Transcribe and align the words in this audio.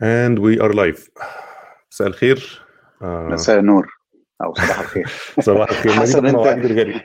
And 0.00 0.38
we 0.38 0.58
are 0.58 0.72
live. 0.72 1.08
مساء 1.92 2.06
الخير. 2.06 2.62
آه. 3.02 3.28
مساء 3.28 3.58
النور 3.58 3.88
أو 4.44 4.54
صباح 4.54 4.80
الخير. 4.80 5.06
صباح 5.40 5.70
الخير. 5.70 5.92
حسب 5.92 6.24
أنت 6.24 6.46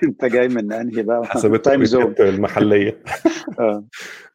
أنت 0.03 0.25
جاي 0.25 0.47
من 0.47 0.73
أنهي 0.73 1.03
بقى؟ 1.03 1.25
حسب 1.25 1.53
ال 1.53 1.59
time 1.59 1.83
zone 1.83 2.15
المحلية. 2.19 3.03
آه. 3.59 3.83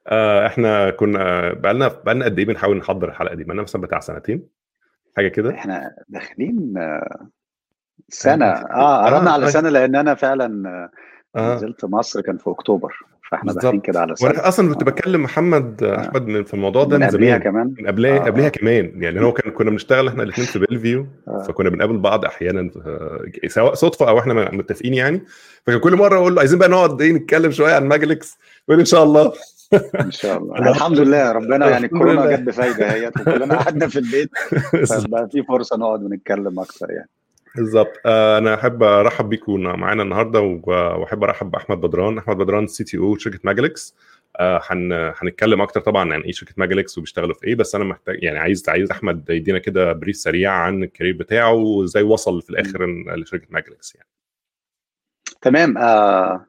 آه 0.06 0.46
إحنا 0.46 0.90
كنا 0.90 1.52
بقى 1.52 1.74
لنا 1.74 1.88
بقى 1.88 2.14
لنا 2.14 2.24
قد 2.24 2.38
إيه 2.38 2.46
بنحاول 2.46 2.76
نحضر 2.76 3.08
الحلقة 3.08 3.34
دي؟ 3.34 3.44
بقى 3.44 3.54
لنا 3.54 3.62
مثلا 3.62 3.82
بتاع 3.82 4.00
سنتين 4.00 4.48
حاجة 5.16 5.28
كده؟ 5.28 5.50
إحنا 5.50 5.94
داخلين 6.08 6.74
سنة 8.08 8.46
آه 8.46 9.04
قربنا 9.04 9.30
على 9.30 9.50
سنة 9.50 9.68
لأن 9.68 9.96
أنا 9.96 10.14
فعلا 10.14 10.68
آه. 11.36 11.54
نزلت 11.54 11.84
مصر 11.84 12.20
كان 12.20 12.38
في 12.38 12.50
أكتوبر 12.50 12.94
فاحنا 13.32 13.52
داخلين 13.52 13.80
كده 13.80 14.00
على 14.00 14.16
سنه 14.16 14.28
وأنا 14.28 14.48
أصلا 14.48 14.74
كنت 14.74 14.84
بكلم 14.84 15.22
محمد 15.22 15.82
أحمد 15.82 16.46
في 16.46 16.54
الموضوع 16.54 16.84
ده 16.84 16.98
من 16.98 17.04
قبلها 17.04 17.38
كمان؟ 17.38 17.74
من 17.78 17.86
قبلها 17.86 18.16
آه. 18.16 18.18
قبلها 18.18 18.48
كمان. 18.48 18.92
يعني 19.02 19.20
هو 19.20 19.32
كان 19.32 19.52
كنا 19.52 19.70
بنشتغل 19.70 20.08
إحنا 20.08 20.22
الاثنين 20.22 20.46
في 20.46 20.58
بيلفيو 20.58 21.06
آه. 21.28 21.42
فكنا 21.42 21.70
بنقابل 21.70 21.98
بعض 21.98 22.24
أحيانا 22.24 22.70
سواء 23.46 23.74
صدفة 23.74 24.08
أو 24.08 24.18
إحنا 24.18 24.34
متفقين 24.34 24.94
يعني. 24.94 25.22
فكان 25.66 25.80
كل 25.80 25.96
مرة 25.96 26.18
أقول 26.18 26.34
له 26.34 26.40
عايزين 26.40 26.58
بقى 26.58 26.68
نقعد 26.68 27.00
إيه 27.00 27.12
نتكلم 27.12 27.50
شوية 27.50 27.74
عن 27.74 27.88
Magellix 27.88 28.38
يقول 28.68 28.80
إن 28.80 28.86
شاء 28.86 29.04
الله. 29.04 29.32
إن 30.00 30.10
شاء 30.10 30.38
الله. 30.38 30.58
الحمد 30.70 30.98
لله 30.98 31.32
ربنا 31.32 31.70
يعني 31.70 31.86
الكورونا 31.86 32.36
جت 32.36 32.40
بفايدة 32.40 32.90
اهيت 32.90 33.20
وكلنا 33.20 33.56
قعدنا 33.56 33.88
في 33.88 33.98
البيت 33.98 34.30
فبقى 34.90 35.28
في 35.32 35.42
فرصة 35.42 35.76
نقعد 35.76 36.02
ونتكلم 36.02 36.60
أكتر 36.60 36.90
يعني. 36.90 37.08
بالظبط. 37.56 37.92
آه، 38.06 38.38
أنا 38.38 38.54
أحب 38.54 38.82
أرحب 38.82 39.28
بيكم 39.28 39.60
معانا 39.60 40.02
النهارده 40.02 40.40
وأحب 40.40 41.24
أرحب 41.24 41.50
بأحمد 41.50 41.80
بدران. 41.80 42.18
أحمد 42.18 42.36
بدران 42.36 42.66
سي 42.66 42.84
تي 42.84 42.98
أو 42.98 43.16
شركة 43.16 43.38
ماجلكس 43.44 43.94
هنتكلم 45.20 45.60
أكتر 45.60 45.80
طبعا 45.80 46.14
عن 46.14 46.20
إيه 46.20 46.32
شركة 46.32 46.54
ماجلكس 46.56 46.98
وبيشتغلوا 46.98 47.34
في 47.34 47.46
إيه 47.46 47.54
بس 47.54 47.74
أنا 47.74 47.84
محتاج 47.84 48.22
يعني 48.22 48.38
عايز 48.38 48.68
عايز 48.68 48.90
أحمد 48.90 49.30
يدينا 49.30 49.58
كده 49.58 49.92
brief 49.92 50.16
سريع 50.16 50.52
عن 50.52 50.82
ال 50.82 50.87
career 50.87 51.16
بتاعه 51.16 51.52
وإزاي 51.52 52.02
وصل 52.02 52.42
في 52.42 52.50
الآخر 52.50 52.86
لشركة 53.16 53.46
ماجلكس 53.50 53.94
يعني. 53.94 54.08
تمام. 55.40 55.78
آه 55.78 56.46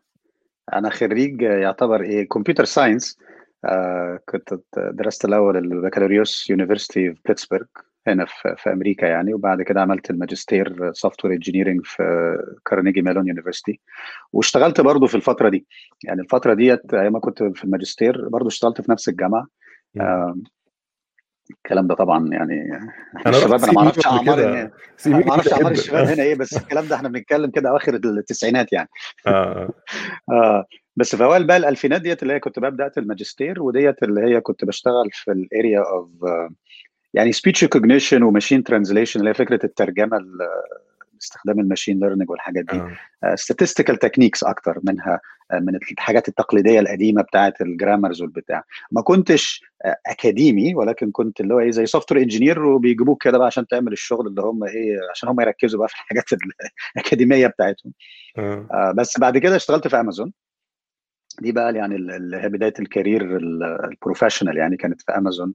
أنا 0.73 0.89
خريج 0.89 1.41
يعتبر 1.41 2.01
إيه 2.01 2.27
computer 2.27 2.65
science 2.65 3.19
آه 3.65 4.19
كنت 4.29 4.59
درست 4.77 5.25
الأول 5.25 5.57
البكالوريوس 5.57 6.49
university 6.49 7.13
في 7.13 7.21
بيتسبرغ 7.25 7.65
هنا 8.07 8.25
في, 8.25 8.55
في 8.57 8.73
أمريكا 8.73 9.05
يعني. 9.05 9.33
وبعد 9.33 9.61
كده 9.61 9.81
عملت 9.81 10.09
الماجستير 10.09 10.91
software 10.93 11.33
engineering 11.33 11.85
في 11.85 12.03
كارنيجي 12.65 13.01
ميلون 13.01 13.27
university. 13.27 13.79
واشتغلت 14.33 14.81
برضه 14.81 15.07
في 15.07 15.15
الفترة 15.15 15.49
دي. 15.49 15.65
يعني 16.03 16.21
الفترة 16.21 16.53
ديت 16.53 16.93
أيام 16.93 17.13
ما 17.13 17.19
كنت 17.19 17.43
في 17.43 17.63
الماجستير 17.63 18.29
برضه 18.29 18.47
اشتغلت 18.47 18.81
في 18.81 18.91
نفس 18.91 19.09
الجامعة. 19.09 19.47
الكلام 21.51 21.87
ده 21.87 21.95
طبعا 21.95 22.27
يعني 22.31 22.79
أنا 23.27 23.37
الشباب 23.37 23.63
أنا 23.63 23.73
ما 23.73 23.81
أعرفش 23.81 24.07
أعمار 24.07 24.69
ما 25.05 25.31
أعرفش 25.31 25.53
أعمار 25.53 25.71
الشباب 25.71 26.07
هنا 26.07 26.23
إيه 26.23 26.35
بس 26.35 26.57
الكلام 26.57 26.85
ده 26.85 26.95
إحنا 26.95 27.09
بنتكلم 27.09 27.51
كده 27.51 27.69
اواخر 27.69 27.93
التسعينات 27.95 28.73
يعني. 28.73 28.89
آه. 29.27 29.69
آه. 30.31 30.65
بس 30.95 31.15
في 31.15 31.23
أوائل 31.23 31.47
بقى 31.47 31.57
الألفينات 31.57 32.01
ديت 32.01 32.23
اللي 32.23 32.33
هي 32.33 32.39
كنت 32.39 32.59
بقى 32.59 32.71
بدات 32.71 32.97
الماجستير 32.97 33.63
وديت 33.63 34.03
اللي 34.03 34.21
هي 34.21 34.41
كنت 34.41 34.65
بشتغل 34.65 35.09
في 35.11 35.31
ال 35.31 35.41
area 35.41 35.79
of 35.79 36.09
يعني 37.13 37.31
speech 37.31 37.63
recognition 37.63 38.23
و 38.23 38.28
machine 38.28 38.63
translation 38.63 39.19
اللي 39.19 39.29
هي 39.29 39.33
فكرة 39.33 39.59
الترجمة 39.63 40.17
باستخدام 41.13 41.59
ال 41.59 41.64
machine 41.64 41.99
learning 41.99 42.29
والحاجات 42.29 42.65
دي. 42.65 42.81
statistical 43.25 43.97
techniques 43.97 44.43
أكتر 44.43 44.79
منها 44.83 45.19
من 45.53 45.75
الحاجات 45.91 46.27
التقليدية 46.27 46.79
القديمة 46.79 47.21
بتاعه 47.21 47.53
ال 47.61 47.68
grammars 47.68 48.21
والبتاع. 48.21 48.63
ما 48.91 49.01
كنتش 49.01 49.63
أكاديمي 50.07 50.75
ولكن 50.75 51.11
كنت 51.11 51.41
اللي 51.41 51.53
هو 51.53 51.59
إيه 51.59 51.71
زي 51.71 51.85
software 51.85 52.21
engineer 52.21 52.65
وبيجيبوك 52.65 53.23
كده 53.23 53.37
بقى 53.37 53.47
عشان 53.47 53.67
تعمل 53.67 53.91
الشغل 53.91 54.27
اللي 54.27 54.41
هم 54.41 54.63
إيه 54.63 54.97
عشان 55.11 55.29
هم 55.29 55.41
يركزوا 55.41 55.79
بقى 55.79 55.87
في 55.87 55.93
الحاجات 55.95 56.23
الأكاديمية 56.95 57.47
بتاعتهم. 57.47 57.93
آه. 58.37 58.93
بس 58.97 59.19
بعد 59.19 59.37
كده 59.37 59.55
اشتغلت 59.55 59.87
في 59.87 59.99
امازون 59.99 60.33
دي 61.41 61.51
بقى 61.51 61.75
يعني 61.75 61.95
اللي 61.95 62.37
هي 62.37 62.49
بداية 62.49 62.73
ال 62.79 62.87
career 62.87 63.37
ال 63.37 63.46
professional 63.46 64.57
يعني 64.57 64.77
كانت 64.77 65.01
في 65.01 65.11
امازون 65.11 65.53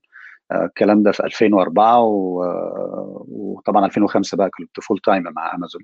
الكلام 0.52 1.02
ده 1.02 1.12
في 1.12 1.24
2004 1.24 2.00
و... 2.00 2.44
وطبعا 3.28 3.86
2005 3.86 4.36
بقى 4.36 4.50
كنت 4.50 4.80
full 4.80 4.98
time 4.98 5.22
مع 5.22 5.54
أمازون. 5.54 5.82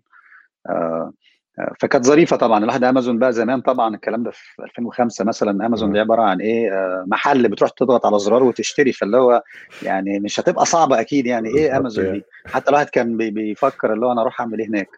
فكانت 1.81 2.05
ظريفة 2.05 2.37
طبعا. 2.37 2.59
الواحد 2.59 2.85
أمازون 2.85 3.19
بقى 3.19 3.33
زمان 3.33 3.61
طبعا 3.61 3.95
الكلام 3.95 4.23
ده 4.23 4.31
في 4.31 4.63
2005 4.63 5.25
مثلا 5.25 5.67
أمازون 5.67 5.93
دي 5.93 6.01
عبارة 6.01 6.23
عن 6.23 6.41
إيه؟ 6.41 6.71
محل 7.07 7.49
بتروح 7.49 7.71
تضغط 7.71 8.07
على 8.07 8.19
زرار 8.19 8.43
وتشتري 8.43 8.93
فاللي 8.93 9.17
هو 9.17 9.43
يعني 9.83 10.21
مش 10.21 10.41
هتبقى 10.41 10.65
صعبة 10.65 11.01
أكيد 11.01 11.27
يعني 11.27 11.49
إيه 11.49 11.77
أمازون 11.77 12.05
دي. 12.13 12.25
حتى 12.47 12.69
الواحد 12.71 12.87
كان 12.89 13.17
بيفكر 13.17 13.93
اللي 13.93 14.07
هو 14.07 14.13
أنا 14.13 14.21
أروح 14.23 14.41
أعمل 14.41 14.59
إيه 14.59 14.69
هناك. 14.69 14.89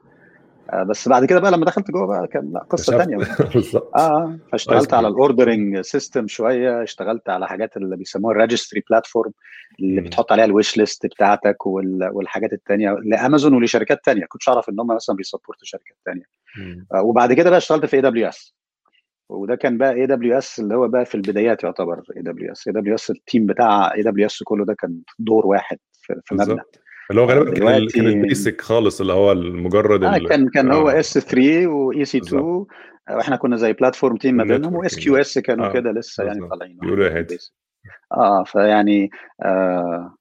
بس 0.73 1.09
بعد 1.09 1.25
كده 1.25 1.41
بقى 1.41 1.51
لما 1.51 1.65
دخلت 1.65 1.91
جوه 1.91 2.07
بقى 2.07 2.27
كان 2.27 2.53
لا 2.53 2.61
قصه 2.61 2.99
ثانية 2.99 3.17
آه 3.97 4.39
فاشتغلت 4.53 4.95
على 4.95 5.09
ال 5.09 5.17
ordering 5.17 5.81
system 5.81 6.29
شوية 6.29 6.83
اشتغلت 6.83 7.29
على 7.29 7.49
حاجات 7.49 7.77
اللي 7.77 7.97
بيسموها 7.97 8.35
ال 8.35 8.40
registry 8.40 8.83
platform 8.91 9.33
اللي 9.81 10.01
بتحط 10.01 10.33
عليها 10.33 10.45
ال 10.45 10.51
wish 10.51 10.77
list 10.77 11.07
بتاعتك 11.07 11.67
والحاجات 11.67 12.53
الثانية 12.53 12.93
لأمازون 13.05 13.55
ولشركات 13.55 13.99
ثانية 14.07 14.27
كنتش 14.29 14.49
أعرف 14.49 14.69
إن 14.69 14.81
هم 14.81 14.87
مثلا 14.87 15.17
بي 15.17 15.26
support 15.26 15.60
وا 15.60 15.65
شركات 15.67 15.97
ثانية 16.05 16.25
آه 16.95 17.03
وبعد 17.03 17.33
كده 17.33 17.51
بقى 17.51 17.59
اشتغلت 17.59 17.87
في 17.87 17.97
AWS 17.97 18.57
وده 19.29 19.55
كان 19.55 19.79
بقى 19.79 19.93
AWS 19.93 20.61
اللي 20.61 20.75
هو 20.75 20.89
بقى 20.89 21.05
في 21.05 21.15
البدايات 21.15 21.65
يعتبر 21.65 22.03
اي 22.17 22.23
دبليو 22.23 22.53
اس 22.53 22.69
اي 22.69 22.73
دبليو 22.73 22.95
اس 22.95 23.11
التيم 23.11 23.47
بتاع 23.47 23.95
اي 23.95 24.03
دبليو 24.03 24.27
اس 24.27 24.43
كله 24.43 24.65
ده 24.65 24.75
كان 24.75 25.01
دور 25.19 25.47
واحد 25.47 25.79
في, 25.93 26.21
مبنى. 26.33 26.61
اللي 27.11 27.21
هو 27.21 27.25
غالبا 27.25 27.51
كان 27.51 27.89
كان 27.89 28.07
ال 28.07 28.16
basic 28.16 28.61
خالص 28.61 29.01
اللي 29.01 29.13
هو 29.13 29.35
مجرد 29.35 30.05
آه 30.05 30.19
كان 30.19 30.49
كان 30.49 30.73
هو 30.73 30.89
S3 30.89 31.19
و 31.19 31.67
EC2 31.67 32.65
وإحنا 33.11 33.37
كنا 33.37 33.57
زي 33.57 33.73
platform 33.73 34.17
team 34.17 34.35
ما 34.35 34.45
بينهم 34.45 34.75
و 34.75 34.97
SQS 34.97 35.39
كانوا 35.39 35.67
آه. 35.67 35.73
كده 35.73 35.93
لسه 35.93 36.25
يعني 36.25 36.49
طالعين. 36.49 36.79
بيقولوا 36.83 37.09
هادي 37.09 37.39
آه 38.13 38.45
فيعني 38.45 39.11
آه 39.45 40.17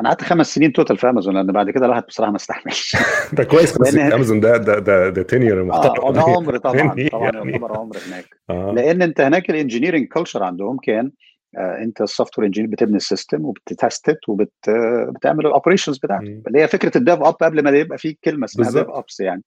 أنا 0.00 0.08
قعدت 0.08 0.24
خمس 0.24 0.54
سنين 0.54 0.72
total 0.72 0.96
في 0.96 1.10
امازون 1.10 1.34
لأن 1.34 1.46
بعد 1.46 1.70
كده 1.70 1.86
الواحد 1.86 2.02
بصراحة 2.08 2.30
ما 2.30 2.36
استحملش. 2.36 2.96
ده 3.36 3.44
كويس 3.44 3.78
خمس 3.78 3.88
سنين 3.88 4.12
امازون 4.12 4.40
ده 4.40 4.56
ده 4.56 4.78
ده 4.78 5.08
ده 5.08 5.22
tenure 5.22 5.64
محترم. 5.64 6.04
آه 6.04 6.12
ده 6.12 6.20
عمر 6.20 6.56
طبعا 6.56 6.94
طبعا 7.12 7.30
يعتبر 7.34 7.78
عمر 7.78 7.96
هناك. 8.08 8.24
آه. 8.50 8.72
لأن 8.76 9.02
أنت 9.02 9.20
هناك 9.20 9.50
ال 9.50 9.55
engineering 9.55 10.08
culture 10.08 10.42
عندهم 10.44 10.78
كان 10.78 11.06
آه 11.06 11.10
انت 11.56 12.00
ال 12.00 12.38
software 12.38 12.46
engineer 12.46 12.70
بتبني 12.70 12.96
ال 12.96 13.03
system 13.03 13.44
وبت 13.44 13.75
test 13.75 14.16
وبتعمل 14.28 15.46
ال 15.46 15.51
operations 15.51 15.98
بتاعته 15.98 16.42
اللي 16.46 16.62
هي 16.62 16.68
فكرة 16.68 16.98
ال 16.98 17.22
DevOps 17.22 17.34
قبل 17.34 17.62
ما 17.62 17.70
يبقى 17.70 17.98
في 17.98 18.18
كلمة 18.24 18.44
اسمها 18.44 18.70
DevOps 18.70 19.20
يعني. 19.20 19.42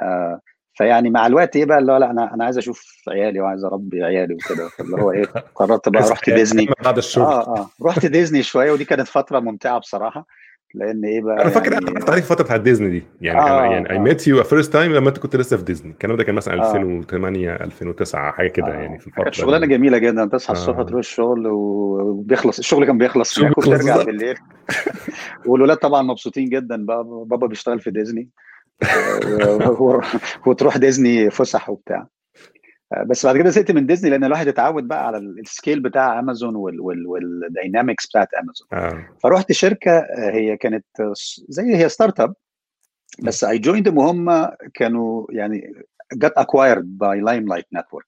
آه 0.00 0.40
فيعني 0.74 1.10
مع 1.10 1.26
الوقت 1.26 1.56
إيه 1.56 1.64
بقى 1.64 1.78
اللي 1.78 1.92
هو 1.92 1.96
لا 1.96 2.10
أنا 2.10 2.34
أنا 2.34 2.44
عايز 2.44 2.58
أشوف 2.58 2.84
عيالي 3.08 3.40
وعايز 3.40 3.64
أربي 3.64 4.04
عيالي 4.04 4.34
وكده. 4.34 4.68
فاللي 4.68 5.02
هو 5.02 5.12
إيه 5.12 5.24
قررت 5.54 5.88
بقى 5.88 6.02
رحت 6.10 6.30
ديزني 6.30 6.68
بعد 6.84 6.98
الشغل. 6.98 7.24
آه 7.24 7.56
آه. 7.58 7.70
رحت 7.82 8.06
ديزني 8.06 8.42
شوية 8.42 8.72
ودي 8.72 8.84
كانت 8.84 9.08
فترة 9.08 9.40
ممتعة 9.40 9.78
بصراحة. 9.78 10.26
لأن 10.74 11.04
إيه 11.04 11.20
بقى 11.20 11.42
أنا 11.42 11.50
فاكر 11.50 11.72
يعني... 11.72 11.88
أنا 11.88 11.98
عرفت 11.98 12.08
الفترة 12.08 12.44
بتاعت 12.44 12.60
ديزني 12.60 12.90
دي. 12.90 13.02
يعني 13.20 13.40
آه 13.40 13.60
أنا 13.60 13.72
يعني 13.72 13.90
I 13.90 13.98
met 13.98 14.28
you 14.28 14.42
first 14.42 14.72
time 14.72 14.92
لما 14.92 15.08
انت 15.08 15.18
كنت 15.18 15.36
لسه 15.36 15.56
في 15.56 15.62
ديزني. 15.62 15.90
الكلام 15.90 16.16
ده 16.16 16.24
كان 16.24 16.34
مثلا 16.34 16.54
2008 16.54 17.54
2009 17.54 18.32
حاجة 18.32 18.48
كده 18.48 18.66
آه. 18.66 18.70
يعني 18.70 18.98
في 18.98 19.06
الفترة 19.06 19.22
كانت 19.22 19.34
شغلانه 19.34 19.66
جميلة 19.66 19.98
جدا. 19.98 20.26
تصحى 20.26 20.50
آه. 20.50 20.52
الصبح 20.52 20.82
تروح 20.82 20.98
الشغل 20.98 21.46
وبيخلص 21.46 22.58
الشغل 22.58 22.86
كان 22.86 22.98
بيخلص 22.98 23.38
هناك 23.38 23.58
وترجع 23.58 24.02
بالليل. 24.02 24.36
والولاد 25.46 25.76
طبعا 25.76 26.02
مبسوطين 26.02 26.48
جدا. 26.48 26.86
بقى 26.86 27.04
بابا 27.26 27.46
بيشتغل 27.46 27.80
في 27.80 27.90
ديزني. 27.90 28.28
وتروح 30.46 30.76
ديزني 30.76 31.30
فسح 31.30 31.70
وبتاع. 31.70 32.06
بس 33.06 33.26
بعد 33.26 33.36
كده 33.36 33.50
زهقت 33.50 33.70
من 33.70 33.86
ديزني 33.86 34.10
لأن 34.10 34.24
الواحد 34.24 34.48
اتعود 34.48 34.88
بقى 34.88 35.06
على 35.06 35.18
ال 35.18 35.28
scale 35.28 35.80
بتاع 35.80 36.18
امازون 36.18 36.56
وال 37.06 37.26
dynamics 37.26 38.06
بتاعت 38.06 38.28
امازون 38.34 38.68
آه. 38.72 39.08
فرحت 39.22 39.52
شركة 39.52 40.06
هي 40.18 40.56
كانت 40.56 40.84
زي 41.48 41.76
هي 41.76 41.88
startup 41.88 42.34
بس 43.22 43.44
I 43.44 43.58
joined 43.58 43.88
وهم 43.88 44.48
كانوا 44.74 45.26
يعني 45.30 45.72
جت 46.14 46.32
acquired 46.36 46.98
by 46.98 47.20
لايم 47.20 47.48
لايت 47.48 47.66
نتورك 47.74 48.06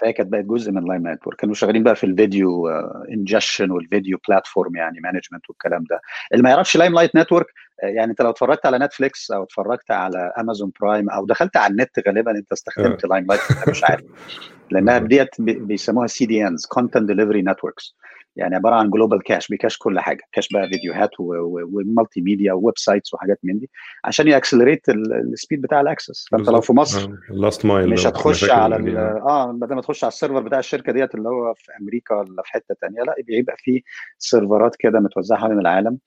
فهي 0.00 0.12
كانت 0.12 0.32
بقت 0.32 0.44
جزء 0.44 0.72
من 0.72 0.84
لايم 0.84 1.08
نتورك 1.08 1.36
كانوا 1.36 1.54
شغالين 1.54 1.82
بقى 1.82 1.96
في 1.96 2.04
ال 2.04 2.15
video 2.15 2.68
ingestion 3.12 3.70
وال 3.70 3.84
video 3.84 4.18
platform 4.28 4.76
يعني 4.76 5.00
management 5.00 5.48
والكلام 5.50 5.84
ده. 5.90 6.00
اللي 6.32 6.42
ما 6.42 6.50
يعرفش 6.50 6.76
لايم 6.76 6.94
لايت 6.94 7.16
نتورك 7.16 7.46
يعني 7.82 8.10
انت 8.10 8.22
لو 8.22 8.30
اتفرجت 8.30 8.66
على 8.66 8.78
نتفليكس 8.78 9.30
أو 9.30 9.42
اتفرجت 9.42 9.90
على 9.90 10.32
امازون 10.38 10.72
برايم 10.80 11.10
أو 11.10 11.26
دخلت 11.26 11.56
على 11.56 11.70
النت 11.70 12.08
غالبا 12.08 12.30
انت 12.30 12.52
استخدمت 12.52 13.04
لايم 13.04 13.26
لايت 13.26 13.40
مش 13.68 13.84
عارف. 13.84 14.04
لأنها 14.70 14.98
ديت 14.98 15.40
بيسموها 15.40 16.06
CDNs 16.06 16.66
content 16.66 17.08
delivery 17.08 17.42
networks 17.42 17.96
يعني 18.36 18.56
عبارة 18.56 18.74
عن 18.74 18.90
global 18.90 19.22
cache 19.22 19.48
بي 19.48 19.57
cache 19.57 19.78
كل 19.78 20.00
حاجة. 20.00 20.22
cache 20.32 20.48
بقى 20.52 20.68
فيديوهات 20.68 21.10
و 21.18 22.20
multimedia 22.20 22.52
و 22.52 22.78
websites 22.78 23.14
وحاجات 23.14 23.38
من 23.42 23.58
دي 23.58 23.70
عشان 24.04 24.28
ي 24.28 24.34
accelerate 24.34 24.88
ال 24.88 25.00
speed 25.00 25.62
بتاع 25.62 25.80
ال 25.80 25.86
access. 25.86 26.26
فأنت 26.30 26.48
لو 26.48 26.60
في 26.60 26.72
مصر 26.72 27.10
last 27.30 27.66
mile 27.66 27.90
مش 27.90 28.06
هتخش 28.06 28.50
على 28.50 28.76
آه 28.98 29.52
بدل 29.52 29.74
ما 29.74 29.80
تخش 29.80 30.04
على 30.04 30.08
ال 30.08 30.13
server 30.13 30.40
بتاع 30.40 30.58
الشركة 30.58 30.92
ديت 30.92 31.14
اللي 31.14 31.28
هو 31.28 31.54
في 31.54 31.72
أمريكا 31.80 32.14
ولا 32.14 32.42
في 32.42 32.52
حتة 32.52 32.74
ثانية 32.80 33.02
لا 33.02 33.14
بيبقى 33.26 33.56
في 33.58 33.82
server 34.18 34.68
ات 34.68 34.76
كده 34.76 35.00
متوزعة 35.00 35.38
حوالين 35.38 35.58
العالم. 35.58 35.98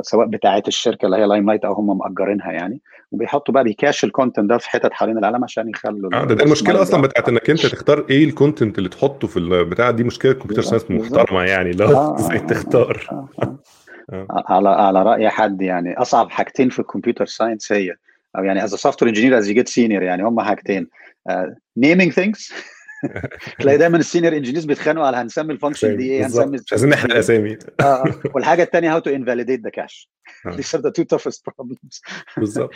سواء 0.00 0.26
بتاعه 0.26 0.62
الشركة 0.68 1.06
اللي 1.06 1.16
هي 1.16 1.24
لايم 1.26 1.46
لايت 1.46 1.64
أو 1.64 1.72
هم 1.72 1.98
مأجرينها 1.98 2.52
يعني. 2.52 2.80
وبيحطوا 3.12 3.54
بقى 3.54 3.64
بي 3.64 3.75
cache 3.75 4.04
ال 4.04 4.10
content 4.10 4.50
ده 4.50 4.58
في 4.58 4.70
حتت 4.70 4.92
حوالين 4.92 5.18
العالم 5.18 5.44
عشان 5.44 5.68
يخلوا 5.68 6.10
آه 6.14 6.24
ده, 6.24 6.34
ده 6.34 6.44
المشكلة 6.44 6.82
أصلا 6.82 7.02
بتاعت 7.02 7.28
إنك 7.28 7.50
أنت 7.50 7.66
تختار 7.66 8.06
إيه 8.10 8.24
ال 8.24 8.31
content 8.31 8.78
اللي 8.78 8.88
تحطه 8.88 9.28
في 9.28 9.36
البتاع 9.38 9.90
دي 9.90 10.04
مشكلة 10.04 10.32
computer 10.32 10.62
science 10.62 10.90
محترمة 10.90 11.42
يعني 11.42 11.72
لو 11.72 11.88
إزاي 12.14 12.38
تختار؟ 12.38 13.06
آه 13.12 13.28
آه. 13.42 13.58
آه. 14.12 14.26
على 14.30 14.68
على 14.68 15.02
رأي 15.02 15.28
حد 15.28 15.62
يعني. 15.62 15.94
أصعب 15.98 16.30
حاجتين 16.30 16.68
في 16.68 16.78
ال 16.78 16.83
computer 16.83 17.26
science 17.26 17.72
هي 17.72 17.94
أو 18.38 18.44
يعني 18.44 18.64
as 18.64 18.74
software 18.74 19.08
engineer 19.08 19.38
as 19.38 19.48
you 19.48 19.54
get 19.54 19.68
senior 19.68 20.02
يعني 20.02 20.22
هم 20.22 20.40
حاجتين. 20.40 20.88
naming 21.76 22.12
things 22.12 22.52
تلاقي 23.58 23.78
دايما 23.78 23.96
ال 23.96 24.02
senior 24.02 24.36
engineers 24.36 24.64
بيتخانقوا 24.64 25.06
على 25.06 25.16
هنسمي 25.16 25.52
ال 25.52 25.57
function 25.57 25.96
دي 25.96 26.10
إيه 26.10 26.26
هنسمي 26.26 26.46
مش 26.58 26.72
عايزين 26.72 26.90
نحرق 26.90 27.12
الاسامي 27.12 27.58
آه 27.80 28.04
والحاجة 28.34 28.62
الثانية 28.62 28.92
how 28.92 28.98
to 28.98 29.10
invalidate 29.10 29.60
the 29.64 29.70
cache 29.70 30.10
These 30.48 30.78
are 30.78 30.82
the 30.82 30.90
two 30.90 31.04
toughest 31.14 31.40
problems. 31.48 32.00
بالظبط. 32.36 32.70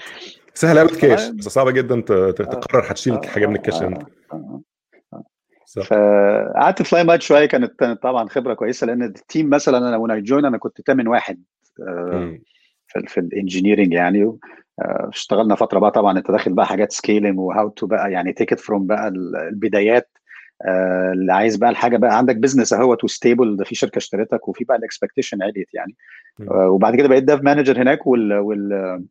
سهل 0.54 0.78
قوي 0.78 0.88
ال 0.88 0.95
cache 0.95 1.28
بس 1.28 1.48
صعبة 1.48 1.70
جدا 1.70 2.00
تقرر 2.30 2.92
هتشيل 2.92 3.26
حاجة 3.26 3.46
من 3.46 3.56
ال 3.56 3.60
cache 3.60 3.82
إمتى 3.82 4.04
فقعدت 5.86 6.82
في 6.82 6.94
لاين 6.96 7.06
لايت 7.06 7.22
شوية 7.22 7.46
كانت 7.46 7.82
طبعا 8.02 8.28
خبرة 8.28 8.54
كويسة 8.54 8.86
لأن 8.86 9.02
ال 9.02 9.12
team 9.12 9.50
مثلا 9.50 9.78
أنا 9.78 9.96
وأنا 9.96 10.18
join 10.18 10.44
أنا 10.44 10.58
كنت 10.58 10.80
ثامن 10.86 11.08
واحد 11.08 11.42
في 12.86 13.06
في 13.06 13.20
ال 13.20 13.26
engineering 13.26 13.92
يعني. 13.92 14.36
اشتغلنا 14.80 15.54
فترة 15.54 15.78
بقى 15.78 15.90
طبعا 15.90 16.18
أنت 16.18 16.30
داخل 16.30 16.52
بقى 16.52 16.66
حاجات 16.66 16.92
scaling 16.92 17.38
و 17.38 17.68
how 17.68 17.79
to 17.79 17.86
بقى 17.86 18.12
يعني 18.12 18.32
take 18.32 18.54
from 18.54 18.86
بقى 18.86 19.08
البدايات 19.48 20.10
اللي 21.12 21.32
عايز 21.32 21.56
بقى 21.56 21.70
الحاجة 21.70 21.96
بقى 21.96 22.18
عندك 22.18 22.36
بزنس 22.36 22.72
اهوت 22.72 23.04
وستيبل 23.04 23.56
ده 23.56 23.64
في 23.64 23.74
شركة 23.74 23.98
اشتريتك 23.98 24.48
وفي 24.48 24.64
بقى 24.64 24.76
الاكسبكتيشن 24.76 25.42
عليت 25.42 25.74
يعني. 25.74 25.96
وبعد 26.68 26.96
كده 26.96 27.08
بقيت 27.08 27.24
ديف 27.24 27.40
مانجر 27.42 27.82
هناك 27.82 28.06
وال, 28.06 28.32
وال 28.32 29.04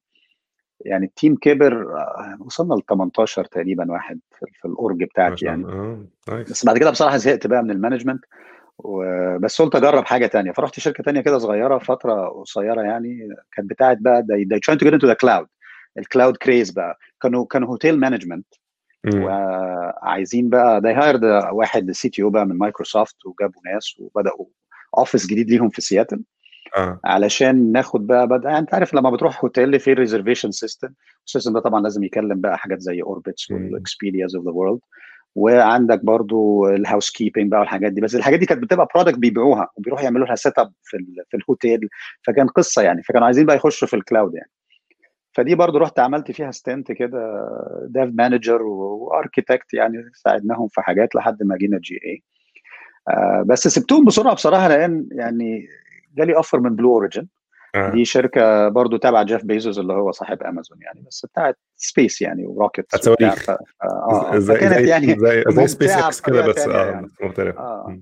يعني 0.86 1.06
التيم 1.06 1.36
كبر 1.36 1.88
وصلنا 2.40 2.74
ل 2.74 2.82
18 2.90 3.46
تقريبا 3.46 3.92
واحد 3.92 4.20
في 4.62 4.66
الاورج 4.68 5.04
بتاعتي 5.04 5.46
يعني. 5.46 5.64
بس 6.50 6.66
بعد 6.66 6.78
كده 6.78 6.90
بصراحة 6.92 7.18
زهقت 7.18 7.48
بقى 7.48 7.64
من 7.64 7.72
المانجمنت 7.72 8.26
بس 9.40 9.62
قلت 9.62 9.76
أجرب 9.76 10.06
حاجة 10.06 10.28
تانية. 10.28 10.52
فرحت 10.52 10.80
شركة 10.80 11.04
تانية 11.04 11.22
كده 11.22 11.38
صغيرة 11.38 11.78
فترة 11.78 12.28
قصيرة 12.28 12.82
يعني 12.82 13.28
كانت 13.52 13.70
بتاعت 13.70 13.98
بقى 14.02 14.22
they, 14.24 14.46
they 14.56 14.60
trying 14.60 14.78
to 14.80 14.86
get 14.90 14.94
into 14.94 15.08
the 15.12 15.16
cloud. 15.26 15.46
الكلاود 15.98 16.38
كريز 16.38 16.72
بقى. 16.72 16.98
كانوا 17.22 17.46
كانوا 17.46 17.68
هوتيل 17.70 18.00
مانجمنت 18.00 18.46
وعايزين 19.16 20.50
بقى 20.50 20.82
they 20.82 21.02
hired 21.02 21.54
واحد 21.54 21.92
CTO 21.92 22.30
بقى 22.30 22.46
من 22.46 22.58
مايكروسوفت 22.58 23.26
وجابوا 23.26 23.62
ناس 23.74 23.96
وبدأوا 24.00 24.46
office 24.98 25.28
جديد 25.28 25.50
ليهم 25.50 25.70
في 25.70 25.82
سياتل 25.82 26.24
آه. 26.78 27.00
علشان 27.06 27.72
ناخد 27.72 28.08
بقى 28.08 28.28
بدأ 28.28 28.58
أنت 28.58 28.74
عارف 28.74 28.94
لما 28.94 29.10
بتروح 29.10 29.44
هوتيل 29.44 29.80
في 29.80 29.94
reservation 29.94 30.52
system 30.52 30.90
ال 31.28 31.32
system 31.32 31.54
ده 31.54 31.60
طبعا 31.60 31.82
لازم 31.82 32.04
يكلم 32.04 32.42
بقى 32.42 32.58
حاجات 32.58 32.80
زي 32.80 33.02
اوربتس 33.02 33.52
وال 33.52 33.69
Expedias 33.69 34.36
of 34.36 34.46
the 34.46 34.52
world 34.52 34.80
وعندك 35.36 36.06
برضو 36.06 36.68
ال 36.70 37.12
housekeeping 37.12 37.52
بقى 37.52 37.60
والحاجات 37.60 37.92
دي 37.92 38.02
بس 38.02 38.16
الحاجات 38.16 38.40
دي 38.40 38.46
كانت 38.46 38.64
بتبقى 38.64 38.88
product 38.96 39.18
بيبيعوها 39.18 39.70
وبيروحوا 39.76 40.04
يعملوا 40.04 40.28
لها 40.28 40.36
set 40.36 40.60
up 40.60 40.72
في, 40.84 40.98
في 41.30 41.38
الهوتيل 41.38 41.90
فكان 42.28 42.48
قصة 42.48 42.82
يعني 42.82 43.04
فكانوا 43.04 43.26
عايزين 43.26 43.46
بقى 43.46 43.56
يخشوا 43.56 43.88
في 43.88 43.96
ال 43.96 44.03
cloud 44.03 44.36
يعني. 44.36 44.50
فدي 45.40 45.56
برضو 45.56 45.78
رحت 45.78 46.00
عملت 46.00 46.32
فيها 46.32 46.52
stint 46.52 46.92
كده 46.92 47.48
dev 47.88 48.10
manager 48.14 48.62
و 48.62 48.73
architect 48.73 49.74
يعني 49.74 50.12
ساعدناهم 50.14 50.68
في 50.68 50.82
حاجات 50.82 51.16
لحد 51.16 51.44
ما 51.44 51.58
جينا 51.58 51.78
GA 51.80 52.24
آه 53.10 53.44
بس 53.48 53.68
سبتهم 53.68 54.06
بسرعة 54.06 54.34
بصراحة 54.34 54.68
لأن 54.68 55.08
يعني 55.12 55.68
جالي 56.18 56.36
offer 56.36 56.60
من 56.60 56.76
بلو 56.76 56.94
اوريجن 56.94 57.28
آه. 57.76 57.90
دي 57.92 58.06
شركة 58.06 58.70
برضو 58.70 58.98
تابعة 58.98 59.24
جيف 59.24 59.46
بيزوس 59.46 59.80
اللي 59.80 59.94
هو 59.94 60.12
صاحب 60.12 60.44
امازون 60.44 60.78
يعني 60.82 61.02
بس 61.08 61.26
بتاعت 61.26 61.58
space 61.76 62.22
يعني 62.22 62.46
و 62.46 62.52
rockets 62.52 62.96
صواريخ. 62.96 63.50
آه 63.50 64.32
كانت 64.32 64.88
يعني 64.88 65.20
زي, 65.20 65.44
زي 65.48 65.68
سبيس 65.68 65.92
إكس 65.92 66.22
كده 66.22 66.48
بس 66.48 66.68
آه 66.68 66.86
يعني. 66.86 67.08
مختلف 67.22 67.58
آه. 67.58 68.00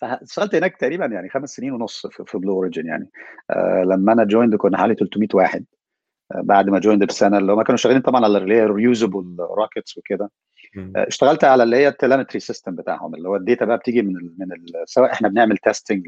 فاشتغلت 0.00 0.54
هناك 0.54 0.76
تقريبا 0.76 1.06
يعني 1.06 1.28
خمس 1.28 1.50
سنين 1.50 1.72
ونص 1.72 2.06
في, 2.06 2.24
في 2.26 2.38
بلو 2.38 2.52
اوريجن 2.52 2.86
يعني. 2.86 3.10
آه 3.50 3.84
لما 3.86 4.12
أنا 4.12 4.24
joined 4.24 4.54
كنا 4.54 4.78
حوالي 4.78 4.94
300 4.94 5.28
واحد. 5.34 5.60
آه 5.60 5.83
بعد 6.34 6.68
ما 6.70 6.78
joined 6.78 7.04
بسنة 7.04 7.38
اللي 7.38 7.52
هم 7.52 7.62
كانوا 7.62 7.76
شغالين 7.76 8.00
طبعا 8.02 8.24
على 8.24 8.38
اللي 8.38 8.54
هي 8.54 8.66
reusable 8.66 9.36
rockets 9.38 9.98
وكده. 9.98 10.30
اشتغلت 10.96 11.44
على 11.44 11.62
اللي 11.62 11.76
هي 11.76 11.88
ال 11.88 11.93
telemetry 11.93 12.40
system 12.40 12.74
بتاعهم 12.76 13.14
اللي 13.14 13.28
هو 13.28 13.36
ال 13.36 13.42
data 13.42 13.64
بقى 13.64 13.76
بتيجي 13.78 14.02
من 14.02 14.16
ال 14.16 14.34
من 14.38 14.52
ال 14.52 14.84
سواء 14.84 15.12
إحنا 15.12 15.28
بنعمل 15.28 15.56
testing 15.56 16.06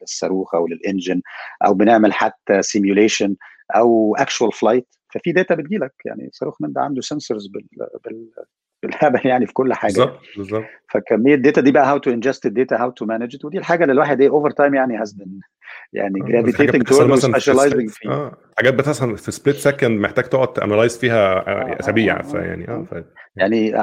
للصاروخ 0.00 0.54
أو 0.54 0.66
لل 0.66 0.80
engine 0.80 1.22
أو 1.66 1.74
بنعمل 1.74 2.12
حتى 2.12 2.62
simulation 2.62 3.36
أو 3.76 4.16
actual 4.16 4.52
flight 4.52 4.86
ففي 5.14 5.32
data 5.32 5.54
بتجي 5.54 5.76
لك 5.76 5.94
يعني 6.04 6.26
الصاروخ 6.28 6.62
من 6.62 6.72
ده 6.72 6.80
عنده 6.80 7.00
sensors 7.00 7.46
بال, 7.46 7.66
بال 8.04 8.30
بالهبل 8.82 9.26
يعني 9.26 9.46
في 9.46 9.52
كل 9.52 9.74
حاجة. 9.74 9.92
بالظبط 9.92 10.20
بالظبط. 10.36 10.64
فكمية 10.90 11.34
ال 11.34 11.39
data 11.39 11.60
دي 11.60 11.72
بقى 11.72 11.86
how 11.86 11.98
to 11.98 12.10
ingest 12.10 12.46
ال 12.46 12.52
data 12.52 12.76
how 12.76 12.90
to 12.90 13.04
manage 13.04 13.44
ودي 13.44 13.58
الحاجة 13.58 13.82
اللي 13.82 13.92
الواحد 13.92 14.20
إيه 14.20 14.28
over 14.28 14.50
time 14.50 14.74
يعني 14.74 14.96
has 14.96 15.12
been 15.12 15.40
يعني 15.92 16.20
gravitating 16.20 16.82
toward 16.82 17.10
و 17.10 17.16
specializing 17.16 17.90
فيه 17.90 18.10
آه 18.10 18.36
حاجات 18.58 18.74
بتحصل 18.74 19.18
في 19.18 19.30
split 19.30 19.56
second 19.56 20.00
محتاج 20.00 20.24
تقعد 20.24 20.52
ت 20.52 20.58
analyze 20.58 20.98
فيها 20.98 21.44
أسابيع 21.80 22.22
فيعني 22.22 22.68
آه 22.68 22.86
ف... 22.90 23.04
يعني 23.36 23.74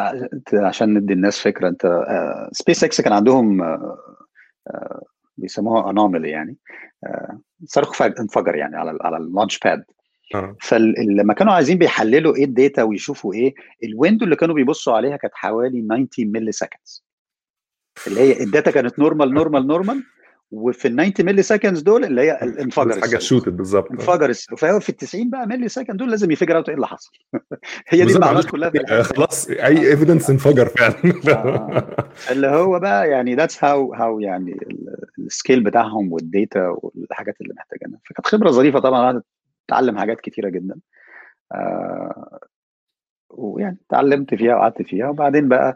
عشان 0.53 0.93
ندي 0.93 1.13
الناس 1.13 1.39
فكرة 1.39 1.67
انت 1.69 2.03
سبيس 2.51 2.83
إكس 2.83 3.01
كان 3.01 3.13
عندهم 3.13 3.61
بيسموها 5.37 5.89
anomaly 5.89 6.29
يعني 6.29 6.57
صاروخ 7.65 8.01
انفجر 8.01 8.55
يعني 8.55 8.75
على 8.75 8.97
على 9.01 9.17
ال 9.17 9.23
launch 9.23 9.59
pad 9.59 9.83
فلما 10.61 11.33
كانوا 11.33 11.53
عايزين 11.53 11.77
بيحللوا 11.77 12.35
إيه 12.35 12.45
ال 12.45 12.53
data 12.53 12.83
ويشوفوا 12.83 13.33
إيه 13.33 13.53
ال 13.83 13.89
window 13.89 14.25
اللي 14.25 14.35
كانوا 14.35 14.55
بيبصوا 14.55 14.93
عليها 14.93 15.17
كانت 15.17 15.33
حوالي 15.35 15.81
90 15.81 16.07
milliseconds 16.19 17.05
اللي 18.07 18.19
هي 18.19 18.43
ال 18.43 18.49
data 18.49 18.71
كانت 18.71 18.99
normal 18.99 19.33
normal 19.33 19.67
normal 19.67 20.03
وفي 20.53 20.87
ال 20.87 21.13
90 21.13 21.25
milliseconds 21.27 21.81
دول 21.81 22.05
اللي 22.05 22.21
هي 22.21 22.31
انفجر 22.31 23.01
حاجة 23.01 23.17
shot 23.17 23.49
بالظبط. 23.49 23.91
انفجر 23.91 24.33
فهو 24.57 24.79
في 24.79 24.89
ال 24.89 24.95
90 24.95 25.29
بقى 25.29 25.47
millisecond 25.47 25.97
دول 25.97 26.09
لازم 26.09 26.31
ي 26.31 26.35
figure 26.35 26.57
out 26.57 26.69
إيه 26.69 26.75
اللي 26.75 26.87
حصل؟ 26.87 27.11
هي 27.89 28.05
دي 28.05 28.13
المعلومات 28.15 28.45
كلها 28.45 28.71
خلاص 29.03 29.47
أي 29.49 29.91
evidence 29.91 30.29
انفجر 30.29 30.65
فعلا. 30.65 30.95
آه. 31.29 32.07
اللي 32.31 32.47
هو 32.47 32.79
بقى 32.79 33.09
يعني 33.09 33.35
that's 33.35 33.63
how 33.63 33.93
how 33.93 34.19
يعني 34.19 34.57
ال 35.19 35.26
scale 35.26 35.63
بتاعهم 35.63 36.13
وال 36.13 36.34
data 36.34 36.75
والحاجات 36.77 37.41
اللي 37.41 37.53
محتاجينها. 37.57 37.99
فكانت 38.05 38.27
خبرة 38.27 38.49
ظريفة 38.49 38.79
طبعا 38.79 39.21
اتعلم 39.69 39.97
حاجات 39.97 40.21
كتيرة 40.21 40.49
جدا. 40.49 40.75
آه. 41.51 42.39
ويعني 43.29 43.77
اتعلمت 43.89 44.35
فيها 44.35 44.55
وقعدت 44.55 44.81
فيها. 44.81 45.09
وبعدين 45.09 45.47
بقى 45.47 45.75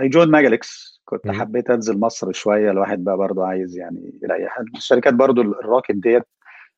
I 0.00 0.08
join 0.08 0.28
ماجالكس 0.30 1.00
كنت. 1.04 1.30
حبيت 1.30 1.70
أنزل 1.70 1.98
مصر 2.00 2.32
شوية. 2.32 2.70
الواحد 2.70 3.04
بقى 3.04 3.16
برضو 3.16 3.42
عايز 3.42 3.78
يعني 3.78 4.20
حد 4.48 4.64
الشركات 4.76 5.14
برضو 5.14 5.40
ال 5.42 5.49
rocket 5.49 5.94
ديت 5.94 6.22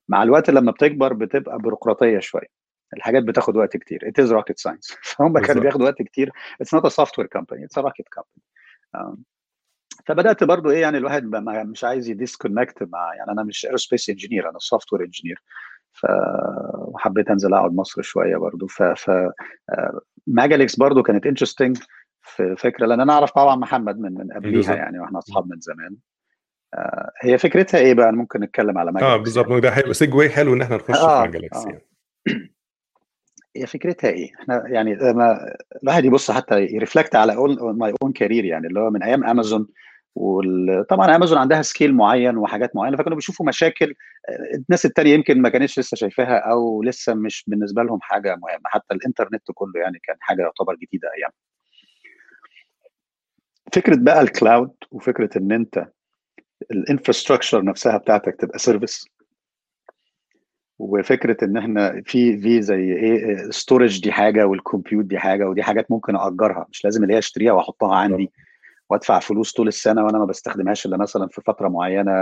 مع 0.09 0.23
الوقت 0.23 0.51
لما 0.51 0.73
بتكبر 0.73 1.13
بتبقى 1.13 1.59
بيروقراطية 1.59 2.19
شوية. 2.19 2.47
الحاجات 2.97 3.23
بتاخد 3.23 3.57
وقت 3.57 3.77
كتير. 3.77 4.01
It 4.01 4.25
is 4.25 4.31
rocket 4.31 4.71
science. 4.71 4.97
فهم 5.17 5.39
كانوا 5.39 5.63
بياخدوا 5.63 5.87
وقت 5.87 6.03
كتير. 6.03 6.31
It's 6.63 6.79
not 6.79 6.83
a 6.83 6.91
software 6.91 7.29
company. 7.39 7.61
It's 7.65 7.81
a 7.81 7.83
rocket 7.83 8.09
company. 8.19 8.43
um, 8.97 9.17
فبدأت 10.07 10.45
برضو 10.45 10.71
إيه 10.71 10.81
يعني 10.81 10.99
الواحد 10.99 11.25
مش 11.45 11.85
عايز 11.85 12.09
ي 12.09 12.16
disconnect 12.16 12.83
مع 12.83 13.15
يعني 13.15 13.33
أنا 13.33 13.43
مش 13.43 13.67
aerospace 13.67 14.09
engineer 14.09 14.51
أنا 14.51 14.59
software 14.59 15.05
engineer 15.05 15.43
ف 15.93 16.07
وحبيت 16.75 17.31
أنزل 17.31 17.55
أقعد 17.55 17.73
مصر 17.75 18.03
شوية 18.03 18.37
برضو. 18.37 18.67
ف 18.67 18.83
ف 18.83 19.11
ماجاليكس 20.27 20.77
برضو 20.77 21.03
كانت 21.03 21.27
interesting 21.27 21.79
في 22.29 22.57
فكرة 22.59 22.87
لأن 22.87 23.01
أنا 23.01 23.13
أعرف 23.13 23.31
طبعا 23.31 23.57
محمد 23.57 23.99
من 23.99 24.15
من 24.15 24.33
قبليها 24.33 24.75
يعني 24.75 25.01
وإحنا 25.01 25.19
أصحاب 25.19 25.51
من 25.51 25.61
زمان 25.61 25.97
آه 26.75 27.11
هي 27.23 27.39
فكرتها 27.39 27.79
إيه 27.81 27.95
بقى 27.95 28.13
ممكن 28.13 28.41
نتكلم 28.41 28.79
على 28.79 28.93
ماجاليكس 28.93 29.15
آه 29.15 29.23
بالظبط. 29.23 29.63
ده 29.63 29.69
هيبقى 29.71 29.95
segue 29.95 30.29
حلو 30.31 30.55
إن 30.55 30.63
إحنا 30.63 30.77
نخش 30.77 30.95
آه 31.01 31.23
في 31.23 31.27
ماجاليكس 31.29 31.57
آه. 31.57 31.69
يعني. 31.69 31.85
هي 33.57 33.67
فكرتها 33.67 34.11
إيه؟ 34.11 34.31
إحنا 34.41 34.63
يعني 34.67 34.95
لما 34.95 35.55
الواحد 35.83 36.05
يبص 36.05 36.31
حتى 36.31 36.61
ي 36.61 36.68
reflect 36.68 37.17
على 37.17 37.37
my 37.61 37.95
own 38.03 38.13
career 38.13 38.45
يعني 38.45 38.67
اللي 38.67 38.81
هو 38.81 38.91
من 38.91 39.03
أيام 39.03 39.25
امازون 39.25 39.69
وطبعا 40.15 41.17
امازون 41.17 41.39
عندها 41.39 41.63
scale 41.63 41.95
معين 41.95 42.37
وحاجات 42.37 42.77
معينة 42.77 42.97
فكانوا 42.97 43.17
بيشوفوا 43.17 43.47
مشاكل 43.47 43.95
الناس 44.55 44.87
التانية 44.87 45.15
يمكن 45.15 45.43
ما 45.43 45.49
كانتش 45.49 45.79
لسه 45.79 45.95
شايفاها 45.95 46.39
أو 46.39 46.83
لسه 46.83 47.15
مش 47.15 47.45
بالنسبة 47.47 47.83
لهم 47.83 47.99
حاجة 48.03 48.37
مهمة 48.37 48.61
حتى 48.65 48.95
الإنترنت 48.95 49.43
كله 49.55 49.81
يعني 49.81 49.99
كان 50.03 50.17
حاجة 50.21 50.43
يعتبر 50.43 50.75
جديدة 50.75 51.09
أيام 51.19 51.31
فكرة 53.73 53.97
بقى 53.97 54.21
ال 54.21 54.29
cloud 54.29 54.71
وفكرة 54.91 55.39
إن 55.39 55.53
أنت 55.53 55.89
ال 56.71 56.77
infrastructure 56.77 57.65
نفسها 57.65 57.97
بتاعتك 57.97 58.37
تبقى 58.37 58.59
service 58.59 59.07
وفكرة 60.79 61.45
إن 61.45 61.57
إحنا 61.57 62.03
في 62.07 62.39
في 62.41 62.63
زي 62.63 62.93
إيه 62.93 63.51
storage 63.51 64.01
دي 64.03 64.13
حاجة 64.13 64.47
وال 64.47 64.60
compute 64.60 65.05
دي 65.05 65.19
حاجة 65.19 65.49
ودي 65.49 65.63
حاجات 65.63 65.91
ممكن 65.91 66.17
اجرها 66.17 66.67
مش 66.71 66.85
لازم 66.85 67.03
اللي 67.03 67.15
هي 67.15 67.19
أشتريها 67.19 67.53
وأحطها 67.53 67.97
عندي 67.97 68.31
وأدفع 68.91 69.19
فلوس 69.19 69.53
طول 69.53 69.69
السنة 69.69 70.05
وأنا 70.05 70.19
ما 70.19 70.25
بستخدمهاش 70.25 70.87
إلا 70.87 70.97
مثلا 70.97 71.29
في 71.29 71.41
فترة 71.47 71.69
معينة. 71.69 72.13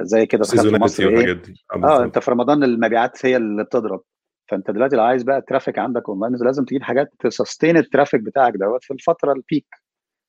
زي 0.00 0.26
كده 0.26 0.42
دخلت 0.42 0.60
في 0.66 0.74
مصر 0.82 1.08
إيه 1.08 1.42
آه 1.74 2.04
أنت 2.04 2.18
في 2.18 2.30
رمضان 2.30 2.64
المبيعات 2.64 3.26
هي 3.26 3.36
اللي 3.36 3.64
بتضرب. 3.64 4.02
فأنت 4.48 4.70
دلوقتي 4.70 4.96
لو 4.96 5.02
عايز 5.02 5.22
بقى 5.22 5.38
ال 5.38 5.43
traffic 5.43 5.78
عندك 5.78 6.08
اونلاين 6.08 6.36
لازم 6.44 6.64
تجيب 6.64 6.82
حاجات 6.82 7.12
ت 7.18 7.25
sustain 7.25 7.76
ال 7.76 7.81
traffic 7.81 8.20
بتاعك 8.20 8.52
دوت 8.56 8.84
في 8.84 8.92
الفترة 8.94 9.32
ال 9.32 9.39
peak 9.39 9.66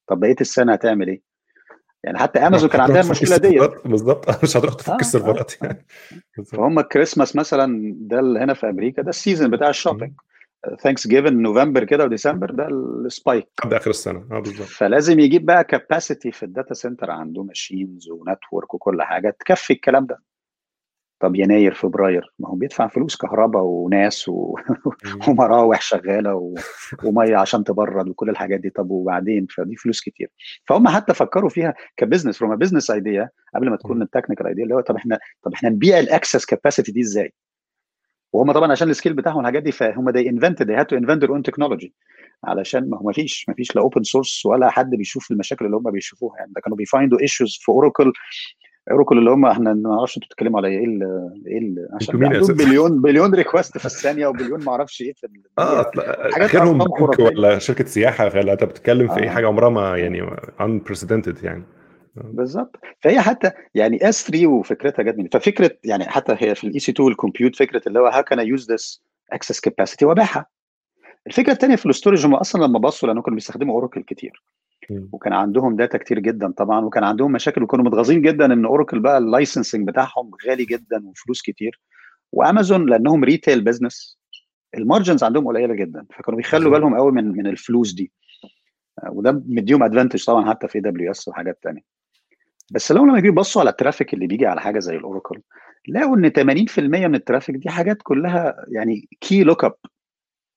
طب 0.08 0.20
بقية 0.20 0.36
السنة 0.42 0.74
هتعمل 0.74 1.08
إيه؟ 1.08 1.22
يعني 2.04 2.18
حتى 2.20 2.40
امازون 2.40 2.70
كان 2.70 2.82
عندها 2.88 3.02
المشكلة 3.02 3.38
ديت. 3.38 3.88
بالظبط. 3.88 4.30
مش 4.44 4.58
هتروح 4.58 4.74
تفك 4.74 4.90
آه 4.90 4.96
السيرفرات 4.96 5.54
آه. 5.64 5.66
يعني 5.66 5.86
فهم 6.52 6.80
الكريسماس 6.80 7.36
مثلا 7.36 7.94
ده 7.96 8.20
اللي 8.20 8.40
هنا 8.40 8.54
في 8.54 8.70
أمريكا 8.70 9.02
ده 9.02 9.10
ال 9.10 9.15
season 9.15 9.50
بتاع 9.52 9.70
ال 9.70 9.74
shopping. 9.74 10.14
Thanksgiving 10.84 11.42
نوفمبر 11.42 11.84
كده 11.84 12.04
وديسمبر 12.04 12.52
ده 12.52 12.68
ال 12.68 12.81
spike 12.81 13.48
لحد 13.60 13.74
آخر 13.74 13.90
السنة. 13.90 14.28
آه 14.32 14.40
بالظبط. 14.40 14.68
فلازم 14.68 15.20
يجيب 15.20 15.46
بقى 15.46 15.64
capacity 15.64 16.32
في 16.32 16.44
ال 16.44 16.50
data 16.50 16.74
center 16.74 17.12
عنده 17.12 17.44
machines 17.44 18.10
و 18.10 18.18
network 18.18 18.74
وكل 18.74 19.02
حاجة 19.02 19.36
تكفي 19.40 19.74
الكلام 19.74 20.06
ده. 20.06 20.20
طب 21.22 21.36
يناير 21.36 21.74
فبراير 21.74 22.34
ما 22.40 22.50
هو 22.50 22.56
بيدفع 22.56 22.88
فلوس 22.88 23.16
كهرباء 23.16 23.64
وناس 23.64 24.30
و... 24.30 24.56
ومراوح 25.28 25.82
شغاله 25.82 26.36
و... 26.36 26.56
ومية 27.04 27.38
عشان 27.38 27.64
تبرد 27.64 28.10
وكل 28.10 28.30
الحاجات 28.30 28.60
دي. 28.60 28.70
طب 28.70 28.92
وبعدين؟ 28.92 29.48
فدي 29.56 29.76
فلوس 29.76 30.02
كتير. 30.02 30.30
فهم 30.66 30.88
حتى 30.88 31.14
فكروا 31.14 31.50
فيها 31.50 31.74
ك 31.98 32.02
business 32.02 32.38
from 32.38 32.56
business 32.56 32.92
idea 32.92 33.30
قبل 33.56 33.70
ما 33.70 33.76
تكون 33.78 34.02
ال 34.02 34.06
technical 34.06 34.48
idea 34.48 34.64
اللي 34.64 34.76
هو 34.76 34.82
طب 34.82 34.96
إحنا 34.96 35.20
طب 35.44 35.54
إحنا 35.54 35.70
نبيع 35.70 36.00
ال 36.00 36.06
excess 36.06 36.46
capacity 36.46 36.92
دي 36.92 37.02
إزاي؟ 37.02 37.34
وهم 38.34 38.52
طبعا 38.52 38.72
عشان 38.72 38.90
ال 38.90 38.94
scale 38.94 39.14
بتاعهم 39.14 39.40
الحاجات 39.40 39.64
دي 39.64 39.72
فهم 39.72 40.10
دي 40.10 40.32
they 40.32 40.78
had 40.80 40.86
to 40.86 40.98
invent 40.98 41.22
their 41.22 41.32
own 41.32 41.42
technology. 41.52 41.90
علشان 42.44 42.90
ما 42.90 42.98
هو 42.98 43.04
ما 43.06 43.14
فيش 43.14 43.46
ما 43.48 43.54
فيش 43.54 43.76
لا 43.76 43.82
open 43.82 44.04
source 44.04 44.46
ولا 44.46 44.70
حد 44.70 44.90
بيشوف 44.90 45.32
المشاكل 45.32 45.66
اللي 45.66 45.78
هم 45.78 45.92
بيشوفوها. 45.92 46.38
يعني 46.38 46.52
ده 46.56 46.62
كانوا 46.62 46.78
بي 46.78 46.92
find 46.92 47.20
وا 47.22 47.27
issues 47.27 47.60
في 47.62 47.70
اوراكل 47.70 48.14
اوراكل 48.92 49.18
اللي 49.18 49.32
هم 49.32 49.46
إحنا 49.46 49.74
ما 49.74 49.98
أعرفش 49.98 50.18
أنتوا 50.18 50.28
بتتكلموا 50.28 50.60
على 50.60 50.68
إيه 50.68 50.86
ال 50.86 51.04
إيه 51.48 51.58
ال 51.60 51.88
عشان 51.94 52.20
billion 52.56 53.02
billion 53.02 53.36
request 53.36 53.78
في 53.78 53.86
الثانية 53.86 54.28
وبليون 54.28 54.64
ما 54.64 54.72
أعرفش 54.72 55.02
إيه 55.02 55.14
في 55.14 55.28
آه 55.60 55.92
اخرهم 56.38 56.78
بنك 56.78 57.20
ولا 57.20 57.60
شركة 57.60 57.86
سياحة 57.86 58.30
فلا 58.30 58.54
أنت 58.54 58.64
بتتكلم 58.64 59.08
في 59.08 59.20
آه. 59.20 59.24
اي 59.24 59.30
حاجة 59.30 59.48
عمرها 59.48 59.70
ما 59.70 59.98
يعني 59.98 60.22
unprecedented 60.60 61.44
يعني. 61.44 61.64
بالظبط. 62.16 62.76
فهي 63.00 63.22
حتى 63.22 63.52
يعني 63.76 64.10
S3 64.10 64.48
وفكرتها 64.48 65.04
جت 65.04 65.18
من 65.18 65.28
ففكرة 65.28 65.72
يعني 65.84 66.06
حتى 66.10 66.36
هي 66.40 66.56
في 66.56 66.64
ال 66.64 66.80
EC2 66.80 66.92
وال 66.92 67.06
compute 67.08 67.56
فكرة 67.56 67.82
اللي 67.88 68.00
هو 68.00 68.08
how 68.08 68.24
can 68.24 68.40
use 68.40 68.72
this 68.72 69.04
excess 69.32 69.60
capacity 69.60 70.06
وباعها 70.06 70.46
الفكرة 71.28 71.52
الثانية 71.52 71.76
في 71.76 71.86
ال 71.86 71.91
storage 71.91 72.26
هم 72.26 72.36
أصلا 72.36 72.66
لما 72.66 72.80
بصوا 72.80 73.08
لانهم 73.08 73.24
كانوا 73.24 73.36
بيستخدموا 73.36 73.76
اوراكل 73.76 74.04
كتير. 74.04 74.44
وكان 75.12 75.34
عندهم 75.34 75.76
data 75.76 75.98
كتير 75.98 76.20
جدا 76.20 76.52
طبعا 76.52 76.86
وكان 76.86 77.04
عندهم 77.04 77.32
مشاكل 77.32 77.64
وكانوا 77.64 77.86
متغاظين 77.86 78.22
جدا 78.22 78.46
إن 78.54 78.66
اوراكل 78.66 79.00
بقى 79.00 79.18
ال 79.18 79.25
licensing 79.25 79.88
بتاعهم 79.88 80.32
غالي 80.48 80.66
جدا 80.66 81.08
وفلوس 81.08 81.42
كتير. 81.42 81.80
وأمازون 82.32 82.90
لأنهم 82.90 83.24
retail 83.24 83.62
business 83.64 84.18
ال 84.78 84.83
margins 84.83 85.24
عندهم 85.24 85.48
قليلة 85.48 85.74
جدا 85.74 86.06
فكانوا 86.10 86.38
بيخلوا 86.38 86.72
بالهم 86.72 86.96
قوي 86.96 87.12
من 87.12 87.32
من 87.32 87.48
الفلوس 87.48 87.94
دي. 87.94 88.12
وده 89.10 89.32
مديهم 89.46 89.84
advantage 89.84 90.26
طبعا 90.26 90.50
حتى 90.50 90.68
في 90.68 90.80
AWS 90.80 91.28
وحاجات 91.28 91.60
ثانية 91.64 91.82
بس 92.72 92.92
لو 92.92 93.06
لما 93.06 93.18
يجي 93.18 93.28
يبصوا 93.28 93.62
على 93.62 93.70
ال 93.70 93.75
traffic 93.75 94.14
اللي 94.14 94.28
بيجي 94.28 94.46
على 94.46 94.62
حاجة 94.62 94.80
زي 94.80 94.96
الاوراكل 94.96 95.42
لقوا 95.88 96.18
إن 96.18 96.30
80% 96.68 96.80
من 96.80 97.16
ال 97.16 97.21
traffic 97.21 97.56
دي 97.56 97.70
حاجات 97.70 97.98
كلها 98.04 98.66
يعني 98.68 99.08
key 99.22 99.44
lookup 99.44 99.74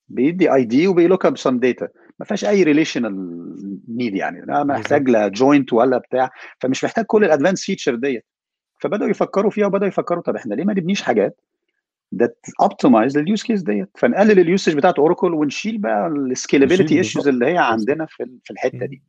بيدي 0.09 0.55
ID 0.55 0.65
وبي 0.65 0.87
look 0.87 1.27
up 1.27 1.37
some 1.39 1.59
data 1.59 1.89
ما 2.19 2.27
فيهاش 2.27 2.45
أي 2.45 2.63
relational 2.63 3.15
need 3.89 4.15
يعني. 4.15 4.41
لا 4.47 4.65
محتاج 4.65 5.09
لا 5.11 5.29
join 5.29 5.73
ولا 5.73 5.99
بتاع. 5.99 6.31
فمش 6.61 6.85
محتاج 6.85 7.05
كل 7.05 7.25
ال 7.25 7.29
advanced 7.29 7.65
features 7.65 7.95
ديت. 7.95 8.25
فبدأوا 8.81 9.11
يفكروا 9.11 9.51
فيها 9.51 9.67
وبدأوا 9.67 9.89
يفكروا 9.89 10.23
طب 10.23 10.37
إحنا 10.37 10.55
ليه 10.55 10.65
ما 10.65 10.73
نبنيش 10.73 11.03
حاجات 11.03 11.41
ده 12.13 12.37
optimized 12.61 13.19
لل 13.19 13.28
use 13.28 13.43
case 13.43 13.63
ديت؟ 13.63 13.91
فنقلل 13.99 14.39
ال 14.41 14.47
usage 14.47 14.77
بتاعت 14.77 14.99
اوراكل 14.99 15.35
ونشيل 15.35 15.79
بقى 15.79 16.07
ال 16.07 16.14
scalability 16.14 16.99
issues 16.99 17.29
اللي 17.29 17.47
هي 17.47 17.59
عندنا 17.59 18.07
في 18.07 18.39
في 18.45 18.51
الحتة 18.51 18.87
دي. 18.87 19.03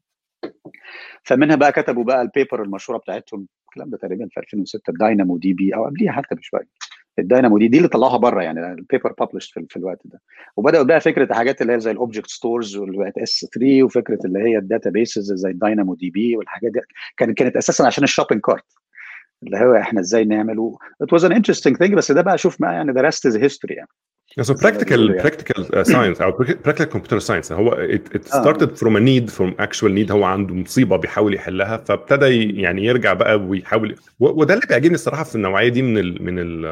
فمنها 1.23 1.55
بقى 1.55 1.71
كتبوا 1.71 2.03
بقى 2.03 2.21
ال 2.21 2.28
paper 2.28 2.63
المشهورة 2.63 2.97
بتاعتهم. 2.99 3.47
الكلام 3.69 3.89
ده 3.89 3.97
تقريبا 3.97 4.27
في 4.31 4.39
2006 4.39 4.89
ال 4.89 5.37
DynamoDB 5.37 5.75
أو 5.75 5.85
قبليها 5.85 6.11
حتى 6.11 6.35
بشوية. 6.35 6.67
الداينامو 7.19 7.57
دي 7.57 7.67
دي 7.67 7.77
اللي 7.77 7.87
طلعوها 7.89 8.17
بره 8.17 8.41
يعني 8.43 8.71
ال 8.73 8.80
paper 8.80 9.13
publish 9.19 9.51
في, 9.51 9.65
في 9.69 9.77
الوقت 9.77 9.99
ده. 10.05 10.21
وبدأوا 10.57 10.83
بقى 10.83 11.01
فكرة 11.01 11.23
الحاجات 11.23 11.61
اللي 11.61 11.73
هي 11.73 11.79
زي 11.79 11.91
ال 11.91 11.96
object 11.96 12.27
stores 12.29 12.75
واللي 12.77 12.97
بقت 12.97 13.17
S3 13.17 13.83
وفكرة 13.83 14.19
اللي 14.25 14.39
هي 14.39 14.57
ال 14.57 14.89
databases 14.89 15.33
زي 15.33 15.49
ال 15.49 15.95
DynamoDB 15.95 16.37
والحاجات 16.37 16.71
دي. 16.71 16.79
كانت 17.17 17.37
كانت 17.37 17.55
أساسا 17.57 17.83
عشان 17.83 18.03
ال 18.03 18.07
shopping 18.07 18.41
cart 18.41 18.65
اللي 19.45 19.57
هو 19.57 19.75
إحنا 19.75 19.99
إزاي 19.99 20.25
نعمل 20.25 20.71
it 21.01 21.13
was 21.13 21.25
an 21.25 21.31
interesting 21.31 21.77
thing 21.77 21.93
بس 21.93 22.11
ده 22.11 22.21
بقى 22.21 22.37
شوف 22.37 22.61
ما 22.61 22.71
يعني 22.71 23.01
rest 23.01 23.25
is 23.25 23.37
history 23.37 23.75
يعني. 23.75 23.89
So 24.41 24.53
practical 24.53 25.21
practical 25.25 25.61
science 25.85 26.21
أو 26.21 26.31
practical 26.43 26.89
computer 26.95 27.19
science. 27.27 27.51
هو 27.51 27.71
it, 27.71 28.17
it 28.17 28.27
started 28.27 28.69
from 28.77 28.95
a 28.95 28.99
need 28.99 29.31
from 29.31 29.65
actual 29.65 29.89
need 29.89 30.11
هو 30.11 30.23
عنده 30.23 30.55
مصيبة 30.55 30.97
بيحاول 30.97 31.33
يحلها 31.33 31.77
فابتدى 31.77 32.61
يعني 32.61 32.85
يرجع 32.85 33.13
بقى 33.13 33.35
ويحاول 33.35 33.95
وده 34.19 34.53
اللي 34.53 34.65
بيعجبني 34.69 34.95
الصراحة 34.95 35.23
في 35.23 35.35
النوعية 35.35 35.69
دي 35.69 35.81
من 35.81 35.97
ال 35.97 36.23
من 36.23 36.39
ال 36.39 36.65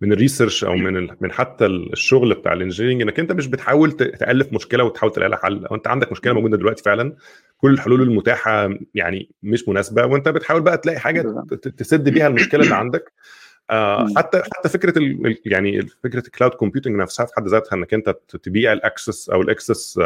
من 0.00 0.12
ال 0.12 0.18
research 0.18 0.64
أو 0.64 0.74
من 0.74 1.08
من 1.20 1.32
حتى 1.32 1.66
الشغل 1.66 2.34
بتاع 2.34 2.52
ال 2.52 2.56
engineering 2.56 3.02
إنك 3.02 3.20
أنت 3.20 3.32
مش 3.32 3.46
بتحاول 3.46 3.92
تألف 3.92 4.52
مشكلة 4.52 4.84
وتحاول 4.84 5.12
تلاقي 5.12 5.28
لها 5.28 5.38
حل. 5.38 5.66
أو 5.66 5.74
أنت 5.74 5.88
عندك 5.88 6.12
مشكلة 6.12 6.32
موجودة 6.32 6.56
دلوقتي 6.56 6.82
فعلا 6.82 7.16
كل 7.56 7.72
الحلول 7.72 8.02
المتاحة 8.02 8.70
يعني 8.94 9.30
مش 9.42 9.68
مناسبة 9.68 10.06
وأنت 10.06 10.28
بتحاول 10.28 10.62
بقى 10.62 10.78
تلاقي 10.78 10.98
حاجة 10.98 11.44
تسد 11.76 12.08
بيها 12.08 12.26
المشكلة 12.26 12.62
اللي 12.64 12.74
عندك. 12.74 13.12
آه 13.70 14.06
حتى 14.16 14.42
حتى 14.56 14.68
فكرة 14.68 14.98
ال 14.98 15.38
يعني 15.44 15.82
فكرة 16.04 16.18
ال 16.26 16.31
cloud 16.31 16.54
computing 16.54 16.96
نفسها 16.96 17.26
في 17.26 17.32
حد 17.36 17.48
ذاتها 17.48 17.76
إنك 17.76 17.94
أنت 17.94 18.14
تبيع 18.42 18.72
ال 18.72 18.80
excess 18.80 19.30
أو 19.30 19.42
ال 19.42 19.50
excess 19.50 20.00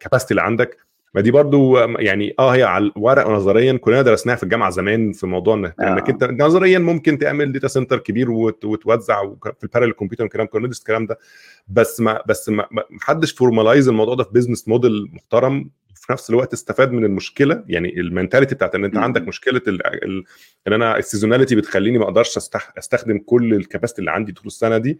capacity 0.00 0.30
اللي 0.30 0.42
عندك. 0.42 0.87
ما 1.14 1.20
دي 1.20 1.30
برضو 1.30 1.78
يعني 1.78 2.34
آه 2.38 2.50
هي 2.50 2.62
على 2.62 2.92
الورق 2.96 3.28
نظريا 3.28 3.72
كلنا 3.72 4.02
درسناها 4.02 4.36
في 4.36 4.42
الجامعة 4.42 4.70
زمان 4.70 5.12
في 5.12 5.26
موضوع 5.26 5.54
إنك 5.54 5.74
آه. 5.80 6.04
أنت 6.08 6.24
نظريا 6.24 6.78
ممكن 6.78 7.18
تعمل 7.18 7.52
data 7.52 7.68
center 7.68 7.98
كبير 7.98 8.30
وتوزع 8.30 9.22
في 9.42 9.62
ال 9.62 9.65
parallel 9.65 9.92
computer 9.92 10.24
والكلام 10.24 10.46
كنا 10.46 10.60
ندرس 10.66 10.78
الكلام 10.78 11.06
ده. 11.06 11.18
بس 11.68 12.00
ما 12.00 12.22
بس 12.26 12.48
ما 12.48 12.66
حدش 13.00 13.32
formalize 13.32 13.88
الموضوع 13.88 14.14
ده 14.14 14.24
في 14.24 14.30
business 14.32 14.68
model 14.68 15.08
محترم. 15.12 15.70
في 15.94 16.12
نفس 16.12 16.30
الوقت 16.30 16.52
استفاد 16.52 16.92
من 16.92 17.04
المشكلة. 17.04 17.64
يعني 17.68 18.00
ال 18.00 18.05
mentality 18.05 18.54
بتاعت 18.54 18.74
إن 18.74 18.84
أنت 18.84 18.96
عندك 18.96 19.28
مشكلة 19.28 19.60
ال 19.68 19.86
ال 20.04 20.24
إن 20.68 20.72
أنا 20.72 20.98
ال 20.98 21.03
seasonality 21.03 21.56
بتخليني 21.56 21.98
ما 21.98 22.04
أقدرش 22.04 22.36
أستخدم 22.78 23.18
كل 23.18 23.54
ال 23.54 23.59
capacity 23.59 24.00
اللي 24.00 24.10
عندي 24.10 24.32
طول 24.32 24.46
السنة 24.46 24.78
دي. 24.78 24.98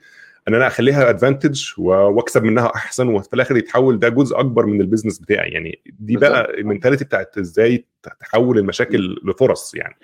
إن 0.49 0.55
أنا 0.55 0.67
أخليها 0.67 1.11
advantage 1.11 1.65
وأكسب 1.79 2.45
منها 2.45 2.67
أحسن 2.75 3.09
وفي 3.09 3.35
الآخر 3.35 3.57
يتحول 3.57 3.99
ده 3.99 4.09
جزء 4.09 4.41
أكبر 4.41 4.67
من 4.67 4.81
ال 4.81 4.85
business 4.85 5.19
بتاعي. 5.19 5.51
يعني 5.51 5.81
دي 5.87 6.17
بقى 6.17 6.55
ال 6.61 6.65
mentality 6.65 7.05
بتاعت 7.05 7.39
إزاي 7.39 7.85
تحول 8.21 8.59
المشاكل 8.59 9.21
لفرص 9.25 9.75
يعني. 9.75 9.97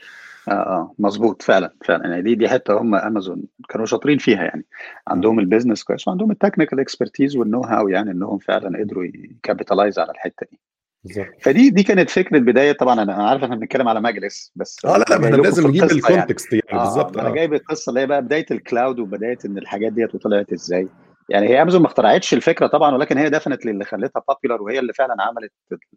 آه 0.49 0.53
آه 0.53 0.95
مظبوط. 0.99 1.43
فعلا 1.43 1.75
فعلا. 1.85 2.09
يعني 2.09 2.23
دي 2.23 2.35
دي 2.35 2.49
حتة 2.49 2.81
هم 2.81 2.95
امازون 2.95 3.43
كانوا 3.69 3.87
شاطرين 3.87 4.19
فيها 4.19 4.45
يعني. 4.45 4.64
عندهم 5.09 5.38
ال 5.38 5.44
business 5.44 5.85
كويس 5.85 6.09
وعندهم 6.09 6.31
ال 6.31 6.36
technical 6.36 6.81
expertise 6.81 7.26
وال 7.26 7.37
know-how 7.37 7.88
يعني 7.88 8.11
إنهم 8.11 8.38
فعلا 8.38 8.79
قدروا 8.79 9.05
ي 9.05 9.13
capitalize 9.13 9.99
على 9.99 10.11
الحتة 10.11 10.47
دي. 10.53 10.61
بالظبط. 11.05 11.27
فدي 11.43 11.71
دي 11.71 11.83
كانت 11.83 12.11
فكرة 12.11 12.39
بداية. 12.39 12.73
طبعا 12.73 13.03
أنا 13.03 13.29
عارف 13.29 13.43
إحنا 13.45 13.57
بنتكلم 13.57 13.89
على 13.89 14.01
مجلس 14.01 14.53
بس 14.57 14.85
آه 14.85 14.97
لا 14.99 15.05
لا 15.09 15.17
إحنا 15.17 15.37
لازم 15.37 15.69
نجيب 15.69 15.85
ال 15.85 15.93
context 15.93 16.53
يعني, 16.53 16.65
يعني 16.69 16.79
بالظبط. 16.85 17.17
آه. 17.17 17.21
أنا 17.21 17.31
جايب 17.35 17.55
القصة 17.55 17.91
اللي 17.91 18.01
هي 18.01 18.07
بقى 18.07 18.23
بداية 18.23 18.47
ال 18.50 18.59
cloud 18.59 18.99
وبداية 18.99 19.39
إن 19.45 19.59
الحاجات 19.59 19.93
ديت 19.93 20.15
وطلعت 20.15 20.53
إزاي. 20.53 20.89
يعني 21.29 21.49
هي 21.49 21.63
امازون 21.63 21.81
ما 21.81 21.87
اخترعتش 21.87 22.35
الفكرة 22.35 22.67
طبعا 22.67 22.95
ولكن 22.95 23.19
هي 23.19 23.31
دفنت 23.31 23.67
اللي 23.67 23.85
خلتها 23.85 24.23
popular 24.29 24.62
وهي 24.63 24.79
اللي 24.79 24.93
فعلا 24.93 25.15
عملت 25.21 25.53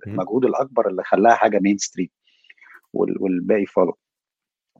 المجهود 0.08 0.46
الأكبر 0.46 0.88
اللي 0.88 1.04
خلاها 1.04 1.36
حاجة 1.36 1.60
mainstream 1.60 2.10
والباقي 2.94 3.66
follow 3.65 3.98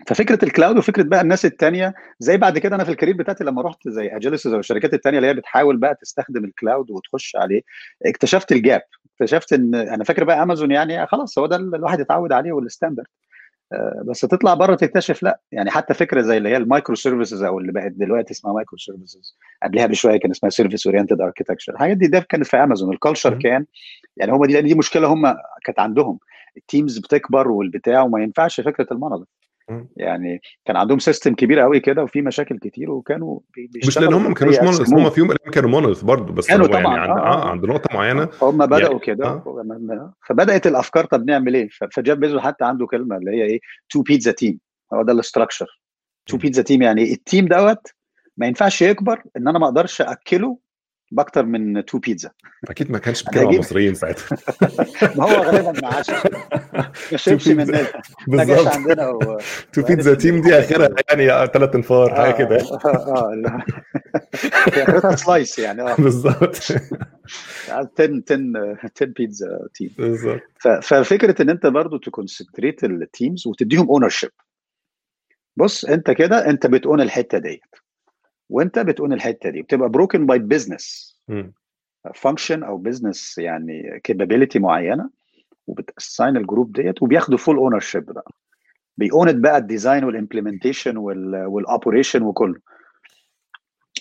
ففكرة 0.08 0.46
ال 0.46 0.51
cloud 0.51 0.78
وفكرة 0.78 1.04
بقى 1.04 1.22
الناس 1.22 1.46
الثانية 1.46 1.94
زي 2.20 2.38
بعد 2.38 2.58
كده 2.58 2.76
أنا 2.76 2.84
في 2.84 2.92
ال 2.92 2.95
career 2.95 3.16
بتاعتي 3.18 3.44
لما 3.44 3.62
رحت 3.62 3.88
زي 3.90 4.08
اجيلسيس 4.08 4.54
أو 4.54 4.60
الشركات 4.60 4.94
الثانية 4.94 5.18
اللي 5.18 5.30
هي 5.30 5.34
بتحاول 5.34 5.78
بقى 5.78 5.96
تستخدم 6.02 6.46
ال 6.46 6.53
cloud 6.53 6.92
وتخش 6.92 7.36
عليه 7.36 7.62
اكتشفت 8.06 8.52
ال 8.52 8.59
gap 8.59 8.82
اكتشفت 9.22 9.54
إن 9.54 9.76
أنا 9.76 10.04
فاكر 10.04 10.24
بقى 10.24 10.44
امازون 10.44 10.72
يعني 10.72 11.08
خلاص 11.08 11.40
هو 11.40 11.46
ده 11.46 11.56
الواحد 11.56 12.00
يتعود 12.00 12.32
عليه 12.32 12.52
وال 12.52 12.63
standard 12.63 13.08
آه، 13.74 14.04
بس 14.06 14.22
تطلع 14.22 14.54
بره 14.54 14.76
تكتشف 14.76 15.24
لا 15.24 15.40
يعني 15.52 15.72
حتى 15.72 15.94
فكرة 15.94 16.22
زي 16.22 16.38
اللي 16.38 16.50
هي 16.50 16.58
ال 16.58 16.96
microservices 16.96 17.44
أو 17.44 17.60
اللي 17.60 17.72
بقت 17.72 17.92
دلوقتي 17.92 18.32
اسمها 18.34 18.54
microservices 18.54 19.38
قبلها 19.64 19.86
بشوية 19.88 20.18
كان 20.18 20.32
اسمها 20.32 20.50
service 20.50 20.88
oriented 20.88 21.22
architecture 21.22 21.74
الحاجات 21.74 21.98
دي 21.98 22.08
ده 22.08 22.20
كانت 22.30 22.46
في 22.48 22.58
امازون 22.58 22.94
ال 22.94 22.99
culture 22.99 23.40
كان 23.40 23.66
يعني 24.18 24.32
هم 24.32 24.46
دي 24.46 24.54
لأن 24.54 24.66
دي 24.66 24.76
مشكلة 24.76 25.08
هم 25.14 25.36
كانت 25.64 25.80
عندهم. 25.80 26.20
ال 26.58 26.64
teams 26.64 26.98
بتكبر 26.98 27.48
والبتاع 27.48 28.02
وما 28.02 28.24
ينفعش 28.24 28.62
فكرة 28.62 28.88
ال 28.92 28.96
monolith 28.96 29.28
يعني 29.98 30.42
كان 30.66 30.76
عندهم 30.76 31.00
system 31.00 31.34
كبير 31.36 31.60
قوي 31.60 31.80
كده 31.80 32.04
وفي 32.04 32.22
مشاكل 32.22 32.60
كتير 32.60 32.92
وكانوا 32.92 33.40
مش 33.88 33.98
لأن 33.98 34.14
هم 34.14 34.28
ما 34.28 34.34
كانوش 34.34 34.60
monolith 34.60 34.94
هم 34.94 35.10
في 35.10 35.20
يوم 35.20 35.30
من 35.30 35.36
الأيام 35.36 35.52
كانوا 35.54 35.70
monolith 35.70 36.02
برضه 36.02 36.34
بس 36.34 36.48
كانوا 36.48 36.68
هو 36.68 36.72
طبعا 36.72 36.98
يعني 36.98 37.12
عند 37.12 37.20
آه 37.20 37.50
عند 37.50 37.66
نقطة 37.66 37.90
معينة. 37.94 38.30
هم 38.42 38.58
بدأوا 38.58 38.82
يعني 38.82 39.00
كده 39.00 39.28
آه. 39.28 40.14
فبدأت 40.28 40.68
الأفكار 40.68 41.06
طب 41.06 41.26
نعمل 41.26 41.56
إيه؟ 41.56 41.70
فجيف 41.92 42.20
بيزوس 42.20 42.40
حتى 42.40 42.66
عنده 42.66 42.86
كلمة 42.86 43.18
اللي 43.18 43.32
هي 43.32 43.44
إيه؟ 43.44 43.60
two 43.90 44.02
pizza 44.02 44.32
team 44.32 44.60
هو 44.94 45.02
ده 45.02 45.14
ال 45.14 45.20
structure 45.20 45.82
two 46.26 46.38
pizza 46.38 46.62
team 46.62 46.82
يعني 46.82 47.14
ال 47.14 47.20
team 47.20 47.48
دوت 47.48 47.88
ما 48.38 48.48
ينفعش 48.48 48.82
يكبر 48.82 49.24
إن 49.38 49.48
أنا 49.48 49.60
ما 49.60 49.66
أقدرش 49.66 50.02
أكله 50.02 50.58
بأكتر 51.12 51.46
من 51.46 51.86
two 51.86 51.98
pizza 52.00 52.32
أكيد 52.70 52.92
ما 52.92 52.98
كانش 53.00 53.24
بيتكلم 53.24 53.44
هجيب- 53.44 53.54
المصريين 53.54 53.94
ساعتها. 53.94 54.38
ما 55.18 55.24
هو 55.24 55.44
غالبا 55.44 55.72
ما 55.82 55.88
عادش. 55.88 56.10
ما 57.12 57.18
شربش 57.18 57.48
مننا 57.48 57.88
ما 58.28 58.44
جاش 58.44 58.68
عندنا 58.68 59.10
و... 59.10 59.38
two 59.74 59.82
pizza 59.82 60.14
team 60.14 60.42
دي 60.42 60.60
آخرها 60.60 60.90
يعني 61.10 61.48
ثلاث 61.54 61.76
انفار 61.76 62.16
حاجة 62.16 62.34
كده. 62.34 62.56
آه 62.58 62.86
آه 62.86 63.64
آخرتها 64.84 65.16
slice 65.16 65.60
يعني 65.60 65.82
آه. 65.82 65.96
بالظبط. 65.96 66.56
10 66.66 66.82
10 67.70 68.78
10 68.84 69.06
pizza 69.06 69.60
team 69.74 69.90
بالظبط. 69.98 70.42
ففكرة 70.82 71.42
إن 71.42 71.50
أنت 71.50 71.66
برضو 71.66 71.98
ت 71.98 72.05
concentrate 72.05 72.84
ال 72.84 72.94
teams 72.94 73.48
وتديهم 73.48 73.90
ownership 73.90 74.30
بص 75.58 75.86
أنت 75.86 76.12
كده 76.12 76.50
أنت 76.50 76.68
بت 76.68 76.81
own 76.81 77.02
الحتة 77.02 77.38
ديت. 77.38 77.62
وانت 78.50 78.80
بت 78.80 78.93
own 78.93 79.14
الحتة 79.14 79.50
دي 79.50 79.62
بتبقى 79.62 79.90
broken 79.90 80.26
by 80.26 80.40
business. 80.40 81.18
function 82.16 82.64
أو 82.64 82.78
business 82.78 83.38
يعني 83.38 84.00
capability 84.04 84.60
معينة 84.60 85.10
وبت 85.68 85.91
assign 85.91 86.38
ال 86.38 86.43
group 86.43 86.72
ديت 86.72 87.04
وبياخدوا 87.04 87.38
full 87.38 87.58
ownership 87.58 88.06
بقى. 88.06 88.32
بيونت 88.98 89.36
بقى 89.36 89.58
الديزاين 89.58 90.04
والامبلمنتيشن 90.04 90.98
والاوبريشن 90.98 92.22
وكله. 92.24 92.60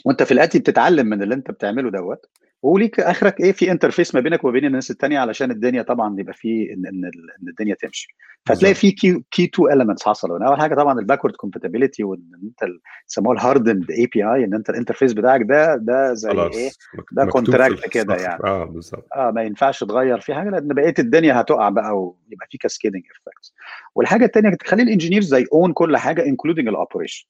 وانت 0.04 0.22
في 0.22 0.32
الاتي 0.32 0.58
بتتعلم 0.58 1.06
من 1.06 1.22
اللي 1.22 1.34
انت 1.34 1.50
بتعمله 1.50 1.90
دوت. 1.90 2.26
وليك 2.62 3.00
آخرك 3.00 3.40
إيه 3.40 3.52
في 3.52 3.70
interface 3.70 4.14
ما 4.14 4.20
بينك 4.20 4.44
وما 4.44 4.52
بين 4.52 4.64
الناس 4.64 4.90
التانية 4.90 5.18
علشان 5.18 5.50
الدنيا 5.50 5.82
طبعا 5.82 6.16
يبقى 6.20 6.34
في 6.34 6.72
ان 6.72 6.86
إن, 6.86 7.04
إن 7.04 7.48
الدنيا 7.48 7.75
تمشي. 7.75 8.08
فتلاقي 8.46 8.75
في 8.75 8.90
key 8.90 9.22
key 9.30 9.46
two 9.46 9.68
elements 9.70 10.04
حصلوا. 10.06 10.46
أول 10.46 10.60
حاجة 10.60 10.75
طبعا 10.75 10.98
ال 11.00 11.04
backward 11.04 11.34
compatibility 11.36 12.04
وإن 12.04 12.22
أنت 12.42 12.70
بيسموها 13.06 13.34
ال 13.36 13.42
hardened 13.42 13.90
API 13.90 14.44
إن 14.44 14.54
أنت 14.54 14.70
ال 14.70 14.75
interface 14.75 15.12
بتاعك 15.12 15.40
ده 15.42 15.76
ده 15.76 16.14
زي 16.14 16.30
خلاص 16.30 16.56
إيه؟ 16.56 16.70
ده 17.12 17.25
contract 17.25 17.88
كده 17.88 18.14
يعني. 18.16 18.44
آه 18.44 18.64
بالظبط. 18.64 19.06
آه 19.16 19.30
ما 19.30 19.42
ينفعش 19.42 19.84
تغير 19.84 20.20
في 20.20 20.34
حاجة 20.34 20.50
لأن 20.50 20.68
بقية 20.68 20.94
الدنيا 20.98 21.40
هتقع 21.40 21.68
بقى 21.68 21.92
ويبقى 21.98 22.46
في 22.50 22.58
cascading 22.58 23.02
effects 23.16 23.54
والحاجة 23.94 24.25
الثانية 24.25 24.50
تخلي 24.50 24.82
ال 24.82 25.20
engineers 25.22 25.46
own 25.52 25.72
كل 25.72 25.96
حاجة 25.96 26.26
including 26.26 26.68
ال 26.68 26.74
operation 26.74 27.26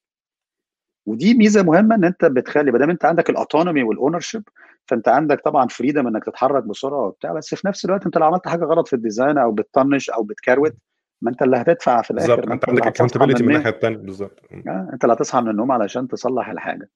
ودي 1.07 1.35
ميزة 1.35 1.63
مهمة 1.63 1.95
إن 1.95 2.05
أنت 2.05 2.25
بتخلي 2.25 2.71
ما 2.71 2.79
دام 2.79 2.91
أنت 2.91 3.05
عندك 3.05 3.31
ال 3.31 3.35
autonomy 3.35 3.73
وال 3.73 3.83
ownership 3.83 4.43
فأنت 4.87 5.09
عندك 5.09 5.41
طبعا 5.41 5.69
freedom 5.69 6.07
إنك 6.07 6.25
تتحرك 6.25 6.65
بسرعة 6.65 7.07
وبتاع 7.07 7.33
بس 7.33 7.55
في 7.55 7.69
نفس 7.69 7.85
الوقت 7.85 8.05
أنت 8.07 8.19
لو 8.19 8.27
عملت 8.27 8.49
حاجة 8.49 8.65
غلط 8.65 8.89
في 8.89 8.97
ال 8.97 9.03
design 9.03 9.39
أو 9.39 9.53
بتطنش 9.53 10.11
أو 10.11 10.23
بتكروت 10.23 10.75
ما 11.23 11.31
أنت 11.31 11.43
اللي 11.43 11.57
هتدفع 11.57 12.03
في 12.03 12.11
الآخر 12.11 12.35
بالظبط 12.37 12.51
أنت 12.53 12.69
عندك 12.69 12.87
هتصحى 12.87 13.05
من 13.05 13.09
accountability 13.11 13.43
من 13.43 13.49
النوم. 13.49 13.57
الناحية 13.57 13.77
الثانية 13.77 13.97
بالظبط. 13.97 14.41
آه، 14.69 14.91
أنت 14.93 15.05
اللي 15.05 15.15
هتصحى 15.15 15.41
من 15.41 15.51
النوم 15.51 15.73
علشان 15.73 16.09
تصلح 16.09 16.49
الحاجة. 16.49 16.89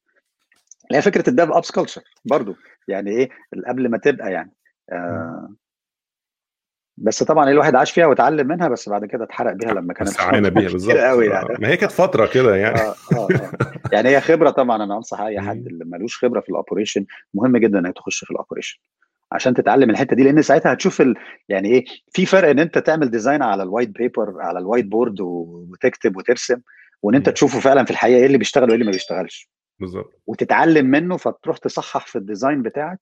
اللي 0.87 0.97
هي 0.97 1.01
فكرة 1.01 1.29
ال 1.29 1.51
DevOps 1.51 1.71
culture 1.71 2.01
برضو 2.25 2.55
يعني 2.87 3.11
إيه 3.11 3.29
قبل 3.67 3.89
ما 3.89 3.97
تبقى 3.97 4.31
يعني. 4.31 4.51
آه 4.91 5.49
بس 6.97 7.23
طبعا 7.23 7.49
الواحد 7.49 7.75
عاش 7.75 7.91
فيها 7.91 8.05
واتعلم 8.05 8.47
منها 8.47 8.67
بس 8.67 8.89
بعد 8.89 9.05
كده 9.05 9.23
اتحرق 9.23 9.53
بيها 9.53 9.73
لما 9.73 9.93
كانت 9.93 10.09
بس 10.09 10.19
عانى 10.19 10.49
بيها 10.49 10.69
بالظبط. 10.73 10.91
كتير 10.91 11.11
آه، 11.11 11.23
يعني. 11.23 11.57
ما 11.59 11.67
هي 11.67 11.77
كانت 11.77 11.91
فترة 11.91 12.25
كده 12.25 12.55
يعني. 12.55 12.79
آه 12.79 12.95
آه 13.13 13.27
آه. 13.33 13.51
يعني 13.91 14.09
هي 14.09 14.21
خبرة 14.21 14.49
طبعا 14.49 14.83
أنا 14.83 14.95
أنصح 14.97 15.21
أي 15.21 15.41
حد. 15.41 15.67
اللي 15.67 15.85
ملوش 15.85 16.17
خبرة 16.17 16.39
في 16.41 16.49
ال 16.49 16.55
operation 16.55 17.05
مهم 17.33 17.57
جدا 17.57 17.79
انك 17.79 17.95
تخش 17.95 18.23
في 18.25 18.31
ال 18.31 18.36
operation 18.36 18.79
عشان 19.31 19.53
تتعلم 19.53 19.89
الحتة 19.89 20.15
دي 20.15 20.23
لأن 20.23 20.41
ساعتها 20.41 20.73
هتشوف 20.73 21.01
ال... 21.01 21.15
يعني 21.49 21.69
إيه 21.69 21.85
في 22.11 22.25
فرق 22.25 22.49
إن 22.49 22.59
أنت 22.59 22.77
تعمل 22.77 23.11
design 23.11 23.41
على 23.43 23.63
ال 23.63 23.67
white 23.67 23.89
paper 23.89 24.33
على 24.41 24.59
ال 24.59 24.85
whiteboard 24.85 25.21
وتكتب 25.21 26.17
وترسم 26.17 26.61
وإن 27.01 27.15
أنت 27.15 27.27
مم. 27.29 27.33
تشوفه 27.33 27.59
فعلا 27.59 27.85
في 27.85 27.91
الحقيقة 27.91 28.19
إيه 28.19 28.25
اللي 28.25 28.37
بيشتغل 28.37 28.63
وإيه 28.63 28.73
اللي 28.73 28.85
ما 28.85 28.91
بيشتغلش. 28.91 29.49
بالظبط. 29.79 30.21
وتتعلم 30.27 30.85
منه 30.85 31.17
فتروح 31.17 31.57
تصحح 31.57 32.07
في 32.07 32.17
ال 32.17 32.23
design 32.23 32.61
بتاعك 32.61 32.99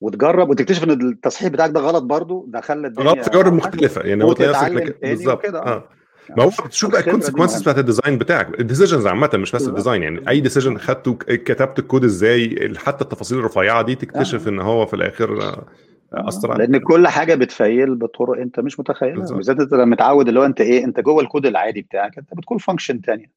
وتجرب 0.00 0.50
وتكتشف 0.50 0.84
إن 0.84 0.90
التصحيح 0.90 1.48
بتاعك 1.48 1.70
ده 1.70 1.80
غلط 1.80 2.02
برضه 2.02 2.44
ده 2.48 2.60
خلى 2.60 2.86
الدنيا 2.86 3.08
غلط 3.10 3.28
تجارب 3.28 3.52
مختلفة 3.52 4.02
يعني 4.02 4.24
هو 4.24 4.32
تلاقي 4.32 4.94
بالظبط. 5.02 5.38
وكده. 5.38 5.58
آه. 5.62 5.88
ما 6.36 6.44
هو 6.44 6.48
بتشوف 6.64 6.90
بقى 6.92 7.00
ال 7.00 7.05
consequences 7.05 7.62
بتاعت 7.62 7.78
ال 7.78 7.84
design 7.84 8.18
بتاعك. 8.18 8.60
ال 8.60 8.65
decisions 8.65 9.06
عامة 9.06 9.30
مش 9.34 9.52
بس 9.52 9.68
ال 9.68 9.73
design 9.73 10.02
يعني 10.02 10.28
أي 10.28 10.40
decision 10.40 10.78
خدته 10.78 11.14
كتبت 11.14 11.78
الكود 11.78 12.04
إزاي 12.04 12.72
حتى 12.76 13.04
التفاصيل 13.04 13.38
الرفيعة 13.38 13.82
دي 13.82 13.94
تكتشف 13.94 14.46
آه. 14.46 14.50
إن 14.50 14.60
هو 14.60 14.86
في 14.86 14.94
الآخر 14.94 15.42
آه، 15.42 15.66
آه، 16.14 16.56
لأن 16.56 16.78
كل 16.78 17.08
حاجة 17.08 17.34
بت 17.34 17.54
fail 17.54 17.94
بطرق 17.94 18.40
أنت 18.40 18.60
مش 18.60 18.80
متخيلها. 18.80 19.14
بالظبط. 19.16 19.36
بالذات 19.36 19.60
أنت 19.60 19.72
لما 19.72 19.84
متعود 19.84 20.28
اللي 20.28 20.40
هو 20.40 20.44
أنت 20.44 20.60
إيه 20.60 20.84
أنت 20.84 21.00
جوه 21.00 21.22
الكود 21.22 21.46
العادي 21.46 21.82
بتاعك 21.82 22.18
أنت 22.18 22.34
بتقول 22.34 22.60
function 22.60 23.00
تانية. 23.00 23.32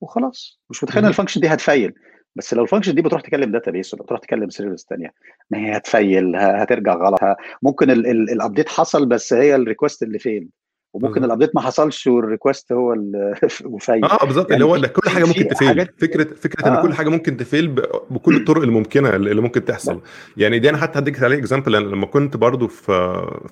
وخلاص. 0.00 0.60
مش 0.70 0.84
متخيل. 0.84 1.06
ال 1.06 1.10
function 1.10 1.40
دي 1.40 1.48
هت 1.48 1.63
fail 1.63 1.94
بس 2.36 2.54
لو 2.54 2.62
ال 2.62 2.66
function 2.66 2.94
دي 2.94 3.02
بتروح 3.02 3.22
تكلم 3.22 3.52
database 3.52 3.94
ولا 3.94 4.02
بتروح 4.02 4.20
تكلم 4.20 4.50
service 4.50 4.84
تانية 4.84 5.14
ما 5.50 5.58
هي 5.58 5.76
هت 5.76 5.96
fail 5.96 6.36
هترجع 6.36 6.94
غلط. 6.94 7.20
ممكن 7.62 7.90
ال 7.90 8.01
update 8.01 8.68
حصل 8.68 9.06
بس 9.06 9.32
هي 9.32 9.54
ال 9.54 9.60
request 9.60 10.02
اللي 10.02 10.18
fail 10.18 10.61
وممكن 10.92 11.24
ال 11.24 11.28
update 11.28 11.54
ما 11.54 11.60
حصلش 11.60 12.06
وال 12.06 12.21
request 12.21 12.72
هو 12.72 12.92
اللي 12.92 13.34
آه 13.88 14.24
بالظبط 14.24 14.44
اللي 14.52 14.52
يعني 14.52 14.64
هو 14.64 14.76
لا، 14.76 14.88
كل 14.88 15.10
حاجة 15.10 15.24
ممكن 15.24 15.42
في 15.42 15.48
ت 15.48 15.51
fail. 15.51 15.68
حاجات 15.68 15.94
فكرة 16.00 16.34
فكرة 16.34 16.66
آه. 16.66 16.78
ان 16.78 16.82
كل 16.82 16.94
حاجة 16.94 17.08
ممكن 17.08 17.36
ت 17.36 17.42
fail 17.42 17.68
بكل 18.10 18.36
الطرق 18.36 18.62
الممكنة 18.62 19.10
اللي 19.10 19.40
ممكن 19.40 19.64
تحصل. 19.64 20.00
يعني 20.36 20.58
دي 20.58 20.70
أنا 20.70 20.78
حتى 20.78 20.98
هديك 20.98 21.22
عليه 21.22 21.38
example 21.38 21.76
أنا 21.76 21.84
لما 21.86 22.06
كنت 22.06 22.36
برضو 22.36 22.68
في 22.68 22.92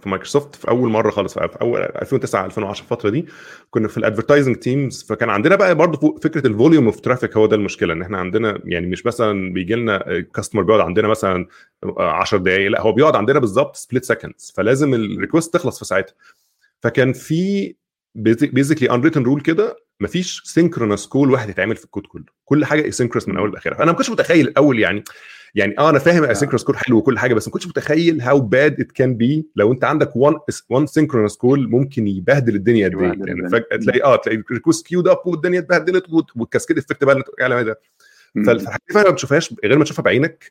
في 0.03 0.09
مايكروسوفت 0.09 0.55
في 0.55 0.69
أول 0.69 0.89
مرة 0.91 1.11
خالص 1.11 1.35
في 1.39 1.57
أول 1.63 1.81
2009 1.81 2.45
2010 2.47 2.83
الفترة 2.85 3.11
دي 3.11 3.27
كنا 3.71 3.89
في 3.89 3.97
ال 3.99 4.04
advertising 4.04 4.57
teams 4.57 5.03
فكان 5.09 5.31
عندنا 5.31 5.57
بقى 5.57 5.75
برضو 5.75 6.19
فكرة 6.23 6.47
ال 6.47 6.52
volume 6.52 6.85
of 6.87 7.01
traffic 7.01 7.37
هو 7.37 7.47
ده 7.47 7.57
المشكلة 7.57 7.93
إن 7.93 8.03
إحنا 8.03 8.19
عندنا 8.19 8.59
يعني 8.65 8.87
مش 8.87 9.07
مثلا 9.07 9.53
بيجي 9.53 9.75
لنا 9.75 10.25
customer 10.35 10.63
بيقعد 10.63 10.81
عندنا 10.81 11.09
مثلا 11.09 11.47
10 11.99 12.39
دقائق 12.39 12.71
لا 12.71 12.81
هو 12.81 12.93
بيقعد 12.93 13.17
عندنا 13.17 13.39
بالظبط 13.39 13.77
split 13.77 14.05
seconds 14.05 14.53
فلازم 14.57 14.95
ال 14.95 15.02
request 15.02 15.55
تخلص 15.55 15.79
في 15.79 15.85
ساعتها. 15.85 16.15
فكان 16.83 17.13
في 17.13 17.75
basically 18.15 18.91
unwritten 18.91 19.23
rule 19.23 19.41
كده 19.41 19.77
مفيش 20.01 20.43
synchronous 20.45 21.07
call 21.07 21.31
واحد 21.31 21.49
يتعمل 21.49 21.77
في 21.77 21.85
الكود 21.85 22.07
كله. 22.07 22.25
كل 22.45 22.65
حاجة 22.65 22.89
asynchronous 22.89 23.29
من 23.29 23.37
أول 23.37 23.53
لآخرها. 23.53 23.75
فانا 23.75 23.91
ما 23.93 23.97
كنتش 23.97 24.11
متخيل 24.11 24.49
الأول 24.49 24.79
يعني 24.79 25.05
يعني 25.55 25.75
آه 25.79 25.91
أنا 25.91 25.99
فاهم 25.99 26.25
آه. 26.25 26.33
asynchronous 26.33 26.65
call 26.65 26.77
حلو 26.77 26.97
وكل 26.99 27.19
حاجة 27.19 27.35
بس 27.35 27.49
ما 27.49 27.53
كنتش 27.53 27.67
متخيل 27.67 28.21
how 28.21 28.41
bad 28.41 28.81
it 28.81 28.93
can 28.93 29.15
be 29.17 29.47
لو 29.57 29.73
أنت 29.73 29.85
عندك 29.85 30.17
one 30.17 30.35
one 30.69 30.87
synchronous 30.87 31.37
call 31.37 31.69
ممكن 31.71 32.09
يبهدل 32.09 32.55
الدنيا 32.55 32.89
قد 32.89 32.95
إيه. 32.95 33.03
يعني 33.27 33.49
فجأة 33.51 33.77
تلاقي 33.77 34.03
آه 34.03 34.17
تلاقي 34.17 34.43
request 34.53 34.87
queued 34.87 35.09
up 35.09 35.19
والدنيا 35.25 35.59
اتبهدلت 35.59 36.05
وال 36.37 36.46
cascade 36.46 36.79
effect 36.79 37.05
بقى 37.05 37.15
اللي 37.15 37.55
عليه 37.55 37.63
ده. 37.63 37.81
فالحاجات 38.47 38.81
دي 38.89 38.95
فعلا 38.95 39.07
ما 39.07 39.13
بتشوفهاش 39.13 39.55
غير 39.65 39.79
ما 39.79 39.85
تشوفها 39.85 40.03
بعينك. 40.03 40.51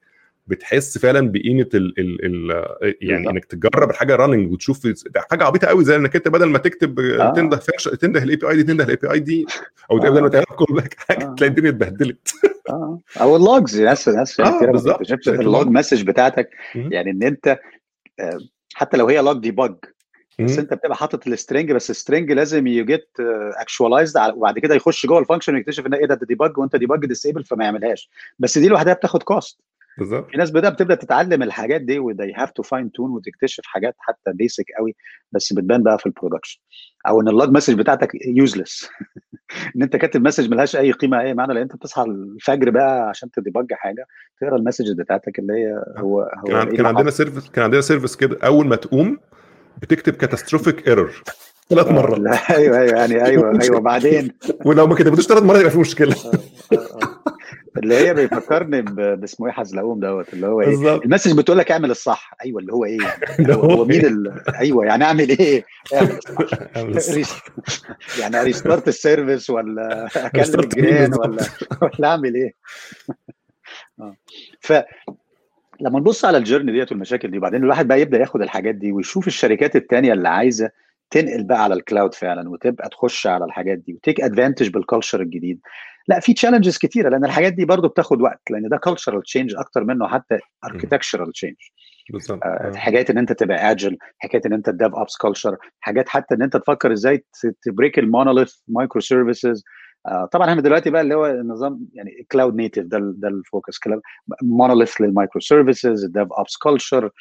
بتحس 0.49 0.97
فعلا 0.97 1.31
بقيمة 1.31 1.69
ال 1.73 1.99
ال 1.99 2.25
ال 2.25 2.95
يعني 3.01 3.29
إنك 3.29 3.45
تجرب 3.45 3.89
الحاجة 3.89 4.15
running 4.15 4.51
وتشوف 4.51 4.87
حاجة 5.31 5.43
عبيطة 5.43 5.67
قوي 5.67 5.83
زي 5.83 5.95
إنك 5.95 6.15
أنت 6.15 6.27
بدل 6.27 6.45
ما 6.49 6.57
تكتب 6.57 6.99
آه. 6.99 7.33
تنده 7.33 7.57
فيرش 7.57 7.87
تنده 7.87 8.23
ال 8.23 8.35
API 8.35 8.55
دي 8.55 8.63
تنده 8.63 8.83
ال 8.83 8.95
API 8.95 9.19
دي 9.19 9.45
أو 9.91 9.97
آه. 9.97 10.01
بدل 10.01 10.21
ما 10.21 10.29
تعمل 10.29 10.45
كل 10.45 10.81
حاجة 10.97 11.25
آه. 11.31 11.35
تلاقي 11.35 11.49
الدنيا 11.49 11.69
اتبهدلت. 11.69 12.31
آه. 12.69 12.99
أو 13.21 13.35
ال 13.35 13.44
logs 13.44 13.81
ناس 13.81 14.09
ناس 14.09 14.39
آه 14.39 14.57
كتير 14.57 14.71
ما 14.71 14.79
بتكتشفش 14.79 15.29
ال 15.29 15.39
log 15.39 15.67
message 15.67 16.07
بتاعتك؟ 16.07 16.49
مم. 16.75 16.89
يعني 16.91 17.11
إن 17.11 17.23
أنت 17.23 17.59
آه، 18.19 18.39
حتى 18.73 18.97
لو 18.97 19.07
هي 19.07 19.21
log 19.21 19.37
debug 19.39 19.75
بس 20.39 20.53
مم. 20.53 20.59
أنت 20.59 20.73
بتبقى 20.73 20.95
حاطط 20.95 21.27
ال 21.27 21.33
string 21.33 21.71
بس 21.71 21.89
ال 21.89 21.95
string 21.95 22.31
لازم 22.31 22.67
ي 22.67 22.78
get 22.78 23.09
actualized 23.57 24.17
وبعد 24.35 24.59
كده 24.59 24.75
يخش 24.75 25.05
جوه 25.05 25.19
ال 25.19 25.23
function 25.23 25.55
ويكتشف 25.55 25.85
إن 25.85 25.93
إيه 25.93 26.05
ده 26.05 26.19
debug 26.27 26.57
وأنت 26.57 26.75
debug 26.75 27.05
disabled 27.05 27.43
فما 27.43 27.65
يعملهاش. 27.65 28.09
بس 28.39 28.57
دي 28.57 28.67
لوحدها 28.67 28.93
بتاخد 28.93 29.23
cost 29.23 29.59
بالظبط. 29.97 30.31
في 30.31 30.37
ناس 30.37 30.51
بدأ 30.51 30.69
بتبدأ 30.69 30.95
تتعلم 30.95 31.43
الحاجات 31.43 31.81
دي 31.81 31.99
و 31.99 32.06
they 32.06 32.33
have 32.35 32.51
to 32.51 32.63
fine 32.63 32.91
tune 32.91 33.11
وتكتشف 33.11 33.63
حاجات 33.65 33.95
حتى 33.99 34.31
basic 34.33 34.65
قوي 34.79 34.95
بس 35.31 35.53
بتبان 35.53 35.83
بقى 35.83 35.99
في 35.99 36.05
ال 36.05 36.10
production 36.10 36.59
أو 37.07 37.21
إن 37.21 37.27
ال 37.27 37.33
log 37.33 37.49
message 37.49 37.73
بتاعتك 37.73 38.11
useless 38.27 38.89
إن 39.75 39.81
أنت 39.83 39.95
كاتب 39.95 40.27
message 40.27 40.51
ملهاش 40.51 40.75
أي 40.75 40.91
قيمة 40.91 41.21
أي 41.21 41.33
معنى 41.33 41.53
لأن 41.53 41.63
أنت 41.63 41.75
بتصحى 41.75 42.03
الفجر 42.03 42.69
بقى 42.69 43.09
عشان 43.09 43.31
ت 43.31 43.38
debug 43.38 43.73
حاجة 43.73 44.05
تقرأ 44.41 44.55
ال 44.55 44.59
message 44.59 44.85
بتاعتك 44.97 45.39
اللي 45.39 45.53
هي 45.53 45.83
هو 45.97 46.21
هو 46.21 46.27
كان, 46.47 46.67
إيه 46.67 46.77
كان 46.77 46.85
عندنا. 46.85 47.11
service 47.11 47.49
كان 47.49 47.63
عندنا 47.63 47.81
service 47.81 48.15
كده 48.15 48.37
أول 48.43 48.67
ما 48.67 48.75
تقوم 48.75 49.17
بتكتب 49.81 50.13
catastrophic 50.13 50.87
error 50.87 51.23
ثلاث 51.69 51.87
مرات. 51.91 52.19
لا، 52.19 52.55
أيوه 52.57 52.77
أيوه 52.79 52.99
يعني 52.99 53.25
أيوه 53.25 53.61
أيوه 53.61 53.79
بعدين. 53.89 54.31
ولو 54.65 54.87
ما 54.87 54.95
كتبتوش 54.95 55.27
ثلاث 55.27 55.43
مرات 55.43 55.59
يبقى 55.59 55.71
في 55.71 55.79
مشكلة. 55.79 56.15
آه، 56.25 56.31
آه، 56.73 56.77
آه. 56.77 57.08
اللي 57.79 57.95
هي 57.95 58.13
بيفكرني 58.13 58.81
باسمه 58.81 59.47
إيه 59.47 59.53
حزلقوم 59.53 59.99
دوت 59.99 60.33
اللي 60.33 60.47
هو 60.47 60.61
إيه 60.61 60.67
بالظبط. 60.67 61.03
ال 61.03 61.07
message 61.07 61.37
بتقول 61.37 61.57
لك 61.57 61.71
اعمل 61.71 61.91
الصح. 61.91 62.33
أيوه 62.45 62.59
اللي 62.59 62.73
هو 62.73 62.85
إيه؟ 62.85 62.99
اللي 63.39 63.53
هو, 63.55 63.61
هو 63.61 63.71
هو 63.71 63.85
مين؟ 63.85 64.05
ال... 64.05 64.43
أيوه 64.55 64.85
يعني 64.85 65.03
أعمل 65.03 65.29
إيه؟ 65.29 65.65
اعمل 66.75 66.97
الصح. 66.97 67.43
يعني 68.19 68.43
restart 68.43 68.87
ال 68.87 68.95
service 68.95 69.49
ولا 69.49 70.05
أكلم 70.25 70.59
الجيران؟ 70.59 71.13
ولا 71.13 71.43
ولا 71.81 72.07
أعمل 72.07 72.35
إيه؟ 72.35 72.53
آه. 73.99 74.15
ف 74.59 74.73
لما 75.81 75.99
نبص 75.99 76.25
على 76.25 76.37
ال 76.37 76.41
journey 76.41 76.71
ديت 76.71 76.91
والمشاكل 76.91 77.31
دي 77.31 77.37
وبعدين 77.37 77.63
الواحد 77.63 77.87
بقى 77.87 78.01
يبدأ 78.01 78.17
ياخد 78.17 78.41
الحاجات 78.41 78.75
دي 78.75 78.91
ويشوف 78.91 79.27
الشركات 79.27 79.75
التانية 79.75 80.13
اللي 80.13 80.29
عايزة 80.29 80.71
تنقل 81.11 81.43
بقى 81.43 81.63
على 81.63 81.73
ال 81.73 81.80
cloud 81.80 82.13
فعلا 82.13 82.49
وتبقى 82.49 82.89
تخش 82.89 83.27
على 83.27 83.45
الحاجات 83.45 83.77
دي 83.77 83.93
و 83.93 83.99
take 83.99 84.21
advantage 84.21 84.69
بال 84.69 84.81
culture 84.81 85.21
الجديد. 85.21 85.59
لا 86.09 86.19
في 86.19 86.33
challenges 86.33 86.77
كتيرة 86.77 87.09
لأن 87.09 87.25
الحاجات 87.25 87.53
دي 87.53 87.65
برضو 87.65 87.87
بتاخد 87.87 88.21
وقت 88.21 88.41
لأن 88.51 88.69
ده 88.69 88.77
cultural 88.77 89.21
change 89.23 89.55
أكتر 89.55 89.83
منه 89.83 90.07
حتى 90.07 90.39
architectural 90.65 91.31
change 91.31 91.55
بالظبط. 92.09 92.43
آه، 92.43 92.47
آه. 92.47 92.75
حكايه 92.75 93.05
إن 93.09 93.17
أنت 93.17 93.33
تبقى 93.33 93.71
أجل 93.71 93.97
حكايه 94.19 94.41
إن 94.45 94.53
أنت 94.53 94.69
الديف 94.69 94.91
ابس 94.95 95.17
كلتشر 95.17 95.57
حاجات 95.79 96.09
حتى 96.09 96.35
إن 96.35 96.41
أنت 96.41 96.57
تفكر 96.57 96.93
إزاي 96.93 97.25
تبريك 97.61 97.99
المونوليث 97.99 98.53
مايكرو 98.67 99.01
سيرفيسز 99.01 99.63
طبعا 100.31 100.49
إحنا 100.49 100.61
دلوقتي 100.61 100.89
بقى 100.89 101.01
اللي 101.01 101.15
هو 101.15 101.25
النظام 101.25 101.87
يعني 101.93 102.27
كلاود 102.31 102.55
نيتيف 102.55 102.85
ده 102.85 102.99
ده 103.17 103.27
الفوكس 103.27 103.79
كلام 103.79 104.01
مونوليث 104.43 105.01
للمايكرو 105.01 105.41
سيرفيسز 105.41 106.03
الديف 106.05 106.27
ابس 106.31 106.57
كلتشر 106.57 107.11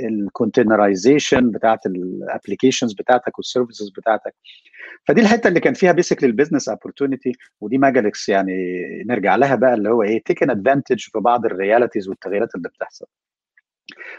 الكونتينرايزيشن 0.00 1.50
بتاعت 1.50 1.86
الابلكيشنز 1.86 2.92
بتاعتك 2.92 3.38
والسيرفيسز 3.38 3.90
بتاعتك. 3.90 4.34
فدي 5.08 5.20
الحتة 5.20 5.48
اللي 5.48 5.60
كان 5.60 5.74
فيها 5.74 5.92
بيسكلي 5.92 6.26
البيزنس 6.28 6.70
opportunity 6.70 7.32
ودي 7.60 7.78
ماجالكس 7.78 8.28
يعني 8.28 8.52
نرجع 9.06 9.36
لها 9.36 9.54
بقى 9.54 9.74
اللي 9.74 9.88
هو 9.90 10.02
إيه 10.02 10.22
taking 10.24 10.50
advantage 10.50 11.00
في 11.00 11.18
بعض 11.20 11.46
ال 11.46 11.52
realities 11.52 12.08
والتغييرات 12.08 12.54
اللي 12.54 12.68
بتحصل. 12.68 13.06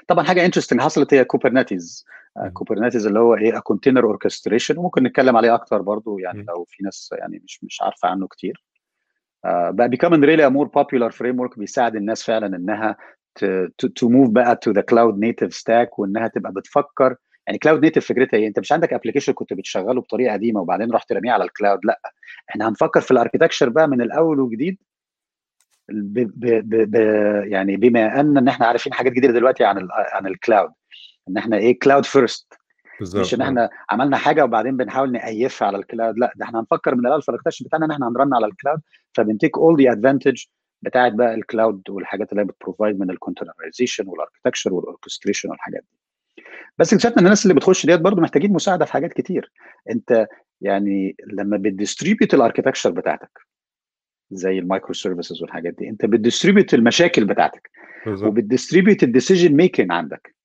طبعا 0.07 0.23
حاجة 0.25 0.45
interesting 0.45 0.81
حصلت 0.81 1.13
هي 1.13 1.23
Kubernetes. 1.25 2.05
Kubernetes 2.53 3.07
اللي 3.07 3.19
هو 3.19 3.35
إيه 3.35 3.59
container 3.59 4.03
orchestration 4.03 4.77
وممكن 4.77 5.03
نتكلم 5.03 5.37
عليه 5.37 5.53
أكتر 5.53 5.81
برضو 5.81 6.19
يعني. 6.19 6.45
لو 6.47 6.65
في 6.67 6.83
ناس 6.83 7.09
يعني 7.19 7.41
مش 7.45 7.63
مش 7.63 7.81
عارفة 7.81 8.09
عنه 8.09 8.27
كتير 8.27 8.63
آه، 9.45 9.69
بقى 9.69 9.89
becoming 9.89 10.21
really 10.25 10.49
a 10.49 10.53
more 10.57 10.69
popular 10.69 11.11
framework 11.17 11.57
بيساعد 11.59 11.95
الناس 11.95 12.23
فعلا 12.23 12.55
إنها 12.55 12.97
to 13.85 14.07
move 14.07 14.29
بقى 14.29 14.59
to 14.69 14.73
the 14.73 14.81
cloud 14.81 15.15
native 15.15 15.53
stack 15.61 15.99
وإنها 15.99 16.27
تبقى 16.27 16.51
بتفكر 16.51 17.15
يعني 17.47 17.59
cloud 17.59 17.81
native 17.81 18.05
فكرتها 18.05 18.37
إيه؟ 18.37 18.47
أنت 18.47 18.59
مش 18.59 18.71
عندك 18.71 18.93
application 18.93 19.33
كنت 19.33 19.53
بتشغله 19.53 20.01
بطريقة 20.01 20.33
قديمة 20.33 20.61
وبعدين 20.61 20.91
رحت 20.91 21.11
راميه 21.11 21.31
على 21.31 21.43
ال 21.43 21.49
cloud 21.49 21.79
لأ 21.85 21.99
إحنا 22.49 22.67
هنفكر 22.69 23.01
في 23.01 23.11
ال 23.11 23.16
architecture 23.16 23.69
بقى 23.69 23.87
من 23.87 24.01
الأول 24.01 24.39
وجديد 24.39 24.77
ب 25.89 26.19
ب 26.19 26.45
ب 26.69 26.91
ب 26.91 26.95
يعني 27.51 27.77
بما 27.77 28.19
أن 28.19 28.37
إن 28.37 28.47
إحنا 28.47 28.65
عارفين 28.65 28.93
حاجات 28.93 29.11
جديدة 29.13 29.33
دلوقتي 29.33 29.63
عن 29.63 29.77
ال 29.77 29.87
عن 29.91 30.27
ال 30.27 30.35
cloud 30.35 30.71
إن 31.29 31.37
إحنا 31.37 31.57
إيه 31.57 31.79
cloud 31.79 32.05
first 32.05 32.53
مش 33.01 33.33
إن 33.33 33.41
آه. 33.41 33.45
إحنا 33.45 33.69
عملنا 33.89 34.17
حاجة 34.17 34.43
وبعدين 34.43 34.77
بنحاول 34.77 35.11
نأيفها 35.11 35.67
على 35.67 35.77
ال 35.77 35.84
cloud 35.84 36.19
لا 36.19 36.33
ده 36.35 36.45
إحنا 36.45 36.59
هنفكر 36.59 36.95
من 36.95 37.05
الأول 37.07 37.21
في 37.21 37.29
ال 37.29 37.32
architecture 37.32 37.65
بتاعنا 37.65 37.85
إن 37.85 37.91
إحنا 37.91 38.07
هن 38.07 38.18
run 38.18 38.33
على 38.33 38.45
ال 38.45 38.51
cloud 38.51 38.79
فبن 39.13 39.32
take 39.32 39.57
all 39.57 39.83
the 39.83 39.91
advantage 39.91 40.43
بتاعت 40.81 41.13
بقى 41.13 41.33
ال 41.35 41.44
cloud 41.44 41.89
والحاجات 41.89 42.31
اللي 42.31 42.41
هي 42.41 42.45
بتبروفايد 42.45 42.99
من 42.99 43.09
الكونتينرايزيشن 43.09 44.07
والاركتكشر 44.07 44.73
والاوركستريشن 44.73 45.49
والحاجات 45.49 45.81
دي. 45.81 46.43
بس 46.77 46.93
اكتشفنا 46.93 47.17
إن 47.19 47.25
الناس 47.25 47.43
اللي 47.43 47.53
بتخش 47.53 47.85
ديت 47.85 47.99
برضه 48.01 48.21
محتاجين 48.21 48.53
مساعدة 48.53 48.85
في 48.85 48.91
حاجات 48.91 49.13
كتير. 49.13 49.51
أنت 49.89 50.27
يعني 50.61 51.15
لما 51.33 51.57
بت 51.57 51.70
distribute 51.70 52.33
ال 52.33 52.38
architecture 52.38 52.89
بتاعتك 52.89 53.39
زي 54.31 54.59
ال 54.59 54.93
microservices 54.93 55.41
والحاجات 55.41 55.73
دي. 55.73 55.89
انت 55.89 56.05
بت 56.05 56.17
distribute 56.17 56.73
المشاكل 56.73 57.25
بتاعتك 57.25 57.69
وبت 58.27 58.45
distribute 58.45 59.03
ال 59.03 59.09
decision 59.09 59.55
making 59.55 59.91
عندك. 59.91 60.35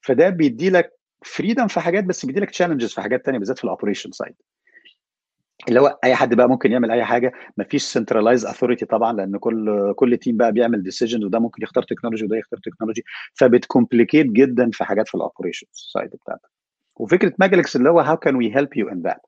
فده 0.00 0.28
بيدي 0.30 0.70
لك 0.70 0.92
freedom 1.24 1.66
في 1.66 1.80
حاجات 1.80 2.04
بس 2.04 2.26
بيدي 2.26 2.40
لك 2.40 2.50
challenges 2.50 2.92
في 2.94 3.00
حاجات 3.00 3.24
تانية 3.26 3.38
بالذات 3.38 3.58
في 3.58 3.64
ال 3.64 3.69
operation 3.69 4.10
side 4.10 4.34
اللي 5.68 5.80
هو 5.80 5.98
أي 6.04 6.14
حد 6.14 6.34
بقى 6.34 6.48
ممكن 6.48 6.72
يعمل 6.72 6.90
أي 6.90 7.04
حاجة 7.04 7.32
مفيش 7.56 7.82
centralized 7.82 8.46
authority 8.46 8.86
طبعا 8.86 9.12
لأن 9.12 9.36
كل 9.36 9.92
كل 9.96 10.16
team 10.16 10.36
بقى 10.36 10.52
بيعمل 10.52 10.82
decision 10.82 11.24
وده 11.24 11.38
ممكن 11.38 11.62
يختار 11.62 11.82
technology 11.82 12.24
وده 12.24 12.36
يختار 12.36 12.60
technology 12.60 13.04
فبت 13.34 13.55
complicate 13.55 14.26
جدا 14.26 14.70
في 14.70 14.84
حاجات 14.84 15.08
في 15.08 15.14
ال 15.14 15.19
operation 15.19 15.66
side 15.72 16.10
بتاعتك. 16.10 16.48
وفكرة 16.96 17.32
Magalix 17.38 17.76
اللي 17.76 17.90
هو 17.90 18.00
how 18.00 18.16
can 18.16 18.36
we 18.36 18.56
help 18.56 18.76
you 18.76 18.88
in 18.88 19.02
that 19.02 19.20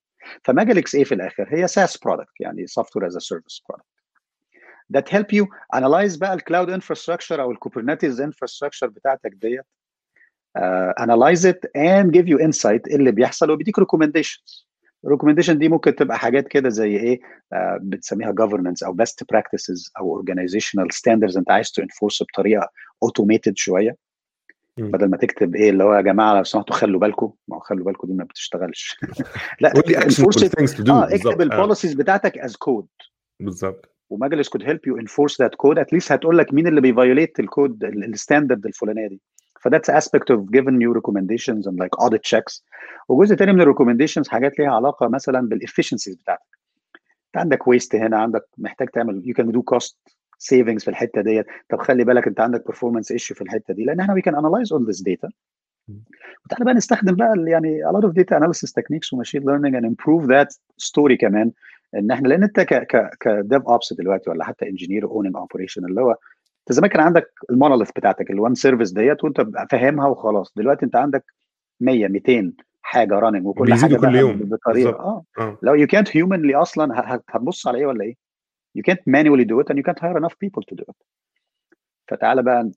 ف 0.45 0.51
Magalix 0.51 0.95
إيه 0.95 1.05
في 1.05 1.15
الآخر؟ 1.15 1.49
هي 1.51 1.69
SaaS 1.69 1.99
product 1.99 2.41
يعني 2.41 2.67
software 2.67 3.07
as 3.07 3.17
a 3.17 3.19
service 3.21 3.63
product 3.69 3.87
that 4.97 5.09
help 5.09 5.27
you 5.37 5.47
analyze 5.77 6.19
بقى 6.19 6.35
ال 6.35 6.41
cloud 6.41 6.71
infrastructure 6.71 7.43
أو 7.43 7.51
ال 7.51 7.57
Kubernetes 7.57 8.21
infrastructure 8.21 8.87
بتاعتك 8.87 9.33
ديت 9.35 9.65
uh, 10.59 11.03
analyze 11.05 11.45
it 11.45 11.59
and 11.77 12.11
give 12.13 12.27
you 12.27 12.39
insight 12.39 12.95
اللي 12.95 13.13
بيحصل 13.13 13.51
وبيديك 13.51 13.81
recommendations. 13.81 14.65
ال 15.05 15.08
recommendation 15.08 15.59
دي 15.59 15.69
ممكن 15.69 15.95
تبقى 15.95 16.19
حاجات 16.19 16.49
كده 16.49 16.69
زي 16.69 16.97
إيه؟ 16.97 17.21
آه 17.53 17.79
بتسميها 17.83 18.33
governance 18.41 18.87
أو 18.87 18.97
best 18.97 19.25
practices 19.35 19.91
أو 19.99 20.23
organizational 20.23 20.87
standards 20.97 21.37
أنت 21.37 21.51
عايز 21.51 21.73
to 21.73 21.83
enforce 21.83 22.23
بطريقة 22.33 22.69
automated 23.05 23.53
شوية. 23.55 23.97
بدل 24.77 25.11
ما 25.11 25.17
تكتب 25.17 25.57
إيه 25.57 25.71
اللي 25.71 25.85
هو 25.85 25.95
يا 25.95 26.01
جماعة 26.01 26.35
لو 26.35 26.45
سمحتوا 26.45 26.75
خلوا 26.77 27.01
بالكم 27.01 27.33
ما 27.49 27.57
هو 27.57 27.61
خلوا 27.61 27.85
بالكم 27.85 28.09
دي 28.09 28.15
ما 28.15 28.25
بتشتغلش. 28.25 28.97
لا 29.61 29.71
to 29.71 30.91
آه 30.91 31.09
بالظبط 31.09 31.27
اكتب 31.27 31.41
آه. 31.41 31.45
ال 31.45 31.50
policies 31.50 31.95
بتاعتك 31.95 32.39
as 32.39 32.51
code. 32.53 33.09
بالظبط. 33.41 34.00
و 34.11 34.15
Magalix 34.15 34.49
help 34.49 34.81
you 34.89 34.97
enforce 35.03 35.35
that 35.35 35.57
code. 35.63 35.79
At 35.79 35.97
least 35.97 36.13
هتقول 36.13 36.39
لك 36.39 36.55
مين 36.55 36.67
اللي 36.67 36.81
بي 36.81 36.94
violate 36.94 37.41
ال 37.41 37.49
code 37.49 37.85
ال 37.85 37.94
standard 37.94 38.67
الفلانية 38.67 39.09
دي. 39.09 39.21
ف 39.61 39.65
that's 39.65 39.91
aspect 39.91 40.35
of 40.35 40.39
giving 40.39 40.79
you 40.81 40.95
recommendations 41.01 41.67
and 41.67 41.79
like 41.83 42.05
audit 42.05 42.23
checks. 42.23 42.63
وجزء 43.09 43.35
تاني 43.35 43.53
من 43.53 43.61
ال 43.61 43.65
recommendations 43.65 44.29
حاجات 44.29 44.59
ليها 44.59 44.71
علاقة 44.71 45.09
مثلا 45.09 45.49
بال 45.49 45.58
efficiencies 45.58 46.17
بتاعتك. 46.17 46.59
انت 47.27 47.37
عندك 47.37 47.69
waste 47.69 47.95
هنا 47.95 48.19
عندك 48.19 48.43
محتاج 48.59 48.89
تعمل 48.89 49.23
you 49.27 49.43
can 49.43 49.47
do 49.47 49.61
cost 49.75 49.95
savings 50.51 50.85
في 50.85 50.89
الحتة 50.89 51.21
ديت. 51.21 51.47
طب 51.69 51.79
خلي 51.79 52.05
بالك 52.05 52.27
انت 52.27 52.41
عندك 52.41 52.65
performance 52.73 53.17
issue 53.17 53.35
في 53.35 53.43
الحتة 53.43 53.75
دي. 53.75 53.85
لأن 53.85 54.01
إحنا 54.01 54.15
we 54.15 54.23
can 54.23 54.35
analyze 54.35 54.69
all 54.77 54.93
this 54.93 55.03
data. 55.03 55.31
وتعالى 56.45 56.65
بقى 56.65 56.75
نستخدم 56.75 57.15
بقى 57.15 57.35
يعني 57.47 57.85
a 57.85 57.93
lot 57.93 58.05
of 58.05 58.13
data 58.13 58.39
analysis 58.39 58.71
techniques 58.71 59.13
و 59.13 59.16
machine 59.16 59.43
learning 59.43 59.75
and 59.75 59.85
improve 59.85 60.27
that 60.27 60.49
story 60.83 61.15
كمان. 61.21 61.53
إن 61.95 62.11
إحنا 62.11 62.29
لأن 62.29 62.43
أنت 62.43 62.61
ك 62.61 62.75
ك 62.75 63.11
ك 63.21 63.63
DevOps 63.63 63.93
دلوقتي 63.93 64.31
ولا 64.31 64.45
حتى 64.45 64.69
engineer 64.69 65.05
owning 65.07 65.37
operation 65.37 65.85
اللي 65.85 66.01
هو 66.01 66.11
أنت 66.11 66.73
زمان 66.73 66.91
كان 66.91 67.01
عندك 67.01 67.31
ال 67.51 67.55
monolith 67.55 67.91
بتاعتك 67.91 68.31
ال 68.31 68.37
one 68.37 68.55
service 68.55 68.93
ديت 68.93 69.25
وأنت 69.25 69.47
فاهمها 69.71 70.09
وخلاص. 70.09 70.53
دلوقتي 70.57 70.85
أنت 70.87 70.97
عندك 70.97 71.25
100 71.81 72.09
200 72.09 72.53
حاجة 72.83 73.15
running 73.15 73.47
وكل 73.47 73.75
حاجة 73.75 73.97
كل 73.97 74.15
يوم. 74.17 74.37
بطريقه 74.39 74.91
بالظبط. 74.91 75.27
آه. 75.39 75.59
لو 75.63 75.87
you 75.87 75.89
can't 75.89 76.09
humanly 76.09 76.57
أصلا 76.57 76.89
هتبص 77.29 77.67
على 77.67 77.79
إيه 77.79 77.87
ولا 77.87 78.05
إيه؟ 78.05 78.15
you 78.79 78.83
can't 78.91 79.01
manually 79.13 79.45
do 79.45 79.61
it 79.63 79.73
and 79.73 79.77
you 79.79 79.83
can't 79.83 80.01
hire 80.01 80.19
enough 80.21 80.35
people 80.45 80.63
to 80.73 80.77
do 80.77 80.85
it. 80.91 80.97
فتعالى 82.09 82.43
بقى 82.43 82.71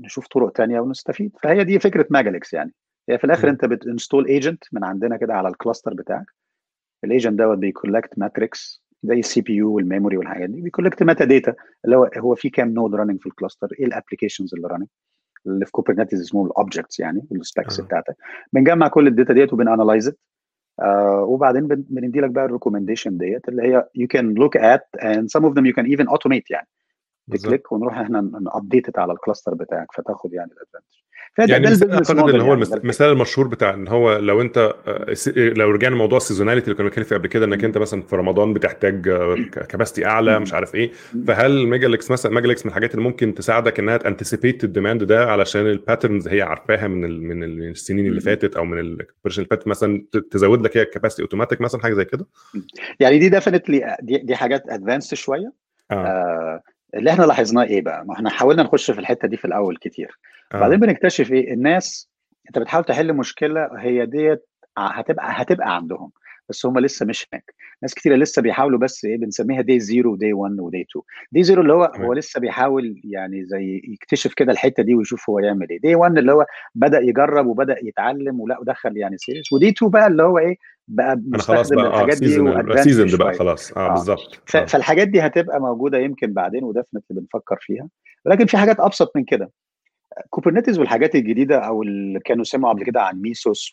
نشوف 0.00 0.26
طرق 0.26 0.52
تانية 0.52 0.80
ونستفيد. 0.80 1.32
فهي 1.42 1.64
دي 1.64 1.78
فكرة 1.78 2.06
Magalix 2.10 2.52
يعني. 2.52 2.72
هي 3.08 3.18
في 3.18 3.24
الآخر. 3.24 3.48
أنت 3.48 3.64
بت 3.64 3.78
install 3.78 4.26
agent 4.26 4.64
من 4.72 4.84
عندنا 4.84 5.16
كده 5.16 5.34
على 5.34 5.48
ال 5.48 5.54
cluster 5.54 5.94
بتاعك. 5.94 6.26
ال 7.04 7.10
agent 7.10 7.38
دوت 7.38 7.58
بي 7.58 7.71
collect 7.71 8.18
metrics 8.18 8.82
زي 9.02 9.18
ال 9.18 9.40
CPU 9.40 9.52
وال 9.54 9.72
memory 9.72 10.16
والحاجات 10.16 10.50
دي 10.50 10.60
بي 10.60 11.02
collect 11.02 11.24
metadata 11.24 11.54
اللي 11.84 11.96
هو 11.96 12.10
هو 12.18 12.34
في 12.34 12.50
كام 12.50 12.68
node 12.68 12.94
running 12.94 13.20
في 13.20 13.26
ال 13.26 13.31
cluster 13.31 13.68
إيه 13.80 13.86
ال 13.86 13.91
applications 13.91 14.54
اللي 14.54 14.68
running 14.68 14.88
اللي 15.46 15.64
في 15.66 15.72
Kubernetes 15.72 16.20
اسمهم 16.20 16.46
ال 16.46 16.53
objects 16.53 17.00
يعني 17.00 17.26
ال 17.32 17.40
specs 17.40 17.80
آه. 17.80 17.84
بتاعتك. 17.84 18.16
بنجمع 18.52 18.88
كل 18.88 19.06
ال 19.06 19.11
data 19.11 19.32
ديت 19.34 19.52
وبن 19.52 19.69
analyze 19.69 20.08
it 20.08 20.18
آه 20.80 21.22
وبعدين 21.28 21.66
بن- 21.66 21.84
بندي 21.88 22.20
لك 22.20 22.30
بقى 22.30 22.44
ال 22.44 22.49
recommendation 22.49 23.18
ديت 23.18 23.48
اللي 23.48 23.62
هي 23.62 23.88
you 23.98 24.06
can 24.16 24.34
look 24.42 24.60
at 24.62 25.00
and 25.02 25.22
some 25.38 25.44
of 25.44 25.54
them 25.54 25.64
you 25.66 25.74
can 25.80 25.86
even 25.96 26.06
automate 26.14 26.50
يعني. 26.50 26.68
ت 27.30 27.37
click 27.37 27.72
ونروح 27.72 27.98
إحنا 27.98 28.20
ن 28.20 28.31
update 28.31 28.98
على 28.98 29.12
ال 29.12 29.17
cluster 29.17 29.54
بتاعك 29.54 29.92
فتاخد 29.92 30.32
يعني 30.32 30.50
ال 30.52 30.57
advantage 30.57 31.02
يعني 31.38 31.66
أعتقد 31.94 32.18
إن 32.18 32.40
هو 32.40 32.54
يعني 32.54 32.74
المثال 32.74 33.10
المشهور 33.12 33.48
بتاع 33.48 33.74
إن 33.74 33.88
هو 33.88 34.16
لو 34.18 34.40
أنت 34.40 34.74
لو 35.36 35.70
رجعنا 35.70 35.94
لموضوع 35.94 36.16
ال 36.16 36.20
seasonality 36.20 36.64
اللي 36.66 36.76
كنا 36.76 36.86
بنتكلم 36.86 37.04
فيه 37.04 37.16
قبل 37.16 37.26
كده 37.26 37.44
إنك 37.44 37.64
أنت 37.64 37.78
مثلا 37.78 38.02
في 38.02 38.16
رمضان 38.16 38.54
بتحتاج 38.54 39.08
capacity 39.68 40.06
أعلى 40.06 40.38
مش 40.40 40.54
عارف 40.54 40.74
إيه. 40.74 40.90
فهل 41.26 41.66
Magalix 41.66 42.10
مثلا 42.10 42.32
Magalix 42.32 42.66
من 42.66 42.70
الحاجات 42.70 42.94
اللي 42.94 43.02
ممكن 43.04 43.34
تساعدك 43.34 43.78
إنها 43.78 43.96
ت 43.96 44.02
anticipate 44.02 44.64
ال 44.64 44.70
demand 44.70 45.04
ده 45.04 45.24
علشان 45.24 45.66
ال 45.66 45.73
patterns 45.73 46.28
هي 46.28 46.42
عارفاها 46.42 46.88
من 46.88 47.28
من 47.28 47.42
السنين 47.44 48.06
اللي 48.06 48.20
فاتت 48.20 48.56
أو 48.56 48.64
من 48.64 48.78
ال 48.78 48.86
version 48.86 49.42
اللي 49.42 49.48
فاتت 49.50 49.68
مثلا 49.68 50.04
تزود 50.30 50.62
لك 50.62 50.76
هي 50.76 50.82
ال 50.82 50.86
capacity 50.86 51.22
automatic 51.22 51.60
مثلا 51.60 51.80
حاجة 51.82 51.94
زي 51.94 52.04
كده؟ 52.04 52.26
يعني 53.00 53.18
دي 53.18 53.28
definitely 53.28 53.96
دي, 54.00 54.18
دي 54.18 54.36
حاجات 54.36 54.68
advanced 54.68 55.14
شوية. 55.14 55.52
آه. 55.90 55.94
آه 55.94 56.62
اللي 56.94 57.10
إحنا 57.10 57.24
لاحظناه 57.24 57.64
إيه 57.64 57.80
بقى؟ 57.82 58.04
ما 58.06 58.14
إحنا 58.14 58.30
حاولنا 58.30 58.62
نخش 58.62 58.90
في 58.90 58.98
الحتة 59.00 59.28
دي 59.28 59.36
في 59.36 59.44
الأول 59.44 59.76
كتير. 59.76 60.18
آه. 60.54 60.58
بعدين 60.60 60.80
بنكتشف 60.80 61.32
إيه؟ 61.32 61.52
الناس 61.54 62.10
انت 62.48 62.58
بتحاول 62.58 62.84
تحل 62.84 63.12
مشكلة 63.12 63.68
هي 63.78 64.06
ديت 64.06 64.46
هتبقى 64.78 65.26
هتبقى 65.42 65.76
عندهم 65.76 66.10
بس 66.48 66.66
هم 66.66 66.78
لسه 66.78 67.06
مش 67.06 67.26
هناك. 67.32 67.54
ناس 67.82 67.94
كتيرة 67.94 68.16
لسه 68.16 68.42
بيحاولوا 68.42 68.78
بس 68.78 69.04
إيه 69.04 69.18
بنسميها 69.18 69.60
day 69.60 69.80
0 69.80 70.08
و 70.08 70.14
day 70.14 70.32
1 70.32 70.60
و 70.60 70.66
day 70.66 70.86
2 70.90 71.02
day 71.32 71.42
0 71.42 71.60
اللي 71.60 71.72
هو 71.72 71.84
هو 71.84 72.12
لسه 72.12 72.40
بيحاول 72.40 73.00
يعني 73.04 73.44
زي 73.44 73.80
يكتشف 73.84 74.34
كده 74.34 74.52
الحتة 74.52 74.82
دي 74.82 74.94
ويشوف 74.94 75.30
هو 75.30 75.38
يعمل 75.38 75.70
إيه. 75.70 75.80
day 75.80 75.94
1 75.94 76.18
اللي 76.18 76.32
هو 76.32 76.46
بدأ 76.74 77.00
يجرب 77.00 77.46
وبدأ 77.46 77.76
يتعلم 77.82 78.40
ولا 78.40 78.58
ودخل 78.60 78.96
يعني 78.96 79.18
serious 79.18 79.52
و 79.52 79.56
day 79.56 79.68
2 79.68 79.90
بقى 79.90 80.06
اللي 80.06 80.22
هو 80.22 80.38
إيه 80.38 80.56
بقى 80.88 81.20
مستخدم 81.26 81.78
الحاجات 81.78 82.18
دي 82.18 82.28
seasoned 82.82 83.18
بقى 83.18 83.34
خلاص. 83.34 83.72
آه, 83.72 83.86
آه. 83.86 83.92
بالظبط. 83.92 84.42
آه. 84.56 84.64
فالحاجات 84.64 85.08
دي 85.08 85.20
هتبقى 85.20 85.60
موجودة 85.60 85.98
يمكن 85.98 86.32
بعدين 86.32 86.64
و 86.64 86.69
definitely 86.69 87.20
بنفكر 87.20 87.56
فيها. 87.60 87.88
ولكن 88.26 88.46
في 88.46 88.56
حاجات 88.56 88.80
أبسط 88.80 89.12
من 89.16 89.24
كده. 89.24 89.50
Kubernetes 90.30 90.78
والحاجات 90.78 91.14
الجديدة 91.14 91.58
أو 91.58 91.82
اللي 91.82 92.20
كانوا 92.20 92.44
سمعوا 92.44 92.74
قبل 92.74 92.84
كده 92.84 93.02
عن 93.02 93.20
Mesos 93.20 93.72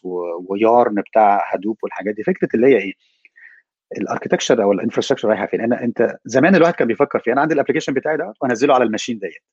و 0.50 0.59
YARN 0.59 0.96
بتاع 1.02 1.54
Hadoop 1.54 1.78
والحاجات 1.84 2.16
دي. 2.16 2.24
فكرة 2.24 2.50
اللي 2.56 2.68
هي 2.68 2.78
إيه؟ 2.78 2.94
ال 3.98 4.03
architecture 4.03 4.64
أو 4.64 4.72
ال 4.72 4.75
infrastructure 4.75 5.28
رايحة 5.28 5.46
فين؟ 5.46 5.62
أنا 5.62 5.84
أنت 5.84 6.18
زمان 6.26 6.56
الواحد 6.56 6.74
كان 6.74 6.88
بيفكر 6.88 7.20
فيه 7.20 7.34
أنا 7.34 7.42
عندي 7.42 7.54
ال 7.54 7.57
application 7.57 7.94
بتاعي 7.94 8.18
ده 8.18 8.34
وأنزله 8.42 8.74
على 8.74 8.84
ال 8.84 8.88
machine 8.88 9.20
ديت. 9.20 9.44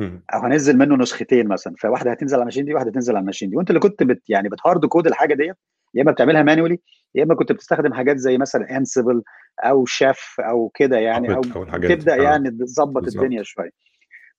أو 0.00 0.40
هنزل 0.40 0.76
منه 0.78 0.96
نسختين 0.96 1.48
مثلا. 1.48 1.74
فواحدة 1.78 2.10
هتنزل 2.10 2.34
على 2.34 2.42
ال 2.42 2.45
machine 2.45 2.64
دي 2.64 2.74
واحدة 2.74 2.90
هتنزل 2.90 3.12
على 3.12 3.20
ال 3.20 3.24
machine 3.24 3.50
دي. 3.50 3.56
وأنت 3.56 3.70
اللي 3.70 3.80
كنت 3.80 4.02
بت 4.02 4.22
يعني 4.28 4.48
بت 4.48 4.61
hard 4.61 4.86
code 4.86 5.06
الحاجة 5.06 5.34
ديت 5.34 5.56
يا 5.94 6.02
إما 6.02 6.12
بتعملها 6.12 6.42
manually 6.42 6.78
يا 7.14 7.22
إما 7.24 7.34
كنت 7.34 7.52
بتستخدم 7.52 7.92
حاجات 7.92 8.16
زي 8.16 8.38
مثلا 8.38 8.76
Ansible 8.76 9.22
أو 9.60 9.84
شاف 9.84 10.36
أو 10.40 10.68
كده 10.74 10.98
يعني 10.98 11.34
أو 11.34 11.40
تبدأ 11.88 12.16
يعني 12.16 12.50
تظبط 12.50 13.02
الدنيا 13.06 13.42
شوية. 13.42 13.70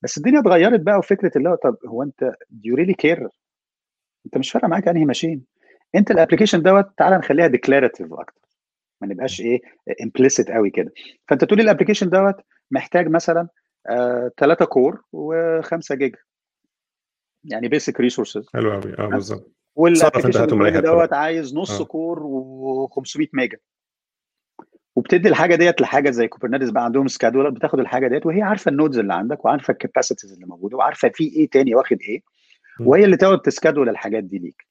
بس 0.01 0.17
الدنيا 0.17 0.39
اتغيرت 0.39 0.79
بقى 0.79 0.97
وفكرة 0.97 1.31
اللي 1.35 1.49
هو 1.49 1.55
طب 1.55 1.77
هو 1.87 2.03
أنت 2.03 2.31
do 2.49 2.75
you 2.75 2.81
really 2.81 2.93
care 2.93 3.27
أنت 4.25 4.37
مش 4.37 4.51
فارقة 4.51 4.67
معاك 4.67 4.87
أنهي 4.87 5.05
machine. 5.05 5.43
أنت 5.95 6.11
ال 6.11 6.16
application 6.16 6.61
دوت 6.61 6.85
تعالى 6.97 7.17
نخليها 7.17 7.47
declarative 7.47 8.13
أكتر. 8.13 8.41
ما 9.01 9.07
نبقاش 9.07 9.41
إيه 9.41 9.61
explicit 10.03 10.51
قوي 10.51 10.69
كده. 10.69 10.91
فأنت 11.27 11.43
تقول 11.43 11.59
ال 11.59 11.64
application 11.64 12.09
دوت 12.09 12.35
محتاج 12.71 13.07
مثلا 13.07 13.47
3 13.87 14.63
آه 14.63 14.65
core 14.65 15.01
و5 15.15 15.93
جيجا. 15.93 16.17
يعني 17.43 17.67
basic 17.67 17.99
resources 17.99 18.49
حلو 18.53 18.71
قوي 18.71 18.93
آه 18.99 19.05
بالظبط. 19.05 19.51
وال 19.75 19.92
application 19.92 20.81
دوت 20.81 21.13
عايز 21.13 21.55
نص 21.55 21.81
آه. 21.81 21.85
core 21.85 22.19
و500 22.89 23.27
ميجا. 23.33 23.57
وبتدي 24.95 25.29
الحاجة 25.29 25.55
ديت 25.55 25.81
لحاجة 25.81 26.09
زي 26.09 26.27
Kubernetes 26.27 26.69
بقى 26.69 26.83
عندهم 26.85 27.07
scheduler 27.07 27.49
بتاخد 27.49 27.79
الحاجة 27.79 28.07
ديت 28.07 28.25
وهي 28.25 28.41
عارفة 28.41 28.69
ال 28.69 28.74
nodes 28.74 28.97
اللي 28.99 29.13
عندك 29.13 29.45
وعارفة 29.45 29.71
ال 29.71 29.77
capacities 29.77 30.33
اللي 30.33 30.45
موجودة 30.45 30.77
وعارفة 30.77 31.09
في 31.09 31.23
إيه 31.23 31.49
تاني 31.49 31.75
واخد 31.75 31.97
إيه. 32.01 32.21
وهي 32.79 33.05
اللي 33.05 33.17
تقعد 33.17 33.41
ت 33.41 33.47
schedule 33.47 33.89
الحاجات 33.89 34.23
دي 34.23 34.37
ليك. 34.39 34.67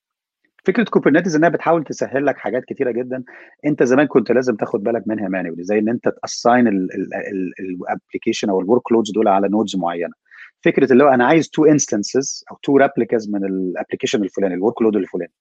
فكرة 0.65 0.85
Kubernetes 0.85 1.35
إنها 1.37 1.49
بتحاول 1.49 1.85
تسهل 1.85 2.27
لك 2.27 2.37
حاجات 2.37 2.65
كتيرة 2.65 2.91
جدا. 2.91 3.25
أنت 3.67 3.83
زمان 3.83 4.07
كنت 4.07 4.33
لازم 4.33 4.57
تاخد 4.57 4.83
بالك 4.83 5.03
منها 5.09 5.29
manually 5.29 5.63
زي 5.65 5.79
إن 5.79 5.89
أنت 5.89 6.09
ت 6.09 6.17
assign 6.17 6.67
ال 7.61 7.68
application 7.68 8.51
أو 8.51 8.61
ال 8.61 8.93
workloads 8.93 9.11
دول 9.11 9.29
على 9.29 9.49
nodes 9.49 9.77
معينة. 9.77 10.13
فكرة 10.65 10.93
اللي 10.93 11.05
هو 11.05 11.09
أنا 11.09 11.27
عايز 11.27 11.49
two 11.51 11.65
instances 11.65 12.45
أو 12.51 12.57
two 12.63 12.77
replicas 12.77 13.29
من 13.31 13.45
ال 13.45 13.51
application 13.51 14.23
الفلاني 14.25 14.55
ال 14.55 14.83
workload 14.83 14.97
الفلاني 14.97 15.33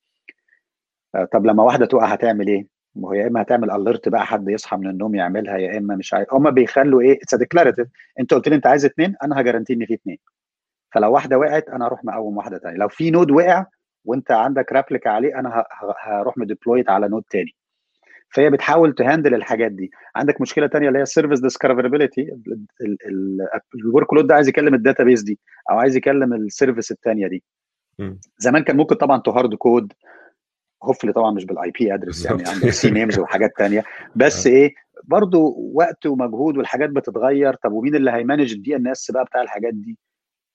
طب 1.33 1.45
لما 1.45 1.63
واحدة 1.63 1.85
تقع 1.85 2.05
هتعمل 2.05 2.47
إيه؟ 2.47 2.67
ما 2.95 3.07
هو 3.09 3.13
يا 3.13 3.27
إما 3.27 3.41
هتعمل 3.41 3.71
alert 3.71 4.09
بقى 4.09 4.25
حد 4.25 4.49
يصحى 4.49 4.77
من 4.77 4.87
النوم 4.87 5.15
يعملها 5.15 5.57
يا 5.57 5.77
إما 5.77 5.95
مش 5.95 6.13
عارف 6.13 6.33
هم 6.33 6.51
بيخلوا 6.51 7.01
إيه؟ 7.01 7.19
it's 7.23 7.35
declarative 7.35 7.87
أنت 8.19 8.33
قلت 8.33 8.47
لي 8.47 8.55
أنت 8.55 8.67
عايز 8.67 8.85
اثنين 8.85 9.15
أنا 9.23 9.41
ه 9.41 9.45
guarantee 9.45 9.73
إن 9.73 9.85
في 9.85 9.93
اثنين 9.93 10.17
فلو 10.93 11.11
واحدة 11.13 11.37
وقعت 11.37 11.69
أنا 11.69 11.87
هروح 11.87 12.03
مقوم 12.03 12.37
واحدة 12.37 12.57
ثانية 12.59 12.77
لو 12.77 12.87
في 12.87 13.11
node 13.11 13.31
وقع 13.31 13.65
وانت 14.05 14.31
عندك 14.31 14.71
replica 14.71 15.09
عليه 15.09 15.39
أنا 15.39 15.65
هروح 15.99 16.37
م 16.37 16.44
deploy 16.44 16.83
ات 16.83 16.89
على 16.89 17.07
node 17.07 17.23
ثاني 17.31 17.55
فهي 18.29 18.49
بتحاول 18.49 18.95
ت 18.95 19.01
handle 19.01 19.33
الحاجات 19.35 19.71
دي. 19.71 19.91
عندك 20.15 20.41
مشكلة 20.41 20.67
ثانية 20.67 20.87
اللي 20.87 20.99
هي 20.99 21.03
ال 21.03 21.08
service 21.08 21.39
discoverability 21.39 22.22
ال 22.22 22.27
workload 23.75 24.27
ده 24.27 24.35
عايز 24.35 24.47
يكلم 24.47 24.73
ال 24.73 25.03
database 25.03 25.21
دي 25.23 25.39
أو 25.71 25.77
عايز 25.77 25.95
يكلم 25.95 26.33
ال 26.33 26.40
service 26.41 26.91
الثانية 26.91 27.27
دي. 27.27 27.43
زمان 28.37 28.63
كان 28.63 28.77
ممكن 28.77 28.95
طبعا 28.95 29.17
ت 29.21 29.28
hard 29.28 29.55
code 29.55 29.93
hopefully 30.83 31.13
طبعا 31.13 31.31
مش 31.31 31.45
بال 31.45 31.71
IP 31.71 31.93
address 31.93 32.25
يعني 32.25 32.43
عندك 32.47 32.69
C 32.69 32.91
names 32.91 33.19
وحاجات 33.19 33.51
تانية. 33.57 33.83
بس 34.15 34.47
إيه 34.47 34.73
برضو 35.03 35.55
وقت 35.73 36.05
ومجهود 36.05 36.57
والحاجات 36.57 36.89
بتتغير 36.89 37.53
طب 37.53 37.71
ومين 37.71 37.95
اللي 37.95 38.11
هي 38.11 38.53
manage 38.53 38.75
ال 38.75 38.87
DNS 38.87 39.11
بقى 39.11 39.25
بتاع 39.25 39.41
الحاجات 39.41 39.73
دي؟ 39.73 39.97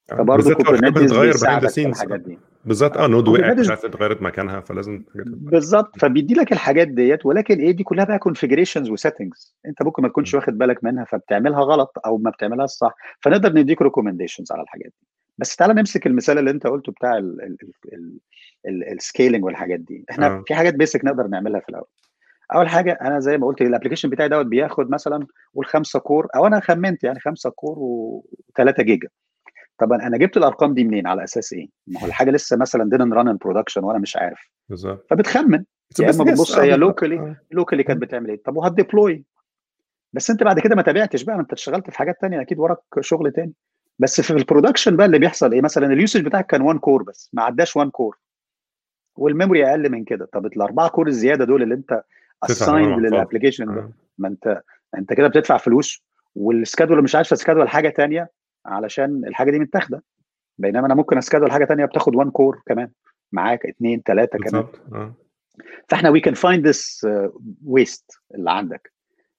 فبرضه 0.09 0.55
Kubernetes 0.55 1.13
بيساعدك 1.13 1.69
في 1.69 1.87
الحاجات 1.87 2.21
دي. 2.21 2.39
بالظبط. 2.67 2.97
آه 2.97 3.07
node 3.07 3.29
وقعت 3.29 3.59
مش 3.59 3.69
عارف 3.69 3.85
اتغيرت 3.85 4.23
مكانها 4.23 4.61
فلازم 4.61 5.05
بالظبط. 5.15 5.99
فبيدي 5.99 6.35
لك 6.35 6.53
الحاجات 6.53 6.89
ديت 6.89 7.27
ولكن 7.27 7.59
إيه 7.59 7.71
دي 7.71 7.83
كلها 7.83 8.05
بقى 8.05 8.19
configurations 8.19 8.91
و 8.91 8.98
settings 8.98 9.57
أنت 9.67 9.83
ممكن 9.83 10.03
ما 10.03 10.09
تكونش 10.09 10.35
واخد 10.35 10.59
بالك 10.59 10.85
منها 10.85 11.05
فبتعملها 11.05 11.61
غلط 11.61 11.93
أو 12.07 12.19
ما 12.19 12.31
بتعملها 12.31 12.67
صح. 12.67 12.95
فنقدر 13.21 13.53
نديك 13.53 13.83
recommendations 13.83 14.53
على 14.53 14.63
الحاجات 14.63 14.93
دي. 15.01 15.07
بس 15.39 15.57
تعالى 15.57 15.75
نمسك 15.75 16.07
المثال 16.07 16.39
اللي 16.39 16.51
أنت 16.51 16.67
قلته 16.67 16.93
بتاع 16.93 17.23
ال 18.93 18.99
scaling 18.99 19.45
والحاجات 19.45 19.81
دي. 19.81 20.05
إحنا 20.11 20.27
آه. 20.27 20.45
في 20.47 20.55
حاجات 20.55 20.75
basic 20.75 21.05
نقدر 21.05 21.27
نعملها 21.27 21.61
في 21.61 21.69
الأول. 21.69 21.87
أول 22.55 22.69
حاجة 22.69 22.99
أنا 23.03 23.21
زي 23.21 23.39
ما 23.39 23.47
قلت 23.47 23.61
ال 23.63 23.67
application 23.67 24.11
بتاعي 24.11 24.29
دوت 24.29 24.47
بياخد 24.47 24.91
مثلا 24.91 25.27
قول 25.55 25.67
5 25.67 25.99
core 25.99 26.27
أو 26.37 26.47
أنا 26.47 26.61
خمنت 26.61 27.05
يعني 27.05 27.21
5 27.21 27.51
core 27.51 27.77
و3 28.61 28.81
جيجا 28.81 29.09
طبعا 29.79 30.07
أنا 30.07 30.17
جبت 30.19 30.37
الأرقام 30.37 30.75
دي 30.75 30.85
منين؟ 30.85 31.07
على 31.07 31.25
أساس 31.25 31.53
إيه؟ 31.53 31.69
ما 31.87 32.01
هو 32.01 32.07
الحاجة 32.11 32.31
لسه 32.31 32.57
مثلا 32.57 32.91
دينا 32.91 33.17
run 33.17 33.29
in 33.29 33.37
production 33.37 33.85
وأنا 33.85 33.99
مش 33.99 34.17
عارف. 34.17 34.51
بالظبط. 34.69 35.07
فبتخمن. 35.11 35.65
يا 36.01 36.11
إما 36.11 36.25
بتبص 36.25 36.59
هي 36.59 36.77
locally 36.77 37.37
locally 37.51 37.83
كانت 37.83 38.03
بتعمل 38.03 38.31
إيه؟ 38.31 38.43
طب 38.45 38.57
وهت 38.57 38.80
deploy 38.80 39.25
بس 40.13 40.31
أنت 40.31 40.43
بعد 40.43 40.61
كده 40.61 40.77
ما 40.77 40.83
تابعتش 40.83 41.23
بقى 41.23 41.37
ما 41.37 41.43
أنت 41.43 41.53
اشتغلت 41.53 41.91
في 41.91 41.99
حاجات 41.99 42.17
ثانية 42.21 42.41
أكيد 42.41 42.59
وراك 42.59 42.79
شغل 43.01 43.33
ثاني 43.33 43.53
بس 43.99 44.21
في 44.21 44.31
ال 44.31 44.37
production 44.37 44.97
بقى 44.97 45.07
اللي 45.07 45.19
بيحصل 45.19 45.53
إيه؟ 45.53 45.61
مثلا 45.61 45.87
ال 45.87 45.93
usage 45.93 46.25
بتاعك 46.25 46.47
كان 46.47 46.63
1 46.63 46.79
core 46.79 47.03
بس 47.03 47.31
ما 47.33 47.43
عداش 47.43 47.77
1 47.77 47.91
core 47.91 48.19
وال 49.17 49.30
memory 49.30 49.71
أقل 49.71 49.91
من 49.91 50.05
كده. 50.05 50.29
طب 50.33 50.47
الأربعة 50.47 50.89
core 50.89 51.09
الزيادة 51.09 51.45
دول 51.45 51.63
اللي 51.63 51.75
أنت 51.75 52.03
assigned 52.43 52.99
لل 53.01 53.12
application 53.12 53.75
ده. 53.75 53.91
ما 54.19 54.29
أنت 54.29 54.63
أنت 54.99 55.13
كده 55.13 55.29
بتدفع 55.29 55.57
فلوس 55.57 56.05
وال 56.35 56.48
schedule 56.48 57.03
مش 57.03 57.15
عارف 57.15 57.33
schedule 57.33 57.69
حاجة 57.69 57.89
ثانية 57.89 58.31
علشان 58.67 59.23
الحاجة 59.27 59.51
دي 59.51 59.59
متاخدة. 59.59 60.03
بينما 60.59 60.87
أنا 60.87 60.95
ممكن 60.95 61.19
أ 61.19 61.23
schedule 61.23 61.53
حاجة 61.53 61.65
ثانية 61.65 61.85
بتاخد 61.85 62.17
1 62.17 62.31
core 62.31 62.63
كمان. 62.67 62.91
معاك 63.33 63.67
اثنين 63.67 64.03
ثلاثة 64.07 64.39
كمان. 64.39 64.65
آه. 64.93 65.15
فإحنا 65.89 66.11
we 66.11 66.21
can 66.21 66.35
find 66.35 66.67
this 66.69 67.07
waste 67.67 68.11
اللي 68.35 68.51
عندك. 68.51 68.93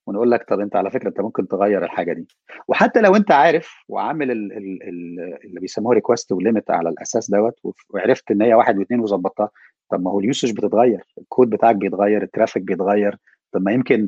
ونقول 0.08 0.32
لك 0.32 0.46
طب 0.50 0.60
أنت 0.60 0.76
على 0.76 0.92
فكرة 0.92 1.10
أنت 1.10 1.22
ممكن 1.22 1.48
تغير 1.48 1.84
الحاجة 1.86 2.14
دي. 2.14 2.28
وحتى 2.68 3.02
لو 3.02 3.16
أنت 3.16 3.32
عارف 3.32 3.84
وعامل 3.88 4.32
ال 4.32 4.54
ال 4.54 4.84
ال 4.84 5.20
اللي 5.46 5.60
بيسموه 5.60 5.94
request 5.94 6.32
و 6.32 6.38
limit 6.38 6.72
على 6.72 6.90
الأساس 6.90 7.32
دوت 7.32 7.54
وعرفت 7.90 8.32
إن 8.32 8.42
هي 8.42 8.54
واحد 8.54 8.78
واثنين 8.78 9.00
وظبطتها 9.00 9.50
طب 9.90 10.02
ما 10.02 10.12
هو 10.12 10.20
ال 10.20 10.25
usage 10.25 10.52
بتتغير 10.52 11.04
الكود 11.18 11.50
بتاعك 11.50 11.76
بيتغير 11.76 12.24
ال 12.24 12.29
traffic 12.29 12.64
بيتغير 12.64 13.18
طب 13.52 13.62
ما 13.62 13.72
يمكن 13.72 14.08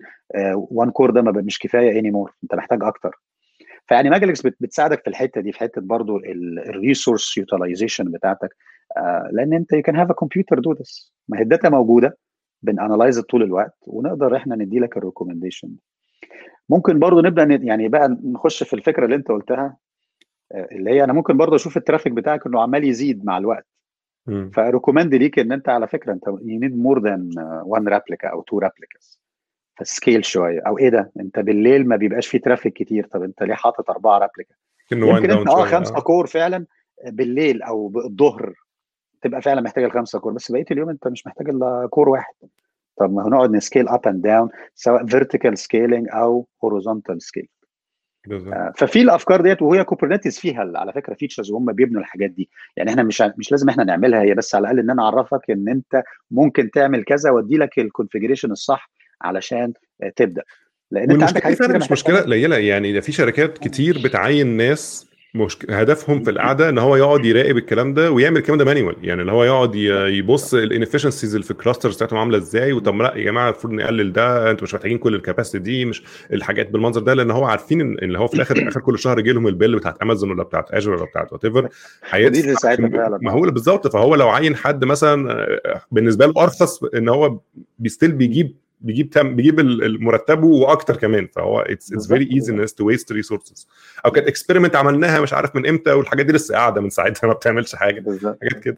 one 0.54 0.92
core 0.92 1.12
ده 1.12 1.22
مش 1.22 1.60
كفاية 1.60 2.00
anymore 2.00 2.34
أنت 2.44 2.56
محتاج 2.56 2.84
أكتر. 2.84 3.22
فيعني 3.90 4.10
Magalix 4.10 4.42
بتساعدك 4.42 5.02
في 5.04 5.10
الحتة 5.10 5.42
دي 5.42 5.52
في 5.52 5.60
حتة 5.60 5.82
برضو 5.82 6.18
ال 6.18 6.31
resource 6.31 7.38
utilization 7.38 8.12
بتاعتك. 8.12 8.56
آه 8.98 9.30
لأن 9.32 9.54
أنت 9.54 9.74
you 9.74 9.82
can 9.82 9.96
have 9.96 10.10
a 10.10 10.14
computer 10.14 10.60
do 10.60 10.74
this 10.74 11.14
ما 11.28 11.38
هي 11.38 11.42
ال 11.42 11.47
data 11.47 11.70
موجودة 11.70 12.18
بن 12.62 12.75
analyze 12.75 13.20
طول 13.20 13.44
الوقت 13.44 13.78
ونقدر 13.88 14.36
إحنا 14.36 14.56
ندي 14.56 14.80
لك 14.80 14.98
ال 14.98 15.03
recommendation 15.03 15.70
ممكن 16.70 17.00
برضو 17.00 17.22
نبدأ 17.22 17.44
يعني 17.44 17.88
بقى 17.88 18.18
نخش 18.24 18.64
في 18.64 18.74
الفكرة 18.74 19.06
اللي 19.06 19.16
أنت 19.16 19.28
قلتها 19.28 19.78
اللي 20.72 20.90
هي 20.92 21.04
أنا 21.04 21.14
ممكن 21.14 21.38
برضو 21.38 21.56
أشوف 21.56 21.78
ال 21.78 21.82
traffic 21.82 22.14
بتاعك 22.14 22.46
إنه 22.48 22.62
عمال 22.62 22.84
يزيد 22.84 23.26
مع 23.26 23.38
الوقت. 23.38 23.68
ف 24.52 24.58
recommend 24.58 25.16
ليك 25.16 25.40
إن 25.40 25.52
أنت 25.52 25.70
على 25.70 25.88
فكرة 25.88 26.14
أنت 26.14 26.28
you 26.28 26.60
need 26.60 26.78
more 26.78 27.02
than 27.04 27.30
one 27.66 27.88
replica 27.88 28.28
أو 28.28 28.42
two 28.42 28.60
replicas 28.60 29.20
ف 29.80 29.87
scale 29.87 30.26
شوية. 30.26 30.62
أو 30.68 30.78
إيه 30.78 30.90
ده؟ 30.90 31.12
أنت 31.20 31.40
بالليل 31.40 31.88
ما 31.88 31.96
بيبقاش 31.96 32.28
فيه 32.28 32.42
traffic 32.42 32.74
كتير. 32.74 33.06
طب 33.06 33.24
أنت 33.24 33.44
ليه 33.44 33.54
حاطط 33.56 33.90
أربعة 33.90 34.18
ريبليكا 34.18 34.56
يمكن 34.92 35.32
أنت 35.32 35.48
آه 35.50 35.66
خمسة 35.66 36.00
core 36.00 36.28
فعلا 36.28 36.66
بالليل 37.08 37.62
أو 37.62 37.88
بالظهر 37.88 38.54
تبقى 39.22 39.42
فعلا 39.42 39.62
محتاج 39.62 39.84
الخمسه 39.84 40.20
core 40.20 40.34
بس 40.34 40.52
بقية 40.52 40.66
اليوم 40.72 40.90
أنت 40.90 41.08
مش 41.08 41.28
محتاج 41.28 41.50
إلا 41.50 41.88
core 41.92 42.10
واحد. 42.10 42.34
طب 42.98 43.14
ما 43.14 43.28
هنقعد 43.28 43.52
ن 43.52 43.58
scale 43.58 43.88
up 43.90 44.08
and 44.08 44.22
down 44.22 44.50
سواء 44.76 45.06
vertical 45.06 45.58
scaling 45.58 46.08
أو 46.14 46.48
horizontal 46.64 47.22
scale 47.22 47.48
آه 48.32 48.74
ففي 48.78 49.02
الأفكار 49.02 49.42
ديت 49.42 49.62
وهي 49.62 49.84
Kubernetes 49.84 50.40
فيها 50.40 50.72
على 50.76 50.94
فكرة 50.94 51.14
features 51.14 51.52
وهم 51.52 51.72
بيبنوا 51.72 52.02
الحاجات 52.02 52.30
دي. 52.30 52.50
يعني 52.78 52.90
إحنا 52.90 53.04
مش 53.04 53.24
مش 53.38 53.52
لازم 53.52 53.70
إحنا 53.70 53.84
نعملها 53.84 54.22
هي 54.22 54.34
بس 54.34 54.56
على 54.56 54.62
الأقل 54.62 54.80
إن 54.80 54.90
أنا 54.90 55.04
أعرفك 55.04 55.52
إن 55.52 55.70
أنت 55.70 56.04
ممكن 56.32 56.72
تعمل 56.72 57.04
كذا 57.04 57.32
وأدي 57.32 57.58
لك 57.58 57.80
ال 57.80 57.85
configuration 57.85 58.52
الصح 58.52 58.90
علشان 59.22 59.74
تبدأ. 60.16 60.44
لأن 60.92 61.12
أنت 61.12 61.24
عندك 61.24 61.44
حاجات 61.44 61.62
مش 61.62 61.92
مشكلة 61.92 62.20
قليله 62.22 62.58
يعني 62.58 62.94
ده 62.94 63.02
في 63.02 63.12
شركات 63.12 63.58
كتير 63.58 64.02
بتعين 64.04 64.48
ناس 64.48 65.10
مش 65.34 65.58
هدفهم 65.70 66.24
في 66.24 66.30
القعدة 66.30 66.70
إن 66.70 66.78
هو 66.78 66.96
يقعد 66.96 67.26
يراقب 67.26 67.58
الكلام 67.58 67.94
ده 67.94 68.12
ويعمل 68.12 68.38
الكلام 68.38 68.58
ده 68.58 68.66
manual 68.66 68.96
يعني 69.04 69.22
اللي 69.22 69.32
هو 69.32 69.44
يقعد 69.44 69.76
يبص 69.76 70.54
ال 70.54 70.59
inefficiencies 70.59 71.36
اللي 71.36 71.46
في 71.46 71.52
ال 71.52 71.57
clusters 71.57 71.96
بتاعتهم 71.96 72.20
عاملة 72.20 72.38
إزاي 72.38 72.74
وطب 72.74 72.96
لأ 73.02 73.16
يا 73.16 73.24
جماعة 73.24 73.50
المفروض 73.50 73.74
نقلل 73.74 74.14
ده 74.14 74.52
أنتوا 74.52 74.64
مش 74.64 74.74
محتاجين 74.74 74.98
كل 74.98 75.16
ال 75.16 75.21
capacity 75.21 75.60
دي 75.60 75.86
مش 75.86 76.04
الحاجات 76.34 76.70
بالمنظر 76.70 77.02
ده 77.02 77.14
لأن 77.14 77.32
هو 77.32 77.46
عارفين 77.46 77.82
ان 77.82 77.98
اللي 78.02 78.20
هو 78.20 78.28
في 78.28 78.34
الآخر 78.34 78.68
آخر 78.68 78.82
كل 78.82 79.00
شهر 79.00 79.20
يجي 79.20 79.32
لهم 79.32 79.48
ال 79.48 79.53
bill 79.53 79.76
بتاعت 79.76 80.02
امازون 80.02 80.32
ولا 80.32 80.44
بتاعت 80.44 80.72
Azure 80.72 80.92
ولا 80.92 81.06
بتاعت 81.06 81.34
whatever 81.34 81.70
ما 83.22 83.32
هو 83.32 83.42
بالظبط 83.42 83.88
فهو 83.88 84.16
لو 84.16 84.30
عين 84.30 84.56
حد 84.56 84.86
مثلا 84.86 85.48
بالنسبة 85.92 86.26
له 86.26 86.34
أرخص 86.44 86.84
إن 86.84 87.10
هو 87.10 87.40
بي 87.80 87.89
still 87.89 88.12
بيجيب 88.12 88.56
بيجيب 88.82 89.10
تم 89.10 89.36
بيجيب 89.36 89.60
مرتبه 90.02 90.48
وأكتر 90.48 90.98
كمان 90.98 91.28
فهو 91.28 91.60
it's 91.60 91.94
it's 91.94 92.08
very 92.08 92.30
easy 92.34 92.54
الناس 92.54 92.74
to 92.74 92.86
waste 92.86 93.12
resources 93.12 93.68
أو 94.06 94.12
كانت 94.12 94.28
experiment 94.28 94.76
عملناها 94.76 95.22
مش 95.22 95.34
عارف 95.34 95.56
من 95.56 95.68
إمتى 95.68 95.92
والحاجات 95.92 96.26
دي 96.26 96.34
لسه 96.34 96.56
قاعدة 96.56 96.82
من 96.82 96.90
ساعتها 96.90 97.28
ما 97.28 97.34
بتعملش 97.34 97.76
حاجة. 97.76 98.04
حاجات 98.42 98.64
كده. 98.64 98.78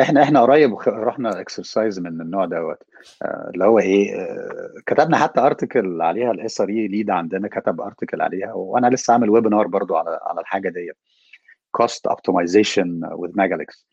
إحنا 0.00 0.22
إحنا 0.22 0.42
قريب 0.42 0.74
رحنا 0.86 1.40
exercise 1.40 1.98
من 1.98 2.20
النوع 2.20 2.44
دوت. 2.44 2.82
آه 3.22 3.50
اللي 3.54 3.64
هو 3.64 3.78
إيه 3.78 4.14
آه 4.20 4.72
كتبنا 4.86 5.16
حتى 5.16 5.40
article 5.40 6.02
عليها 6.02 6.30
ال 6.30 6.37
SRE 6.37 6.60
lead 6.60 7.10
عندنا 7.10 7.48
كتب 7.48 7.80
article 7.80 8.20
عليها 8.22 8.52
وأنا 8.52 8.86
لسه 8.86 9.12
عامل 9.12 9.30
webinar 9.30 9.66
برضو 9.66 9.96
على 9.96 10.18
على 10.22 10.40
الحاجة 10.40 10.68
ديت. 10.68 10.96
cost 11.70 12.06
optimization 12.06 13.00
with 13.12 13.30
Magalix 13.34 13.86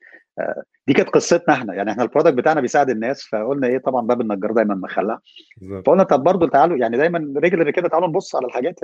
دي 0.87 0.93
كانت 0.93 1.09
قصتنا 1.09 1.53
إحنا. 1.53 1.73
يعني 1.73 1.91
إحنا 1.91 2.03
ال 2.03 2.07
product 2.07 2.33
بتاعنا 2.33 2.61
بيساعد 2.61 2.89
الناس 2.89 3.23
فقلنا 3.23 3.67
إيه 3.67 3.77
طبعا 3.77 4.07
باب 4.07 4.21
النجار 4.21 4.51
دايما 4.51 4.75
مخلع. 4.75 5.19
فقلنا 5.85 6.03
طب 6.03 6.23
برضه 6.23 6.47
تعالوا 6.49 6.77
يعني 6.77 6.97
دايما 6.97 7.33
regular 7.37 7.71
كده 7.71 7.89
تعالوا 7.89 8.07
نبص 8.07 8.35
على 8.35 8.45
الحاجات 8.45 8.79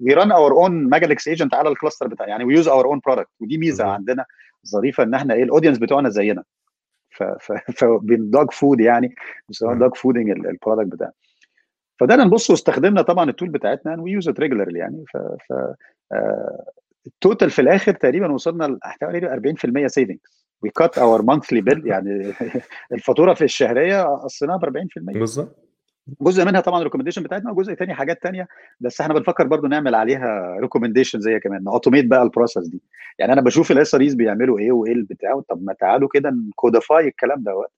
we 0.00 0.14
run 0.14 0.32
our 0.32 0.52
own 0.52 0.88
Magalix 0.88 1.28
agent 1.28 1.54
على 1.54 1.68
ال 1.68 1.73
cluster 1.73 2.08
بتاع 2.08 2.28
يعني 2.28 2.44
we 2.44 2.54
use 2.54 2.68
our 2.68 2.86
own 2.86 3.00
product 3.06 3.28
ودي 3.40 3.58
ميزة 3.58 3.84
بالزبط. 3.84 3.94
عندنا 3.98 4.24
ظريفة 4.66 5.02
إن 5.02 5.14
إحنا 5.14 5.34
إيه 5.34 5.42
ال 5.42 5.46
audience 5.46 5.78
بتوعنا 5.78 6.08
زينا. 6.08 6.44
فبن 7.74 8.50
dogfood 8.50 8.80
يعني 8.80 9.14
بيسموها 9.48 9.74
dogfooding 9.74 9.94
ال 9.94 10.30
product 10.30 10.92
بتاعنا. 10.92 11.12
فبدانا 12.00 12.24
نبص 12.24 12.50
واستخدمنا 12.50 13.02
طبعا 13.02 13.30
ال 13.30 13.34
tool 13.34 13.48
بتاعتنا 13.48 14.02
we 14.02 14.10
use 14.10 14.28
it 14.28 14.40
regularly 14.40 14.78
يعني. 14.78 15.04
ف, 15.12 15.16
ف 15.16 15.52
آه 16.12 16.72
ال 17.06 17.13
total 17.13 17.50
في 17.50 17.62
الآخر 17.62 17.92
تقريبا 17.92 18.32
وصلنا 18.32 18.78
حوالي 18.82 19.54
40% 19.84 19.86
savings 19.86 20.47
we 20.62 20.70
cut 20.70 20.98
our 20.98 21.22
monthly 21.22 21.60
bill 21.60 21.86
يعني 21.86 22.32
الفاتورة 22.92 23.34
في 23.34 23.44
الشهرية 23.44 24.02
قصيناها 24.02 24.56
ب 24.56 24.64
40% 24.64 24.88
بالظبط. 24.96 25.68
جزء 26.20 26.44
منها 26.44 26.60
طبعا 26.60 26.78
ال 26.78 26.81
recommendation 26.81 27.22
بتاعتنا 27.22 27.50
وجزء 27.50 27.74
تاني 27.74 27.94
حاجات 27.94 28.22
تانية. 28.22 28.48
بس 28.80 29.00
إحنا 29.00 29.14
بنفكر 29.14 29.46
برضو 29.46 29.66
نعمل 29.66 29.94
عليها 29.94 30.56
recommendation 30.60 31.20
زي 31.20 31.40
كمان 31.40 31.68
automate 31.68 32.06
بقى 32.06 32.22
ال 32.22 32.28
process 32.28 32.68
دي. 32.68 32.82
يعني 33.18 33.32
أنا 33.32 33.40
بشوف 33.40 33.70
ال 33.72 33.94
SRE 33.94 34.08
بيعملوا 34.14 34.58
إيه 34.58 34.72
وايه 34.72 34.92
البتاع 34.92 35.40
طب 35.48 35.62
ما 35.62 35.72
تعالوا 35.72 36.08
كده 36.12 36.30
ن 36.30 36.41
codify 36.41 37.08
الكلام 37.08 37.42
دوت 37.42 37.72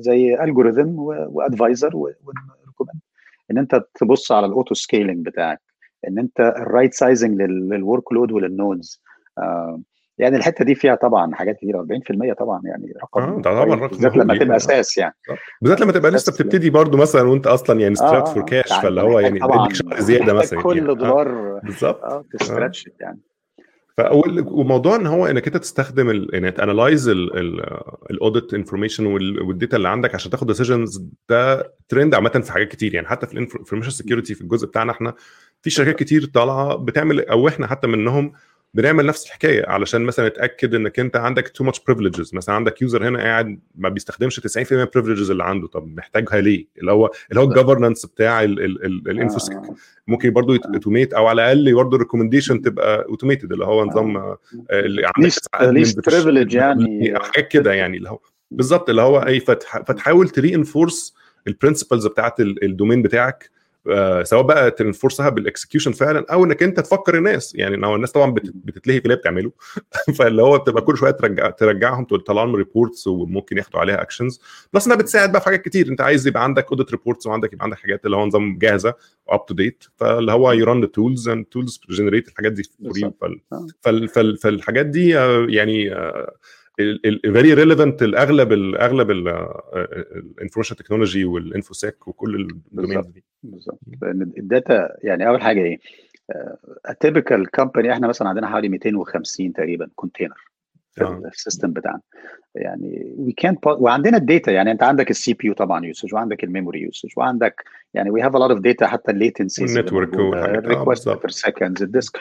زي 0.00 0.44
algorithm 0.44 0.98
و 0.98 1.10
advisor 1.10 1.96
و 1.96 2.06
recommend 2.06 3.00
إن 3.50 3.58
أنت 3.58 3.84
تبص 3.94 4.32
على 4.32 4.46
ال 4.46 4.52
auto 4.52 4.74
scaling 4.74 5.26
بتاعك. 5.26 5.60
إن 6.08 6.18
أنت 6.18 6.40
ال 6.40 6.49
right 6.49 6.94
sizing 6.94 7.30
لل 7.30 7.42
workload 7.42 8.32
ولل 8.32 8.58
nodes 8.58 9.02
يعني 10.20 10.36
الحتة 10.36 10.64
دي 10.64 10.74
فيها 10.74 10.94
طبعا 10.94 11.34
حاجات 11.34 11.56
كتيرة 11.56 11.86
40% 12.32 12.32
طبعا 12.38 12.60
يعني 12.64 12.94
رقم 13.02 13.22
آه 13.22 13.36
ده 13.40 13.64
طبعا 13.64 13.74
رقم 13.74 13.86
بالذات 13.86 14.16
لما 14.16 14.38
تبقى 14.38 14.56
أساس 14.56 14.98
يعني. 14.98 15.14
بالذات 15.62 15.80
لما 15.80 15.92
تبقى 15.92 16.10
لسه 16.10 16.32
بتبتدي 16.32 16.70
برضو 16.70 16.96
مثلا 16.98 17.22
وأنت 17.22 17.46
أصلا 17.46 17.80
يعني 17.80 17.94
strapped 17.94 18.28
for 18.28 18.42
cash 18.42 18.72
فاللي 18.82 19.00
هو 19.00 19.20
يعني 19.20 19.40
اديك 19.42 19.74
شهر 19.74 20.00
زيادة 20.00 20.32
مثلا 20.32 20.62
كل 20.62 20.86
دولار 20.86 21.28
آه. 21.28 21.60
بالظبط. 21.64 22.04
آه 22.04 22.24
ت 22.32 22.39
stretch 22.39 22.90
يعني. 23.00 23.20
وموضوع 24.46 24.96
إن 24.96 25.06
هو 25.06 25.26
إنك 25.26 25.46
أنت 25.46 25.56
تستخدم 25.56 26.10
انك 26.10 26.56
ت 26.56 26.62
analyze 26.62 27.08
ال 28.10 28.17
audit 28.17 28.54
information 28.54 29.06
وال 29.06 29.29
data 29.29 29.76
اللي 29.76 29.88
عندك 29.88 30.14
عشان 30.14 30.30
تاخد 30.30 30.46
decisions 30.46 31.04
ده 31.28 31.72
ترند 31.88 32.14
عامة 32.14 32.28
في 32.30 32.52
حاجات 32.52 32.68
كتير 32.68 32.94
يعني. 32.94 33.06
حتى 33.06 33.26
في 33.26 33.32
ال 33.32 33.37
information 33.37 33.90
security 33.90 34.34
في 34.34 34.40
الجزء 34.40 34.66
بتاعنا 34.66 34.92
إحنا 34.92 35.14
في 35.62 35.70
شركات 35.70 35.98
كتير 35.98 36.24
طالعة 36.24 36.76
بتعمل 36.76 37.20
أو 37.28 37.48
إحنا 37.48 37.66
حتى 37.66 37.86
منهم 37.86 38.32
بنعمل 38.74 39.06
نفس 39.06 39.26
الحكاية 39.26 39.66
علشان 39.68 40.02
مثلا 40.02 40.28
نتأكد 40.28 40.74
إنك 40.74 41.00
أنت 41.00 41.16
عندك 41.16 41.48
too 41.48 41.64
much 41.64 41.80
privileges 41.80 42.34
مثلا 42.34 42.54
عندك 42.54 42.82
user 42.82 43.08
هنا 43.08 43.18
قاعد 43.22 43.60
ما 43.74 43.88
بيستخدمش 43.88 44.40
90% 44.40 44.72
من 44.72 44.80
ال 44.80 44.85
privileges 44.85 45.30
اللي 45.30 45.44
عنده 45.44 45.66
طب 45.66 45.96
محتاجها 45.96 46.40
ليه؟ 46.40 46.66
اللي 46.78 46.92
هو 46.92 47.10
اللي 47.30 47.40
هو 47.40 47.44
ال 47.44 47.50
governance 47.50 48.06
بتاع 48.06 48.42
ال 48.44 48.58
infosec 48.58 49.58
ممكن 50.06 50.30
برضه 50.30 50.60
automate 50.74 51.12
أو 51.12 51.26
على 51.26 51.42
الأقل 51.42 51.74
برضه 51.74 51.96
ال 51.96 52.00
recommendation 52.00 52.62
تبقى 52.62 53.04
automated 53.08 53.52
اللي 53.52 53.64
هو 53.64 53.84
نظام 53.84 54.36
اللي 54.70 55.02
عندك 55.16 55.32
least 55.62 56.10
privilege 56.10 56.54
يعني. 56.54 57.14
حاجات 57.18 57.48
كده 57.48 57.72
يعني 57.72 57.96
اللي 57.96 58.10
هو 58.10 58.18
بالظبط 58.50 58.88
اللي 58.90 59.02
هو 59.02 59.18
اي 59.18 59.40
فتحاول 59.40 60.28
ت 60.28 60.54
re-enforce 60.54 61.14
ال 61.46 61.52
principles 61.52 62.06
بتاعت 62.06 62.40
ال 62.40 62.49
domain 62.49 63.02
بتاعك 63.02 63.50
آه 63.54 63.59
سواء 64.22 64.42
بقى 64.42 64.70
ت 64.70 64.77
enforce 64.77 65.28
ها 65.28 65.33
بال 65.33 65.44
execution 65.44 65.92
فعلا 65.92 66.26
أو 66.32 66.44
إنك 66.44 66.62
أنت 66.62 66.80
تفكر 66.80 67.18
الناس. 67.18 67.54
يعني 67.54 67.86
هو 67.86 67.94
الناس 67.96 68.12
طبعا 68.12 68.34
بتتلهي 68.54 68.98
في 68.98 69.04
اللي 69.04 69.16
بتعمله. 69.16 69.52
فاللي 70.18 70.42
هو 70.42 70.58
بتبقى 70.58 70.82
كل 70.82 70.96
شوية 70.96 71.10
ترجع 71.10 71.50
ترجعهم 71.50 72.04
تطلع 72.04 72.42
لهم 72.42 72.56
reports 72.56 73.06
وممكن 73.06 73.58
ياخدوا 73.58 73.80
عليها 73.80 74.02
actions 74.02 74.40
plus 74.72 74.86
إنها 74.86 74.96
بتساعد 74.96 75.32
بقى 75.32 75.40
في 75.40 75.46
حاجات 75.46 75.62
كتير. 75.62 75.88
أنت 75.88 76.00
عايز 76.00 76.26
يبقى 76.26 76.44
عندك 76.44 76.70
audit 76.70 76.90
reports 76.90 77.26
وعندك 77.26 77.52
يبقى 77.52 77.64
عندك 77.64 77.78
حاجات 77.78 78.06
اللي 78.06 78.16
هو 78.16 78.26
نظام 78.26 78.58
جاهزة 78.58 78.94
up 79.28 79.46
to 79.46 79.54
date 79.54 79.84
فاللي 79.96 80.32
هو 80.32 80.52
ي 80.52 80.59
run 80.59 80.80
the 80.80 80.86
tools 80.86 81.28
and 81.28 81.44
tools 81.44 81.80
generate 81.90 82.28
الحاجات 82.28 82.52
دي 82.52 82.62
فال 83.82 84.38
فالحاجات 84.38 84.86
دي 84.86 85.08
يعني 85.48 85.94
very 87.22 87.54
relevant 87.54 88.02
لاغلب 88.02 88.52
الاغلب 88.52 89.10
ال 89.10 89.24
information 89.24 90.76
technology 90.76 91.24
وال 91.24 91.43
infosec 91.43 92.08
وكل 92.08 92.48
ال 92.72 92.76
domains 92.76 93.06
دي 93.06 93.24
بالظبط 93.42 93.80
لأن 94.02 94.32
ال 94.38 94.50
data 94.50 94.96
يعني 95.02 95.28
أول 95.28 95.42
حاجة 95.42 95.60
إيه؟ 95.60 95.78
ال 96.90 96.98
typical 96.98 97.50
company 97.50 97.92
إحنا 97.92 98.08
مثلا 98.08 98.28
عندنا 98.28 98.46
حوالي 98.46 98.68
250 98.68 99.52
تقريبا 99.52 99.88
container 99.94 100.50
في 100.92 101.04
آه. 101.04 101.22
ال 101.26 101.33
system 101.33 101.72
بتاعنا. 101.72 102.00
يعني 102.54 103.14
we 103.18 103.32
can 103.32 103.56
وعندنا 103.66 104.16
ال 104.16 104.23
data 104.23 104.52
يعني 104.52 104.70
أنت 104.70 104.82
عندك 104.82 105.10
ال 105.10 105.34
CPU 105.34 105.54
طبعا 105.54 105.86
usage 105.86 106.14
وعندك 106.14 106.44
ال 106.44 106.49
memory 106.49 106.80
usage 106.80 107.08
وعندك 107.16 107.64
يعني 107.94 108.10
we 108.10 108.22
have 108.22 108.36
a 108.36 108.38
lot 108.38 108.50
of 108.50 108.60
data 108.60 108.86
حتى 108.86 109.12
الليتنسيز 109.12 109.78
النتورك 109.78 110.14
الريكوست 110.14 111.08
بير 111.08 111.28
سكندز 111.28 111.82
الديسك 111.82 112.18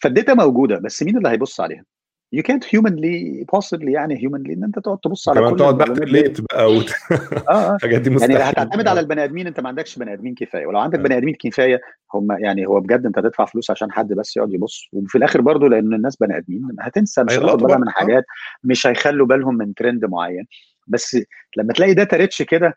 فال 0.00 0.11
data 0.11 0.34
موجودة 0.34 0.78
بس 0.78 1.02
مين 1.02 1.16
اللي 1.16 1.28
هيبص 1.28 1.60
عليها؟ 1.60 1.84
يو 2.32 2.42
كانت 2.42 2.64
humanly 2.74 3.46
possibly 3.56 3.88
يعني 3.88 4.22
هيومنلي 4.22 4.54
إن 4.54 4.64
أنت 4.64 4.78
تقعد 4.78 4.98
تبص 4.98 5.28
على 5.28 5.40
كمان 5.40 5.56
تقعد 5.56 5.78
بقى 5.78 5.94
ت 5.94 6.02
alert 6.02 6.40
بقى 6.40 6.72
وت... 6.72 6.90
آه 7.50 7.74
الحاجات 7.74 8.00
دي 8.00 8.10
مستحيل 8.10 8.36
يعني 8.36 8.50
هتعتمد 8.50 8.88
على 8.88 9.00
البني 9.00 9.24
آدمين 9.24 9.46
أنت 9.46 9.60
ما 9.60 9.68
عندكش 9.68 9.98
بني 9.98 10.12
آدمين 10.12 10.34
كفاية. 10.34 10.66
ولو 10.66 10.78
عندك 10.78 10.98
بني 10.98 11.16
آدمين 11.16 11.34
كفاية 11.40 11.80
هم 12.14 12.32
يعني 12.32 12.66
هو 12.66 12.80
بجد 12.80 13.06
أنت 13.06 13.18
تدفع 13.18 13.44
فلوس 13.44 13.70
عشان 13.70 13.92
حد 13.92 14.12
بس 14.12 14.36
يقعد 14.36 14.54
يبص. 14.54 14.88
وفي 14.92 15.18
الآخر 15.18 15.40
برضه 15.40 15.68
لأن 15.68 15.94
الناس 15.94 16.16
بني 16.16 16.38
آدمين 16.38 16.68
هتنسى 16.80 17.24
مش 17.24 17.32
هتاخد 17.38 17.62
بالها 17.62 17.78
من 17.78 17.90
حاجات 17.90 18.24
مش 18.64 18.86
هيخلوا 18.86 19.26
بالهم 19.26 19.54
من 19.56 19.74
ترند 19.74 20.04
معين. 20.04 20.46
بس 20.86 21.18
لما 21.56 21.72
تلاقي 21.72 21.94
data 21.94 22.16
rich 22.16 22.42
كده 22.42 22.74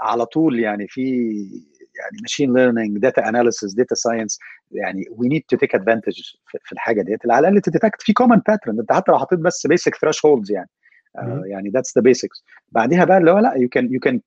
على 0.00 0.26
طول 0.26 0.60
يعني 0.60 0.86
في 0.88 1.32
يعني 1.98 2.18
machine 2.22 2.54
learning 2.54 2.98
data 2.98 3.28
analysis 3.28 3.74
data 3.74 3.94
science 3.94 4.38
يعني 4.70 5.04
we 5.10 5.28
need 5.28 5.42
to 5.48 5.56
take 5.56 5.74
advantage 5.74 6.22
في 6.64 6.72
الحاجة 6.72 7.02
ديت. 7.02 7.30
على 7.30 7.48
الأقل 7.48 7.60
ت 7.60 7.66
detect 7.66 8.02
في 8.02 8.12
common 8.12 8.36
pattern 8.48 8.80
انت 8.80 8.92
حتى 8.92 9.12
لو 9.12 9.18
حطيت 9.18 9.38
بس 9.38 9.66
basic 9.66 9.94
thresholds 9.94 10.52
يعني 10.52 10.68
uh, 11.18 11.46
يعني 11.46 11.70
that's 11.70 11.98
the 11.98 12.02
basics 12.02 12.44
بعديها 12.68 13.04
بقى 13.04 13.18
اللي 13.18 13.30
هو 13.30 13.38
لا 13.38 13.54
you 13.56 13.68
can 13.68 13.92
you 13.92 14.00
can 14.00 14.20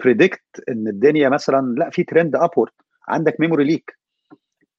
predict 0.00 0.42
إن 0.68 0.88
الدنيا 0.88 1.28
مثلا 1.28 1.74
لا 1.78 1.90
في 1.90 2.04
trend 2.04 2.36
upward 2.36 2.72
عندك 3.08 3.40
memory 3.40 3.64
leak 3.64 3.98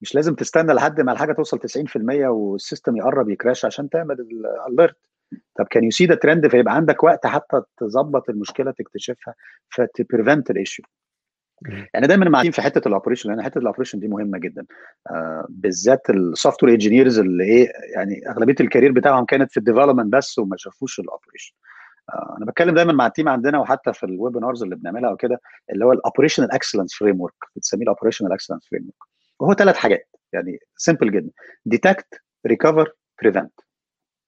مش 0.01 0.15
لازم 0.15 0.35
تستنى 0.35 0.73
لحد 0.73 1.01
ما 1.01 1.11
الحاجة 1.11 1.33
توصل 1.33 1.59
90% 1.59 1.95
وال 2.25 2.43
system 2.43 2.97
يقرب 2.97 3.29
ي 3.29 3.35
crash 3.35 3.65
عشان 3.65 3.89
تعمل 3.89 4.15
ال 4.19 4.32
alert 4.32 4.97
طب 5.55 5.65
can 5.69 5.83
you 5.83 5.91
see 5.91 6.05
the 6.05 6.15
trend 6.15 6.47
فيبقى 6.47 6.75
عندك 6.75 7.03
وقت 7.03 7.27
حتى 7.27 7.61
تظبط 7.77 8.29
المشكلة 8.29 8.71
تكتشفها 8.71 9.35
فت 9.69 9.88
prevent 9.88 10.51
ال 10.51 10.57
issue 10.57 10.85
يعني 11.93 12.07
دايما 12.07 12.29
معين 12.29 12.51
في 12.51 12.61
حتة 12.61 12.87
ال 12.87 12.91
operation 12.91 13.29
لأن 13.29 13.43
حتة 13.43 13.57
ال 13.57 13.62
operation 13.62 13.99
دي 13.99 14.07
مهمة 14.07 14.37
جدا. 14.37 14.65
آه 15.11 15.45
بالذات 15.49 16.09
ال 16.09 16.63
software 16.63 16.73
engineers 16.73 17.19
اللي 17.19 17.43
إيه 17.43 17.71
يعني 17.95 18.29
أغلبية 18.29 18.55
ال 18.59 18.64
career 18.64 18.91
بتاعهم 18.91 19.25
كانت 19.25 19.51
في 19.51 19.57
ال 19.57 19.62
development 19.62 20.13
بس 20.13 20.39
وما 20.39 20.57
شافوش 20.57 20.99
ال 20.99 21.05
operation 21.05 21.53
آه 22.09 22.35
أنا 22.37 22.45
بتكلم 22.45 22.75
دايما 22.75 22.93
مع 22.93 23.07
ال 23.07 23.12
team 23.12 23.29
عندنا 23.29 23.59
وحتى 23.59 23.93
في 23.93 24.05
ال 24.05 24.12
webinars 24.12 24.63
اللي 24.63 24.75
بنعملها 24.75 25.11
وكده 25.11 25.39
اللي 25.73 25.85
هو 25.85 25.91
ال 25.91 26.51
operational 26.51 26.95
excellence 26.95 27.21
framework 27.21 27.33
بتسميه 27.55 27.83
ال 27.83 28.33
operational 28.33 28.67
excellence 28.71 28.83
framework 28.85 29.09
وهو 29.39 29.53
ثلاث 29.53 29.75
حاجات 29.77 30.09
يعني 30.33 30.59
simple 30.77 31.11
جدا. 31.11 31.29
detect 31.65 32.21
recover 32.47 32.91
prevent 33.21 33.53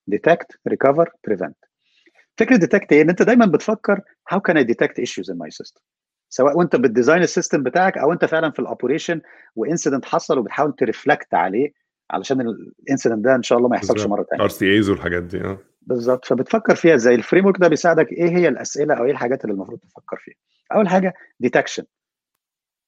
detect 0.07 0.59
recover 0.67 1.11
prevent 1.27 1.57
فكرة 2.37 2.55
detect 2.55 2.93
إيه؟ 2.93 3.01
إن 3.01 3.09
أنت 3.09 3.21
دايما 3.21 3.45
بتفكر 3.45 4.01
how 4.29 4.39
can 4.39 4.57
I 4.57 4.63
detect 4.63 4.99
issues 4.99 5.31
in 5.31 5.37
my 5.37 5.49
system 5.51 5.81
سواء 6.29 6.57
وانت 6.57 6.75
بت 6.75 6.87
design 6.87 7.23
ال 7.23 7.29
system 7.29 7.63
بتاعك 7.63 7.97
أو 7.97 8.13
انت 8.13 8.25
فعلا 8.25 8.51
في 8.51 8.59
ال 8.59 8.65
operation 8.65 9.21
و 9.55 9.61
incident 9.61 10.05
حصل 10.05 10.39
وبتحاول 10.39 10.75
ت 10.75 10.82
reflect 10.82 11.33
عليه 11.33 11.73
علشان 12.11 12.41
ال 12.41 12.51
incident 12.51 13.25
ده 13.25 13.35
إن 13.35 13.43
شاء 13.43 13.57
الله 13.57 13.69
ما 13.69 13.75
يحصلش 13.75 14.05
مرة 14.05 14.23
ثانية 14.23 14.43
RCAs 14.43 14.89
والحاجات 14.89 15.23
دي 15.23 15.41
آه. 15.41 15.59
بالظبط. 15.81 16.25
فبتفكر 16.25 16.75
فيها 16.75 16.95
إزاي؟ 16.95 17.15
ال 17.15 17.45
framework 17.45 17.59
ده 17.59 17.67
بيساعدك 17.67 18.11
إيه 18.11 18.29
هي 18.29 18.47
الأسئلة 18.47 18.93
أو 18.93 19.05
إيه 19.05 19.11
الحاجات 19.11 19.45
اللي 19.45 19.53
المفروض 19.53 19.79
تفكر 19.79 20.17
فيها؟ 20.17 20.35
أول 20.75 20.89
حاجة 20.89 21.13
detection 21.39 21.83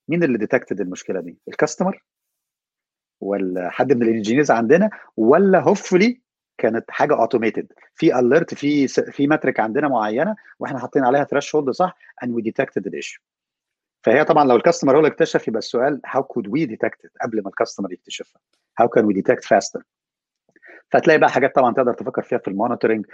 مين 0.10 0.24
اللي 0.24 0.38
detected 0.38 0.82
المشكلة 0.82 1.22
دي؟ 1.22 1.38
ال 1.48 1.54
customer 1.54 2.04
ولا 3.22 3.70
حد 3.70 3.94
من 3.94 4.02
ال 4.04 4.08
engineers 4.08 4.52
عندنا 4.52 4.90
ولا 5.18 5.60
hopefully 5.60 6.22
كانت 6.58 6.92
حاجة 6.92 7.16
automated 7.20 7.68
في 7.96 8.20
alert 8.20 8.54
في 8.54 8.88
في 8.88 9.28
metric 9.28 9.60
عندنا 9.60 9.88
معينة 9.88 10.36
وإحنا 10.60 10.80
حاطين 10.80 11.06
عليها 11.06 11.24
threshold 11.24 11.56
صح؟ 11.70 11.98
we 12.26 12.42
detected 12.42 12.84
the 12.84 13.00
issue. 13.00 13.22
فهي 14.06 14.24
طبعا 14.26 14.46
لو 14.46 14.56
ال 14.56 14.60
customer 14.60 14.94
هو 14.96 15.00
اللي 15.00 15.08
اكتشف 15.10 15.48
يبقى 15.48 15.58
السؤال 15.60 16.02
how 16.08 16.20
could 16.20 16.46
we 16.48 16.68
detect 16.68 17.06
it 17.06 17.12
قبل 17.22 17.42
ما 17.44 17.50
ال 17.50 17.55
customer 17.55 17.94
يكتشفها؟ 17.94 18.42
how 18.82 18.86
can 18.86 19.04
we 19.04 19.14
detect 19.22 19.44
faster 19.56 19.82
فتلاقي 20.92 21.20
بقى 21.20 21.30
حاجات 21.30 21.56
طبعا 21.56 21.74
تقدر 21.74 21.94
تفكر 21.94 22.22
فيها 22.22 22.38
في 22.38 22.48
ال 22.48 22.53
monitoring 22.53 23.06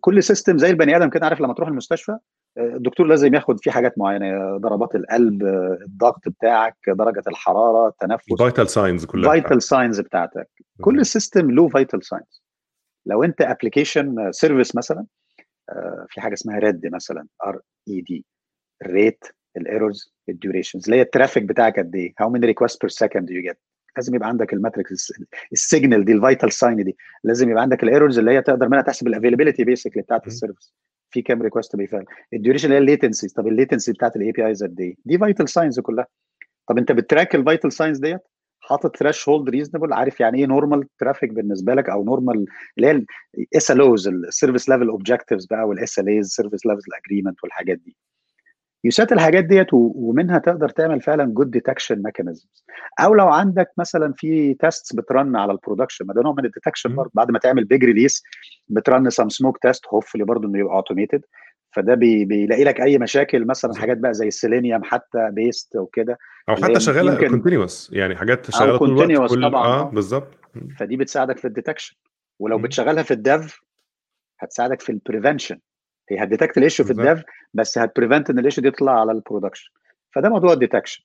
كل 0.00 0.22
system 0.22 0.58
زي 0.58 0.70
البني 0.70 0.96
آدم 0.96 1.10
كده 1.10 1.26
عارف 1.26 1.40
لما 1.40 1.54
تروح 1.54 1.68
المستشفى 1.68 2.16
الدكتور 2.58 3.06
لازم 3.06 3.34
ياخد 3.34 3.60
فيه 3.60 3.70
حاجات 3.70 3.98
معينة 3.98 4.56
ضربات 4.56 4.94
القلب 4.94 5.42
الضغط 5.82 6.28
بتاعك 6.28 6.76
درجة 6.88 7.22
الحرارة 7.28 7.88
التنفس 7.88 8.24
vital 8.38 8.68
signs 8.68 9.04
كلها. 9.04 9.32
vital 9.32 9.62
signs 9.62 10.00
بتاعتك. 10.00 10.48
كل 10.80 11.06
system 11.06 11.50
له 11.50 11.68
vital 11.68 12.04
signs 12.04 12.42
لو 13.06 13.24
انت 13.24 13.40
application 13.40 14.32
service 14.32 14.76
مثلا 14.76 15.06
في 16.08 16.20
حاجة 16.20 16.32
اسمها 16.34 16.58
RED 16.58 16.94
مثلا 16.94 17.26
R 17.46 17.60
E 17.88 18.00
D 18.00 18.26
ال 18.82 18.90
rate 18.90 19.24
ال 19.56 19.64
errors 19.64 20.14
ال 20.28 20.34
durations 20.34 20.84
اللي 20.84 20.96
هي 20.96 21.02
ال 21.02 21.07
traffic 21.07 21.42
بتاعك 21.42 21.78
قد 21.78 21.94
إيه 21.96 22.14
how 22.20 22.30
many 22.30 22.46
request 22.46 22.80
per 22.80 22.90
second 22.90 23.30
you 23.30 23.42
get 23.42 23.58
لازم 23.96 24.14
يبقى 24.14 24.28
عندك 24.28 24.52
ال 24.52 24.59
metrics 24.59 25.12
ال 25.52 25.59
signal 25.59 26.04
دي 26.04 26.12
ال 26.12 26.19
vital 26.19 26.52
sign 26.52 26.84
دي 26.84 26.96
لازم 27.24 27.50
يبقى 27.50 27.62
عندك 27.62 27.82
ال 27.82 27.87
errors 27.87 28.18
اللي 28.18 28.30
هي 28.30 28.42
تقدر 28.42 28.68
منها 28.68 28.82
تحسب 28.82 29.06
ال 29.06 29.10
availability 29.10 29.64
basically 29.64 30.02
بتاعت 30.02 30.26
ال 30.26 30.32
service 30.32 30.74
في 31.10 31.22
كام 31.22 31.42
request 31.42 31.76
بي 31.76 31.85
fail 31.85 32.04
ال 32.32 32.36
duration 32.36 32.64
اللي 32.66 32.74
هي 32.74 32.80
ال 32.80 32.86
latency 32.86 33.28
طب 33.28 33.46
ال 33.48 33.53
latency 33.53 33.92
بتاعت 33.92 34.16
ال 34.16 34.32
APIs 34.32 34.64
قد 34.64 34.80
إيه 34.80 34.94
دي 35.04 35.18
vital 35.18 35.48
signs 35.48 35.80
كلها 35.80 36.06
طب 36.68 36.78
انت 36.78 36.92
ب 36.92 36.99
track 36.99 37.34
ال 37.34 37.40
vital 37.40 37.72
signs 37.72 37.98
ديت 37.98 38.20
حاطط 38.60 38.96
threshold 38.96 39.48
reasonable 39.48 39.92
عارف 39.92 40.20
يعني 40.20 40.38
إيه 40.38 40.46
normal 40.46 40.84
traffic 40.98 41.30
بالنسبة 41.30 41.74
لك 41.74 41.88
أو 41.90 42.04
normal 42.04 42.46
اللي 42.76 42.86
هي 42.88 43.04
ال 43.38 43.80
SLOs 43.80 44.08
ال 44.08 44.15
service 44.15 44.68
level 44.68 44.88
objectives 44.88 45.46
بقى 45.46 45.64
وال 45.68 45.98
SLAs 45.98 46.26
service 46.28 46.66
level 46.66 46.80
agreement 47.04 47.44
والحاجات 47.44 47.78
دي 47.78 47.96
you 48.84 48.98
set 48.98 49.12
الحاجات 49.12 49.44
ديت 49.44 49.66
ومنها 49.72 50.38
تقدر 50.38 50.68
تعمل 50.68 51.00
فعلا 51.00 51.24
good 51.24 51.50
detection 51.50 52.02
mechanisms 52.02 52.64
أو 53.00 53.14
لو 53.14 53.28
عندك 53.28 53.70
مثلا 53.78 54.12
في 54.16 54.54
tests 54.54 54.92
بت 54.92 55.10
run 55.10 55.36
على 55.36 55.52
ال 55.52 55.57
production 55.57 56.06
ما 56.06 56.14
ده 56.14 56.22
نوع 56.22 56.32
من 56.38 56.44
ال 56.44 56.49
detection 56.49 56.94
برضه. 56.94 57.10
بعد 57.14 57.30
ما 57.30 57.38
تعمل 57.38 57.64
big 57.64 57.84
release 57.84 58.22
بت 58.68 58.85
run 58.85 59.10
some 59.10 59.28
smoke 59.28 59.58
test 59.58 59.86
hopefully 59.88 60.24
برضه 60.24 60.48
إنه 60.48 60.58
يبقى 60.58 60.74
automated 60.76 61.22
فده 61.76 61.94
بي 61.94 62.24
بيلاقي 62.24 62.64
لك 62.64 62.80
أي 62.80 62.98
مشاكل 62.98 63.46
مثلا 63.46 63.74
حاجات 63.74 63.98
بقى 63.98 64.14
زي 64.14 64.28
السيلينيوم 64.28 64.84
حتى 64.84 65.30
based 65.32 65.76
وكده 65.76 66.18
أو 66.48 66.56
حتى 66.56 66.80
شغالة 66.80 67.28
continuous 67.28 67.90
يعني 67.92 68.16
حاجات 68.16 68.50
شغالة 68.50 68.76
طول 68.78 69.10
الوقت 69.10 69.30
كل 69.30 69.42
طبعا. 69.42 69.66
آه 69.66 69.82
بالظبط. 69.90 70.28
فدي 70.78 70.96
بتساعدك 70.96 71.38
في 71.38 71.44
ال 71.46 71.51
detection 71.51 71.96
ولو 72.38 72.58
بتشغلها 72.58 73.02
في 73.02 73.10
ال 73.10 73.22
dev 73.22 73.60
هتساعدك 74.40 74.80
في 74.80 74.92
ال 74.92 74.98
prevention 74.98 75.58
هي 76.10 76.22
هت 76.22 76.31
detect 76.31 76.58
ال 76.58 76.62
issue 76.62 76.84
في 76.84 76.90
ال 76.90 76.98
dev 76.98 77.22
بس 77.54 77.78
هت 77.78 77.90
prevent 77.90 78.30
ان 78.30 78.38
ال 78.38 78.42
issue 78.42 78.62
دي 78.62 78.70
تطلع 78.70 79.00
على 79.00 79.12
ال 79.12 79.17
production 79.17 79.70
فده 80.14 80.28
موضوع 80.28 80.52
ال 80.52 80.57
detection 80.57 81.04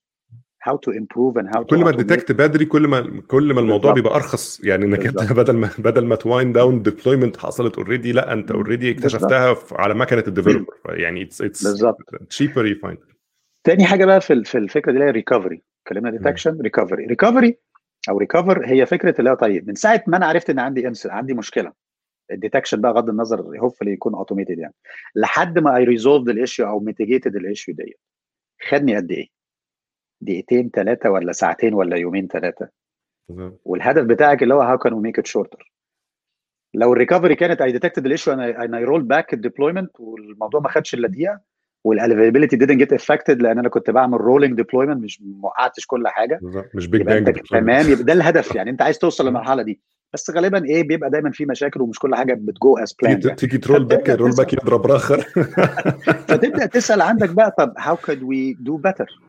how 0.64 0.78
to 0.78 0.92
improve 0.92 1.38
and 1.38 1.56
how 1.56 1.66
كل 1.66 1.78
ما 1.80 1.92
detect 1.92 2.32
بدري 2.32 2.66
كل 2.66 2.88
ما 2.88 3.22
كل 3.28 3.54
ما 3.54 3.60
الموضوع 3.62 3.94
بيبقى 3.94 4.16
أرخص. 4.16 4.64
يعني 4.64 4.86
إنك 4.86 5.06
أنت 5.06 5.34
بدل 5.34 5.54
ما 5.56 5.70
بدل 5.78 6.06
ما 6.06 6.16
ت 6.16 6.23
wind 6.23 6.52
down 6.52 6.82
deployment 6.82 7.38
حصلت 7.38 7.78
already 7.78 8.12
لا 8.12 8.34
أنت 8.34 8.52
already 8.52 8.92
اكتشفتها 8.92 9.56
على 9.72 9.94
مكنة 9.94 10.24
ال 10.28 10.32
developer 10.32 10.74
يعني 10.90 11.24
it's 11.24 11.42
it's 11.42 11.86
cheaper 12.30 12.66
you 12.66 12.76
find 12.76 12.98
تاني 13.64 13.86
حاجة 13.86 14.06
بقى 14.06 14.22
في 14.22 14.44
في 14.44 14.58
الفكرة 14.58 14.92
دي 14.92 14.98
اللي 14.98 15.08
هي 15.08 15.12
recovery 15.12 15.62
اتكلمنا 15.84 16.12
detection 16.12 16.62
recovery 16.62 17.06
recovery 17.06 17.58
أو 18.10 18.18
recover 18.18 18.66
هي 18.66 18.86
فكرة 18.86 19.16
اللي 19.20 19.30
هو 19.30 19.36
طيب 19.36 19.68
من 19.68 19.76
ساعة 19.76 20.04
ما 20.08 20.18
أنا 20.18 20.26
عرفت 20.26 20.50
إن 20.50 20.60
عندي 20.60 20.88
incident 20.88 21.10
عندي 21.10 21.34
مشكلة. 21.34 21.74
ال 22.32 22.37
detection 22.37 22.82
بقى 22.82 22.94
بغض 22.94 23.10
النظر 23.10 23.60
hopefully 23.60 23.92
يكون 23.92 24.16
automated 24.16 24.60
يعني. 24.60 24.74
لحد 25.16 25.60
ما 25.60 25.76
I 25.78 25.84
resolved 25.84 26.30
ال 26.30 26.36
issue 26.36 26.68
أو 26.68 26.80
mitigated 26.80 27.36
ال 27.36 27.42
issue 27.42 27.76
ديت 27.76 28.00
خدني 28.70 28.96
قد 28.96 29.12
إيه؟ 29.12 29.28
دقيقتين 30.22 30.70
ثلاثة 30.74 31.10
ولا 31.10 31.32
ساعتين 31.32 31.74
ولا 31.74 31.98
يومين 31.98 32.28
ثلاثة 32.28 32.70
والهدف 33.66 34.04
بتاعك 34.04 34.44
اللي 34.44 34.54
هو 34.54 34.62
how 34.62 34.78
can 34.78 34.94
we 34.94 35.02
make 35.02 35.20
it 35.20 35.28
shorter 35.28 35.74
لو 36.74 36.94
ال 36.94 36.98
recovery 36.98 37.36
كانت 37.36 37.62
I 37.62 37.72
detected 37.72 38.06
ال 38.06 38.11
issue 38.11 38.34
أنا 38.34 38.78
I 38.78 38.84
roll 38.84 39.02
back 39.04 39.34
ال 39.34 39.40
deployment 39.40 40.00
والموضوع 40.00 40.62
ما 40.62 40.70
خدش 40.70 40.94
إلا 40.94 41.08
دقيقة 41.08 41.40
وال 41.84 41.94
availability 41.94 42.58
didn't 42.58 42.72
get 42.72 42.94
affected 42.94 43.42
لأن 43.42 43.60
أنا 43.60 43.70
كنت 43.70 43.90
بعمل 43.90 44.22
rolling 44.22 44.56
deployment 44.56 45.04
مش 45.04 45.22
ما 45.22 45.48
وقعتش 45.48 45.86
كل 45.86 46.08
حاجة. 46.08 46.40
مش 46.76 46.88
big 46.88 47.02
bang 47.02 47.40
تمام 47.40 47.90
يبقى 47.92 48.04
ده 48.04 48.14
الهدف 48.14 48.56
يعني. 48.56 48.70
أنت 48.70 48.82
عايز 48.82 48.98
توصل 49.00 49.26
للمرحلة 49.28 49.64
دي. 49.64 49.82
بس 50.14 50.32
غالبا 50.32 50.66
إيه 50.66 50.88
بيبقى 50.88 51.10
دايما 51.10 51.32
في 51.32 51.46
مشاكل 51.46 51.82
ومش 51.82 52.00
كل 52.00 52.16
حاجة 52.16 52.34
بت 52.34 52.56
go 52.56 52.78
as 52.78 52.94
planned 52.94 53.22
يعني. 53.22 53.36
تيجي 53.36 53.58
ت 53.58 53.63
roll 53.63 53.84
back 53.84 54.10
roll 54.10 54.32
back 54.32 54.54
يضرب 54.54 54.86
راخر 54.86 55.22
فتبدأ 56.28 56.66
تسأل 56.66 57.02
عندك 57.02 57.30
بقى 57.30 57.56
طب 57.58 57.74
how 57.78 57.96
could 57.96 58.24
we 58.24 58.54
do 58.54 58.78
better 58.78 59.20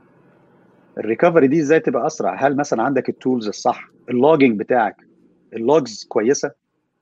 ال 0.98 1.04
recovery 1.04 1.46
دي 1.46 1.60
إزاي 1.60 1.80
تبقى 1.80 2.06
أسرع؟ 2.06 2.46
هل 2.46 2.56
مثلا 2.56 2.82
عندك 2.82 3.08
ال 3.08 3.15
tools 3.15 3.48
الصح؟ 3.48 3.90
ال 4.08 4.15
logging 4.15 4.58
بتاعك. 4.58 4.96
ال 5.52 5.63
logs 5.63 6.06
كويسة؟ 6.08 6.50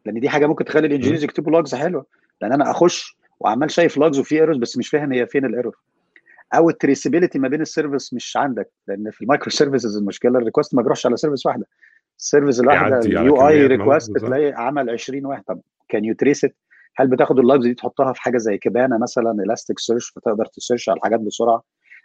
لأن 0.06 0.20
دي 0.20 0.28
حاجة 0.28 0.46
ممكن 0.46 0.64
تخلي 0.64 0.86
ال 0.86 0.90
engineers 0.90 1.24
يكتبوا 1.24 1.52
logs 1.52 1.74
حلوة. 1.74 2.06
لأن 2.42 2.52
أنا 2.52 2.70
أخش 2.70 3.16
وعمال 3.40 3.70
شايف 3.70 3.96
logs 3.96 4.18
وفي 4.18 4.34
errors 4.34 4.58
بس 4.58 4.78
مش 4.78 4.88
فاهم 4.88 5.12
هي 5.12 5.26
فين 5.26 5.44
ال 5.44 5.49
error 5.49 5.76
أو 6.54 6.70
ال 6.70 6.75
traceability 6.75 7.38
ما 7.38 7.48
بين 7.48 7.60
ال 7.60 7.67
service 7.67 8.14
مش 8.14 8.36
عندك 8.36 8.70
لأن 8.88 9.10
في 9.10 9.22
ال 9.22 9.50
microservices 9.50 9.96
المشكلة 9.96 10.38
ال 10.38 10.43
request 10.43 10.74
ما 10.74 10.82
بيروحش 10.82 11.06
على 11.06 11.16
service 11.16 11.46
واحدة. 11.46 11.66
ال 12.18 12.23
service 12.24 12.60
الواحدة 12.60 12.98
ال 12.98 13.48
UI 13.48 13.66
request 13.66 14.18
تلاقي 14.18 14.52
عمل 14.52 14.90
20 14.90 15.26
واحد. 15.26 15.42
طب 15.42 15.60
can 15.88 16.04
you 16.04 16.14
trace 16.14 16.46
هل 16.96 17.08
بتاخد 17.08 17.38
ال 17.38 17.44
logs 17.44 17.66
دي 17.66 17.74
تحطها 17.74 18.12
في 18.12 18.20
حاجة 18.22 18.38
زي 18.38 18.58
Kibana 18.58 18.98
مثلا 18.98 19.30
Elasticsearch 19.30 20.10
فتقدر 20.10 20.44
ت 20.46 20.52
search 20.52 20.88
على 20.88 20.96
الحاجات 20.96 21.20
بسرعة؟ 21.20 21.62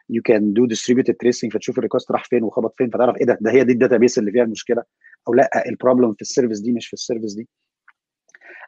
you 0.10 0.22
can 0.22 0.54
do 0.54 0.66
distributed 0.66 1.14
tracing 1.14 1.54
فتشوف 1.54 1.78
ال 1.78 1.82
request 1.82 2.12
راح 2.12 2.24
فين 2.24 2.44
وخبط 2.44 2.74
فين 2.78 2.90
فتعرف 2.90 3.18
إيه 3.18 3.26
ده؟ 3.26 3.38
ده 3.42 3.52
هي 3.52 3.64
دي 3.64 3.74
ال 3.74 3.98
database 3.98 4.20
اللي 4.20 4.32
فيها 4.32 4.44
المشكلة. 4.44 4.84
أو 5.28 5.34
لأ 5.34 5.70
ال 5.70 5.75
problem 5.75 6.14
في 6.14 6.22
ال 6.22 6.26
service 6.26 6.60
دي 6.60 6.72
مش 6.72 6.88
في 6.88 6.94
ال 6.94 6.99
service 6.99 7.34
دي. 7.34 7.48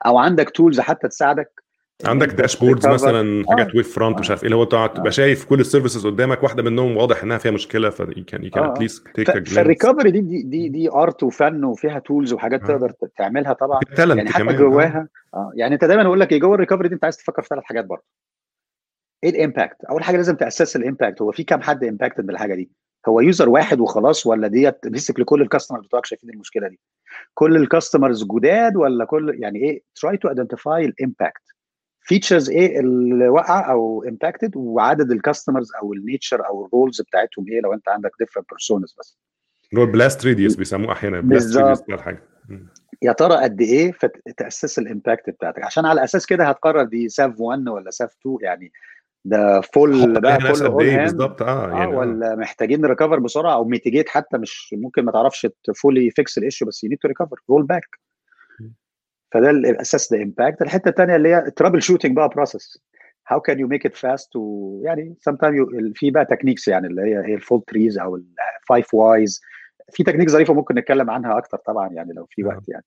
أو 0.06 0.18
عندك 0.18 0.50
tools 0.50 0.80
حتى 0.80 1.08
تساعدك 1.08 1.64
عندك 2.04 2.28
dashboards 2.28 2.88
مثلا 2.88 3.44
حاجات 3.50 3.76
web 3.76 3.86
front 3.86 4.20
مش 4.20 4.30
عارف 4.30 4.42
إيه 4.42 4.46
اللي 4.46 4.56
هو 4.56 4.64
تقعد 4.64 4.94
تبقى 4.94 5.12
شايف 5.12 5.46
كل 5.46 5.60
ال 5.60 5.65
services 5.65 6.08
قدامك 6.08 6.44
واحدة 6.44 6.64
منهم 6.64 6.98
واضح 6.98 7.24
إنها 7.24 7.38
فيها 7.38 7.52
مشكلة 7.52 7.90
ف 7.90 8.02
can 8.02 8.44
you 8.44 8.50
can 8.52 8.64
at 8.64 8.76
least 8.76 9.08
take 9.16 9.48
فال 9.48 9.61
recovery 9.61 10.12
دي 10.12 10.22
دي 10.22 10.44
دي, 10.44 10.70
دي 10.70 10.92
art 10.92 11.24
وفن 11.24 11.64
وفيها 11.64 12.00
tools 12.00 12.34
وحاجات 12.34 12.62
آه. 12.62 12.68
تقدر 12.68 12.92
تعملها 13.18 13.54
طبعا. 13.54 13.80
يعني 13.98 14.30
حتى. 14.30 14.44
جواها. 14.44 15.08
آه. 15.34 15.52
يعني 15.56 15.74
أنت 15.74 15.86
دايما 15.86 16.06
أقول 16.06 16.20
لك 16.20 16.32
إيه 16.32 16.40
جوه 16.40 16.56
ال 16.56 16.59
recovery 16.59 16.88
دي 16.88 16.96
أنت 16.96 17.04
عايز 17.04 17.18
تفكر 17.18 17.42
في 17.42 17.48
ثلاث 17.48 17.64
حاجات 17.64 17.86
برضه. 17.86 18.04
إيه 19.24 19.30
ال 19.30 19.38
impact 19.38 19.86
أول 19.90 20.04
حاجة 20.04 20.18
لازم 20.18 20.36
ت 20.36 20.41
assess 20.41 20.76
ال 20.76 20.82
impact 20.82 21.22
هو 21.22 21.32
في 21.32 21.44
كام 21.44 21.62
حد 21.62 21.84
impacted 21.84 22.26
بالحاجة 22.26 22.56
دي؟ 22.56 22.72
هو 23.08 23.20
user 23.20 23.50
واحد 23.50 23.80
وخلاص 23.80 24.26
ولا 24.26 24.48
database 24.48 25.20
لكل 25.20 25.42
ال 25.42 25.46
customers 25.46 25.86
بتوعك 25.86 26.06
شايفين 26.06 26.30
المشكلة 26.30 26.68
دي؟ 26.68 26.80
كل 27.34 27.56
ال 27.56 27.62
customers 27.62 28.24
جداد 28.24 28.76
ولا 28.76 29.06
كل 29.06 29.36
يعني 29.40 29.60
إيه؟ 29.60 29.82
try 29.96 30.18
to 30.18 30.30
identify 30.30 30.86
ال 30.86 30.93
impacted 30.93 31.55
features 32.06 32.50
إيه 32.50 32.80
اللي 32.80 33.30
وقع 33.30 33.72
أو 33.72 34.04
impacted 34.04 34.52
وعدد 34.56 35.12
ال 35.12 35.18
customers 35.18 35.72
أو 35.82 35.94
ال 35.94 36.01
nature 36.01 36.48
أو 36.48 36.66
ال 36.66 36.72
roles 36.72 37.02
بتاعتهم 37.02 37.46
إيه 37.48 37.62
لو 37.62 37.74
أنت 37.74 37.90
عندك 37.90 38.12
different 38.20 38.46
personas 38.50 38.96
بس. 39.00 39.18
اللي 39.72 39.82
هو 39.82 39.86
ال 39.86 39.92
blast 39.92 40.26
radius 40.26 40.56
بيسموه 40.56 40.92
أحيانا 40.92 41.22
blast 41.22 41.58
radius 41.58 41.82
الحاجة. 41.90 42.24
يا 43.02 43.12
ترى 43.12 43.36
قد 43.36 43.62
إيه 43.62 43.92
فت 43.92 44.14
assess 44.14 44.80
ال 44.80 44.87
impact 44.87 45.30
بتاعتك؟ 45.30 45.64
عشان 45.64 45.86
على 45.86 46.04
أساس 46.04 46.26
كده 46.26 46.46
هتقرر 46.46 46.84
دي 46.84 47.10
sev 47.10 47.40
1 47.40 47.68
ولا 47.68 47.92
sev 47.92 48.16
2 48.22 48.38
يعني 48.42 48.72
ده 49.26 49.62
فول 49.62 50.20
بقى 50.22 50.34
هاند 50.34 51.02
بالظبط؟ 51.02 51.42
آه 51.42 51.66
آه 51.66 51.70
يعني 51.78 51.94
آه. 51.94 51.98
ولا 51.98 52.36
محتاجين 52.36 52.86
recover 52.86 53.20
بسرعة 53.20 53.54
أو 53.54 53.66
mitigate 53.66 54.10
حتى 54.10 54.38
مش 54.38 54.76
ممكن 54.78 55.06
ما 55.06 55.12
تعرفش 55.12 55.48
fully 55.76 56.10
fix 56.12 56.38
ال 56.38 56.42
issue 56.42 56.66
بس 56.66 56.84
you 56.84 56.90
need 56.90 57.00
to 57.00 57.08
recover 57.08 57.40
roll 57.50 57.64
back 57.66 57.86
فده 59.36 59.50
الأساس 59.50 60.14
ده 60.14 60.24
impact 60.24 60.62
الحتة 60.62 60.90
الثانية 60.90 61.16
اللي 61.16 61.30
هي 61.30 61.52
troubleshooting 61.52 62.16
بقى 62.16 62.30
process 62.30 62.84
how 63.28 63.42
can 63.42 63.60
you 63.60 63.68
make 63.68 63.86
it 63.86 63.96
fast 63.96 64.36
ويعني 64.36 65.16
sometime 65.20 65.94
في 65.96 66.12
بقى 66.12 66.26
techniques 66.26 66.68
يعني 66.68 66.88
اللي 66.88 67.02
هي 67.02 67.36
ال 67.36 67.40
fault 67.40 67.62
trees 67.68 67.98
أو 68.00 68.16
ال 68.62 68.68
five 68.68 68.94
whys 68.94 69.42
في 69.92 70.04
تكنيك 70.04 70.30
ظريفة 70.30 70.54
ممكن 70.54 70.76
نتكلم 70.76 71.10
عنها 71.10 71.38
أكتر 71.38 71.58
طبعا 71.58 71.90
يعني 71.90 72.14
لو 72.14 72.28
في 72.30 72.44
آه. 72.44 72.48
وقت 72.48 72.70
يعني. 72.70 72.86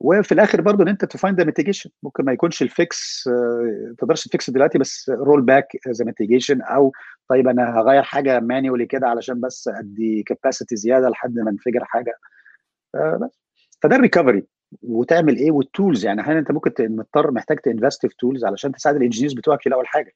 وفي 0.00 0.32
الآخر 0.32 0.60
برضه 0.60 0.84
إن 0.84 0.88
أنت 0.88 1.04
to 1.04 1.18
find 1.18 1.40
mitigation 1.40 1.90
ممكن 2.02 2.24
ما 2.24 2.32
يكونش 2.32 2.62
ال 2.62 2.78
fix 2.78 3.28
آه، 3.28 3.94
تقدرش 3.98 4.28
ت 4.28 4.34
fix 4.34 4.50
دلوقتي 4.50 4.78
بس 4.78 5.10
roll 5.10 5.42
back 5.42 5.68
as 5.90 6.02
mitigation 6.02 6.62
أو 6.62 6.92
طيب 7.28 7.48
أنا 7.48 7.80
هغير 7.80 8.02
حاجة 8.02 8.40
manually 8.40 8.86
كده 8.86 9.08
علشان 9.08 9.40
بس 9.40 9.68
أدي 9.68 10.22
capacity 10.22 10.76
زيادة 10.76 11.08
لحد 11.08 11.34
ما 11.34 11.50
ان 11.50 11.55
figure 11.55 11.84
حاجة. 11.84 12.14
آه، 12.94 13.18
بس. 13.22 13.40
فده 13.82 13.96
ال 13.96 14.02
recovery 14.02 14.46
وتعمل 14.82 15.36
إيه 15.36 15.50
وال 15.50 15.65
tools 15.65 16.04
يعني 16.04 16.20
أحيانا 16.20 16.40
أنت 16.40 16.50
ممكن 16.52 16.72
مضطر 16.96 17.30
محتاج 17.30 17.58
ت 17.58 17.65
invest 17.65 18.06
في 18.06 18.14
tools 18.18 18.44
علشان 18.44 18.72
تساعد 18.72 18.96
ال 18.96 19.00
engineers 19.00 19.34
بتوعك 19.34 19.66
يلاقوا 19.66 19.82
الحاجة 19.82 20.12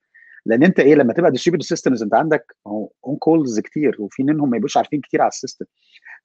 لأن 0.47 0.63
أنت 0.63 0.81
إيه 0.81 0.95
لما 0.95 1.13
تبقى 1.13 1.31
distributed 1.31 1.67
systems 1.67 2.03
أنت 2.03 2.15
عندك 2.15 2.57
on 3.07 3.17
calls 3.19 3.61
كتير 3.61 3.97
وفي 3.99 4.23
منهم 4.23 4.51
ما 4.51 4.57
يبقوش 4.57 4.77
عارفين 4.77 5.01
كتير 5.01 5.23
على 5.23 5.29
ال 5.29 5.34
system 5.34 5.65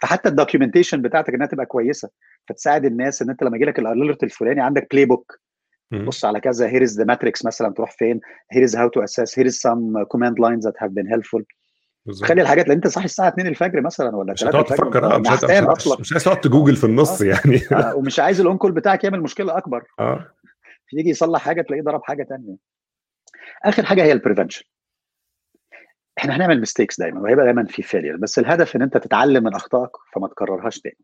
فحتى 0.02 0.30
ال 0.30 0.35
documentation 0.35 1.02
بتاعتك 1.02 1.34
إنها 1.34 1.48
تبقى 1.48 1.66
كويسة 1.66 2.10
فتساعد 2.50 2.86
الناس 2.86 3.22
إن 3.22 3.30
أنت 3.30 3.44
لما 3.44 3.56
يجي 3.58 3.66
لك 3.66 3.80
ال 3.80 3.87
alert 3.87 4.24
الفلاني 4.24 4.62
عندك 4.62 4.88
playbook. 4.92 5.40
بص 6.06 6.26
على 6.26 6.40
كذا 6.40 6.68
here 6.68 6.84
is 6.84 6.98
the 6.98 7.06
metrics 7.06 7.46
مثلا 7.46 7.74
تروح 7.74 7.92
فين 7.98 8.20
here 8.52 8.64
is 8.64 8.76
how 8.76 8.90
to 8.90 9.04
assess 9.04 9.40
here 9.40 9.48
is 9.48 9.54
some 9.54 10.04
command 10.04 10.40
lines 10.40 10.64
that 10.64 10.74
have 10.80 10.92
been 10.92 11.08
helpful 11.08 11.46
بالظبط. 12.06 12.30
خلي 12.30 12.42
الحاجات 12.42 12.68
لأن 12.68 12.76
انت 12.76 12.88
صاحي 12.88 13.06
الساعة 13.06 13.28
2 13.28 13.48
الفجر 13.48 13.82
مثلا 13.82 14.16
ولا 14.16 14.34
مش 14.34 14.40
3 14.40 14.60
هتقعد 14.60 14.72
الفجر 14.72 14.86
تفكر 14.90 15.16
آه 15.16 15.18
مش 15.18 15.88
مش- 15.88 16.00
مش 16.00 16.12
عايز 16.14 16.24
تقعد 16.24 16.42
تجوجل 16.42 16.76
في 16.76 16.84
النص 16.84 17.22
آه. 17.22 17.26
يعني 17.26 17.62
آه، 17.86 17.96
ومش 17.96 18.20
عايز 18.20 18.42
ال 18.42 18.47
on 18.47 18.58
call 18.58 18.72
بتاعك 18.72 19.04
يعمل 19.04 19.22
مشكلة 19.22 19.58
أكبر 19.58 19.84
آه 20.00 20.32
يجي 20.94 21.10
يصلح 21.10 21.42
حاجة 21.42 21.62
تلاقيه 21.62 21.84
ضرب 21.84 22.04
حاجة 22.04 22.24
تانية 22.24 22.56
آخر 23.66 23.86
حاجة 23.86 24.04
هي 24.04 24.12
ال 24.12 24.16
prevention 24.16 24.64
إحنا 26.18 26.36
هنعمل 26.36 26.60
mistakes 26.60 27.00
دايما 27.00 27.22
وهيبقى 27.22 27.46
دايما 27.46 27.66
في 27.66 27.82
failure 27.82 28.18
بس 28.18 28.40
الهدف 28.40 28.76
إن 28.76 28.82
أنت 28.82 28.98
تتعلم 28.98 29.44
من 29.44 29.54
أخطائك 29.56 29.92
فما 30.16 30.28
تكررهاش 30.28 30.80
تاني 30.80 30.98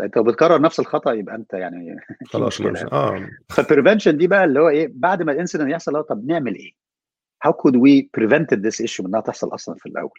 أنت 0.00 0.16
لو 0.16 0.22
بتكرر 0.22 0.60
نفس 0.60 0.80
الخطأ 0.80 1.12
يبقى 1.12 1.34
أنت 1.34 1.52
يعني 1.54 1.96
خلاص 2.32 2.60
يعني. 2.60 2.78
آه 2.92 3.28
فال 3.50 3.61
prevention 3.61 4.16
دي 4.16 4.26
بقى 4.26 4.44
اللي 4.44 4.60
هو 4.60 4.68
إيه 4.68 4.92
بعد 4.94 5.22
ما 5.22 5.32
ال 5.32 5.36
incident 5.36 5.70
يحصل 5.70 6.04
طب 6.04 6.26
نعمل 6.26 6.54
إيه؟ 6.54 6.72
how 7.44 7.52
could 7.52 7.76
we 7.76 8.10
prevented 8.14 8.66
this 8.66 8.80
issue 8.80 9.06
إنها 9.06 9.20
تحصل 9.20 9.54
أصلا 9.54 9.74
في 9.78 9.86
الأول؟ 9.86 10.18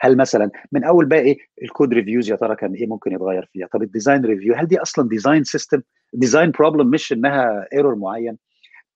هل 0.00 0.16
مثلا 0.16 0.50
من 0.72 0.84
أول 0.84 1.06
بقى 1.06 1.18
إيه 1.18 1.36
ال 1.62 1.68
code 1.68 1.94
reviews 1.94 2.30
يا 2.30 2.36
ترى 2.36 2.56
كان 2.56 2.74
إيه 2.74 2.86
ممكن 2.86 3.12
يتغير 3.12 3.48
فيها؟ 3.52 3.66
طب 3.72 3.82
ال 3.82 3.88
design 3.88 4.24
review 4.24 4.54
هل 4.54 4.66
دي 4.66 4.78
أصلا 4.82 5.08
design 5.08 5.44
system 5.44 5.82
design 6.12 6.50
problem 6.50 6.86
مش 6.90 7.12
إنها 7.12 7.66
error 7.72 7.94
معين؟ 7.94 8.38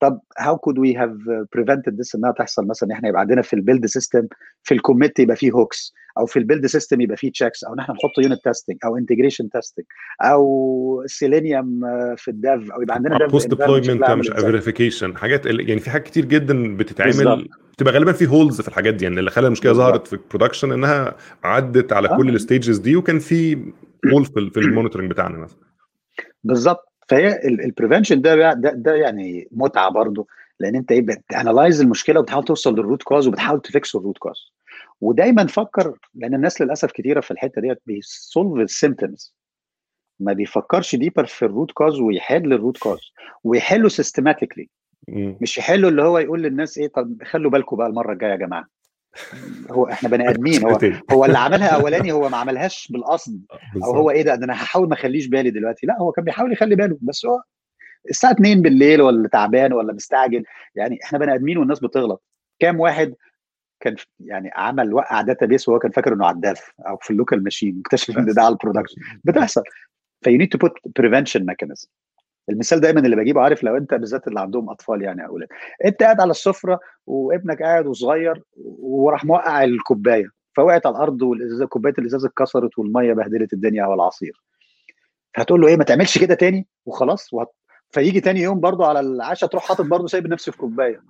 طب 0.01 0.21
how 0.39 0.57
could 0.59 0.79
we 0.79 0.97
have 0.97 1.11
prevented 1.55 2.01
this 2.01 2.15
إنها 2.15 2.33
تحصل 2.33 2.67
مثلا 2.67 2.93
إحنا 2.93 3.09
يبقى 3.09 3.21
عندنا 3.21 3.43
في 3.43 3.53
ال 3.57 3.62
build 3.62 3.87
system 3.87 4.27
في 4.63 4.75
ال 4.75 4.81
commit 4.81 5.19
يبقى 5.19 5.37
فيه 5.37 5.51
hooks 5.53 5.95
أو 6.19 6.27
في 6.27 6.39
ال 6.39 6.44
build 6.44 6.67
system 6.67 7.01
يبقى 7.01 7.17
فيه 7.17 7.31
checks 7.31 7.65
أو 7.65 7.75
إن 7.75 7.79
إحنا 7.79 7.95
نحط 7.95 8.19
unit 8.19 8.45
testing 8.45 8.77
أو 8.85 8.97
integration 8.97 9.51
testing 9.51 9.85
أو 10.23 11.03
سيلينيوم 11.07 11.81
في 12.17 12.29
ال 12.29 12.39
dev 12.39 12.71
أو 12.73 12.83
يبقى 12.83 12.95
عندنا 12.95 13.19
dev 13.19 13.31
post 13.31 13.49
deployment 13.49 14.11
مش. 14.11 14.29
verification 14.29 15.17
حاجات 15.17 15.47
يعني 15.47 15.81
في 15.81 15.91
حاجات 15.91 16.07
كتير 16.07 16.25
جدا 16.25 16.77
بتتعمل. 16.77 17.49
بتبقى 17.73 17.93
غالبا 17.93 18.13
في 18.13 18.27
holes 18.27 18.61
في 18.61 18.69
الحاجات 18.69 18.95
دي 18.95 19.05
يعني 19.05 19.21
اللي 19.21 19.31
خلى 19.31 19.47
المشكلة. 19.47 19.73
ظهرت 19.73 20.07
في 20.07 20.13
ال 20.13 20.18
production 20.18 20.73
إنها 20.73 21.17
عدت 21.45 21.93
على 21.93 22.09
آه. 22.09 22.17
كل 22.17 22.35
ال 22.35 22.41
stages 22.41 22.79
دي 22.79 22.97
وكان 22.97 23.19
في 23.19 23.55
hole 24.13 24.25
في, 24.25 24.51
في 24.51 24.61
ال 24.61 24.65
monitoring 24.65 25.11
بتاعنا 25.11 25.39
مثلا 25.39 25.59
بالظبط 26.45 26.96
فهي 27.09 27.41
ال 27.45 27.52
prevention 27.52 28.21
ده, 28.21 28.53
ده 28.53 28.71
ده 28.71 28.95
يعني 28.95 29.49
متعة 29.51 29.91
برضه 29.91 30.27
لأن 30.61 30.75
أنت 30.77 30.93
إيه 30.93 31.01
بت 31.03 31.20
analyze 31.20 31.81
المشكلة 31.81 32.21
وبتحاول 32.21 32.45
توصل 32.45 32.75
لل 32.75 32.84
root 32.84 33.03
cause 33.03 33.29
وبتحاول 33.29 33.61
ت 33.61 33.70
fix 33.70 33.97
ال 33.97 34.01
root 34.01 34.19
cause 34.19 34.53
ودايما 35.01 35.47
فكر 35.47 35.99
لأن 36.15 36.35
الناس 36.35 36.61
للأسف 36.61 36.93
كتيرة 36.93 37.21
في 37.21 37.31
الحتة 37.31 37.61
ديت 37.61 37.79
بي 37.87 38.08
solve 38.08 38.61
ال 38.63 38.71
symptoms 38.71 39.35
ما 40.21 40.33
بيفكرش 40.33 40.97
deeper 40.97 41.27
في 41.27 41.45
ال 41.45 41.51
root 41.51 41.73
cause 41.73 42.01
ويحل 42.01 42.53
ال 42.53 42.58
root 42.58 42.79
cause 42.79 43.01
ويحله 43.45 43.89
systematically. 43.89 44.69
مش 45.41 45.59
يحله 45.59 45.89
اللي 45.89 46.03
هو 46.03 46.19
يقول 46.19 46.43
للناس 46.43 46.79
إيه 46.79 46.89
طب 46.89 47.23
خلوا 47.25 47.51
بالكم 47.51 47.77
بقى 47.77 47.87
المرة 47.87 48.13
الجاية 48.13 48.31
يا 48.31 48.37
جماعة. 48.37 48.65
هو 49.71 49.89
إحنا 49.89 50.09
بني 50.09 50.31
آدمين. 50.31 50.65
هو. 50.65 50.79
هو 51.11 51.25
اللي 51.25 51.39
عملها 51.39 51.69
أولاني 51.69 52.13
هو 52.13 52.29
ما 52.29 52.37
عملهاش 52.37 52.89
بالقصد 52.93 53.41
أو 53.53 53.59
بالظبط. 53.75 53.95
هو 53.95 54.11
إيه 54.11 54.23
ده؟ 54.23 54.35
ده 54.35 54.45
أنا 54.45 54.53
هحاول 54.53 54.89
ما 54.89 54.95
أخليش 54.95 55.27
بالي 55.27 55.51
دلوقتي. 55.51 55.87
لا 55.87 55.97
هو 56.01 56.13
كان 56.13 56.25
بيحاول 56.25 56.53
يخلي 56.53 56.77
باله. 56.77 56.99
بس 57.03 57.27
هو 57.27 57.43
الساعة 58.11 58.33
2 58.33 58.63
بالليل 58.63 59.03
ولا 59.03 59.29
تعبان 59.29 59.73
ولا 59.73 59.93
مستعجل. 59.93 60.45
يعني 60.75 60.99
إحنا 61.05 61.19
بني 61.19 61.35
آدمين 61.35 61.59
والناس 61.59 61.81
بتغلط. 61.81 62.23
كام 62.59 62.81
واحد 62.81 63.15
كان 63.81 63.97
يعني 64.21 64.51
عمل 64.55 64.95
وقع 64.95 65.21
database 65.21 65.69
وهو 65.69 65.79
كان 65.79 65.91
فاكر 65.91 66.13
إنه 66.13 66.27
على 66.27 66.35
ال 66.35 66.44
dev 66.44 66.73
أو 66.89 66.97
في 66.97 67.11
ال 67.11 67.17
local 67.17 67.45
machine 67.45 67.83
اكتشف 67.87 68.19
إن 68.19 68.27
ده 68.27 68.43
على 68.43 68.53
ال 68.53 68.57
production 68.57 68.97
بتحصل. 69.25 69.63
ف 70.25 70.39
you 70.39 70.43
need 70.43 70.49
to 70.49 70.59
put 70.59 70.73
prevention 70.99 71.47
mechanism 71.47 71.89
المثال 72.49 72.81
دايما 72.81 73.01
اللي 73.01 73.17
بجيبه 73.17 73.41
عارف 73.41 73.63
لو 73.63 73.77
أنت 73.77 73.95
بالذات 73.95 74.29
اللي 74.29 74.41
عندهم 74.41 74.71
أطفال 74.71 75.03
يعني 75.03 75.27
أولاد 75.27 75.49
أنت 75.85 76.03
قاعد 76.03 76.21
على 76.21 76.31
السفرة 76.31 76.81
وابنك 77.07 77.63
قاعد 77.63 77.87
وصغير 77.87 78.43
وراح 78.81 79.25
موقع 79.25 79.65
الكوباية 79.65 80.27
فوقعت 80.57 80.87
على 80.87 80.97
الأرض 80.97 81.23
والإزازة 81.23 81.67
كوباية 81.67 81.95
الإزاز 81.99 82.25
اتكسرت 82.25 82.79
والمية 82.79 83.13
بهدلت 83.13 83.53
الدنيا 83.53 83.87
والعصير. 83.87 84.43
هتقول 85.37 85.61
له 85.61 85.69
إيه 85.69 85.77
ما 85.77 85.85
تعملش 85.85 86.19
كده 86.19 86.35
تاني 86.35 86.67
وخلاص 86.87 87.33
وهت... 87.33 87.49
فيجي 87.91 88.21
تاني 88.21 88.41
يوم 88.41 88.61
برضه 88.61 88.87
على 88.87 89.01
العشاء 89.01 89.51
تروح 89.51 89.69
حاطط 89.69 89.85
برضه 89.85 90.07
سايب 90.07 90.27
نفس 90.27 90.53
الكوباية. 90.53 91.01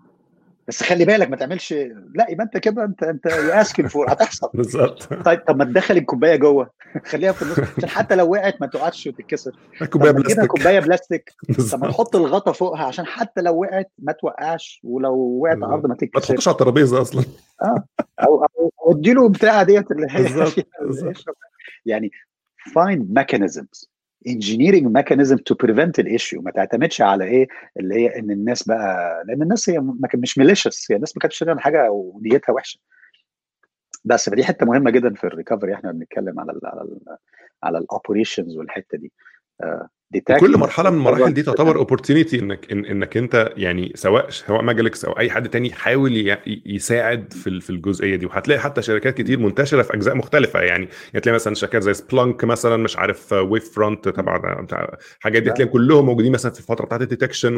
بس 0.68 0.82
خلي 0.82 1.04
بالك 1.04 1.30
ما 1.30 1.36
تعملش 1.36 1.72
لا 2.14 2.26
يبقى 2.30 2.44
انت 2.44 2.56
كده 2.56 2.84
انت 2.84 3.02
انت 3.02 3.26
asking 3.26 3.88
for 3.88 4.12
هتحصل. 4.12 4.50
بالظبط. 4.54 5.14
طيب 5.24 5.40
طب 5.48 5.56
ما 5.56 5.64
تدخل 5.64 5.96
الكوباية 5.96 6.36
جوه 6.36 6.70
خليها 7.04 7.32
في 7.32 7.42
النص 7.42 7.58
عشان 7.78 7.88
حتى 7.88 8.14
لو 8.14 8.30
وقعت 8.32 8.60
ما 8.60 8.66
تقعدش 8.66 9.06
وتتكسر. 9.06 9.52
كوباية 9.92 10.12
ما 10.12 10.18
بلاستيك. 10.18 10.46
كوباية 10.46 10.80
بلاستيك. 10.80 11.32
طب 11.72 11.80
ما. 11.84 11.88
تحط 11.90 12.16
الغطا 12.16 12.52
فوقها 12.52 12.84
عشان 12.84 13.06
حتى 13.06 13.40
لو 13.40 13.60
وقعت 13.60 13.90
ما 13.98 14.12
توقعش 14.12 14.80
ولو 14.84 15.14
وقعت 15.14 15.56
على 15.56 15.66
الأرض 15.66 15.82
ما 15.82 15.88
ما 15.88 15.94
تتكسرش. 15.94 16.28
تحطش 16.28 16.48
على 16.48 16.54
الترابيزة 16.54 17.02
أصلا. 17.02 17.24
أو 17.62 17.76
أو 18.20 18.44
أو 18.86 18.92
اديله 18.92 19.28
بتاع 19.28 19.62
ديت 19.62 19.90
اللي 19.90 20.06
هي. 20.10 20.46
يعني 21.86 22.10
find 22.68 23.20
mechanisms. 23.20 23.86
Engineering 24.28 24.86
mechanism 24.98 25.36
to 25.36 25.54
prevent 25.66 25.92
الissue 26.04 26.42
ما 26.42 26.50
تعتمدش 26.50 27.00
على 27.02 27.24
إيه؟ 27.24 27.46
اللي 27.80 27.94
هي 27.94 28.18
إن 28.18 28.30
الناس 28.30 28.62
بقى 28.68 29.22
لأن 29.26 29.42
الناس 29.42 29.70
هي 29.70 29.78
ما 29.80 30.08
كان 30.08 30.20
مش 30.20 30.38
ميليشس 30.38 30.92
هي 30.92 30.96
الناس 30.96 31.16
ما 31.16 31.20
كانتش 31.20 31.38
تعمل 31.38 31.60
حاجة 31.60 31.90
ونيتها 31.90 32.52
وحشة. 32.52 32.80
بس 34.04 34.30
فدي 34.30 34.44
حتة 34.44 34.66
مهمة 34.66 34.90
جدا 34.90 35.14
في 35.14 35.24
ال 35.24 35.30
recovery 35.30 35.74
إحنا 35.74 35.92
بنتكلم 35.92 36.40
على 36.40 36.52
ال 36.52 36.60
على 36.66 36.80
ال 36.82 37.00
على 37.62 37.78
ال 37.78 37.85
operations 37.85 38.56
والحتة 38.56 38.98
دي. 38.98 39.12
آه، 39.62 39.88
كل 40.40 40.56
مرحلة 40.58 40.90
من 40.90 40.96
المراحل 40.98 41.34
دي. 41.34 41.42
تعتبر 41.42 41.76
opportunity 41.76 42.38
انك 42.38 42.72
إن 42.72 42.84
إنك 42.84 43.16
أنت 43.16 43.52
يعني 43.56 43.92
سواء 43.94 44.30
سواء 44.30 44.62
ماجلكس 44.62 45.04
أو 45.04 45.12
أي 45.18 45.30
حد 45.30 45.48
تاني 45.48 45.68
يحاول 45.68 46.16
ي- 46.16 46.62
يساعد 46.66 47.32
في 47.32 47.60
في 47.60 47.70
الجزئية 47.70 48.16
دي 48.16 48.26
وهتلاقي 48.26 48.60
حتى 48.60 48.82
شركات 48.82 49.14
كتير 49.18 49.38
منتشرة 49.38 49.82
في 49.82 49.94
أجزاء 49.94 50.14
مختلفة 50.16 50.60
يعني 50.60 50.88
هتلاقي 51.14 51.34
مثلا 51.34 51.54
شركات 51.54 51.82
زي 51.82 51.94
سبلانك 51.94 52.44
مثلا 52.44 52.76
مش 52.76 52.96
عارف 52.96 53.32
ويف 53.32 53.74
فرونت 53.74 54.08
تبع 54.08 54.60
الحاجات 55.18 55.42
دي 55.42 55.50
هتلاقي 55.50 55.68
كلهم 55.70 56.06
موجودين 56.06 56.32
مثلا 56.32 56.52
في 56.52 56.58
الفترة 56.60 56.84
بتاعت 56.84 57.02
ال 57.02 57.07
detection 57.07 57.56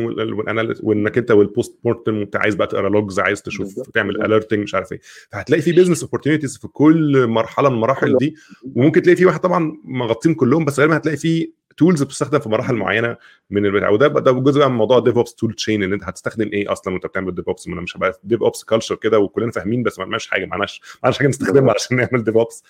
وإنك 0.82 1.18
أنت 1.18 1.30
وال 1.30 1.46
post 1.46 1.78
mortem 1.84 2.18
وأنت 2.18 2.36
عايز 2.36 2.54
بقى 2.54 2.66
تقرأ 2.66 2.88
logs 2.88 3.20
عايز 3.20 3.42
تشوف 3.42 3.90
تعمل. 3.94 4.24
alerting 4.24 4.58
مش 4.60 4.74
عارف 4.74 4.92
إيه 4.92 5.00
فهتلاقي 5.32 5.62
في 5.62 5.72
business 5.72 6.02
opportunities 6.02 6.58
في 6.58 6.68
كل 6.68 7.26
مرحلة 7.26 7.68
من 7.68 7.74
المراحل. 7.74 8.18
دي 8.18 8.34
وممكن 8.74 9.02
تلاقي 9.02 9.16
في 9.16 9.26
واحد 9.26 9.40
طبعا 9.40 9.76
مغطين 9.84 10.34
كلهم 10.34 10.64
بس 10.64 10.80
غالبا 10.80 10.96
هتلاقي 10.96 11.16
في 11.16 11.52
tools 11.78 12.02
بتستخدم 12.02 12.38
في 12.38 12.48
مراحل 12.48 12.74
معينة 12.74 13.16
من 13.50 13.66
البتاع 13.66 13.88
وده 13.88 14.06
ده 14.08 14.32
جزء 14.32 14.58
بقى 14.58 14.70
من 14.70 14.76
موضوع 14.76 14.98
DevOps 14.98 15.34
tool 15.34 15.52
chain 15.52 15.82
إن 15.82 15.92
أنت 15.92 16.04
هتستخدم 16.04 16.50
إيه 16.52 16.72
أصلا 16.72 16.92
وأنت 16.94 17.06
بتعمل 17.06 17.34
DevOps 17.34 17.68
ما 17.68 17.74
أنا 17.74 17.82
مش 17.82 17.96
هبقى 17.96 18.20
DevOps 18.24 18.64
culture 18.64 18.94
كده 18.94 19.18
وكلنا 19.18 19.50
فاهمين 19.52 19.82
بس 19.82 19.98
ما 19.98 20.04
عملناش 20.04 20.26
حاجة. 20.26 20.44
ما 20.46 20.66
معناش 21.02 21.18
حاجة 21.18 21.28
نستخدمها. 21.28 21.74
عشان 21.74 21.96
نعمل 21.96 22.24
DevOps 22.24 22.64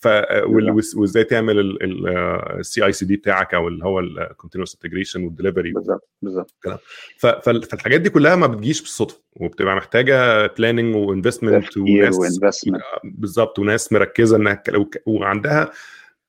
ف 0.00 0.08
وإزاي 0.96 1.24
تعمل 1.24 1.78
ال 2.60 2.84
CI/CD 2.86 3.16
بتاعك 3.16 3.54
أو 3.54 3.68
اللي 3.68 3.84
هو 3.84 4.00
ال 4.00 4.07
continuous 4.07 4.74
integration 4.74 5.24
وال 5.24 5.34
delivery 5.34 5.72
بالظبط 5.72 6.08
بالظبط. 6.22 6.54
فالحاجات 7.18 8.00
دي 8.00 8.10
كلها 8.10 8.36
ما 8.36 8.46
بتجيش 8.46 8.80
بالصدفة 8.80 9.20
وبتبقى 9.36 9.76
محتاجة 9.76 10.46
planning 10.46 10.94
و 10.96 11.03
investment 11.03 11.76
وناس 11.76 12.68
بالظبط 13.04 13.58
وناس 13.58 13.92
مركزة 13.92 14.36
إنها 14.36 14.62
وعندها 15.06 15.70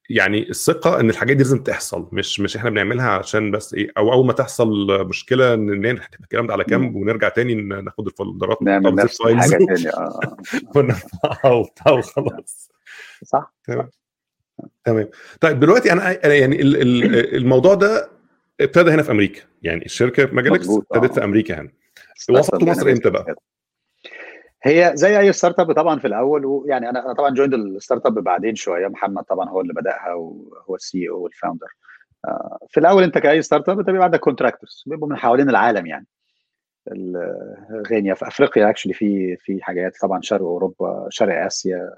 يعني 0.10 0.50
الثقة 0.50 1.00
إن 1.00 1.10
الحاجات 1.10 1.38
دي 1.38 1.44
لازم 1.44 1.64
تحصل 1.64 2.10
مش 2.12 2.40
مش 2.40 2.58
إحنا 2.58 2.70
بنعملها 2.70 3.10
عشان 3.10 3.52
بس 3.52 3.74
إيه 3.74 3.92
أو 3.98 4.14
أول 4.14 4.26
ما 4.26 4.34
تحصل 4.34 4.88
مشكلة 5.08 5.56
نحط 5.56 6.14
الكلام 6.22 6.48
ده 6.48 6.54
على 6.54 6.64
جنب 6.64 6.96
ونرجع 6.96 7.30
تاني 7.30 7.56
ناخد 7.56 8.08
ال 8.08 8.14
folderات 8.14 8.62
نعمل 8.62 8.96
نفس 8.96 9.22
الحاجة 9.22 9.50
تاني. 9.50 9.90
آه 9.90 10.38
ونرفعها 10.76 11.52
وبتاع 11.52 11.92
وخلاص. 11.92 12.72
صح 13.24 13.54
تمام. 13.64 13.90
تمام. 14.86 15.10
طيب 15.42 15.60
دلوقتي 15.60 15.92
أنا 15.92 16.26
يعني 16.26 16.62
الموضوع 17.38 17.74
ده 17.74 18.10
ابتدى 18.62 18.92
هنا 18.92 19.04
في 19.04 19.12
أمريكا 19.12 19.42
يعني 19.62 19.86
الشركة 19.86 20.30
ماجالكس 20.34 20.70
ابتدت 20.70 21.14
في 21.14 21.24
أمريكا 21.24 21.62
هنا. 21.62 21.70
وصلتوا 22.30 22.68
مصر 22.68 22.90
إمتى 22.90 23.10
بقى؟ 23.10 23.36
هي 24.64 24.92
زي 24.96 25.20
أي 25.20 25.34
startup 25.34 25.72
طبعا 25.74 26.00
في 26.00 26.08
الأول 26.08 26.46
ويعني 26.46 26.90
أنا 26.90 27.06
أنا 27.06 27.14
طبعا 27.14 27.30
joined 27.30 27.54
ال 27.54 28.06
startup 28.06 28.14
بعدين 28.14 28.56
شوية. 28.56 28.88
محمد 28.88 29.24
طبعا 29.24 29.50
هو 29.50 29.62
اللي 29.62 29.74
بدأها 29.74 30.14
وهو 30.14 30.76
ال 30.76 31.10
CEO 31.10 31.22
وال 31.22 31.32
founder 31.32 31.68
في 32.70 32.80
الأول 32.80 33.04
أنت 33.04 33.18
كأي 33.18 33.42
ستارت 33.42 33.70
اب 33.70 33.80
أنت 33.80 33.90
بيبقى 33.90 34.04
عندك 34.04 34.20
contractors 34.20 34.84
بيبقوا 34.88 35.10
من 35.10 35.18
حوالين 35.18 35.50
العالم 35.50 35.86
يعني. 35.86 36.08
غينيا 37.92 38.14
في 38.14 38.28
أفريقيا 38.28 38.70
actually 38.70 38.94
في 38.94 39.38
في 39.38 39.64
حاجات 39.64 39.98
طبعا 40.02 40.22
شرق 40.22 40.42
أوروبا 40.42 41.08
شرق 41.10 41.46
آسيا 41.46 41.90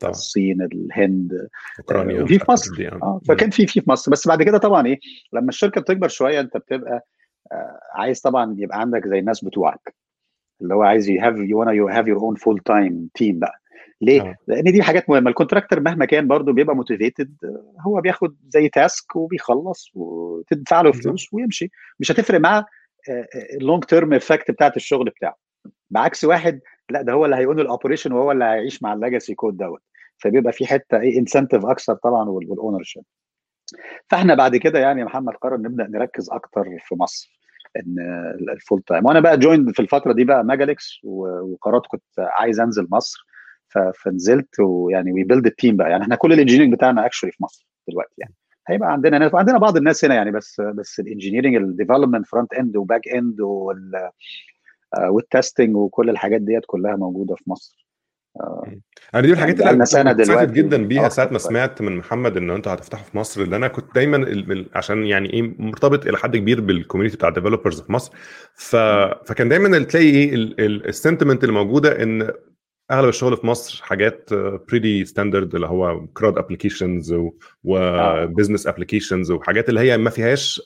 طبعا. 0.00 0.10
الصين 0.10 0.62
الهند 0.62 1.48
أوكرانيا 1.78 2.22
وفي 2.22 2.38
في 2.38 2.44
مصر. 2.52 2.88
آه. 3.02 3.20
فكان 3.28 3.50
في 3.50 3.66
في 3.66 3.80
في 3.80 3.90
مصر. 3.90 4.10
بس 4.12 4.28
بعد 4.28 4.42
كده 4.42 4.58
طبعا 4.58 4.86
إيه 4.86 5.00
لما 5.32 5.48
الشركة 5.48 5.80
بتكبر 5.80 6.08
شوية 6.08 6.40
أنت 6.40 6.56
بتبقى 6.56 7.06
عايز 7.94 8.20
طبعا 8.20 8.54
يبقى 8.58 8.80
عندك 8.80 9.06
زي 9.06 9.18
الناس 9.18 9.44
بتوعك. 9.44 9.94
اللي 10.62 10.74
هو 10.74 10.82
عايز 10.82 11.08
you 11.08 11.20
have 11.20 11.36
you 11.36 11.70
you 11.70 11.88
have 11.88 12.06
your 12.06 12.18
own 12.18 12.34
full 12.34 12.58
time 12.58 13.08
team 13.14 13.38
بقى. 13.38 13.60
ليه؟ 14.00 14.22
آه. 14.22 14.36
لأن 14.46 14.72
دي 14.72 14.82
حاجات 14.82 15.10
مهمة. 15.10 15.30
ال 15.30 15.34
contractor 15.34 15.80
مهما 15.80 16.04
كان 16.04 16.26
برضه 16.28 16.52
بيبقى 16.52 16.76
motivated 16.76 17.36
هو 17.80 18.00
بياخد 18.00 18.36
زي 18.48 18.68
task 18.68 19.16
وبيخلص 19.16 19.90
وتدفع 19.94 20.80
له 20.80 20.92
فلوس 20.92 21.34
ويمشي. 21.34 21.70
مش 22.00 22.12
هتفرق 22.12 22.40
معاه 22.40 22.64
ال 23.60 23.65
long 23.65 23.84
term 23.84 24.14
effect 24.14 24.50
بتاعت 24.50 24.76
الشغل 24.76 25.10
بتاعه. 25.10 25.36
بعكس 25.90 26.24
واحد 26.24 26.60
لا 26.90 27.02
ده 27.02 27.12
هو 27.12 27.24
اللي 27.24 27.36
هيقول 27.36 27.60
ال 27.60 27.65
operation 27.65 28.12
وهو 28.12 28.32
اللي 28.32 28.44
هيعيش 28.44 28.82
مع 28.82 28.92
ال 28.92 28.98
legacy 28.98 29.34
code 29.34 29.56
دوت. 29.56 29.82
فبيبقى 30.18 30.52
في 30.52 30.66
حتة 30.66 31.00
إيه 31.00 31.18
incentive 31.18 31.66
أكثر 31.66 31.94
طبعا 31.94 32.28
وال 32.28 32.82
ownership 32.82 33.02
فإحنا 34.08 34.34
بعد 34.34 34.56
كده 34.56 34.78
يعني 34.78 35.04
محمد 35.04 35.34
قرر 35.34 35.56
نبدأ 35.56 35.86
نركز 35.86 36.30
أكتر 36.30 36.64
في 36.84 36.94
مصر. 36.94 37.39
إن 37.76 37.96
ال 38.52 38.58
full 38.58 38.82
time 38.82 39.06
وأنا 39.06 39.20
بقى 39.20 39.38
joined 39.38 39.70
في 39.70 39.80
الفترة 39.80 40.12
دي 40.12 40.24
بقى 40.24 40.44
ماجالكس 40.44 41.00
وقررت 41.04 41.86
كنت 41.86 42.02
عايز 42.18 42.60
أنزل 42.60 42.88
مصر. 42.90 43.26
فنزلت 43.94 44.60
ويعني 44.60 45.12
we 45.12 45.24
build 45.24 45.46
ال 45.46 45.52
team 45.52 45.76
بقى. 45.76 45.90
يعني 45.90 46.02
إحنا 46.02 46.16
كل 46.16 46.32
ال 46.32 46.36
engineering 46.36 46.74
بتاعنا 46.74 47.06
actually 47.06 47.32
في 47.32 47.42
مصر 47.42 47.66
دلوقتي 47.88 48.14
يعني. 48.18 48.34
هيبقى 48.68 48.92
عندنا 48.92 49.18
ناس 49.18 49.34
وعندنا 49.34 49.58
بعض 49.58 49.76
الناس 49.76 50.04
هنا 50.04 50.14
يعني 50.14 50.30
بس 50.30 50.60
بس 50.60 51.00
ال 51.00 51.05
engineering 51.05 51.56
ال 51.56 51.62
development 51.62 52.26
front 52.26 52.52
end 52.54 52.76
و 52.76 52.82
back 52.82 53.08
end 53.08 53.40
وال 53.40 54.10
وال 55.08 55.23
testing 55.23 55.76
وكل 55.76 56.10
الحاجات 56.10 56.40
ديت 56.40 56.62
كلها 56.66 56.96
موجودة 56.96 57.34
في 57.34 57.42
مصر. 57.46 57.86
أنا 59.14 59.22
دي 59.22 59.32
الحاجات 59.32 59.60
اللي 59.60 59.70
أنا 59.70 59.84
اتبسطت 59.84 60.52
جدا 60.52 60.86
بيها 60.86 61.08
ساعة 61.08 61.28
ما 61.32 61.38
سمعت 61.38 61.82
من 61.82 61.96
محمد 61.96 62.36
إن 62.36 62.50
أنتوا 62.50 62.74
هتفتحوا 62.74 63.04
في 63.04 63.18
مصر 63.18 63.42
اللي 63.42 63.56
أنا 63.56 63.68
كنت 63.68 63.94
دايما 63.94 64.64
عشان 64.74 65.06
يعني 65.06 65.32
إيه 65.32 65.54
مرتبط 65.58 66.06
إلى 66.06 66.18
حد 66.18 66.36
كبير 66.36 66.60
بال 66.60 66.70
community 66.70 67.16
بتاع 67.16 67.28
ال 67.28 67.33
developers 67.33 67.80
في 67.80 67.92
مصر. 67.92 68.12
ف... 68.54 68.76
فكان 69.26 69.48
دايما 69.48 69.78
تلاقي 69.78 70.06
إيه 70.06 70.34
ال 70.58 70.67
sentiment 70.67 71.44
اللي 71.44 71.54
موجودة 71.54 72.02
إن 72.02 72.32
أغلب 72.90 73.08
الشغل 73.08 73.36
في 73.36 73.46
مصر 73.46 73.82
حاجات 73.84 74.30
pretty 74.68 75.04
standard 75.04 75.54
اللي 75.54 75.66
هو 75.66 76.06
CRUD 76.06 76.38
applications 76.38 77.14
و 77.64 77.75
business 77.75 78.66
applications 78.66 79.30
وحاجات 79.30 79.68
اللي 79.68 79.80
هي 79.80 79.98
ما 79.98 80.10
فيهاش 80.10 80.62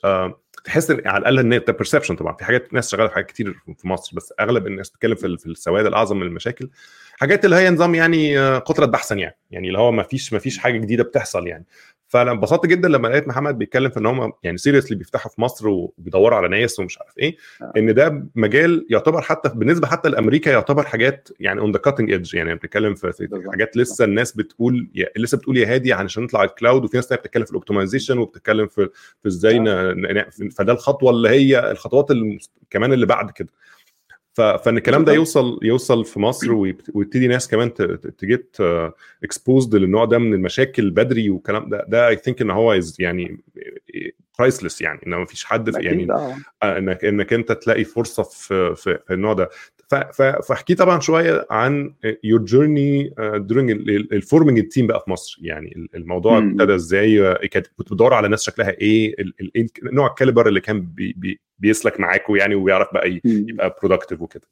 تحس 0.65 0.91
إن 0.91 1.03
على 1.07 1.19
الأقل 1.19 1.39
إن 1.39 1.53
ال 1.53 1.71
perception 1.71 2.17
طبعا. 2.17 2.37
في 2.37 2.45
حاجات 2.45 2.75
ناس 2.75 2.91
شغالة 2.91 3.09
في 3.09 3.15
حاجات 3.15 3.27
كتير 3.27 3.55
في 3.79 3.89
مصر 3.89 4.17
بس 4.17 4.33
أغلب 4.41 4.67
الناس 4.67 4.91
بتتكلم 4.91 5.15
في, 5.15 5.37
في 5.39 5.47
السواد 5.47 5.87
الأعظم 5.87 6.17
من 6.17 6.27
المشاكل. 6.27 6.71
حاجات 7.21 7.45
اللي 7.45 7.57
هي 7.57 7.71
نظام 7.71 7.95
يعني 7.95 8.39
قتلت 8.59 8.87
بحثا 8.87 9.15
يعني. 9.15 9.37
يعني 9.51 9.69
اللي 9.69 9.79
هو 9.79 9.93
ما 9.93 10.03
فيش 10.03 10.33
ما 10.33 10.39
فيش 10.39 10.59
حاجة 10.59 10.79
جديدة 10.79 11.05
بتحصل 11.05 11.47
يعني. 11.47 11.65
فانا 12.15 12.33
انبسطت 12.33 12.67
جدا 12.67 12.89
لما 12.89 13.09
لقيت 13.09 13.29
محمد 13.29 13.59
بيتكلم 13.59 13.91
في 13.91 13.99
إن 14.01 14.07
هم 14.07 14.33
يعني 14.43 14.57
seriously 14.59 14.97
بيفتحوا 14.97 15.31
في 15.31 15.41
مصر 15.41 15.69
وبيدوروا 15.69 16.39
على 16.39 16.49
ناس 16.49 16.79
ومش 16.79 16.99
عارف 16.99 17.19
إيه 17.19 17.37
إن 17.77 17.95
ده 17.95 18.27
مجال 18.35 18.87
يعتبر 18.91 19.21
حتى 19.21 19.49
بالنسبة 19.55 19.87
حتى 19.87 20.09
لأمريكا 20.09 20.51
يعتبر 20.51 20.83
حاجات 20.83 21.29
يعني 21.41 21.61
on 21.61 21.73
the 21.73 21.79
cutting 21.79 22.11
edge 22.11 22.35
يعني 22.35 22.55
بنتكلم 22.55 22.95
في, 22.95 23.29
حاجات 23.51 23.77
لسه 23.77 24.05
الناس 24.05 24.33
بتقول 24.33 24.89
لسه 25.17 25.39
بتقول 25.39 25.57
يا 25.57 25.75
هادي 25.75 25.93
علشان 25.93 26.23
نطلع 26.23 26.45
ال 26.45 26.51
cloud 26.51 26.85
وفي 26.85 26.97
ناس 26.97 27.09
تانية 27.09 27.21
بتتكلم 27.21 27.45
في 27.45 27.51
ال 27.51 27.56
optimization 27.56 28.19
وبتتكلم 28.19 28.67
في 28.67 28.89
في 29.23 29.29
إزاي 29.29 29.59
فده 30.51 30.73
الخطوة 30.73 31.11
اللي 31.11 31.29
هي 31.29 31.71
الخطوات 31.71 32.07
كمان 32.71 32.93
اللي 32.93 33.07
بعد 33.07 33.31
كده. 33.31 33.49
فإن 34.35 34.77
الكلام 34.77 35.05
ده 35.05 35.13
يوصل 35.13 35.59
يوصل 35.63 36.05
في 36.05 36.21
مصر 36.21 36.53
ويبتدي 36.95 37.27
ناس 37.27 37.49
كمان 37.49 37.75
ت 38.19 38.28
get 38.28 38.57
exposed 39.25 39.75
للنوع 39.75 40.05
ده 40.05 40.19
من 40.19 40.35
المشاكل 40.35 40.91
بدري 40.91 41.31
والكلام 41.31 41.69
ده 41.69 41.85
ده 41.89 42.09
I 42.09 42.17
think 42.17 42.43
إن 42.43 42.51
هو 42.51 42.81
يعني 42.99 43.41
priceless 44.39 44.83
يعني 44.83 45.01
إن 45.07 45.15
ما 45.15 45.25
فيش 45.25 45.45
حد 45.45 45.75
يعني 45.85 46.07
إنك 46.63 47.05
إنك 47.05 47.33
أنت 47.33 47.53
تلاقي 47.53 47.85
فرصة 47.85 48.23
في 48.23 48.75
في, 48.75 48.99
في 49.07 49.15
النوع 49.15 49.33
ده. 49.33 49.49
فاحكي 50.49 50.75
طبعا 50.75 51.01
شوية 51.01 51.47
عن 51.51 51.95
your 52.25 52.41
journey 52.45 53.15
during 53.19 53.71
ال 53.91 53.99
forming 53.99 54.59
ال 54.59 54.64
team 54.64 54.87
بقى 54.87 55.01
في 55.05 55.11
مصر. 55.11 55.39
يعني 55.43 55.89
الموضوع 55.95 56.39
ابتدى 56.39 56.75
إزاي 56.75 57.35
كنت 57.49 57.67
بتدور 57.79 58.15
على 58.15 58.29
ناس 58.29 58.43
شكلها 58.43 58.71
إيه 58.71 59.15
نوع 59.83 60.07
ال 60.07 60.12
caliber 60.12 60.49
اللي 60.49 60.61
كان 60.61 60.81
بي 60.81 61.15
بي 61.17 61.41
بيسلك 61.59 62.01
معاكوا 62.01 62.39
يعني 62.39 62.55
ويعرف 62.55 62.89
بقى 62.95 63.21
يبقى 63.25 63.77
productive 63.83 64.23
وكده. 64.23 64.47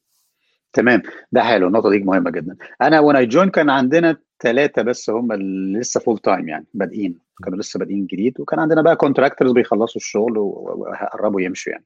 تمام. 0.72 1.02
ده 1.32 1.42
حلو. 1.42 1.66
النقطة 1.66 1.90
دي 1.90 1.98
مهمة 1.98 2.30
جدا. 2.30 2.56
أنا 2.82 3.00
وأنا 3.00 3.18
I 3.18 3.26
join 3.26 3.50
كان 3.50 3.70
عندنا 3.70 4.16
ثلاثة 4.42 4.82
بس 4.82 5.10
هم 5.10 5.32
اللي 5.32 5.78
لسه 5.80 6.00
full 6.00 6.18
time 6.18 6.48
يعني 6.48 6.66
بادئين. 6.74 7.18
كانوا 7.44 7.58
لسه 7.58 7.78
بادئين 7.78 8.06
جديد. 8.06 8.40
وكان 8.40 8.58
عندنا 8.58 8.82
بقى 8.82 8.96
contractors 8.96 9.52
بيخلصوا 9.52 10.00
الشغل 10.00 10.38
وقربوا 10.38 11.40
يمشوا 11.40 11.72
يعني. 11.72 11.84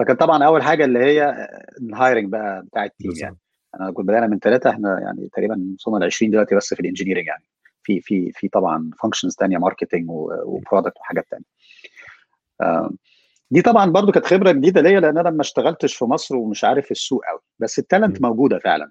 فكان 0.00 0.16
طبعا 0.16 0.44
أول 0.44 0.62
حاجة 0.62 0.84
اللي 0.84 0.98
هي 0.98 1.48
ال 1.82 1.89
hiring 1.89 2.28
بقى 2.32 2.62
بتاع 2.62 2.84
ال 2.84 2.90
team 2.90 3.12
يعني. 3.16 3.36
أنا 3.80 3.90
كنت 3.92 4.08
بدانا 4.08 4.26
من 4.26 4.38
ثلاثة 4.38 4.70
إحنا 4.70 5.00
يعني 5.00 5.28
تقريبا 5.32 5.74
وصلنا 5.74 5.98
ل 5.98 6.04
20 6.04 6.30
دلوقتي 6.30 6.54
بس 6.54 6.74
في 6.74 6.80
ال 6.80 6.84
engineering 6.84 7.26
يعني. 7.26 7.44
في 7.82 8.00
في 8.00 8.32
في 8.32 8.48
طبعا 8.48 8.90
functions 9.02 9.36
ثانية 9.40 9.58
marketing 9.58 10.04
و 10.10 10.21
product 10.21 10.96
وحاجات 11.00 11.24
ثانية 11.30 11.44
دي 13.50 13.62
طبعا 13.62 13.90
برضو 13.90 14.12
كانت 14.12 14.26
خبرة 14.26 14.52
جديدة 14.52 14.80
ليا 14.80 15.00
لأن 15.00 15.18
أنا 15.18 15.30
ما 15.30 15.40
اشتغلتش 15.40 15.94
في 15.96 16.04
مصر 16.04 16.36
ومش 16.36 16.64
عارف 16.64 16.90
السوق 16.90 17.24
قوي 17.30 17.40
بس 17.58 17.78
ال 17.78 17.84
talent 17.84 18.22
موجودة 18.22 18.58
فعلا. 18.58 18.90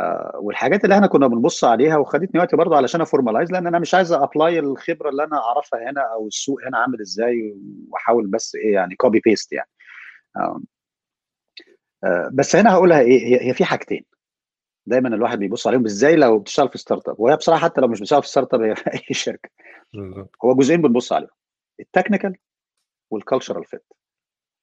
آه 0.00 0.38
والحاجات 0.42 0.84
اللي 0.84 0.94
إحنا 0.94 1.06
كنا 1.06 1.26
بنبص 1.26 1.64
عليها 1.64 1.96
وخدتني 1.96 2.40
وقت 2.40 2.54
برضو 2.54 2.74
علشان 2.74 3.00
ا 3.00 3.05
formalize 3.05 3.52
لأن 3.52 3.66
أنا 3.66 3.78
مش 3.78 3.94
عايز 3.94 4.12
apply 4.12 4.58
الخبرة 4.58 5.10
اللي 5.10 5.24
أنا 5.24 5.36
أعرفها 5.36 5.90
هنا 5.90 6.00
أو 6.14 6.26
السوق 6.26 6.58
هنا 6.66 6.78
عامل 6.78 7.00
إزاي 7.00 7.54
وأحاول 7.88 8.26
بس 8.26 8.54
إيه 8.54 8.72
يعني 8.74 8.94
copy 8.96 9.20
paste 9.24 9.52
يعني. 9.52 9.68
آه 9.68 9.81
آه 9.81 9.81
بس 12.32 12.56
هنا 12.56 12.72
هقولها 12.72 13.00
إيه 13.00 13.48
هي 13.48 13.54
في 13.54 13.64
حاجتين. 13.64 14.04
دايما 14.86 15.08
الواحد 15.08 15.38
بيبص 15.38 15.66
عليهم 15.66 15.84
إزاي 15.84 16.16
لو 16.16 16.38
بتشتغل 16.38 16.68
في 16.68 16.78
startup 16.78 17.20
وهي 17.20 17.36
بصراحة 17.36 17.64
حتى 17.64 17.80
لو 17.80 17.88
مش 17.88 18.00
بتشتغل 18.00 18.22
في 18.22 18.28
startup 18.28 18.60
هي 18.60 18.76
في 18.76 18.90
أي 18.94 19.14
شركة. 19.14 19.50
هو 20.44 20.54
جزئين 20.54 20.82
بنبص 20.82 21.12
عليهم. 21.12 21.30
ال 21.80 21.86
technical 21.86 22.36
وال 23.10 23.21
cultural 23.21 23.64
fit 23.64 23.84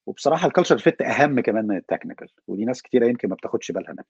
وبصراحة 0.09 0.47
ال 0.47 0.51
cultural 0.51 0.79
fit 0.79 1.01
أهم 1.01 1.39
كمان 1.39 1.67
من 1.67 1.77
ال 1.77 1.82
technical 1.82 2.27
ودي 2.47 2.65
ناس 2.65 2.81
كتيرة 2.81 3.07
يمكن 3.07 3.29
ما 3.29 3.35
بتاخدش 3.35 3.71
بالها 3.71 3.91
منها. 3.91 4.05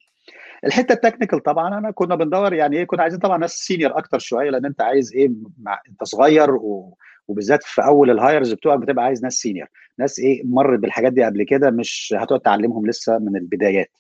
الحتة 0.66 0.94
ال 0.94 0.99
technical 0.99 1.44
طبعا 1.44 1.78
أنا 1.78 1.92
كنا 1.92 2.16
بندور 2.16 2.54
يعني 2.54 2.78
إيه 2.78 2.84
كنا 2.84 3.02
عايزين 3.04 3.20
طبعا 3.20 3.38
ناس 3.38 3.52
senior 3.52 3.98
أكتر 3.98 4.20
شوية 4.20 4.50
لأن 4.50 4.66
أنت 4.66 4.82
عايز 4.82 5.14
إيه 5.16 5.32
مع 5.58 5.80
أنت 5.90 6.04
صغير 6.04 6.52
و... 6.56 6.98
وبالذات 7.28 7.64
في 7.64 7.84
أول 7.84 8.12
ال 8.12 8.19
hires 8.19 8.54
بتوعك 8.54 8.80
بتبقى 8.80 9.06
عايز 9.06 9.24
ناس 9.24 9.34
senior 9.34 9.68
ناس 9.98 10.20
إيه 10.20 10.42
مرت 10.46 10.80
بالحاجات 10.80 11.14
دي 11.14 11.24
قبل 11.24 11.44
كده 11.44 11.72
مش 11.72 12.14
هتقعد 12.18 12.40
تعلمهم 12.40 12.88
لسه 12.88 13.18
من 13.20 13.36
البدايات. 13.36 13.92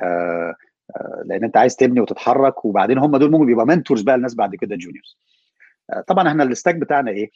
آه 0.00 0.54
آه 0.96 1.22
لأن 1.26 1.44
أنت 1.44 1.56
عايز 1.56 1.76
تبني 1.76 2.00
وتتحرك 2.00 2.64
وبعدين 2.64 2.98
هم 2.98 3.16
دول 3.16 3.30
ممكن 3.30 3.46
بيبقى 3.46 3.66
mentors 3.66 4.02
بقى 4.02 4.14
الناس 4.14 4.34
بعد 4.34 4.54
كده 4.56 4.76
juniors 4.76 5.18
آه 5.92 6.00
طبعا 6.00 6.28
إحنا 6.28 6.42
ال 6.44 6.49
stack 6.49 6.74
بتاعنا 6.74 7.10
إيه؟ 7.10 7.30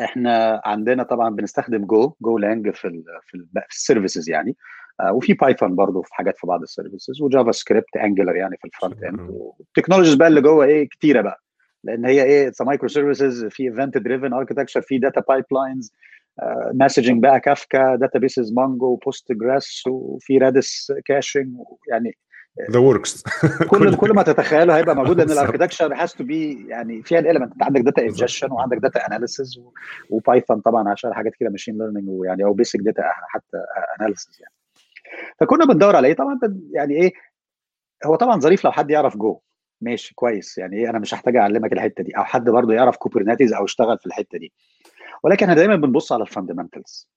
إحنا 0.00 0.62
عندنا 0.64 1.02
طبعا 1.02 1.30
بنستخدم 1.30 1.84
Go 1.84 2.14
Golang 2.20 2.70
في 2.70 2.88
ال 2.88 3.04
في, 3.22 3.34
ال 3.34 3.46
في 3.68 3.76
ال 3.76 3.82
services 3.82 4.30
يعني. 4.30 4.56
آه 5.00 5.12
وفي 5.12 5.34
Python 5.34 5.74
برضه 5.74 6.02
في 6.02 6.14
حاجات 6.14 6.38
في 6.38 6.46
بعض 6.46 6.62
ال 6.62 6.68
services 6.68 7.16
و 7.16 7.22
JavaScript 7.22 7.96
Angular 7.96 8.36
يعني 8.36 8.56
في 8.56 8.64
ال 8.64 8.70
front 8.70 9.02
end 9.02 9.20
وال 9.30 9.42
technologies 9.42 10.14
بقى 10.14 10.28
اللي 10.28 10.40
جوه 10.40 10.64
إيه 10.64 10.88
كتيرة 10.88 11.20
بقى. 11.20 11.42
لأن 11.84 12.04
هي 12.06 12.22
إيه 12.22 12.48
it's 12.48 12.62
microservices 12.62 13.44
في 13.44 13.62
event 13.62 13.98
driven 13.98 14.32
architecture 14.32 14.80
في 14.82 14.98
data 14.98 15.20
pipelines 15.28 15.92
messaging 16.74 17.22
بقى 17.22 17.40
Kafka 17.40 17.96
databases 17.96 18.52
Mongo 18.52 18.96
Postgres 18.96 19.82
وفي 19.86 20.38
Redis 20.38 20.92
caching 21.04 21.56
يعني 21.90 22.16
the 22.70 22.78
works 22.78 23.22
كل 23.70 23.96
كل 23.96 24.10
ما 24.14 24.22
تتخيله 24.22 24.76
هيبقى 24.76 24.96
موجود 24.96 25.16
لأن 25.16 25.30
ال 25.30 25.35
architecture 25.35 25.94
has 25.94 26.12
to 26.12 26.24
be 26.24 26.68
يعني 26.68 27.02
فيها 27.02 27.18
ال 27.18 27.22
element 27.22 27.52
أنت 27.52 27.62
عندك 27.62 27.80
data 27.80 28.02
ingestion 28.02 28.52
وعندك 28.52 28.78
data 28.78 29.06
analysis 29.06 29.60
و 30.10 30.17
Python 30.17 30.60
طبعا 30.60 30.88
عشان 30.88 31.14
حاجات 31.14 31.32
كده 31.34 31.50
machine 31.50 31.78
learning 31.78 32.08
ويعني 32.08 32.44
أو 32.44 32.52
basic 32.52 32.80
data 32.80 33.02
حتى 33.28 33.56
analysis 34.00 34.38
يعني. 34.40 34.54
فكنا 35.40 35.64
بندور 35.64 35.96
على 35.96 36.08
إيه؟ 36.08 36.14
طبعا 36.14 36.38
يعني 36.74 36.94
إيه؟ 36.94 37.12
هو 38.06 38.16
طبعا 38.16 38.40
ظريف 38.40 38.64
لو 38.64 38.72
حد 38.72 38.90
يعرف 38.90 39.16
جو 39.16 39.40
ماشي 39.80 40.14
كويس. 40.14 40.58
يعني 40.58 40.76
إيه؟ 40.76 40.90
أنا 40.90 40.98
مش 40.98 41.14
هحتاج 41.14 41.36
أعلمك 41.36 41.72
الحتة 41.72 42.04
دي. 42.04 42.16
أو 42.16 42.24
حد 42.24 42.44
برضه 42.50 42.74
يعرف 42.74 42.96
Kubernetes 42.96 43.52
أو 43.52 43.64
اشتغل 43.64 43.98
في 43.98 44.06
الحتة 44.06 44.38
دي. 44.38 44.52
ولكن 45.22 45.44
إحنا 45.44 45.56
دايما 45.56 45.76
بنبص 45.76 46.12
على 46.12 46.22
ال 46.22 46.29
fundamentals 46.29 47.08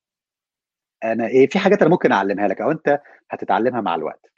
أنا 1.04 1.28
إيه؟ 1.28 1.50
في 1.50 1.60
حاجات 1.60 1.82
أنا 1.82 1.90
ممكن 1.90 2.12
أعلمها 2.12 2.48
لك 2.48 2.62
أو 2.62 2.72
أنت 2.72 3.02
هتتعلمها 3.32 3.82
مع 3.82 3.96
الوقت. 3.96 4.35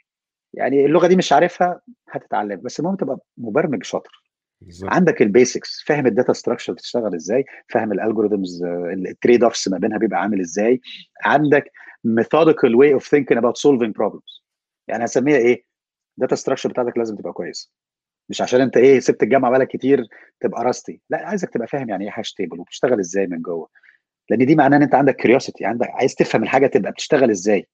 يعني 0.54 0.86
اللغة 0.86 1.06
دي 1.06 1.16
مش 1.16 1.32
عارفها 1.32 1.80
هتتعلم. 2.10 2.60
بس 2.60 2.80
المهم 2.80 2.96
تبقى 2.96 3.18
مبرمج 3.38 3.84
شاطر. 3.84 4.22
بالزبط. 4.60 4.90
عندك 4.92 5.22
ال 5.22 5.31
basics 5.31 5.82
فاهم 5.86 6.06
ال 6.06 6.11
data 6.11 6.32
structure 6.32 6.72
بتشتغل 6.72 7.14
إزاي 7.14 7.44
فاهم 7.68 7.92
ال 7.92 7.99
algorithms 7.99 8.64
ال 8.92 9.01
trade 9.01 9.44
offs 9.44 9.68
ما 9.68 9.78
بينها 9.78 9.98
بيبقى 9.98 10.20
عامل 10.20 10.40
إزاي. 10.40 10.80
عندك 11.24 11.64
methodical 12.20 12.70
way 12.80 13.00
of 13.00 13.04
thinking 13.04 13.38
about 13.38 13.54
solving 13.66 13.92
problems. 14.02 14.42
يعني 14.88 15.04
هسميها 15.04 15.36
إيه؟ 15.36 15.64
data 16.16 16.36
structure 16.36 16.68
بتاعتك 16.68 16.98
لازم 16.98 17.16
تبقى 17.16 17.32
كويس. 17.32 17.72
مش 18.28 18.42
عشان 18.42 18.60
أنت 18.60 18.76
إيه 18.76 19.00
سبت 19.00 19.22
الجامعة 19.22 19.50
بقالك 19.50 19.68
كتير 19.68 20.04
تبقى 20.40 20.64
rusty 20.64 21.00
لا 21.10 21.26
عايزك 21.26 21.50
تبقى 21.50 21.66
فاهم 21.68 21.88
يعني 21.88 22.04
إيه 22.04 22.12
hash 22.14 22.32
table 22.32 22.60
وبتشتغل 22.60 22.98
إزاي 23.00 23.26
من 23.26 23.42
جوه. 23.42 23.68
لأن 24.30 24.46
دي 24.46 24.54
معناه 24.54 24.76
إن 24.76 24.82
أنت 24.82 24.94
عندك 24.94 25.16
curiosity 25.16 25.64
عندك 25.64 25.88
عايز 25.90 26.14
تفهم 26.14 26.42
الحاجة 26.42 26.66
تبقى 26.66 26.92
بتشتغل 26.92 27.30
إزاي. 27.30 27.66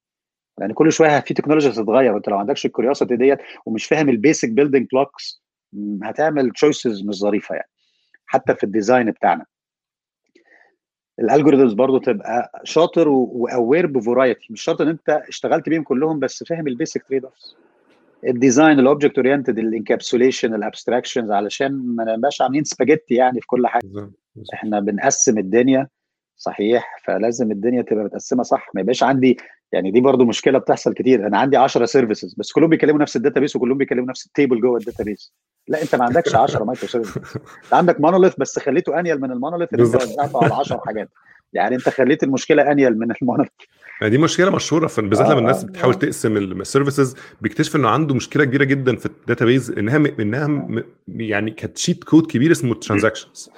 لأن 0.59 0.73
كل 0.73 0.93
شوية 0.93 1.21
في 1.21 1.35
تكنولوجيا 1.35 1.71
تتغير 1.71 2.13
وانت 2.13 2.29
لو 2.29 2.35
ما 2.35 2.41
عندكش 2.41 2.67
ال 2.67 2.72
curiosity 2.72 3.17
ديت 3.17 3.39
ومش 3.67 3.87
فاهم 3.87 4.09
ال 4.09 4.16
basic 4.16 4.49
building 4.51 4.87
blocks 4.93 5.43
هتعمل 6.03 6.51
choices 6.51 7.03
مش 7.03 7.15
ظريفة 7.15 7.55
يعني 7.55 7.69
حتى 8.27 8.55
في 8.55 8.65
ال 8.65 8.72
design 8.72 9.11
بتاعنا. 9.11 9.45
ال 11.21 11.26
algorithms 11.26 11.73
برضو 11.73 11.99
تبقى 11.99 12.61
شاطر 12.65 13.09
و 13.09 13.22
aware 13.22 13.87
ب 13.87 13.94
variety 13.94 14.47
مش 14.51 14.63
شرط 14.63 14.81
ان 14.81 14.89
انت 14.89 15.11
اشتغلت 15.29 15.69
بيهم 15.69 15.83
كلهم 15.83 16.19
بس 16.21 16.45
فاهم 16.45 16.67
ال 16.69 16.75
basic 16.75 17.03
trade 17.09 17.25
offs 17.25 17.57
الديزاين 18.27 18.79
الاوبجكت 18.79 19.17
اورينتد 19.19 19.59
الانكابسوليشن 19.59 20.55
الابستراكشنز 20.55 21.31
علشان 21.31 21.73
ما 21.97 22.17
نبقاش 22.17 22.43
عاملين 22.43 22.65
سباجيتي 22.65 23.15
يعني 23.15 23.41
في 23.41 23.47
كل 23.47 23.67
حاجة. 23.67 23.83
إحنا 24.55 24.81
بنقسم 24.81 25.39
الدنيا. 25.39 25.89
صحيح 26.37 26.97
فلازم 27.05 27.51
الدنيا 27.51 27.83
تبقى 27.83 28.05
متقسمة 28.05 28.43
صح. 28.43 28.71
ما 28.75 28.81
يبقاش 28.81 29.03
عندي 29.03 29.37
يعني 29.73 29.91
دي 29.91 30.01
برضو 30.01 30.25
مشكلة 30.25 30.59
بتحصل 30.59 30.95
كتير 30.95 31.27
أنا 31.27 31.39
عندي 31.39 31.57
10 31.57 31.85
services 31.85 32.35
بس 32.35 32.53
كلهم 32.53 32.71
بيكلموا 32.71 33.01
نفس 33.01 33.17
ال 33.17 33.41
database 33.41 33.57
وكلهم 33.57 33.79
بيكلموا 33.79 34.09
نفس 34.09 34.27
ال 34.27 34.33
table 34.33 34.61
جوه 34.61 34.79
ال 34.79 35.05
database 35.05 35.33
لا 35.69 35.83
أنت 35.83 35.95
ما 35.95 36.05
عندكش 36.05 36.35
10 36.35 36.65
microservices 36.65 37.37
أنت 37.65 37.75
عندك 37.75 38.01
monolith 38.01 38.35
بس 38.39 38.59
خليته 38.59 39.01
انيل 39.01 39.21
من 39.21 39.31
ال 39.33 39.38
monolith 39.38 39.75
اللي 39.75 39.87
أنت 39.87 39.95
وزعته 39.95 40.45
على 40.45 40.55
10 40.55 40.83
حاجات. 40.87 41.09
يعني 41.53 41.75
أنت 41.75 41.89
خليت 41.89 42.23
المشكلة 42.23 42.73
انيل 42.73 42.99
من 42.99 43.13
ال 43.23 43.26
monolith 43.26 43.51
دي 44.03 44.19
مشكلة 44.19 44.51
مشهورة 44.51 44.87
في 44.87 45.03
بالذات 45.03 45.29
لما 45.29 45.39
الناس 45.39 45.65
بتحاول 45.65 45.95
تقسم 45.95 46.37
ال 46.37 46.46
services 46.46 47.17
بيكتشف 47.41 47.77
إنه 47.77 47.89
عنده 47.89 48.15
مشكلة 48.15 48.45
كبيرة 48.45 48.65
جدا 48.65 48.97
في 48.97 49.07
ال 49.07 49.14
database 49.14 49.71
إنها 49.71 49.97
إنها 49.97 50.69
يعني 51.09 51.51
كانت 51.51 51.79
cheat 51.79 52.05
code 52.05 52.27
كبير 52.27 52.53
اسمه 52.53 52.75
transactions 52.75 53.51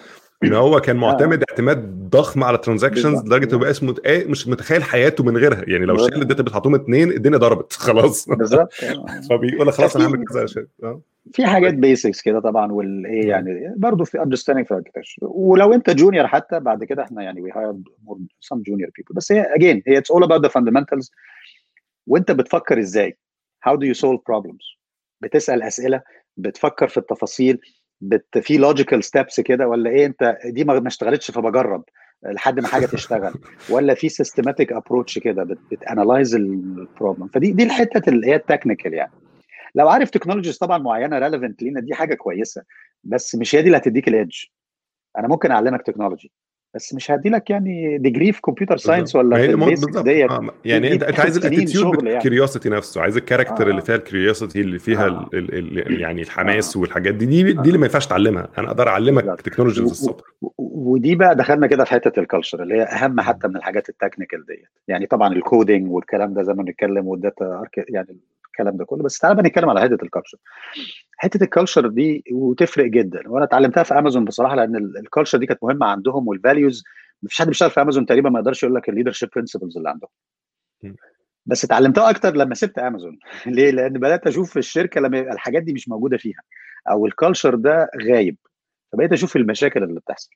إن 0.46 0.52
هو 0.52 0.80
كان 0.80 0.96
معتمد 0.96 1.44
اعتماد 1.50 2.10
ضخم 2.10 2.44
على 2.44 2.58
transactions 2.58 3.20
لدرجة 3.24 3.50
إنه 3.50 3.58
بقى 3.58 3.70
اسمه 3.70 3.94
إيه 4.06 4.26
مش 4.26 4.48
متخيل 4.48 4.82
حياته 4.82 5.24
من 5.24 5.36
غيرها. 5.36 5.64
يعني 5.66 5.86
لو 5.86 5.96
شال 5.96 6.22
ال 6.22 6.26
data 6.26 6.42
بتاعتهم 6.42 6.74
اثنين 6.74 7.10
الدنيا 7.10 7.38
ضربت. 7.38 7.72
خلاص. 7.86 8.28
بالظبط. 8.28 8.72
فبيقول 9.30 9.66
لك 9.66 9.74
خلاص 9.74 9.96
أنا 9.96 10.04
هعمل 10.04 10.24
كذا 10.24 10.42
عشان 10.42 10.66
في 11.32 11.46
حاجات 11.46 11.74
basics 11.74 12.22
كده 12.22 12.40
طبعا 12.40 12.72
والايه 12.72 13.28
يعني 13.28 13.74
برضه 13.76 14.04
في 14.04 14.22
understanding 14.22 14.66
في 14.66 14.72
ال 14.72 14.76
architecture 14.76 15.18
ولو 15.22 15.72
أنت 15.74 15.90
junior 15.90 16.26
حتى 16.26 16.60
بعد 16.60 16.84
كده 16.84 17.02
إحنا 17.02 17.22
يعني 17.22 17.40
we 17.40 17.50
hire 17.52 17.74
some 18.40 18.62
junior 18.62 18.90
people 18.96 19.14
بس 19.14 19.32
هي 19.32 19.46
again 19.56 19.82
هي 19.86 19.98
it's 19.98 20.10
all 20.10 20.22
about 20.22 20.42
the 20.42 20.48
fundamentals 20.48 21.12
وأنت 22.06 22.32
بتفكر 22.32 22.78
إزاي؟ 22.78 23.18
How 23.64 23.76
do 23.76 23.86
you 23.86 23.94
solve 23.94 24.20
problems 24.26 24.78
بتسأل 25.20 25.62
أسئلة 25.62 26.02
بتفكر 26.36 26.88
في 26.88 26.96
التفاصيل. 26.96 27.60
بت 28.00 28.38
في 28.38 28.56
logical 28.56 29.04
steps 29.04 29.40
كده 29.40 29.68
ولا 29.68 29.90
إيه؟ 29.90 30.06
أنت 30.06 30.38
دي 30.44 30.64
ما 30.64 30.86
اشتغلتش 30.86 31.30
فبجرب 31.30 31.84
لحد 32.22 32.60
ما 32.60 32.68
حاجة 32.68 32.86
تشتغل. 32.86 33.34
ولا 33.70 33.94
في 33.94 34.08
systematic 34.08 34.72
approach 34.72 35.18
كده 35.18 35.44
بت 35.70 35.85
analyze 35.85 36.34
ال 36.34 36.46
problem 36.46 37.28
فدي 37.28 37.52
دي 37.52 37.62
الحتة 37.62 38.10
اللي 38.10 38.26
هي 38.26 38.36
ال 38.36 38.42
technical 38.42 38.94
يعني. 38.94 39.12
لو 39.74 39.88
عارف 39.88 40.10
technologies 40.10 40.58
طبعا 40.58 40.78
معينة 40.78 41.18
relevant 41.18 41.62
لينا 41.62 41.80
دي 41.80 41.94
حاجة 41.94 42.14
كويسة. 42.14 42.62
بس 43.04 43.34
مش 43.34 43.54
هي 43.54 43.62
دي 43.62 43.66
اللي 43.66 43.78
هتديك 43.78 44.08
ال 44.08 44.16
edge 44.16 44.44
أنا 45.18 45.28
ممكن 45.28 45.50
أعلمك 45.50 45.82
technology 45.82 46.32
بس 46.76 46.94
مش 46.94 47.10
هدي 47.10 47.28
لك 47.28 47.50
يعني 47.50 47.98
degree 47.98 48.32
في 48.32 48.40
computer 48.40 48.76
science 48.76 49.16
ولا 49.16 49.36
في 49.36 50.02
ديت 50.02 50.30
آه. 50.30 50.50
يعني 50.64 50.92
انت 50.92 51.02
أنت 51.02 51.20
عايز 51.20 51.36
ال 51.36 51.44
attitude 51.44 52.06
ال 52.06 52.13
curiosity 52.13 52.68
يعني. 52.68 52.78
نفسه 52.78 53.00
عايز 53.00 53.16
ال 53.16 53.21
character 53.21 53.66
آه. 53.66 53.70
اللي 53.70 53.82
فيها 53.82 53.94
ال 53.94 54.01
curiosity 54.01 54.60
اللي 54.60 54.78
فيها 54.78 55.06
آه. 55.06 55.28
ال 55.34 55.78
ال 55.88 56.00
يعني 56.00 56.22
الحماس 56.22 56.76
آه. 56.76 56.80
والحاجات 56.80 57.14
دي 57.14 57.26
دي, 57.26 57.42
دي 57.52 57.68
اللي 57.68 57.78
ما 57.78 57.86
ينفعش 57.86 58.06
تعلمها 58.06 58.48
أنا 58.58 58.68
أقدر 58.68 58.88
أعلمك 58.88 59.40
technologies 59.40 59.90
الصبح 59.90 60.24
ودي 60.58 61.14
بقى 61.14 61.36
دخلنا 61.36 61.66
كده 61.66 61.84
في 61.84 61.90
حتة 61.90 62.20
ال 62.20 62.26
culture 62.26 62.62
اللي 62.62 62.74
هي 62.74 62.82
أهم 62.82 63.20
حتى 63.20 63.48
من 63.48 63.56
الحاجات 63.56 63.88
ال 63.88 63.94
technical 63.94 64.46
ديت 64.46 64.68
يعني 64.88 65.06
طبعا 65.06 65.32
ال 65.32 65.41
coding 65.41 65.90
والكلام 65.90 66.34
ده 66.34 66.42
زي 66.42 66.52
ما 66.52 66.62
بنتكلم 66.62 67.06
وال 67.06 67.26
data 67.26 67.64
يعني 67.88 68.16
الكلام 68.60 68.76
ده 68.76 68.84
كله. 68.84 69.02
بس 69.02 69.18
تعالى 69.18 69.34
بقى 69.34 69.44
نتكلم 69.44 69.70
على 69.70 69.80
حتة 69.80 69.98
ال 70.02 70.07
culture 70.07 70.38
حتة 71.16 71.44
ال 71.44 71.50
culture 71.50 71.86
دي 71.88 72.24
وتفرق 72.32 72.86
جدا. 72.86 73.22
وأنا 73.26 73.44
اتعلمتها 73.44 73.82
في 73.82 73.98
امازون 73.98 74.24
بصراحة 74.24 74.54
لأن 74.54 74.76
ال 74.76 74.84
culture 74.84 75.38
دي 75.38 75.46
كانت 75.46 75.64
مهمة 75.64 75.86
عندهم 75.86 76.28
وال 76.28 76.42
values 76.42 76.84
مفيش 77.22 77.38
حد 77.38 77.46
بيشتغل 77.46 77.70
في 77.70 77.80
امازون 77.82 78.06
تقريبا 78.06 78.30
ما 78.30 78.38
يقدرش 78.38 78.62
يقول 78.62 78.74
لك 78.74 78.88
ال 78.88 78.92
leadership 78.92 79.28
principles 79.36 79.76
اللي 79.76 79.88
عندهم. 79.88 80.10
بس 81.46 81.64
اتعلمتها 81.64 82.10
أكتر 82.10 82.36
لما 82.36 82.54
سبت 82.54 82.78
امازون 82.78 83.18
ليه؟ 83.46 83.70
لأن 83.70 83.92
بدأت 83.92 84.26
أشوف 84.26 84.50
في 84.50 84.58
الشركة 84.58 85.00
لما 85.00 85.18
يبقى 85.18 85.32
الحاجات 85.32 85.62
دي 85.62 85.72
مش 85.72 85.88
موجودة 85.88 86.16
فيها. 86.16 86.40
أو 86.90 87.06
ال 87.06 87.12
culture 87.12 87.54
ده 87.54 87.90
غايب. 88.08 88.36
فبقيت 88.92 89.12
أشوف 89.12 89.36
المشاكل 89.36 89.82
اللي 89.82 90.00
بتحصل. 90.00 90.30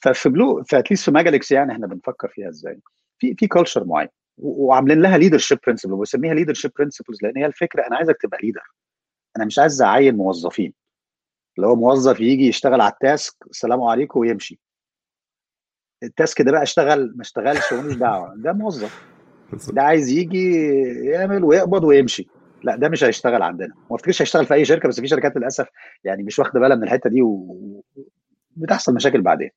ففي 0.00 0.28
بلو 0.28 0.62
ف 0.64 0.69
at 0.69 0.79
least 0.79 1.04
في 1.04 1.10
Magalix 1.10 1.52
يعني 1.52 1.72
إحنا 1.72 1.86
بنفكر 1.86 2.28
فيها 2.28 2.48
إزاي. 2.48 2.80
في 3.18 3.34
في 3.38 3.46
culture 3.46 3.84
معين. 3.84 4.08
وعاملين 4.38 5.02
لها 5.02 5.18
leadership 5.18 5.58
principle 5.66 5.92
وبسميها 5.92 6.34
leadership 6.34 6.70
principles 6.78 7.18
لأن 7.22 7.36
هي 7.36 7.46
الفكرة 7.46 7.86
أنا 7.86 7.96
عايزك 7.96 8.16
تبقى 8.22 8.38
leader 8.42 8.62
أنا 9.36 9.44
مش 9.44 9.58
عايز 9.58 9.82
أعين 9.82 10.16
موظفين. 10.16 10.74
اللي 11.56 11.66
هو 11.68 11.76
موظف 11.76 12.20
يجي 12.20 12.46
يشتغل 12.48 12.80
على 12.80 12.92
ال 12.92 13.00
task 13.00 13.34
السلام 13.50 13.82
عليكم 13.82 14.20
ويمشي. 14.20 14.58
ال 16.02 16.10
task 16.10 16.42
ده 16.42 16.52
بقى 16.52 16.62
اشتغل 16.62 17.12
ما 17.16 17.22
اشتغلش 17.22 17.72
ملوش 17.72 17.94
دعوة. 17.94 18.34
ده 18.36 18.52
موظف. 18.52 19.04
ده 19.72 19.82
عايز 19.82 20.08
يجي 20.10 20.54
يعمل 21.04 21.44
ويقبض 21.44 21.84
ويمشي. 21.84 22.28
لا 22.62 22.76
ده 22.76 22.88
مش 22.88 23.04
هيشتغل 23.04 23.42
عندنا. 23.42 23.74
ما 23.90 23.96
افتكرش 23.96 24.22
هيشتغل 24.22 24.46
في 24.46 24.54
أي 24.54 24.64
شركة 24.64 24.88
بس 24.88 25.00
في 25.00 25.06
شركات 25.08 25.36
للأسف 25.36 25.68
يعني 26.04 26.22
مش 26.22 26.38
واخدة 26.38 26.60
بالها 26.60 26.76
من 26.76 26.82
الحتة 26.82 27.10
دي 27.10 27.22
وبتحصل 27.22 28.94
مشاكل 28.94 29.20
بعدين. 29.20 29.50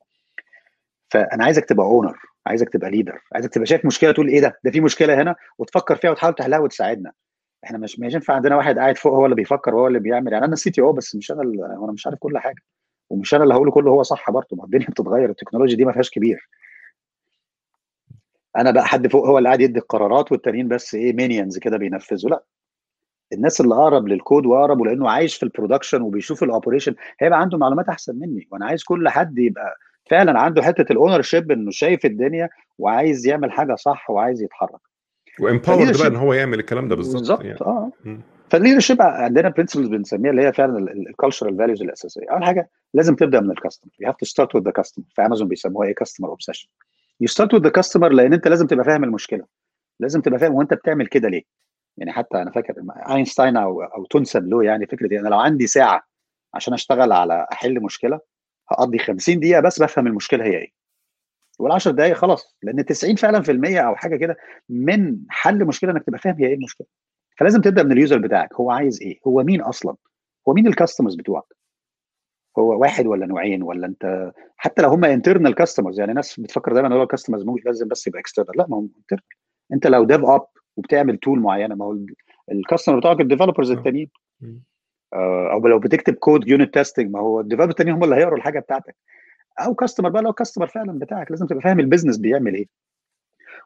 فأنا 1.09 1.43
عايزك 1.45 1.65
تبقى 1.65 1.86
owner 1.86 2.18
عايزك 2.48 2.70
تبقى 2.70 2.91
leader 2.91 3.22
عايزك 3.34 3.54
تبقى 3.54 3.66
شايف 3.66 3.86
مشكلة 3.86 4.12
تقول 4.12 4.28
إيه 4.28 4.41
ده؟ 4.41 4.60
ده 4.64 4.72
في 4.72 4.82
مشكلة 4.82 5.22
هنا 5.22 5.36
وتفكر 5.58 5.95
فيها 5.95 6.12
وتحاول 6.12 6.34
تحلها 6.36 6.60
وتساعدنا. 6.60 7.12
إحنا 7.64 7.78
مش 7.78 8.00
مش 8.00 8.14
ينفع 8.14 8.34
عندنا 8.34 8.56
واحد 8.56 8.80
قاعد 8.80 8.98
فوق 8.98 9.14
هو 9.14 9.26
اللي 9.26 9.36
بيفكر 9.36 9.76
وهو 9.76 9.88
اللي 9.88 10.00
بيعمل. 10.00 10.34
يعني 10.34 10.45
أنا 10.45 10.54
ال 10.53 10.72
CTO 10.72 10.93
بس 10.93 11.16
مش 11.16 11.32
أنا 11.32 11.41
وأنا 11.80 11.91
مش 11.93 12.08
عارف 12.08 12.20
كل 12.20 12.38
حاجة. 12.38 12.62
ومش 13.10 13.34
أنا 13.36 13.43
اللي 13.43 13.54
هقوله 13.56 13.72
كله 13.72 13.91
هو 13.91 14.04
صح 14.04 14.32
برضه. 14.32 14.48
ما 14.58 14.64
الدنيا 14.66 14.88
بتتغير. 14.91 15.30
التكنولوجيا 15.30 15.78
دي 15.78 15.86
ما 15.86 15.91
فيهاش 15.91 16.10
كبير. 16.10 16.50
أنا 18.58 18.72
بقى 18.72 18.86
حد 18.86 19.08
فوق 19.08 19.28
هو 19.28 19.38
اللي 19.38 19.50
قاعد 19.50 19.62
يدي 19.62 19.80
القرارات 19.80 20.32
والتانيين 20.32 20.68
بس 20.68 20.95
إيه 20.95 21.14
minions 21.14 21.58
كده 21.58 21.78
بينفذوا. 21.78 22.30
لا. 22.30 22.43
الناس 23.34 23.62
اللي 23.62 23.76
أقرب 23.76 24.08
للكود 24.08 24.45
وأقرب 24.45 24.80
ولأنه 24.82 25.10
عايش 25.10 25.36
في 25.36 25.43
ال 25.43 25.49
production 25.49 26.01
وبيشوف 26.02 26.43
ال 26.43 26.49
operation 26.49 26.95
هيبقى 27.20 27.39
عنده 27.39 27.58
معلومات 27.58 27.89
أحسن 27.89 28.16
مني. 28.20 28.48
وأنا 28.52 28.66
عايز 28.66 28.84
كل 28.84 29.10
حد 29.10 29.38
يبقى 29.38 29.76
فعلا 30.10 30.39
عنده 30.39 30.62
حتة 30.62 30.91
ال 30.91 31.22
ownership 31.22 31.51
إنه 31.51 31.72
شايف 31.72 32.05
الدنيا 32.05 32.49
وعايز 32.78 33.28
يعمل 33.28 33.51
حاجة 33.51 33.76
صح 33.76 34.10
وعايز 34.10 34.41
يتحرك. 34.41 34.80
و 35.39 35.45
empowered 35.45 35.97
بقى 35.99 36.08
إن 36.08 36.16
هو 36.16 36.34
يعمل 36.34 36.60
الكلام 36.60 36.88
ده 36.88 36.95
بالظبط 36.95 37.20
بالظبط 37.20 37.43
يعني. 37.45 37.62
آه. 37.62 37.91
فال 38.49 38.58
leadership 38.58 39.01
عندنا 39.01 39.49
principles 39.49 39.88
بنسميها 39.88 40.32
اللي 40.32 40.47
هي 40.47 40.53
فعلا 40.53 40.91
ال 40.91 40.99
cultural 40.99 41.58
values 41.58 41.82
الأساسية. 41.82 42.32
أول 42.32 42.43
حاجة 42.43 42.70
لازم 42.93 43.16
تبدأ 43.16 43.39
من 43.39 43.51
ال 43.51 43.56
customer 43.56 43.91
you 43.99 44.08
have 44.08 44.16
to 44.16 44.26
start 44.26 44.55
with 44.55 44.64
the 44.64 44.72
customer 44.72 45.05
في 45.16 45.22
امازون 45.26 45.47
بيسموها 45.47 45.88
إيه؟ 45.88 45.95
customer 45.95 46.30
obsession 46.30 46.68
you 47.22 47.28
start 47.28 47.53
with 47.53 47.64
the 47.64 47.70
customer 47.70 48.10
لأن 48.10 48.34
أنت 48.34 48.47
لازم 48.47 48.68
تبقى 48.68 48.86
فاهم 48.86 49.03
المشكلة. 49.03 49.45
لازم 49.99 50.22
تبقى 50.22 50.39
فاهم 50.39 50.53
وانت 50.53 50.74
بتعمل 50.74 51.08
كده 51.08 51.30
ليه؟ 51.30 51.43
يعني 51.97 52.12
حتى 52.12 52.41
أنا 52.41 52.51
فاكر 52.51 52.74
اينشتاين 53.10 53.58
أو 53.58 53.82
أو 53.84 54.05
تنسب 54.05 54.47
له 54.47 54.64
يعني 54.64 54.86
فكرة 54.86 55.20
أنا 55.20 55.30
لو 55.30 55.39
عندي 55.39 55.68
ساعة 55.68 56.01
عشان 56.53 56.74
أشتغل 56.74 57.12
على 57.12 57.47
أحل 57.51 57.82
مشكلة 57.84 58.20
هقضي 58.72 58.97
50 58.99 59.39
دقيقة 59.39 59.61
بس 59.61 59.82
بفهم 59.82 60.07
المشكلة 60.07 60.43
هي 60.45 60.57
إيه. 60.57 60.72
وال10 61.61 61.88
دقائق 61.89 62.15
خلاص 62.15 62.57
لأن 62.63 62.86
90 62.86 63.15
فعلا 63.15 63.41
في 63.41 63.51
المية 63.51 63.80
أو 63.80 63.95
حاجة 63.95 64.15
كده 64.15 64.38
من 64.70 65.18
حل 65.30 65.65
مشكلة 65.65 65.91
إنك 65.91 66.03
تبقى 66.03 66.20
فاهم 66.20 66.36
هي 66.39 66.47
إيه 66.47 66.53
المشكلة. 66.53 66.88
فلازم 67.38 67.61
تبدأ 67.61 67.84
من 67.84 67.91
ال 67.91 67.97
user 67.97 68.18
بتاعك 68.18 68.53
هو 68.53 68.72
عايز 68.72 69.01
إيه؟ 69.01 69.20
هو 69.28 69.43
مين 69.43 69.61
أصلا؟ 69.61 69.95
هو 70.47 70.53
مين 70.53 70.68
ال 70.68 70.72
customers 70.72 71.16
بتوعك؟ 71.15 71.43
هو 72.59 72.80
واحد 72.82 73.07
ولا 73.07 73.26
نوعين 73.26 73.63
ولا 73.63 73.88
أنت؟ 73.88 74.32
حتى 74.57 74.82
لو 74.82 74.89
هم 74.89 75.05
internal 75.05 75.55
customers 75.55 75.99
يعني 75.99 76.13
ناس 76.13 76.39
بتفكر 76.39 76.74
دايما 76.74 76.95
هو 76.95 77.03
ال 77.03 77.08
customers 77.08 77.43
مش 77.43 77.65
لازم 77.65 77.88
بس 77.88 78.07
يبقى 78.07 78.20
external 78.20 78.58
لا 78.57 78.65
ما 78.70 78.78
هو 78.78 78.82
internal 78.82 79.24
أنت 79.74 79.88
لو 79.88 80.03
DevOps 80.03 80.45
وبتعمل 80.78 81.18
tool 81.18 81.39
معينة 81.39 81.76
ما 81.76 81.86
هو 81.86 81.97
ال 82.51 82.57
customer 82.57 82.99
بتوعك 82.99 83.22
ال 83.22 83.26
developers 83.26 83.72
التانيين. 83.72 84.09
أو 85.14 85.68
لو 85.68 85.80
بتكتب 85.80 86.14
code 86.14 86.47
unit 86.47 86.74
testing 86.74 87.12
ما 87.12 87.20
هو 87.20 87.39
ال 87.39 87.43
developer 87.43 87.70
التانيين 87.72 87.95
هم 87.95 88.03
اللي 88.03 88.16
هيقروا 88.16 88.38
الحاجة 88.38 88.60
بتاعتك. 88.60 88.95
أو 89.60 89.76
customer 89.76 90.10
بقى 90.10 90.22
لو 90.24 90.34
customer 90.34 90.68
فعلا 90.68 90.99
بتاعك 90.99 91.32
لازم 91.32 91.47
تبقى 91.47 91.62
فاهم 91.62 91.80
ال 91.80 91.84
business 91.84 92.18
بيعمل 92.18 92.55
إيه. 92.55 92.68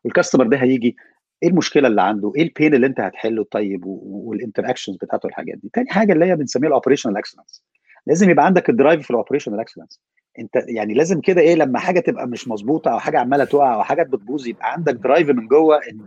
وال 0.03 0.12
customer 0.12 0.47
ده 0.47 0.57
هيجي 0.57 0.95
إيه 1.43 1.49
المشكلة 1.49 1.87
اللي 1.87 2.01
عنده؟ 2.01 2.33
إيه 2.35 2.43
ال 2.43 2.49
pain 2.49 2.73
اللي 2.73 2.87
أنت 2.87 2.99
هتحله 2.99 3.43
طيب؟ 3.51 3.81
وال 3.85 4.01
interactions 4.01 4.95
بتاعته 4.97 5.27
الحاجات 5.27 5.57
دي. 5.57 5.69
تاني 5.73 5.89
حاجة 5.89 6.13
اللي 6.13 6.25
هي 6.25 6.35
بنسميها 6.35 6.67
ال 6.67 6.71
operational 6.71 7.17
excellence 7.17 7.63
لازم 8.07 8.29
يبقى 8.29 8.45
عندك 8.45 8.69
ال 8.69 8.74
drive 8.74 9.01
في 9.03 9.09
ال 9.11 9.15
operational 9.15 9.59
excellence 9.59 10.01
انت 10.39 10.63
يعني 10.67 10.93
لازم 10.93 11.21
كده 11.21 11.41
إيه 11.41 11.55
لما 11.55 11.79
حاجة 11.79 11.99
تبقى 11.99 12.27
مش 12.27 12.47
مظبوطة 12.47 12.91
أو 12.91 12.99
حاجة 12.99 13.19
عمالة 13.19 13.43
تقع 13.45 13.73
أو 13.73 13.83
حاجات 13.83 14.07
بتبوظ 14.07 14.47
يبقى 14.47 14.73
عندك 14.73 14.93
drive 14.93 15.29
من 15.29 15.47
جوه 15.47 15.77
إن 15.77 15.99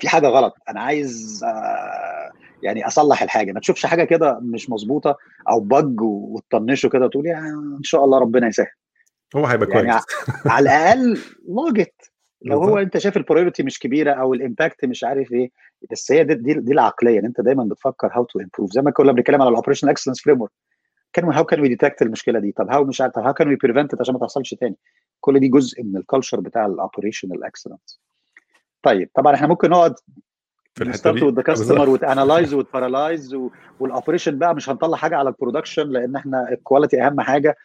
في 0.00 0.08
حاجة 0.08 0.26
غلط. 0.26 0.54
أنا 0.68 0.80
عايز 0.80 1.44
آه 1.44 2.30
يعني 2.62 2.86
أصلح 2.86 3.22
الحاجة. 3.22 3.52
ما 3.52 3.60
تشوفش 3.60 3.86
حاجة 3.86 4.04
كده 4.04 4.38
مش 4.42 4.70
مظبوطة 4.70 5.16
أو 5.48 5.60
bug 5.60 6.00
وتطنشه 6.00 6.88
كده 6.88 7.04
وتقول 7.04 7.26
يعني 7.26 7.48
إن 7.48 7.82
شاء 7.82 8.04
الله 8.04 8.18
ربنا 8.18 8.46
يسهل. 8.46 8.66
هو 9.36 9.46
هيبقى 9.46 9.68
يعني 9.70 9.90
كويس. 9.92 10.04
على 10.46 10.62
الأقل 10.62 11.18
log 11.48 11.76
it 11.76 11.94
لو 12.42 12.62
هو 12.62 12.78
أنت 12.78 12.98
شايف 12.98 13.16
ال 13.16 13.21
priority 13.21 13.62
مش 13.62 13.78
كبيرة 13.78 14.12
أو 14.12 14.34
ال 14.34 14.41
impact 14.41 14.84
مش 14.84 15.04
عارف 15.04 15.32
إيه 15.32 15.50
بس 15.90 16.12
هي 16.12 16.24
دي 16.24 16.34
دي, 16.34 16.54
دي 16.54 16.72
العقلية 16.72 17.20
إن 17.20 17.24
أنت 17.24 17.40
دايما 17.40 17.64
بتفكر 17.64 18.10
how 18.12 18.24
to 18.24 18.40
improve 18.40 18.72
زي 18.72 18.82
ما 18.82 18.90
كنا 18.90 19.12
بنتكلم 19.12 19.42
على 19.42 19.50
ال 19.50 19.88
operation 19.88 20.22
excellence 20.22 20.40
framework 20.40 20.50
كان 21.12 21.24
how 21.32 21.44
can 21.44 21.60
we 21.60 21.68
detect 21.68 22.02
المشكلة 22.02 22.38
دي؟ 22.38 22.52
طب 22.52 22.70
how 22.70 22.84
مش 22.84 23.00
عارف 23.00 23.12
طب 23.12 23.22
how 23.22 23.32
can 23.32 23.48
we 23.48 23.56
prevent 23.56 24.00
عشان 24.00 24.14
ما 24.14 24.20
تحصلش 24.20 24.54
تاني؟ 24.54 24.76
كل 25.20 25.40
دي 25.40 25.48
جزء 25.48 25.82
من 25.82 25.96
ال 25.96 26.01
culture 26.01 26.40
بتاع 26.40 26.66
ال 26.66 26.72
operational 26.72 27.44
excellence 27.44 28.00
طيب 28.82 29.10
طبعا 29.14 29.34
إحنا 29.34 29.46
ممكن 29.46 29.70
نقعد 29.70 29.94
في 30.74 30.84
الحتة 30.84 31.12
دي؟ 31.12 31.24
with 31.24 31.40
customer 31.40 31.88
وت 31.90 32.04
analyze 32.04 32.54
وت 32.54 32.70
paralyze 32.70 33.36
وال 33.80 33.91
operation 33.91 34.38
بقى 34.38 34.54
مش 34.54 34.70
هنطلع 34.70 34.96
حاجة 34.96 35.16
على 35.16 35.28
ال 35.28 35.34
production 35.34 35.88
لأن 35.88 36.16
إحنا 36.16 36.52
ال 36.52 36.58
quality 36.58 37.02
أهم 37.06 37.20
حاجة. 37.20 37.56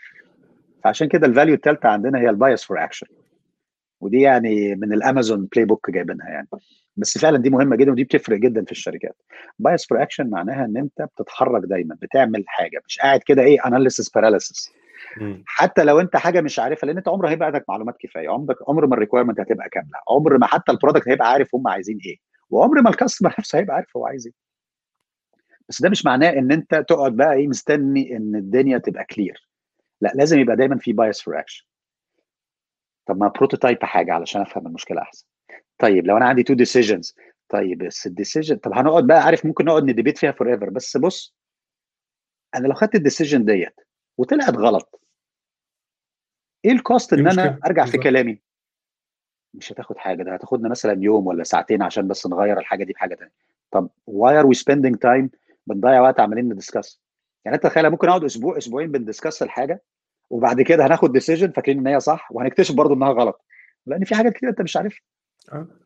فعشان 0.84 1.08
كده 1.08 1.28
ال 1.28 1.33
value 1.33 1.56
الثالثه 1.56 1.90
عندنا 1.90 2.20
هي 2.20 2.30
ال 2.30 2.37
bias 2.37 2.64
for 2.64 2.84
action 2.84 3.08
ودي 4.02 4.22
يعني 4.22 4.76
من 4.76 4.94
الامازون 4.94 5.46
playbook 5.46 5.92
جايبينها 5.92 6.30
يعني. 6.30 6.48
بس 6.96 7.18
فعلا 7.18 7.38
دي 7.38 7.50
مهمة 7.50 7.76
جدا 7.76 7.92
ودي 7.92 8.04
بتفرق 8.04 8.38
جدا 8.38 8.66
في 8.66 8.72
الشركات. 8.72 9.16
bias 9.60 9.88
for 9.88 10.02
action 10.02 10.30
معناها 10.30 10.66
إن 10.66 10.78
أنت 10.78 11.02
بتتحرك 11.02 11.62
دايما 11.66 11.98
بتعمل 12.02 12.44
حاجة 12.48 12.82
مش 12.88 13.00
قاعد 13.00 13.20
كده 13.20 13.42
إيه 13.42 13.58
analysis 13.66 14.10
paralysis. 14.10 14.72
حتى 15.46 15.84
لو 15.84 16.00
أنت 16.00 16.16
حاجة 16.16 16.42
مش 16.42 16.60
عارفها 16.60 16.88
لأن 16.88 16.98
أنت 16.98 17.08
عمر 17.08 17.30
هيبقى 17.30 17.46
عندك 17.48 17.66
معلومات 17.70 17.96
كفاية 18.00 18.30
عمرك 18.30 18.58
عمر 18.68 18.86
ما 18.88 18.94
ال 18.94 18.98
requirement 18.98 19.40
هتبقى 19.40 19.70
كاملة 19.70 19.98
عمر 20.10 20.38
ما 20.38 20.48
حتى 20.48 20.72
ال 20.72 20.76
product 20.76 21.08
هيبقى 21.08 21.32
عارف 21.32 21.56
هم 21.56 21.68
عايزين 21.68 21.98
إيه 22.06 22.18
وعمر 22.50 22.82
ما 22.82 22.90
ال 22.90 22.95
customer 22.95 23.36
نفسه 23.40 23.60
هيبقى 23.60 23.76
عارف 23.76 23.98
هو 23.98 24.06
عايز 24.06 24.28
إيه. 24.28 24.34
بس 25.70 25.82
ده 25.82 25.90
مش 25.90 26.06
معناه 26.06 26.30
إن 26.30 26.52
أنت 26.52 26.76
تقعد 26.76 27.16
بقى 27.16 27.34
إيه 27.34 27.48
مستني 27.48 28.18
إن 28.18 28.36
الدنيا 28.36 28.78
تبقى 28.78 29.06
clear 29.06 29.50
لا 30.02 30.12
لازم 30.16 30.40
يبقى 30.40 30.56
دايما 30.56 30.78
في 30.78 30.94
bias 30.94 31.22
for 31.22 31.40
action 31.40 31.66
طب 33.06 33.18
ما 33.18 33.28
prototype 33.28 33.84
حاجة 33.84 34.14
علشان 34.14 34.42
أفهم 34.42 34.68
المشكلة 34.68 35.02
أحسن. 35.02 35.26
طيب 35.84 36.08
لو 36.08 36.18
أنا 36.18 36.26
عندي 36.26 36.44
two 36.44 36.54
decisions 36.54 37.16
طيب 37.50 37.78
بس 37.84 38.08
ال 38.08 38.13
decision 38.13 38.56
طب 38.56 38.72
هنقعد 38.74 39.08
بقى 39.08 39.20
عارف 39.24 39.46
ممكن 39.46 39.66
نقعد 39.66 39.84
ن 39.84 39.89
debate 39.89 40.18
فيها 40.18 40.32
forever 40.32 40.70
بس 40.70 40.98
بص 40.98 41.36
أنا 42.56 42.68
لو 42.68 42.74
خدت 42.74 42.96
ال 42.96 43.01
decision 43.01 43.46
ديت 43.46 43.76
وطلعت 44.18 44.58
غلط 44.58 45.02
إيه 46.66 46.72
ال 46.72 46.80
cost 46.80 47.14
إن 47.14 47.28
إيه 47.28 47.34
أنا؟ 47.34 47.60
أرجع 47.66 47.86
في. 47.86 47.98
كلامي 47.98 48.42
مش 49.54 49.72
هتاخد 49.72 49.98
حاجة 49.98 50.24
ده 50.24 50.34
هتاخدنا 50.34 50.70
مثلا 50.70 51.04
يوم 51.04 51.28
ولا 51.28 51.44
ساعتين 51.44 51.82
عشان 51.82 52.08
بس 52.08 52.28
نغير 52.28 52.60
الحاجة 52.60 52.84
دي 52.84 52.94
بحاجه 52.94 53.16
ثانية 53.16 53.34
طب 53.72 53.90
why 54.08 54.40
are 54.40 54.46
we 54.46 54.54
spending 54.54 54.98
time 54.98 55.30
بنضيع 55.68 56.02
وقت 56.02 56.20
عمالين 56.20 56.50
ن 56.50 56.56
discuss 56.56 57.02
يعني 57.46 57.56
أنت 57.58 57.64
تخيل 57.64 57.90
ممكن 57.90 58.10
أقعد 58.10 58.24
أسبوع 58.24 58.58
أسبوعين 58.58 58.92
بن 58.92 59.03
discuss 59.03 59.44
الحاجة 59.44 59.84
وبعد 60.30 60.62
كده 60.62 60.86
هناخد 60.88 61.12
decision 61.12 61.52
فاكرين 61.52 61.80
إن 61.80 61.88
هي 61.88 62.00
صح 62.00 62.32
وهنكتشف 62.32 62.76
برضو 62.76 62.94
إنها 62.94 63.10
غلط 63.12 63.46
لأن 63.86 64.04
في 64.04 64.16
حاجات 64.16 64.34
كتير 64.34 64.50
أنت 64.50 64.62
مش 64.62 64.78
عارفها. 64.78 65.02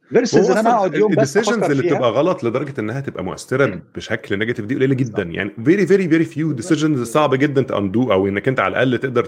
versus 0.09 0.51
ان 0.51 0.57
أنا 0.57 0.69
اقعد 0.69 0.95
يوم 0.95 1.15
بس 1.15 1.37
ال 1.37 1.41
decisions 1.41 1.71
اللي 1.71 1.83
فيها. 1.83 1.95
تبقى 1.97 2.11
غلط 2.11 2.43
لدرجة 2.43 2.73
إنها 2.79 2.99
تبقى 2.99 3.23
مؤثرة 3.23 3.81
بشكل 3.95 4.39
negative 4.39 4.65
دي 4.65 4.75
قليلة 4.75 4.95
جدا. 4.95 5.23
يعني 5.23 5.51
very 5.65 5.87
very 5.87 6.09
very 6.09 6.25
few 6.25 6.51
decisions 6.51 7.03
صعب 7.11 7.35
جدا 7.35 7.61
to 7.61 7.78
undo 7.78 8.11
أو 8.11 8.27
إنك 8.27 8.47
أنت 8.47 8.59
على 8.59 8.71
الأقل 8.71 8.97
تقدر 8.97 9.25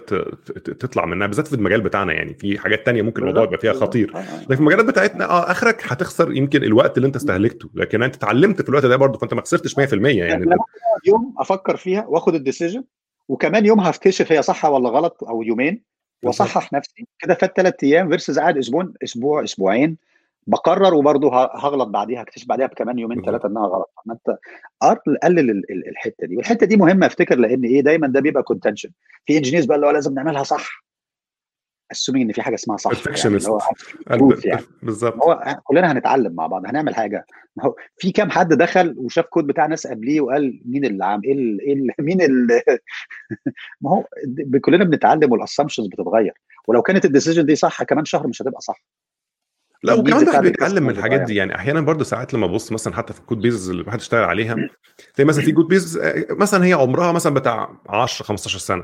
تطلع 0.80 1.06
منها 1.06 1.28
بالذات 1.28 1.48
في 1.48 1.56
المجال 1.56 1.82
بتاعنا. 1.82 2.14
يعني 2.14 2.34
في 2.34 2.60
حاجات 2.60 2.86
تانية 2.86 3.02
ممكن 3.02 3.22
الموضوع 3.22 3.44
يبقى 3.44 3.58
فيها 3.58 3.74
خطير. 3.74 4.16
آه، 4.16 4.20
آه. 4.20 4.42
لكن 4.42 4.56
في 4.56 4.62
المجالات 4.62 4.86
بتاعتنا 4.86 5.30
آه 5.30 5.52
آخرك 5.52 5.82
هتخسر 5.86 6.32
يمكن 6.32 6.64
الوقت 6.64 6.98
اللي 6.98 7.08
أنت 7.08 7.16
استهلكته. 7.16 7.70
لكن 7.74 8.04
أنت 8.04 8.16
اتعلمت 8.16 8.62
في 8.62 8.70
الوقت 8.70 8.86
ده 8.86 8.96
برضه 8.96 9.20
فأنت 9.20 9.34
ما 9.34 9.42
خسرتش 9.42 9.76
100% 9.80 9.94
يعني 10.06 10.56
يوم 11.08 11.36
أفكر 11.38 11.78
فيها 11.78 12.06
وآخد 12.08 12.36
ال 12.36 12.41
decision 12.41 12.84
وكمان 13.28 13.66
يوم 13.66 13.80
هكتشف 13.80 14.32
هي 14.32 14.42
صح 14.42 14.66
ولا 14.66 14.90
غلط 14.90 15.24
أو 15.24 15.44
يومين 15.44 15.82
وأصحح 16.24 16.74
نفسي 16.74 17.08
كده 17.20 17.34
فات 17.34 17.54
ثلاث 17.58 17.74
أيام 17.84 18.10
versus 18.10 18.40
قاعد 18.40 18.58
أسبوع 18.58 18.90
أسبوع 19.04 19.44
أسبوعين. 19.44 19.98
بقرر 20.50 20.94
وبرضه 20.94 21.30
هغلط 21.36 21.88
بعديها 21.88 22.22
هكتشف 22.22 22.48
بعديها 22.48 22.68
بكمان 22.68 23.00
يومين. 23.00 23.22
ثلاثة 23.26 23.48
إنها 23.50 23.68
غلط. 23.68 23.94
ما 24.06 24.14
أنت 24.14 24.38
قل- 24.82 25.18
قلل 25.24 25.40
ال- 25.40 25.72
ال- 25.72 25.90
الحتة 25.90 26.28
دي 26.28 26.38
والحتة 26.38 26.66
دي 26.66 26.78
مهمة 26.78 27.06
أفتكر 27.06 27.36
لأن 27.40 27.64
إيه 27.66 27.82
دايما 27.82 28.08
ده 28.08 28.20
بيبقى 28.20 28.44
contention 28.44 28.90
في 29.26 29.38
engineers 29.38 29.66
بقى 29.66 29.76
اللي 29.76 29.88
هو 29.88 29.92
لازم 29.92 30.14
نعملها 30.14 30.44
صح. 30.44 30.84
assume 31.92 32.22
إن 32.22 32.32
في 32.32 32.42
حاجة 32.42 32.56
اسمها 32.56 32.78
صح 32.78 32.92
يعني 34.08 34.22
هو 34.22 34.34
يعني. 34.46 34.62
بالظبط. 34.84 35.16
هو 35.24 35.58
كلنا 35.64 35.92
هنتعلم 35.92 36.34
مع 36.36 36.48
بعض 36.48 36.66
هنعمل 36.66 36.96
حاجة. 36.96 37.26
ما 37.56 37.64
هو 37.66 37.76
في 37.98 38.12
كام 38.12 38.30
حد 38.30 38.54
دخل 38.54 38.96
وشاف 38.98 39.26
كود 39.26 39.48
بتاع 39.48 39.66
ناس 39.66 39.88
قبليه 39.88 40.22
وقال 40.22 40.62
مين 40.66 40.86
اللي 40.86 41.06
عام 41.06 41.22
إيه 41.26 41.34
ال- 41.34 41.62
إيه 41.62 41.74
ال- 41.74 41.92
مين 42.00 42.22
ال- 42.22 42.48
ما 43.82 43.90
هو 43.92 44.04
كلنا 44.62 44.84
بنتعلم 44.84 45.32
وال 45.32 45.40
assumptions 45.40 45.88
بتتغير. 45.88 46.34
ولو 46.68 46.82
كانت 46.82 47.06
ال 47.06 47.10
decision 47.10 47.46
دي 47.46 47.56
صح 47.56 47.84
كمان 47.84 48.06
شهر 48.06 48.28
مش 48.28 48.42
هتبقى 48.42 48.62
صح. 48.62 48.84
لا 49.84 49.94
وكمان 49.94 50.22
الواحد 50.24 50.42
بيتعلم 50.44 50.84
من 50.84 50.90
الحاجات. 50.90 51.22
دي. 51.22 51.36
يعني 51.36 51.56
أحيانا 51.56 51.82
برضه 51.82 52.04
ساعات 52.04 52.34
لما 52.34 52.48
ببص 52.48 52.72
مثلا 52.72 52.94
حتى 52.96 53.14
في 53.14 53.20
ال 53.20 53.23
code 53.23 53.38
base 53.42 53.70
اللي 53.70 53.82
الواحد 53.82 54.00
اشتغل 54.00 54.24
عليها 54.24 54.56
تلاقي 55.16 55.28
مثلا 55.28 55.46
في 55.46 55.52
code 55.52 55.66
base 55.68 55.98
آه، 55.98 56.26
مثلا 56.30 56.66
هي 56.66 56.74
عمرها 56.74 57.12
مثلا 57.12 57.34
بتاع 57.34 57.70
10 57.90 58.26
15 58.26 58.60
سنة. 58.60 58.84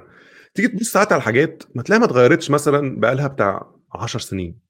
تيجي 0.54 0.68
تبص 0.68 0.91
ساعات 0.91 1.12
على 1.12 1.20
الحاجات 1.20 1.64
ما 1.76 1.84
تلاقيها 1.84 2.00
ما 2.00 2.06
اتغيرتش 2.12 2.52
مثلا 2.52 3.00
بقى 3.00 3.16
لها 3.16 3.28
بتاع 3.28 3.72
10 3.93 4.20
سنين. 4.20 4.64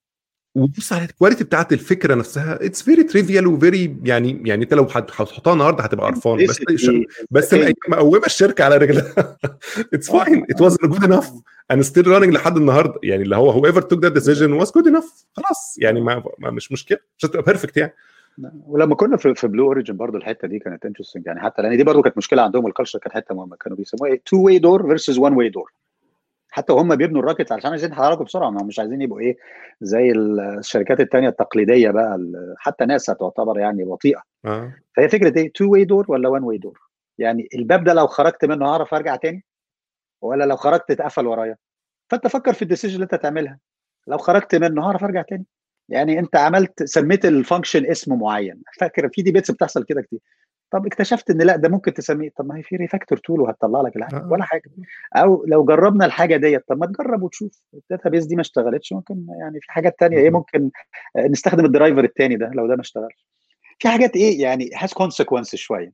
وبص 0.56 0.94
على 0.94 1.06
ال 1.06 1.10
quality 1.10 1.44
بتاعت 1.44 1.74
الفكرة 1.74 2.16
نفسها 2.16 2.66
it's 2.66 2.82
very 2.84 3.04
trivial 3.04 3.48
و 3.48 3.58
very 3.58 3.98
يعني 4.04 4.42
يعني 4.46 4.64
انت 4.64 4.74
لو 4.74 4.84
هت- 4.84 5.12
هتحطها 5.22 5.54
النهارده 5.54 5.84
هتبقى 5.84 6.06
قرفان 6.06 6.46
بس 6.46 6.60
بس؟ 7.32 7.56
مقومه 7.90 8.26
الشركة 8.26 8.64
على 8.64 8.78
رجلها. 8.78 9.38
it's 9.94 10.12
fine 10.12 10.46
it 10.50 10.62
was 10.62 10.78
good 10.84 11.04
enough 11.04 11.32
and 11.72 11.82
still 11.82 12.08
running 12.08 12.34
لحد 12.34 12.58
النهارده. 12.58 13.00
يعني 13.04 13.24
اللي 13.24 13.36
هو 13.36 13.50
whoever 13.50 13.82
took 13.82 14.02
that 14.04 14.12
decision 14.12 14.52
was 14.54 14.72
good 14.72 14.88
enough 14.88 15.26
خلاص 15.34 15.76
يعني 15.82 16.02
ما, 16.02 16.24
ما 16.40 16.52
مش 16.52 16.72
مشكلة 16.72 16.98
مش 17.18 17.26
هتبقى 17.26 17.42
perfect 17.42 17.78
يعني. 17.78 17.94
ولما 18.68 18.96
كنا 18.96 19.18
في, 19.18 19.36
في 19.36 19.48
بلو 19.48 19.66
اوريجن 19.66 19.98
برضو 19.98 20.18
الحتة 20.18 20.48
دي 20.48 20.60
كانت 20.60 20.86
interesting 20.86 21.26
يعني 21.26 21.40
حتى 21.42 21.62
لأن 21.62 21.78
دي 21.78 21.84
برضو 21.84 22.02
كانت 22.02 22.18
مشكلة 22.18 22.42
عندهم 22.42 22.68
ال 22.68 22.72
culture 22.72 23.00
كانت 23.00 23.14
حتة 23.16 23.36
مهمة 23.36 23.56
كانوا 23.56 23.78
بيسموها 23.78 24.12
إيه؟ 24.12 24.22
two 24.26 24.38
way 24.42 24.60
door 24.60 24.88
versus 24.88 25.18
one 25.18 25.34
way 25.34 25.50
door 25.50 25.72
حتى 26.56 26.74
وهم 26.74 26.96
بيبنوا 26.96 27.22
ال 27.22 27.26
rocket 27.26 27.52
علشان 27.52 27.72
عايزين 27.72 27.90
يتحركوا 27.92 28.26
بسرعة 28.26 28.50
ما 28.50 28.62
هم 28.62 28.68
مش 28.68 28.80
عايزين 28.80 29.02
يبقوا 29.02 29.20
إيه 29.20 29.38
زي 29.82 30.12
الشركات 30.12 31.00
التانية 31.00 31.30
التقليدية 31.30 31.92
بقى 31.92 32.20
حتى 32.58 32.86
ناسا 32.86 33.14
تعتبر 33.14 33.60
يعني 33.60 33.84
بطيئة. 33.84 34.22
آه. 34.46 34.74
فهي 34.96 35.10
فكرة 35.10 35.40
إيه؟ 35.40 35.54
two 35.54 35.72
way 35.72 35.86
door 35.86 36.06
ولا 36.10 36.30
one 36.30 36.44
way 36.44 36.58
door 36.58 36.80
يعني 37.18 37.50
الباب 37.56 37.84
ده 37.84 37.94
لو 37.94 38.08
خرجت 38.08 38.46
منه 38.46 38.66
هعرف 38.66 38.94
أرجع 38.94 39.16
تاني؟ 39.16 39.44
ولا 40.22 40.44
لو 40.44 40.56
خرجت 40.56 40.92
اتقفل 40.92 41.28
ورايا؟ 41.28 41.58
فأنت 42.10 42.28
فكر 42.28 42.54
في 42.54 42.62
ال 42.62 42.65
decision 42.65 42.96
اللي 42.96 43.04
أنت 43.04 43.16
تعملها 43.16 43.60
لو 44.08 44.18
خرجت 44.18 44.56
منه 44.56 44.88
هعرف 44.88 45.04
أرجع 45.04 45.22
تاني؟ 45.22 45.46
يعني 45.90 46.20
أنت 46.20 46.36
عملت 46.36 46.84
سميت 46.84 47.26
ال 47.26 47.32
function 47.32 47.86
اسم 47.86 48.20
معين. 48.20 48.62
فاكر 48.80 49.10
في 49.14 49.22
debates 49.22 49.52
بتحصل 49.52 49.84
كده 49.84 50.02
كتير. 50.02 50.20
طب 50.72 50.86
اكتشفت 50.86 51.30
إن 51.30 51.42
لا 51.42 51.56
ده 51.56 51.70
ممكن 51.70 51.94
تسميه 51.94 52.30
طب 52.38 52.46
ما 52.48 52.58
هي 52.58 52.64
في 52.64 52.76
refactor 52.76 53.18
tool 53.18 53.42
وهتطلع 53.42 53.82
لك 53.82 53.96
الحاجة 53.96 54.16
آه. 54.24 54.28
ولا 54.32 54.44
حاجة. 54.44 54.62
أو 55.16 55.46
لو 55.48 55.64
جربنا 55.66 56.06
الحاجة 56.06 56.36
ديت 56.38 56.64
طب 56.68 56.78
ما 56.80 56.86
تجرب 56.86 57.24
وتشوف. 57.24 57.62
ال 57.74 58.10
database 58.10 58.26
دي 58.26 58.36
ما 58.36 58.42
اشتغلتش 58.42 58.94
ممكن 58.94 59.26
يعني 59.40 59.60
في 59.62 59.72
حاجات 59.72 59.96
تانية 60.00 60.18
إيه 60.18 60.30
ممكن 60.30 60.72
آه، 61.16 61.28
نستخدم 61.28 61.66
ال 61.66 61.71
driver 61.71 62.04
التاني 62.04 62.36
ده 62.36 62.52
لو 62.54 62.68
ده 62.68 62.76
ما 62.76 62.82
اشتغلش. 62.82 63.28
في 63.80 63.88
حاجات 63.90 64.16
إيه 64.16 64.42
يعني 64.42 64.70
has 64.76 64.94
consequence 64.94 65.56
شوية 65.56 65.92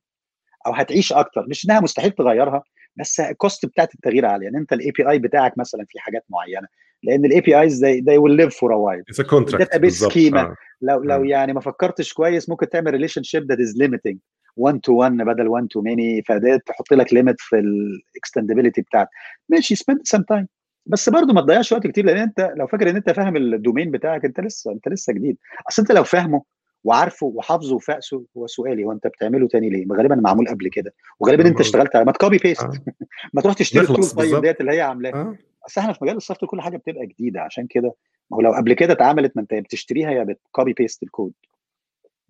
أو 0.68 0.72
هتعيش 0.74 1.14
أكتر. 1.14 1.46
مش 1.50 1.66
إنها 1.66 1.80
مستحيل 1.80 2.12
تغيرها 2.12 2.64
بس 2.96 3.20
ال 3.20 3.29
cost 3.29 3.66
بتاعت 3.66 3.96
التغيير 3.96 4.26
عالية. 4.26 4.46
يعني 4.46 4.58
أنت 4.58 4.74
ال 4.74 4.92
API 4.92 5.20
بتاعك 5.20 5.58
مثلا 5.58 5.86
في 5.90 6.00
حاجات 6.00 6.26
معينة 6.30 6.68
لأن 7.04 7.26
ال 7.26 7.42
APIs 7.42 7.86
they 7.86 8.18
will 8.22 8.38
live 8.46 8.52
for 8.54 8.70
a 8.72 8.78
while. 8.78 9.04
it's 9.10 9.20
a 9.20 9.24
contract 9.24 9.76
Database 9.76 10.10
schema. 10.12 10.56
لو 10.82 11.04
لو 11.04 11.24
يعني 11.24 11.54
ما 11.54 11.60
فكرتش 11.62 12.14
كويس 12.14 12.50
ممكن 12.50 12.70
تعمل 12.70 12.92
relationship 12.92 13.50
that 13.50 13.60
is 13.60 13.78
limiting 13.78 14.18
1 14.58 14.80
to 14.80 14.94
1 14.94 15.12
بدل 15.12 15.48
1 15.48 15.68
to 15.68 15.82
many 15.82 16.22
فده 16.24 16.58
تحط 16.66 16.94
لك 16.94 17.14
limit 17.14 17.36
في 17.40 17.60
ال 17.60 17.68
extendability 17.68 18.82
بتاعت 18.82 19.08
ماشي 19.50 19.76
spend 19.76 20.02
some 20.04 20.22
time 20.22 20.48
بس 20.86 21.10
برضه 21.10 21.34
ما 21.34 21.42
تضيعش 21.42 21.72
وقت 21.72 21.88
كتير 21.88 22.06
لأن 22.06 22.18
أنت 22.18 22.54
لو 22.58 22.68
فاكر 22.68 22.90
إن 22.90 22.96
أنت 22.96 23.10
فاهم 23.10 23.36
ال 23.36 23.44
domain 23.44 23.92
بتاعك 23.92 24.26
أنت 24.26 24.40
لسه 24.40 24.72
أنت 24.72 24.88
لسه 24.88 25.14
جديد. 25.14 25.38
أصل 25.70 25.82
أنت 25.82 25.92
لو 25.92 26.04
فاهمه 26.04 26.44
وعارفه 26.84 27.26
وحافظه 27.28 27.76
وفاقسه 27.76 28.26
هو 28.38 28.48
سؤالي 28.48 28.84
هو 28.84 28.92
أنت 28.92 29.08
بتعمله 29.08 29.48
تاني 29.48 29.70
ليه؟ 29.70 29.86
غالبا 29.94 30.16
معمول 30.16 30.48
قبل 30.48 30.68
كده. 30.70 30.94
وغالبا 31.20 31.48
أنت 31.48 31.60
اشتغلت 31.60 31.96
على 31.96 32.06
ما 32.06 32.12
ت 32.12 32.17
copy 32.17 32.38
paste 32.38 32.64
آه. 32.64 32.72
ما 33.34 33.42
تروح 33.42 33.56
تشتري 33.56 33.82
ال 33.82 33.86
tool 33.86 34.04
طيب. 34.06 34.42
ديت 34.42 34.62
اللي 34.62 34.72
هي 34.72 34.82
عاملاها. 34.82 35.14
آه. 35.16 35.36
أصل 35.68 35.82
إحنا 35.82 35.94
في 35.94 36.00
مجال 36.04 36.18
ال 36.18 36.23
soft 36.23 36.46
كل 36.46 36.62
حاجة 36.62 36.78
بتبقى 36.78 37.06
جديدة 37.06 37.42
عشان 37.42 37.68
كده 37.68 37.94
ما 38.32 38.38
هو 38.38 38.42
لو 38.42 38.54
قبل 38.54 38.74
كده 38.74 38.94
اتعملت 38.94 39.32
ما 39.36 39.42
أنت 39.42 39.54
بتشتريها 39.54 40.12
يا 40.12 40.24
بت 40.24 40.40
copy 40.40 40.74
paste 40.74 41.04
الكود 41.04 41.34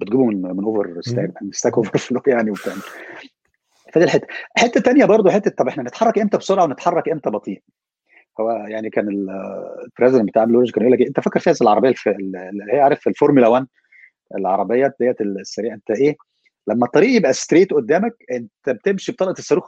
بتجيبه 0.02 0.26
من 0.26 0.41
من 0.41 0.64
over 0.63 1.01
stack 1.01 1.32
من 1.41 1.52
Stack 1.51 1.74
Overflow 1.74 2.22
يعني 2.28 2.52
وبتاع. 2.52 2.74
فدي 3.93 4.04
الحتة. 4.04 4.28
حتة 4.58 4.82
تانية 4.82 5.06
برضه 5.06 5.32
حتة 5.32 5.52
طب 5.52 5.68
إحنا 5.68 5.84
نتحرك 5.84 6.20
إمتى 6.20 6.38
بسرعة 6.38 6.64
ونتحرك 6.64 7.10
إمتى 7.10 7.30
بطيء؟ 7.30 7.62
هو 8.39 8.52
يعني 8.52 8.89
كان 8.89 9.08
ال 9.09 9.21
president 9.21 10.28
بتاع 10.30 10.43
blue 10.43 10.72
كان 10.72 10.82
يقول 10.84 10.93
لك 10.93 10.99
إيه، 11.02 11.08
أنت 11.08 11.20
فاكر 11.20 11.39
فيها 11.39 11.54
العربية 11.62 11.93
اللي 12.08 12.74
هي 12.74 12.80
عارف 12.80 12.99
في 12.99 13.10
الفورمولا 13.10 13.47
1 13.47 13.68
العربيات 14.38 14.95
ديت 14.99 15.22
السريعة؟ 15.22 15.76
أنت 15.76 15.91
إيه؟ 15.91 16.16
لما 16.68 16.86
الطريق 16.86 17.16
يبقى 17.16 17.34
straight 17.34 17.74
قدامك 17.74 18.14
أنت 18.32 18.70
بتمشي 18.70 19.12
بطلقه 19.12 19.39
الصاروخ 19.39 19.68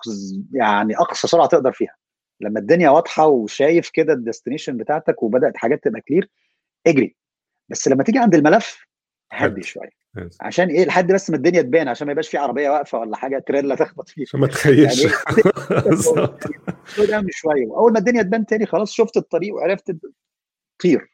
يعني 0.54 0.98
أقصى 0.98 1.28
سرعة 1.28 1.48
تقدر 1.48 1.72
فيها. 1.72 1.96
لما 2.42 2.60
الدنيا 2.60 2.90
واضحة 2.90 3.28
وشايف 3.28 3.90
كده 3.94 4.14
ال 4.14 4.19
destination 4.19 4.78
بتاعتك 4.78 5.24
وبدأت 5.24 5.58
حاجات 5.58 5.84
تبقى 5.84 6.02
clear 6.01 6.30
اجري. 6.88 7.16
بس 7.70 7.88
لما 7.88 8.04
تيجي 8.04 8.20
عند 8.20 8.36
الملف 8.36 8.86
هدي. 9.32 9.63
شوية. 9.63 9.89
عشان 10.41 10.67
إيه؟ 10.69 10.86
لحد 10.86 11.11
بس 11.11 11.30
ما 11.30 11.36
الدنيا 11.36 11.61
تبان 11.61 11.88
عشان 11.88 12.07
ما 12.07 12.11
يبقاش 12.11 12.30
في 12.30 12.38
عربية 12.38 12.69
واقفة 12.69 12.99
ولا 12.99 13.17
حاجة 13.17 13.39
تريلا 13.47 13.76
تخبط 13.76 14.09
فيه. 14.09 14.21
عشان 14.21 14.39
ما 14.39 14.47
تخش. 14.47 15.04
يعني 15.03 15.13
شوية. 17.32 17.67
واول 17.67 17.93
ما 17.93 17.99
الدنيا 17.99 18.21
تبان 18.21 18.45
تاني 18.45 18.65
خلاص 18.65 18.91
شفت 18.93 19.17
الطريق 19.17 19.55
وعرفت 19.55 19.95
طير 20.84 21.13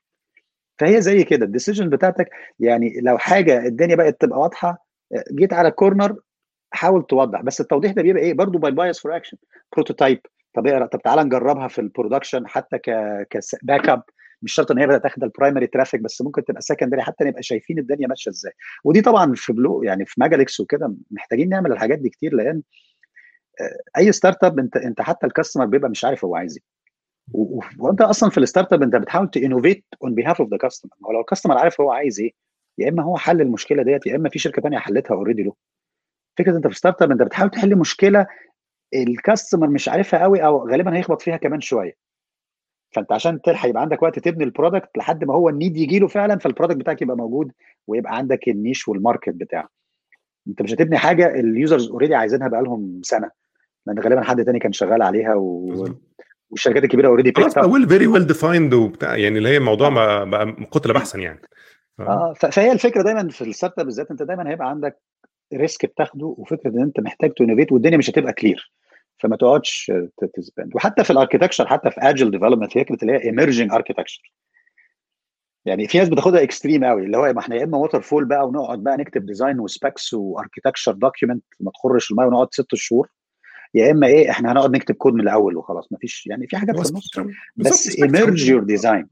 فهي 0.79 1.01
زي 1.01 1.23
كده. 1.23 1.45
ال 1.45 1.50
decision 1.50 1.89
بتاعتك 1.89 2.29
يعني 2.59 2.93
لو 3.01 3.17
حاجة 3.17 3.65
الدنيا 3.65 3.95
بقت 3.95 4.21
تبقى 4.21 4.39
واضحة 4.39 4.85
جيت 5.31 5.53
على 5.53 5.67
ال 5.67 5.74
corner 5.74 6.15
حاول 6.71 7.05
توضح. 7.07 7.41
بس 7.41 7.61
التوضيح 7.61 7.91
ده 7.91 8.01
بيبقى 8.01 8.23
إيه؟ 8.23 8.33
برضه 8.33 8.59
by 8.59 8.71
bias 8.71 8.99
for 8.99 9.15
action 9.15 9.37
prototype 9.73 10.19
طب 10.53 10.67
اقرأ. 10.67 10.85
طب 10.85 11.01
تعالى 11.01 11.23
نجربها 11.23 11.67
في 11.67 11.79
ال 11.81 11.87
production 11.87 12.47
حتى 12.47 12.77
ك 12.77 12.89
ك 13.29 13.89
backup 13.89 14.03
مش 14.41 14.53
شرط 14.53 14.71
إن 14.71 14.79
هي 14.79 14.87
بدأت 14.87 15.03
تاخد 15.03 15.23
ال 15.23 15.29
primary 15.29 15.67
traffic 15.67 16.01
بس 16.01 16.21
ممكن 16.21 16.43
تبقى 16.45 16.61
secondary 16.61 17.01
حتى 17.01 17.23
نبقى 17.23 17.43
شايفين 17.43 17.79
الدنيا 17.79 18.07
ماشية 18.07 18.31
إزاي. 18.31 18.51
ودي 18.83 19.01
طبعا 19.01 19.33
في 19.35 19.53
بلو 19.53 19.83
يعني 19.83 20.05
في 20.05 20.15
ماجاليكس 20.21 20.59
وكده 20.59 20.95
محتاجين 21.11 21.49
نعمل 21.49 21.71
الحاجات 21.71 21.99
دي 21.99 22.09
كتير 22.09 22.33
لأن 22.33 22.61
آه، 23.61 23.99
أي 23.99 24.11
startup 24.11 24.59
أنت 24.59 24.77
أنت 24.77 25.01
حتى 25.01 25.27
ال 25.27 25.31
customer 25.31 25.65
بيبقى 25.65 25.89
مش 25.89 26.05
عارف 26.05 26.25
هو 26.25 26.35
عايز 26.35 26.57
إيه. 26.57 26.79
وأنت 27.79 28.01
أصلا 28.01 28.29
في 28.29 28.37
ال 28.37 28.73
startup 28.73 28.83
أنت 28.83 28.95
بتحاول 28.95 29.29
to 29.31 29.42
innovate 29.42 29.85
on 30.03 30.15
behalf 30.15 30.41
of 30.41 30.49
the 30.51 30.57
customer 30.57 30.91
هو 31.05 31.11
لو 31.11 31.19
ال 31.21 31.25
customer 31.25 31.57
عارف 31.57 31.81
هو 31.81 31.91
عايز 31.91 32.19
إيه 32.19 32.33
يا 32.77 32.89
إما 32.89 33.03
هو 33.03 33.17
حل 33.17 33.41
المشكلة 33.41 33.83
ديت 33.83 34.05
يا 34.07 34.15
إما 34.15 34.29
في 34.29 34.39
شركة 34.39 34.61
ثانية 34.61 34.77
حلتها 34.77 35.15
already 35.15 35.43
له. 35.43 35.53
فكرة 36.37 36.57
أنت 36.57 36.67
في 36.67 36.73
startup 36.75 37.11
أنت 37.11 37.21
بتحاول 37.21 37.49
تحل 37.51 37.75
مشكلة 37.75 38.27
ال 38.93 39.01
customer 39.01 39.67
مش 39.69 39.89
عارفها 39.89 40.23
قوي 40.23 40.45
أو 40.45 40.69
غالبا 40.69 40.97
هيخبط 40.97 41.21
فيها 41.21 41.37
كمان 41.37 41.61
شوية. 41.61 42.08
فأنت 42.91 43.11
عشان 43.11 43.41
تلحق 43.41 43.69
يبقى 43.69 43.81
عندك 43.81 44.03
وقت 44.03 44.19
تبني 44.19 44.43
ال 44.43 44.49
product 44.49 44.89
لحد 44.97 45.23
ما 45.23 45.33
هو 45.33 45.49
ال 45.49 45.55
need 45.55 45.77
يجي 45.77 45.99
له 45.99 46.07
فعلا 46.07 46.37
فال 46.37 46.46
product 46.46 46.77
بتاعك 46.77 47.01
يبقى 47.01 47.17
موجود 47.17 47.51
ويبقى 47.87 48.15
عندك 48.17 48.47
ال 48.47 48.54
niche 48.54 48.87
وال 48.87 48.98
market 48.98 49.29
بتاعه. 49.29 49.69
أنت 50.47 50.61
مش 50.61 50.73
هتبني 50.73 50.97
حاجة 50.97 51.27
ال 51.39 51.48
users 51.48 51.89
already 51.89 52.15
عايزينها 52.15 52.47
بقالهم 52.47 53.01
سنة. 53.03 53.29
لأن 53.87 53.99
غالبا 53.99 54.21
حد 54.23 54.45
تاني 54.45 54.59
كان 54.59 54.71
شغال 54.71 55.01
عليها 55.01 55.35
و... 55.35 55.73
والشركات 56.49 56.83
الكبيرة 56.83 57.07
already 57.07 57.33
خلاص 57.37 57.55
بقى 57.55 57.69
ويل 57.69 57.89
فيري 57.89 58.07
ويل 58.07 58.27
ديفايند 58.27 58.73
وبتاع 58.73 59.17
يعني 59.17 59.37
اللي 59.37 59.49
هي 59.49 59.57
الموضوع 59.57 59.89
ما 59.89 60.23
بقى 60.23 60.55
قتل 60.71 60.93
بحثا 60.93 61.19
يعني. 61.19 61.41
ف- 61.97 62.01
آه 62.01 62.33
ف- 62.33 62.45
فهي 62.45 62.71
الفكرة 62.71 63.01
دايما 63.01 63.29
في 63.29 63.41
ال 63.41 63.79
startup 63.79 63.85
بالذات 63.85 64.11
أنت 64.11 64.23
دايما 64.23 64.49
هيبقى 64.49 64.69
عندك 64.69 64.97
risk 65.53 65.85
بتاخده 65.85 66.35
وفكرة 66.37 66.69
إن 66.69 66.81
أنت 66.81 66.99
محتاج 66.99 67.31
ت 67.33 67.38
innovate 67.38 67.71
والدنيا 67.71 67.97
مش 67.97 68.09
هتبقى 68.09 68.33
clear 68.33 68.71
فما 69.19 69.35
تقعدش 69.35 69.91
ت 70.33 70.39
spend. 70.39 70.75
وحتى 70.75 71.03
في 71.03 71.09
ال 71.09 71.14
architecture 71.14 71.67
حتى 71.67 71.91
في 71.91 72.01
agile 72.01 72.31
development 72.31 72.71
فكره 72.73 72.97
اللي 73.01 73.13
هي 73.13 73.23
emerging 73.23 73.71
architecture 73.71 74.33
يعني 75.65 75.87
في 75.87 75.97
ناس 75.97 76.09
بتاخدها 76.09 76.43
extreme 76.43 76.85
قوي 76.85 77.05
اللي 77.05 77.17
هو 77.17 77.33
ما 77.33 77.39
إحنا 77.39 77.55
يا 77.55 77.63
إما 77.63 77.77
waterfall 77.77 78.25
بقى 78.25 78.47
ونقعد 78.47 78.83
بقى 78.83 78.97
نكتب 78.97 79.25
design 79.25 79.59
و 79.59 79.68
specs 79.68 80.13
و 80.13 80.19
architecture 80.19 80.91
document 80.91 81.43
ما 81.59 81.71
تخرش 81.71 82.11
الميه 82.11 82.25
ونقعد 82.25 82.47
ست 82.51 82.75
شهور 82.75 83.09
يا 83.73 83.91
إما 83.91 84.07
إيه 84.07 84.29
إحنا 84.29 84.51
هنقعد 84.51 84.71
نكتب 84.71 84.95
كود 84.95 85.13
من 85.13 85.21
الأول 85.21 85.57
وخلاص 85.57 85.91
ما 85.91 85.97
فيش 85.97 86.27
يعني 86.27 86.47
في 86.47 86.57
حاجات 86.57 86.75
في 86.75 86.81
النص. 86.89 87.09
بس 87.55 87.87
emerge 88.03 88.49
your 88.49 88.63
design 88.63 89.07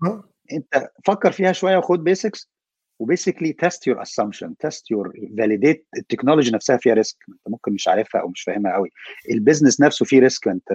أنت 0.54 0.90
فكر 1.06 1.32
فيها 1.32 1.52
شوية 1.52 1.78
وخد 1.78 2.04
basics 2.04 2.52
و 3.00 3.05
basically 3.05 3.54
test 3.54 3.88
your 3.88 4.02
assumption 4.02 4.58
test 4.58 4.92
your 4.92 5.14
validate 5.38 5.88
التكنولوجي 5.98 6.52
نفسها 6.52 6.78
فيها 6.78 6.94
risk 6.94 7.18
انت 7.30 7.40
ممكن 7.48 7.74
مش 7.74 7.88
عارفها 7.88 8.22
أو 8.22 8.28
مش 8.28 8.42
فاهمها 8.42 8.74
قوي 8.74 8.90
ال 9.32 9.37
business 9.37 9.82
نفسه 9.82 10.06
فيه 10.06 10.20
risk 10.20 10.48
انت 10.48 10.72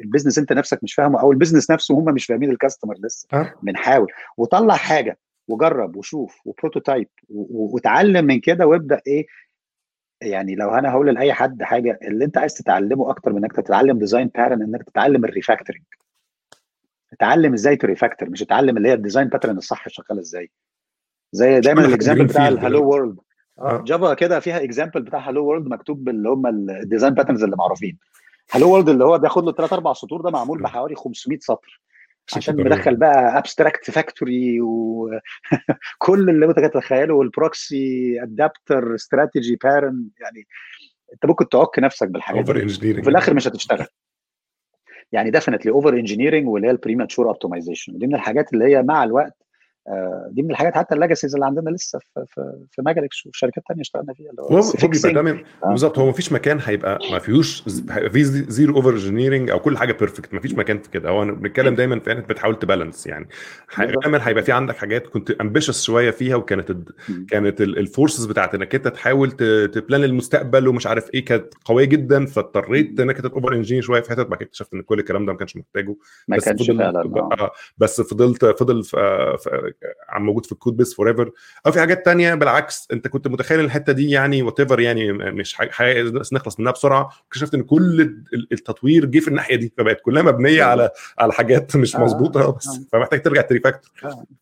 ال 0.00 0.04
business 0.04 0.38
انت 0.38 0.52
نفسك 0.52 0.82
مش 0.82 0.94
فاهمه 0.94 1.20
أو 1.20 1.32
ال 1.32 1.36
business 1.36 1.70
نفسه 1.70 1.94
هم 1.94 2.04
مش 2.04 2.26
فاهمين 2.26 2.50
ال 2.50 2.55
customer 2.55 2.94
لسه. 2.98 3.28
آه. 3.32 3.54
بنحاول. 3.62 4.08
وطلع 4.36 4.74
حاجة. 4.74 5.18
وجرب 5.48 5.96
وشوف 5.96 6.40
و 6.44 6.50
prototype 6.50 7.08
وتعلم 7.28 8.24
من 8.24 8.40
كده 8.40 8.66
وابدأ 8.66 9.00
إيه 9.06 9.26
يعني 10.22 10.54
لو 10.54 10.70
أنا 10.70 10.90
هقول 10.90 11.14
لأي 11.14 11.32
حد 11.32 11.62
حاجة 11.62 11.98
اللي 12.02 12.24
أنت 12.24 12.38
عايز 12.38 12.54
تتعلمه 12.54 13.10
أكتر 13.10 13.32
من 13.32 13.38
إنك 13.38 13.52
تتعلم 13.52 13.98
design 13.98 14.26
pattern 14.28 14.62
إنك 14.62 14.82
تتعلم 14.82 15.24
ال 15.24 15.29
refactoring 15.29 15.82
اتعلم 17.12 17.52
إزاي 17.52 17.76
ت 17.76 17.82
refactor 17.82 18.30
مش 18.30 18.42
اتعلم 18.42 18.76
اللي 18.76 18.88
هي 18.88 18.92
ال 18.94 18.99
design 18.99 19.28
pattern 19.28 19.56
الصح 19.56 19.88
شغاله 19.88 20.20
إزاي. 20.20 20.50
زي 21.32 21.60
دايما 21.60 21.84
ال 21.84 21.89
example 21.89 22.24
بتاع 22.26 22.48
ال 22.48 22.84
hello. 22.88 23.03
World 23.03 23.16
آه. 23.58 23.84
Java 23.86 24.14
كده 24.14 24.40
فيها 24.40 24.64
example 24.64 25.02
بتاع 25.02 25.28
hello 25.28 25.44
world 25.44 25.66
مكتوب 25.66 26.04
باللي 26.04 26.28
هم 26.28 26.46
ال 26.70 26.76
design 26.76 27.14
patterns 27.14 27.42
اللي 27.44 27.56
معروفين. 27.56 27.98
hello 28.52 28.68
world 28.70 28.88
اللي 28.88 29.04
هو 29.04 29.18
بياخد 29.18 29.44
له 29.44 29.52
3 29.52 29.74
4 29.74 29.92
سطور 29.94 30.20
ده 30.20 30.30
معمول 30.30 30.62
بحوالي 30.62 30.94
500 30.94 31.38
سطر. 31.38 31.80
عشان. 32.36 32.56
مدخل 32.56 32.96
بقى 32.96 33.38
abstract 33.38 33.90
factory 33.90 34.60
وكل 34.60 36.30
اللي 36.30 36.46
انت 36.46 36.58
تتخيله 36.58 37.14
وال 37.14 37.45
proxy 37.45 38.22
adapter 38.22 38.94
strategy 38.94 39.56
pattern 39.64 40.04
يعني 40.20 40.46
انت 41.12 41.26
ممكن 41.26 41.48
تعك 41.48 41.78
نفسك 41.78 42.08
بالحاجات 42.08 42.40
over 42.40 42.56
دي. 42.56 42.62
Engineering 42.62 43.00
وفي 43.00 43.10
الآخر 43.10 43.34
مش 43.34 43.48
هتشتغل. 43.48 43.86
يعني 45.12 45.30
definitely 45.30 45.72
over 45.72 45.94
engineering 45.94 46.48
واللي 46.48 46.66
هي 46.66 46.70
ال 46.72 46.78
premature 46.78 47.28
optimization 47.28 47.94
ودي 47.94 48.06
من 48.06 48.14
الحاجات 48.14 48.52
اللي 48.52 48.64
هي 48.64 48.82
مع 48.82 49.04
الوقت 49.04 49.32
آه، 49.32 49.45
دي 50.30 50.42
من 50.42 50.50
الحاجات 50.50 50.74
حتى 50.74 50.94
ال 50.94 50.98
legacies 50.98 51.34
اللي 51.34 51.46
عندنا 51.46 51.70
لسه 51.70 51.98
في 51.98 52.24
في, 52.26 52.52
في 52.70 52.82
وفي 53.26 53.38
شركات 53.38 53.64
ثانية 53.68 53.80
اشتغلنا 53.80 54.14
فيها 54.14 54.30
اللي 54.30 54.42
هو 54.42 54.48
بيبقى. 54.88 55.12
دايما 55.12 55.42
آه. 55.64 55.68
بالظبط 55.70 55.98
هو 55.98 56.08
مفيش 56.08 56.32
مكان 56.32 56.58
هيبقى 56.64 56.98
ما 57.12 57.18
فيهوش 57.18 57.64
هيبقى 57.90 58.10
فيه 58.10 58.22
zero 58.24 58.76
over 58.76 58.90
engineering 58.90 59.50
أو 59.50 59.60
كل 59.60 59.76
حاجة 59.78 59.92
perfect 59.92 60.34
مفيش 60.34 60.54
مكان 60.54 60.78
في 60.78 60.90
كده 60.90 61.08
هو 61.08 61.22
أنا 61.22 61.32
بنتكلم 61.32 61.74
دايما 61.74 62.00
في 62.00 62.12
انك 62.12 62.28
بتحاول 62.28 62.58
ت 62.58 62.64
balance 62.64 63.06
يعني. 63.06 63.28
دايما 63.78 64.28
هيبقى 64.28 64.42
في 64.42 64.52
عندك 64.52 64.76
حاجات 64.76 65.06
كنت 65.06 65.30
ambitious 65.30 65.84
شوية 65.84 66.10
فيها 66.10 66.36
وكانت 66.36 66.70
مم. 67.08 67.26
كانت 67.30 67.60
ال 67.60 67.69
forces 67.69 68.26
بتاعت 68.26 68.54
إنك 68.54 68.74
أنت 68.74 68.88
تحاول 68.88 69.30
ت 69.72 69.78
plan 69.78 70.04
المستقبل 70.04 70.68
ومش 70.68 70.86
عارف 70.86 71.14
إيه 71.14 71.24
كانت 71.24 71.54
قوية 71.64 71.84
جدا 71.84 72.26
فاضطريت 72.26 73.00
إنك 73.00 73.16
أنت 73.16 73.26
over 73.26 73.54
engineer 73.54 73.82
شوية 73.82 74.00
في 74.00 74.10
حتت 74.10 74.26
بعد 74.26 74.38
كده 74.38 74.46
اكتشفت 74.46 74.74
إن 74.74 74.82
كل 74.82 74.98
الكلام 74.98 75.26
ده 75.26 75.32
ما 75.32 75.38
كانش 75.38 75.56
محتاجه 75.56 75.96
ما 76.28 76.38
كانش 76.38 76.70
فعلا 76.70 77.00
آه. 77.00 77.28
آه، 77.40 77.50
بس 77.78 78.00
فضلت 78.00 78.44
فضل 78.44 78.82
آه، 78.96 79.36
موجود 80.18 80.46
في 80.46 80.52
ال 80.52 80.76
code 80.76 80.94
base 80.94 81.08
forever 81.08 81.30
أو 81.66 81.72
في 81.72 81.80
حاجات 81.80 82.04
تانية 82.04 82.34
بالعكس 82.34 82.88
أنت 82.92 83.08
كنت 83.08 83.28
متخيل 83.28 83.60
الحتة 83.60 83.92
دي 83.92 84.10
يعني 84.10 84.42
whatever 84.42 84.80
يعني 84.80 85.12
مش 85.12 85.54
حاجة 85.54 86.02
بس 86.10 86.32
نخلص 86.32 86.60
منها 86.60 86.72
بسرعة. 86.72 87.10
واكتشفت 87.24 87.54
إن 87.54 87.62
كل 87.62 88.00
ال- 88.00 88.48
التطوير 88.52 89.04
جه 89.04 89.18
في 89.20 89.28
الناحية 89.28 89.56
دي 89.56 89.72
فبقت 89.78 90.00
كلها 90.00 90.22
مبنية 90.22 90.62
على 90.62 90.90
على 91.18 91.32
حاجات 91.32 91.76
مش 91.76 91.96
آه، 91.96 92.00
مظبوطة. 92.00 92.56
بس 92.56 92.68
آه. 92.68 92.80
فمحتاج 92.92 93.22
ترجع 93.22 93.40
ت 93.40 93.46
refactor 93.46 93.90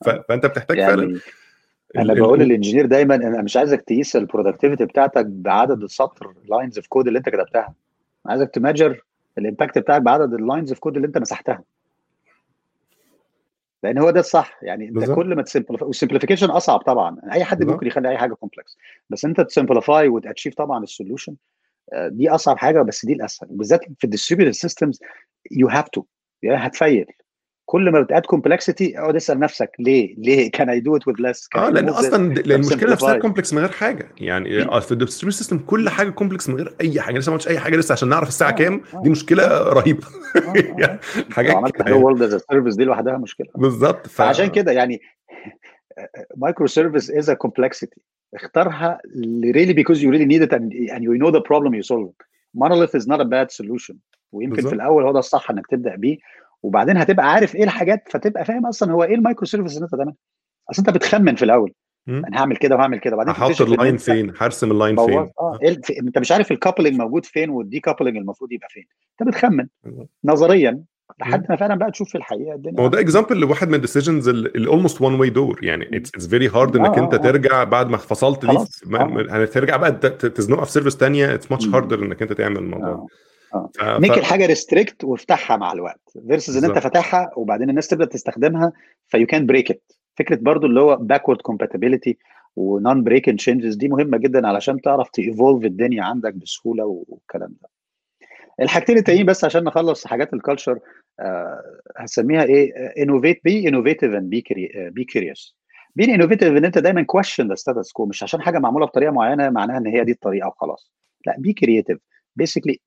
آه. 0.07 0.24
فأنت 0.28 0.47
بتحتاج 0.47 0.76
فعلا 0.78 1.03
يعني 1.03 1.18
أنا 1.97 2.12
ال- 2.12 2.20
بقول 2.20 2.39
لل 2.38 2.48
engineer 2.48 2.86
دايما 2.87 3.14
أنا 3.14 3.43
مش 3.43 3.57
عايزك 3.57 3.82
تقيس 3.82 4.16
ال 4.16 4.22
productivity 4.22 4.84
بتاعتك 4.85 5.26
بعدد 5.26 5.82
السطر 5.82 6.35
lines 6.50 6.76
of 6.78 6.86
code 6.86 7.07
اللي 7.07 7.18
أنت 7.18 7.28
كتبتها. 7.28 7.74
عايزك 8.26 8.51
ت 8.50 8.57
measure 8.57 9.00
ال 9.38 9.44
impact 9.44 9.78
بتاعك 9.78 10.03
بعدد 10.03 10.35
ال 10.34 10.40
lines 10.40 10.70
of 10.70 10.78
code 10.78 10.96
اللي 10.97 11.07
أنت 11.07 11.18
مسحتها. 11.18 11.62
لأن 13.85 13.99
هو 13.99 14.11
ده 14.11 14.20
الصح. 14.20 14.59
يعني 14.62 14.89
أنت. 14.89 15.11
كل 15.11 15.37
ما 15.37 15.43
ت 15.42 15.47
simplify 15.47 15.86
وال 15.86 15.94
simplification 15.94 16.50
أصعب 16.51 16.80
طبعا. 16.80 17.20
أي 17.32 17.45
حد 17.45 17.59
بالظبط. 17.59 17.74
ممكن 17.74 17.87
يخلي 17.87 18.09
أي 18.09 18.18
حاجة 18.18 18.35
complex 18.34 18.78
بس 19.11 19.24
أنت 19.24 19.41
ت 19.40 19.48
simplify 19.48 20.09
وت 20.09 20.19
achieve 20.19 20.55
طبعا 20.55 20.82
ال 20.82 20.88
solution 20.88 21.36
دي 22.09 22.30
أصعب 22.30 22.59
حاجة 22.59 22.82
بس 22.82 23.07
دي 23.07 23.12
الأسهل. 23.12 23.49
وبالذات 23.51 23.80
في 23.99 24.05
ال 24.05 24.09
distributed 24.09 24.52
systems 24.52 25.00
you 25.50 25.68
have 25.68 25.88
to 25.88 26.05
يعني 26.43 26.66
هت 26.66 26.78
fail. 26.78 27.07
كل 27.66 27.90
ما 27.90 28.00
بت 28.00 28.11
add 28.11 28.26
complexity 28.26 28.98
اقعد 28.98 29.16
اسأل 29.16 29.38
نفسك 29.38 29.70
ليه؟ 29.78 30.14
ليه 30.18 30.50
can 30.50 30.68
I 30.68 30.80
do 30.80 30.96
it 30.96 31.09
with 31.09 31.14
less 31.18 31.48
آه 31.56 31.70
لأن 31.70 31.88
أصلا 31.88 32.32
المشكلة 32.40 32.92
نفسها 32.92 33.18
complex 33.18 33.52
من 33.52 33.58
غير 33.58 33.70
حاجة. 33.70 34.08
يعني 34.18 34.80
في 34.80 34.92
ال 34.92 34.96
distributed 34.96 35.34
system 35.34 35.59
كل 35.58 35.88
حاجة 35.88 36.10
complex 36.11 36.48
من 36.48 36.56
غير 36.56 36.74
أي 36.80 37.00
حاجة. 37.00 37.18
لسه 37.18 37.30
ما 37.30 37.36
قلتش 37.36 37.48
أي 37.48 37.58
حاجة 37.58 37.76
لسه 37.76 37.92
عشان 37.92 38.08
نعرف 38.08 38.28
الساعة 38.28 38.48
آه، 38.50 38.54
كام. 38.54 38.80
آه. 38.94 39.02
دي 39.02 39.10
مشكلة 39.10 39.46
رهيبة. 39.58 40.06
لو 40.80 40.98
حاجات 41.30 41.56
عملت 41.56 41.82
hello 41.82 41.88
يعني. 41.90 42.02
World 42.02 42.22
as 42.22 42.44
a 42.50 42.54
service 42.54 42.76
دي 42.76 42.84
لوحدها 42.84 43.18
مشكلة. 43.18 43.46
بالظبط. 43.54 44.06
ف... 44.06 44.16
فعشان 44.16 44.46
كده 44.46 44.72
يعني 44.72 45.00
microservice 46.36 47.11
is 47.11 47.30
a 47.30 47.34
complexity 47.34 48.00
اختارها 48.34 48.98
really 49.56 49.74
because 49.74 49.98
you 49.98 50.10
really 50.10 50.26
need 50.26 50.42
it 50.42 50.52
and, 50.52 50.72
and 50.94 51.02
you 51.04 51.18
know 51.22 51.30
the 51.30 51.44
problem 51.50 51.74
you 51.74 51.82
solve 51.82 52.12
monolith 52.54 52.94
is 52.94 53.06
not 53.06 53.20
a 53.20 53.24
bad 53.24 53.50
solution. 53.50 53.96
ويمكن 54.32 54.54
بالظبط. 54.54 54.70
في 54.70 54.76
الأول 54.76 55.04
هو 55.04 55.12
ده 55.12 55.18
الصح 55.18 55.50
إنك 55.50 55.66
تبدأ 55.66 55.96
بيه. 55.96 56.18
وبعدين 56.64 56.96
هتبقى 56.96 57.32
عارف 57.32 57.54
إيه 57.56 57.64
الحاجات 57.64 58.02
فتبقى 58.10 58.44
فاهم 58.44 58.66
أصلا 58.66 58.92
هو 58.92 59.04
إيه 59.04 59.14
ال 59.14 59.46
microservice 59.46 59.74
اللي 59.74 59.84
أنت 59.84 59.92
تعملها 59.92 60.14
أصل 60.70 60.82
أنت 60.86 60.90
بتخمن 60.90 61.34
في 61.34 61.44
الأول. 61.44 61.72
مم. 62.06 62.22
أنا 62.26 62.38
هعمل 62.40 62.56
كده 62.56 62.76
وهعمل 62.76 62.98
كده. 62.98 63.16
بعدين 63.16 63.32
هحط 63.32 63.60
ال 63.62 63.69
line 63.69 63.96
فين 63.96 64.32
هرسم 64.38 64.70
ال 64.70 64.76
line 64.76 64.96
فين. 64.96 65.18
آه 65.18 65.58
إيه 65.62 65.68
الف- 65.68 65.90
أنت 65.90 66.18
مش 66.18 66.32
عارف 66.32 66.52
ال 66.52 66.57
coupling 66.57 66.94
موجود 66.94 67.24
فين 67.24 67.50
وال 67.50 67.80
decoupling 67.80 68.16
المفروض 68.16 68.52
يبقى 68.52 68.68
فين. 68.70 68.84
أنت 69.20 69.28
بتخمن. 69.28 69.66
نظريا 70.24 70.82
لحد 71.20 71.46
ما 71.50 71.56
فعلا 71.56 71.74
بقى 71.74 71.90
تشوف 71.90 72.08
في 72.08 72.18
الحقيقة 72.18 72.54
الدنيا 72.54 72.80
هو 72.80 72.88
ده 72.88 73.00
example 73.00 73.40
لواحد 73.40 73.68
من 73.68 73.74
ال 73.74 73.80
decisions 73.80 74.28
اللي 74.28 74.68
almost 74.68 75.00
one 75.02 75.14
way 75.14 75.30
door 75.30 75.59
يعني 75.62 75.96
it's 75.96 76.26
very 76.26 76.48
hard 76.48 76.76
إنك 76.76 76.98
آه، 76.98 77.04
أنت 77.04 77.14
آه، 77.14 77.18
آه. 77.18 77.22
ترجع 77.22 77.64
بعد 77.64 77.88
ما 77.88 77.96
فصلت 77.96 78.46
دي. 78.46 78.56
آه. 78.56 78.66
هترجع 79.30 79.76
بقى 79.76 79.92
تزنقها 79.92 80.64
في 80.64 80.72
service 80.72 80.96
ثانية 80.96 81.34
it's 81.34 81.50
much. 81.50 81.66
Harder 81.66 81.98
إنك 82.04 82.22
أنت 82.22 82.32
تعمل 82.32 82.56
الموضوع 82.56 83.06
آه. 83.55 83.98
make 83.98 84.12
ف- 84.12 84.18
الحاجة 84.18 84.46
restrict 84.46 85.05
وافتحها 85.05 85.57
مع 85.57 85.72
الوقت 85.72 86.00
versus 86.28 86.57
إن 86.64 86.70
أنت. 86.70 86.78
فاتحها 86.78 87.30
وبعدين 87.36 87.70
الناس 87.70 87.88
تبدأ 87.88 88.05
تستخدمها 88.05 88.72
ف 89.09 89.26
you 89.26 89.36
can 89.36 89.46
break 89.46 89.70
it 89.70 89.92
فكرة 90.16 90.36
برضو 90.36 90.66
اللي 90.66 90.80
هو 90.80 90.96
backward 90.96 91.40
compatibility 91.40 92.18
و 92.57 93.05
non 93.05 93.28
breaking 93.28 93.36
changes 93.36 93.74
دي 93.76 93.88
مهمة 93.88 94.18
جدا 94.18 94.48
علشان 94.48 94.80
تعرف 94.80 95.09
ت 95.11 95.18
evolve 95.18 95.64
الدنيا 95.64 96.02
عندك 96.05 96.34
بسهولة 96.34 96.84
والكلام 97.09 97.57
ده. 97.62 97.68
الحاجتين 98.61 98.96
التانيين 98.98 99.26
بس 99.26 99.44
عشان 99.44 99.64
نخلص 99.64 100.07
حاجات 100.07 100.34
ال 100.34 100.40
culture 100.40 100.78
آه 101.20 101.62
هسميها 101.96 102.42
إيه؟ 102.44 102.72
innovate 103.02 103.40
be 103.44 103.68
innovative 103.68 104.12
and 104.12 104.30
be 104.30 104.44
be 104.90 105.05
curious 105.05 105.57
being 105.96 106.11
innovative 106.11 106.48
إن 106.48 106.64
أنت 106.64 106.78
دايما 106.78 107.02
question 107.02 107.48
the 107.48 107.55
status 107.55 107.92
quo 107.92 108.07
مش 108.07 108.22
عشان 108.22 108.42
حاجة 108.42 108.59
معمولة 108.59 108.86
بطريقة 108.86 109.12
معينة 109.12 109.50
معناها 109.50 109.78
إن 109.78 109.86
هي 109.86 110.05
دي 110.05 110.12
الطريقة 110.12 110.48
وخلاص. 110.48 110.92
لا 111.26 111.34
be 111.38 111.52
creative 111.52 111.98
basically 112.36 112.80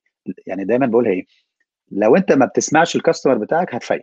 يعني 0.48 0.66
دايما 0.66 0.86
بقولها 0.86 1.12
إيه 1.12 1.26
لو 1.92 2.16
أنت 2.16 2.32
ما 2.32 2.46
بتسمعش 2.46 2.96
ال 2.96 3.01
customer 3.01 3.38
بتاعك 3.38 3.76
هت 3.76 3.83
fail. 3.83 4.02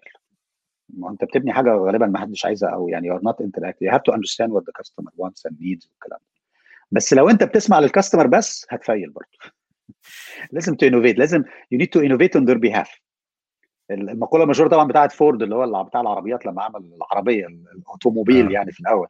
ما 0.89 1.11
أنت 1.11 1.25
بتبني 1.25 1.53
حاجة 1.53 1.77
غالبا 1.77 2.07
ما 2.07 2.19
حدش 2.19 2.45
عايزها 2.45 2.71
أو 2.71 2.89
يعني 2.89 3.11
you're 3.11 3.23
not 3.23 3.45
interactive. 3.45 3.89
You 3.89 3.93
have 3.93 4.03
to 4.03 4.13
understand 4.13 4.53
what 4.53 4.65
the 4.65 4.73
customer 4.83 5.11
wants 5.17 5.43
and 5.49 5.53
needs 5.53 5.89
والكلام 5.91 6.21
ده. 6.21 6.35
بس 6.93 7.15
لو 7.15 7.31
أنت 7.31 7.45
بتسمع 7.45 7.79
لل 7.79 7.89
customer 7.89 8.27
بس 8.27 8.67
هت 8.71 8.84
fail 8.84 9.11
برضه. 9.11 9.39
لازم 10.53 10.75
ت 10.75 10.80
innovate 10.80 11.19
لازم 11.19 11.43
you 11.43 11.79
need 11.79 11.89
to 11.99 12.03
innovate 12.03 12.41
on 12.41 12.45
their 12.45 12.59
behalf. 12.59 13.01
المقولة 13.91 14.45
المشهورة 14.45 14.69
طبعا 14.69 14.89
بتاعت 14.89 15.13
فورد 15.13 15.43
اللي 15.43 15.55
هو 15.55 15.85
بتاع 15.85 16.01
العربيات 16.01 16.47
لما 16.47 16.63
عمل 16.63 16.95
العربية 16.97 17.47
الأوتوموبيل 17.47 18.47
آه. 18.47 18.53
يعني 18.53 18.73
في 18.73 18.81
الأول. 18.81 19.07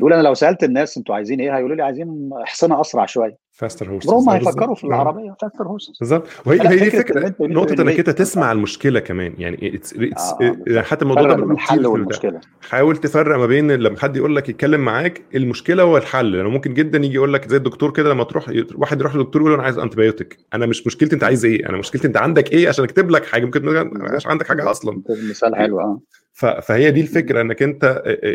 بيقول 0.00 0.12
أنا 0.12 0.22
لو 0.22 0.34
سألت 0.34 0.64
الناس 0.64 0.96
أنتوا 0.98 1.14
عايزين 1.14 1.40
إيه 1.40 1.56
هيقولوا 1.56 1.76
لي 1.76 1.82
عايزين 1.82 2.30
حصانه 2.44 2.80
أسرع 2.80 3.06
شوية. 3.06 3.36
faster 3.52 3.90
horse 3.90 4.08
هم 4.08 4.30
هيفكروا 4.30 4.74
في 4.74 4.84
العربية 4.84 5.34
faster 5.42 5.64
horses 5.64 5.98
بالظبط. 6.00 6.26
وهي 6.46 6.60
هي 6.60 6.76
دي 6.76 6.90
فكرة 6.90 7.34
نقطة 7.40 7.82
إنك 7.82 7.98
أنت. 7.98 8.10
تسمع 8.10 8.52
المشكلة 8.52 9.00
كمان. 9.00 9.34
يعني 9.38 9.56
it's, 9.56 9.88
it's, 9.96 10.42
آه، 10.42 10.56
يعني 10.66 10.82
حتى 10.82 11.02
الموضوع 11.02 11.22
ده 11.22 11.34
الحل. 11.34 11.86
والمشكلة 11.86 12.40
حاول 12.60 12.96
تفرق 12.96 13.38
ما 13.38 13.46
بين 13.46 13.72
لما 13.72 13.98
حد 13.98 14.16
يقول 14.16 14.36
لك 14.36 14.48
يتكلم 14.48 14.80
معاك 14.80 15.22
المشكلة 15.34 15.84
والحل. 15.84 16.32
لأنه 16.32 16.48
ممكن 16.48 16.74
جدا 16.74 16.98
يجي 16.98 17.14
يقول 17.14 17.32
لك 17.32 17.48
زي 17.48 17.56
الدكتور 17.56 17.90
كده 17.92 18.10
لما 18.10 18.24
تروح 18.24 18.52
واحد 18.74 19.00
يروح 19.00 19.14
للدكتور 19.14 19.42
يقول 19.42 19.50
له 19.52 19.56
أنا 19.56 19.64
عايز 19.64 19.78
antibiotic 19.78 20.38
أنا 20.54 20.66
مش 20.66 20.86
مشكلتي 20.86 21.14
أنت 21.14 21.24
عايز 21.24 21.44
إيه؟ 21.44 21.68
أنا 21.68 21.76
مشكلتي 21.76 22.06
أنت 22.06 22.16
عندك 22.16 22.52
إيه؟ 22.52 22.68
عشان 22.68 22.84
أكتب 22.84 23.10
لك 23.10 23.24
حاجة. 23.24 23.44
ممكن 23.44 23.64
ما 23.64 24.18
عندك 24.26 24.46
حاجة 24.46 24.70
أصلا. 24.70 25.02
مثال 25.30 25.56
حلو 25.56 25.80
آه. 25.80 26.00
فهي 26.40 26.90
دي 26.90 27.00
الفكرة 27.00 27.40
إنك 27.40 27.62
أنت 27.62 27.84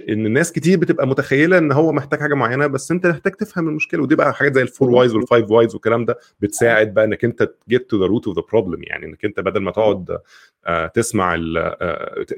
إن 0.10 0.26
الناس 0.26 0.52
كتير 0.52 0.80
بتبقى 0.80 1.08
متخيلة 1.08 1.58
إن 1.58 1.72
هو 1.72 1.92
محتاج 1.92 2.20
حاجة 2.20 2.34
معينة 2.34 2.68
بس 2.68 2.92
أنت 2.92 3.08
محتاج 3.08 3.34
تفهم 3.34 3.68
المشكلة 3.68 4.02
ودي 4.04 4.16
بقى 4.16 4.34
حاجات 4.34 4.54
زي 4.56 4.62
ال 4.62 4.67
four 4.67 4.90
whys 4.90 5.16
وال 5.16 5.28
five 5.28 5.52
whys 5.52 5.74
والكلام 5.74 6.06
ده 6.06 6.18
بتساعد 6.40 6.94
بقى 6.94 7.06
إنك 7.06 7.26
أنت 7.26 7.52
get 7.70 7.90
to 7.90 8.00
the 8.00 8.06
root 8.06 8.28
of 8.28 8.36
the 8.38 8.44
problem 8.52 8.84
يعني 8.84 9.06
إنك 9.06 9.26
أنت 9.26 9.40
بدل 9.40 9.60
ما 9.62 9.72
تقعد 9.72 10.18
تسمع 10.94 11.38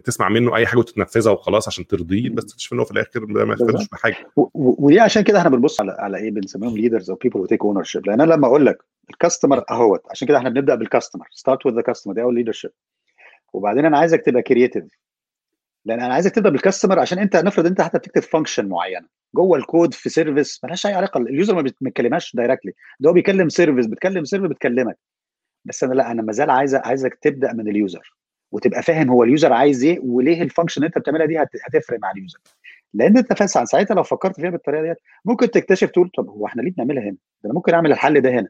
تسمع 0.04 0.30
منه 0.30 0.56
أي 0.56 0.68
حاجة 0.68 0.80
وتتنفذها 0.80 1.32
وخلاص 1.32 1.68
عشان 1.68 1.88
ترضيه 1.88 2.30
بس 2.30 2.46
تكتشف 2.46 2.74
إن 2.74 2.80
هو 2.80 2.86
في 2.86 2.92
الآخر 2.92 3.26
ما 3.26 3.44
بالظبط. 3.56 3.88
بحاجة. 3.92 4.16
ودي 4.54 5.00
عشان 5.00 5.24
كده 5.24 5.40
إحنا 5.40 5.50
بنبص 5.50 5.82
على 5.82 5.92
على 5.92 6.18
إيه 6.18 6.32
بنسميهم 6.32 6.78
leaders 6.78 7.10
أو 7.10 7.16
people 7.16 7.40
who 7.40 7.62
take 7.66 7.84
ownership 7.84 8.08
لأن 8.08 8.22
أنا 8.22 8.34
لما 8.34 8.48
أقول 8.48 8.66
لك 8.66 8.78
ال 9.10 9.16
customer 9.16 9.64
أهوت 9.72 10.02
عشان 10.12 10.28
كده 10.28 10.38
إحنا 10.38 10.50
بنبدأ 10.50 10.76
بال 10.76 10.86
customer 10.86 11.28
start 11.32 11.66
with 11.66 11.76
the 11.76 11.82
customer 11.82 12.14
دي 12.14 12.22
أول 12.22 12.36
leadership 12.36 12.72
وبعدين 13.54 13.86
أنا 13.86 13.98
عايزك 13.98 14.22
تبقى 14.26 14.42
creative 14.42 14.84
لأن 15.88 16.00
أنا 16.02 16.14
عايزك 16.14 16.36
تبدا 16.36 16.50
بال 16.50 16.60
customer 16.60 17.00
عشان 17.00 17.20
أنت 17.20 17.36
نفرض 17.36 17.66
أنت 17.66 17.82
حتى 17.82 17.98
بتكتب 17.98 18.22
function 18.22 18.70
معينة. 18.70 19.08
جوه 19.36 19.58
الكود 19.58 19.94
في 19.94 20.10
service 20.10 20.64
ملهاش 20.64 20.86
أي 20.86 20.94
علاقة 20.94 21.18
ال 21.18 21.25
user 21.25 21.56
ما 21.56 21.62
بيتكلمهاش 21.62 22.36
directly 22.36 22.74
ده 23.00 23.10
هو 23.10 23.14
بيكلم 23.14 23.50
service 23.50 23.86
بتكلم 23.88 24.24
service 24.26 24.50
بتكلمك. 24.50 24.98
بس 25.66 25.84
أنا 25.84 25.94
لا 25.94 26.12
أنا 26.12 26.22
ما 26.22 26.32
زال 26.32 26.50
عايز 26.50 26.76
عايزك 26.76 27.18
تبدأ 27.22 27.54
من 27.54 27.68
ال 27.70 27.79
user 27.79 28.16
وتبقى 28.52 28.82
فاهم 28.84 29.10
هو 29.10 29.24
ال 29.24 29.30
user 29.30 29.54
عايز 29.54 29.84
إيه 29.84 30.00
وليه 30.04 30.42
ال 30.42 30.46
function 30.46 30.82
اللي 30.82 30.88
أنت 30.88 30.98
بتعملها 30.98 31.26
دي 31.26 31.38
هت- 31.42 31.50
هتفرق 31.66 32.00
مع 32.00 32.12
ال 32.12 32.17
user 32.17 32.40
لأن 32.94 33.18
أنت 33.18 33.34
فعلا 33.34 33.66
ساعتها 33.66 33.96
لو 33.96 34.04
فكرت 34.04 34.36
فيها 34.36 34.50
بالطريقة 34.50 34.84
ديت 34.84 34.98
ممكن 35.26 35.52
تكتشف 35.52 35.90
تقول 35.90 36.10
طب 36.18 36.30
هو 36.30 36.46
إحنا 36.46 36.62
ليه 36.62 36.72
بنعملها 36.72 37.04
هنا؟ 37.04 37.12
ده 37.12 37.46
أنا 37.46 37.54
ممكن 37.54 37.74
أعمل 37.74 37.92
الحل 37.92 38.22
ده 38.22 38.30
هنا. 38.30 38.48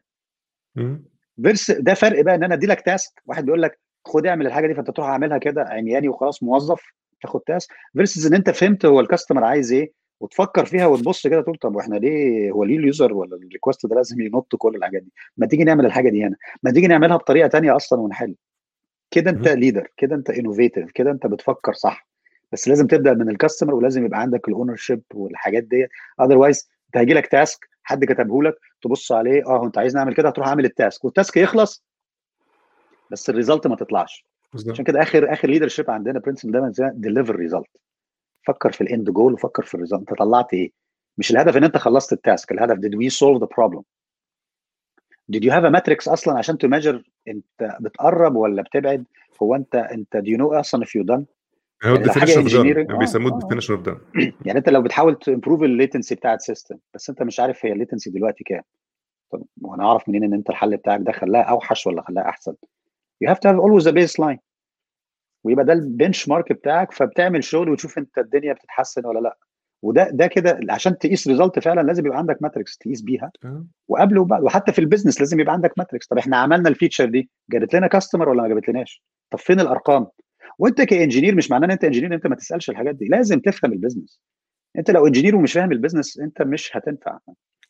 versus 1.42 1.70
ده 1.70 1.94
فرق 1.94 2.20
بقى 2.24 2.34
إن 2.34 2.44
أنا 2.44 2.54
ادي 2.54 2.66
لك 2.66 2.80
task 2.80 3.22
واحد 3.26 3.44
بيقول 3.44 3.62
لك 3.62 3.78
خد 4.06 4.26
اعمل 4.26 4.46
الحاجة 4.46 4.66
دي 4.66 4.74
فأنت 4.74 4.90
تروح 4.90 5.08
أعملها 5.08 5.38
كده 5.38 5.62
عمياني 5.62 6.08
وخلاص 6.08 6.42
موظف. 6.42 6.82
تاخد 7.22 7.40
task 7.40 7.70
versus 7.92 8.26
إن 8.26 8.34
أنت 8.34 8.50
فهمت 8.50 8.86
هو 8.86 9.00
ال 9.00 9.05
customer 9.05 9.44
عايز 9.44 9.72
إيه 9.72 9.92
وتفكر 10.20 10.64
فيها 10.64 10.86
وتبص 10.86 11.26
كده 11.26 11.40
تقول 11.40 11.56
طب 11.56 11.76
وإحنا 11.76 11.96
ليه 11.96 12.50
هو 12.50 12.64
ليه 12.64 12.78
ال 12.78 12.85
user 12.85 13.12
ولا 13.14 13.36
ال 13.36 13.42
request 13.42 13.86
ده 13.86 13.96
لازم 13.96 14.20
ينط 14.20 14.56
كل 14.56 14.76
الحاجات 14.76 15.02
دي؟ 15.02 15.12
ما 15.36 15.46
تيجي 15.46 15.64
نعمل 15.64 15.86
الحاجة 15.86 16.08
دي 16.10 16.24
هنا. 16.24 16.36
ما 16.62 16.70
تيجي 16.70 16.86
نعملها 16.86 17.16
بطريقة 17.16 17.48
تانية 17.48 17.76
أصلا 17.76 18.00
ونحل. 18.00 18.34
كده 19.10 19.30
أنت 19.30 19.48
leader 19.48 19.88
كده 19.96 20.16
أنت 20.16 20.30
innovative 20.30 20.90
كده 20.90 21.10
أنت 21.10 21.26
بتفكر 21.26 21.72
صح. 21.72 22.08
بس 22.52 22.68
لازم 22.68 22.86
تبدأ 22.86 23.14
من 23.14 23.28
ال 23.30 23.35
customer 23.35 23.74
ولازم 23.74 24.04
يبقى 24.04 24.20
عندك 24.20 24.48
ال 24.48 24.76
ownership 24.76 25.02
والحاجات 25.14 25.62
ديت. 25.62 25.88
otherwise 26.20 26.68
أنت 26.86 26.96
هيجي 26.96 27.14
لك 27.14 27.26
task 27.26 27.68
حد 27.82 28.04
كتبه 28.04 28.42
لك 28.42 28.54
تبص 28.82 29.12
عليه 29.12 29.46
آه 29.46 29.64
أنت 29.66 29.78
عايز 29.78 29.96
نعمل 29.96 30.14
كده 30.14 30.28
هتروح 30.28 30.48
عامل 30.48 30.64
ال 30.64 30.72
task 30.72 31.04
وال 31.04 31.15
task 31.15 31.36
يخلص 31.36 31.84
بس 33.10 33.30
ال 33.30 33.35
result 33.35 33.66
ما 33.66 33.76
تطلعش. 33.76 34.27
بالظبط. 34.52 34.70
عشان 34.72 34.84
كده 34.84 35.02
اخر 35.02 35.32
آخر 35.32 35.48
leadership 35.48 35.90
عندنا 35.90 36.18
principle 36.18 36.52
دايما 36.52 36.70
زي 36.70 36.90
deliver 36.94 37.36
result 37.36 37.66
فكر 38.46 38.72
في 38.72 38.80
ال 38.80 38.88
end 38.88 39.10
goal 39.10 39.32
وفكر 39.32 39.62
في 39.62 39.74
ال 39.74 39.78
result 39.78 40.00
أنت 40.00 40.18
طلعت 40.18 40.54
إيه؟ 40.54 40.70
مش 41.18 41.30
الهدف 41.30 41.56
إن 41.56 41.64
أنت 41.64 41.76
خلصت 41.76 42.12
ال 42.12 42.20
task 42.20 42.52
الهدف 42.52 42.76
did 42.76 42.94
we 42.94 43.10
solve 43.14 43.40
the 43.42 43.46
problem 43.46 43.82
did 45.36 45.42
you 45.44 45.50
have 45.50 45.64
a 45.64 45.70
metrics 45.78 46.08
أصلا 46.08 46.38
عشان 46.38 46.58
ت 46.58 46.63
measure 46.63 47.02
أنت 47.28 47.76
بتقرب 47.80 48.36
ولا 48.36 48.62
بتبعد؟ 48.62 49.04
هو 49.42 49.54
انت 49.54 49.74
أنت 49.74 50.16
do 50.16 50.28
you 50.30 50.38
know 50.40 50.58
أصلا 50.58 50.84
if 50.84 50.88
you're 50.88 51.04
done 51.04 51.22
هو 51.84 51.94
ال 51.94 51.98
definition 51.98 52.40
of 52.40 52.52
done 52.86 52.98
بيسموه. 52.98 53.32
ال 53.32 53.36
definition 53.36 53.74
of 53.74 53.82
done 53.82 53.98
يعني 54.46 54.58
أنت 54.58 54.68
لو 54.68 54.82
بتحاول 54.82 55.18
ت 55.18 55.24
improve 55.24 55.62
ال 55.62 55.68
latency 55.68 56.14
بتاع 56.14 56.34
ال 56.34 56.40
system 56.40 56.78
بس 56.94 57.10
أنت 57.10 57.22
مش 57.22 57.40
عارف 57.40 57.66
هي 57.66 57.72
ال 57.72 57.77
latency 57.77 58.10
دلوقتي 58.10 58.44
كام. 58.44 58.62
طب 59.30 59.42
وأنا 59.62 59.84
أعرف 59.84 60.08
منين 60.08 60.24
إن 60.24 60.34
أنت 60.34 60.50
الحل 60.50 60.76
بتاعك 60.76 61.00
ده 61.00 61.12
خلاها 61.12 61.42
أوحش 61.42 61.86
ولا 61.86 62.02
خلاها 62.02 62.28
أحسن؟ 62.28 62.54
You 63.24 63.28
have 63.28 63.38
to 63.40 63.48
have 63.48 63.58
always 63.58 63.86
a 63.86 63.92
baseline. 63.92 64.38
ويبقى 65.44 65.64
ده 65.64 65.72
ال 65.72 66.28
benchmark 66.28 66.52
بتاعك 66.52 66.92
فبتعمل 66.92 67.44
شغل 67.44 67.68
وتشوف 67.70 67.98
انت 67.98 68.18
الدنيا 68.18 68.52
بتتحسن 68.52 69.06
ولا 69.06 69.18
لأ. 69.20 69.38
وده 69.82 70.10
ده 70.12 70.26
كده 70.26 70.60
عشان 70.70 70.98
تقيس 70.98 71.28
result 71.28 71.58
فعلا 71.58 71.80
لازم 71.80 72.06
يبقى 72.06 72.18
عندك 72.18 72.42
metrics 72.42 72.78
تقيس 72.78 73.02
بيها. 73.02 73.30
وقبل 73.88 74.18
وبعد 74.18 74.42
وحتى 74.42 74.72
في 74.72 74.78
ال 74.78 74.83
business 74.83 75.20
لازم 75.20 75.40
يبقى 75.40 75.52
عندك 75.52 75.72
metrics 75.78 76.06
طب 76.06 76.18
إحنا 76.18 76.36
عملنا 76.36 76.68
ال 76.68 76.72
feature 76.72 77.04
دي 77.04 77.30
جابت 77.50 77.74
لنا 77.74 77.86
customer 77.86 78.28
ولا 78.28 78.42
ما 78.42 78.48
جابت 78.48 78.68
لناش 78.68 79.02
طب 79.30 79.38
فين 79.38 79.60
الأرقام؟ 79.60 80.06
وانت 80.58 80.80
ك 80.82 80.88
engineer 80.88 81.34
مش 81.34 81.50
معناه 81.50 81.66
إن 81.66 81.70
انت 81.70 81.84
engineer 81.84 82.14
انت 82.14 82.26
ما 82.26 82.34
تسألش 82.36 82.70
الحاجات 82.70 82.94
دي. 82.94 83.04
لازم 83.04 83.40
تفهم 83.40 83.72
ال 83.72 83.77
business 83.77 84.20
انت 84.78 84.90
لو 84.90 85.06
engineer 85.06 85.36
ومش 85.36 85.52
فاهم 85.52 85.72
ال 85.72 85.77
business 85.77 86.18
انت 86.18 86.42
مش 86.42 86.76
هتنفع. 86.76 87.18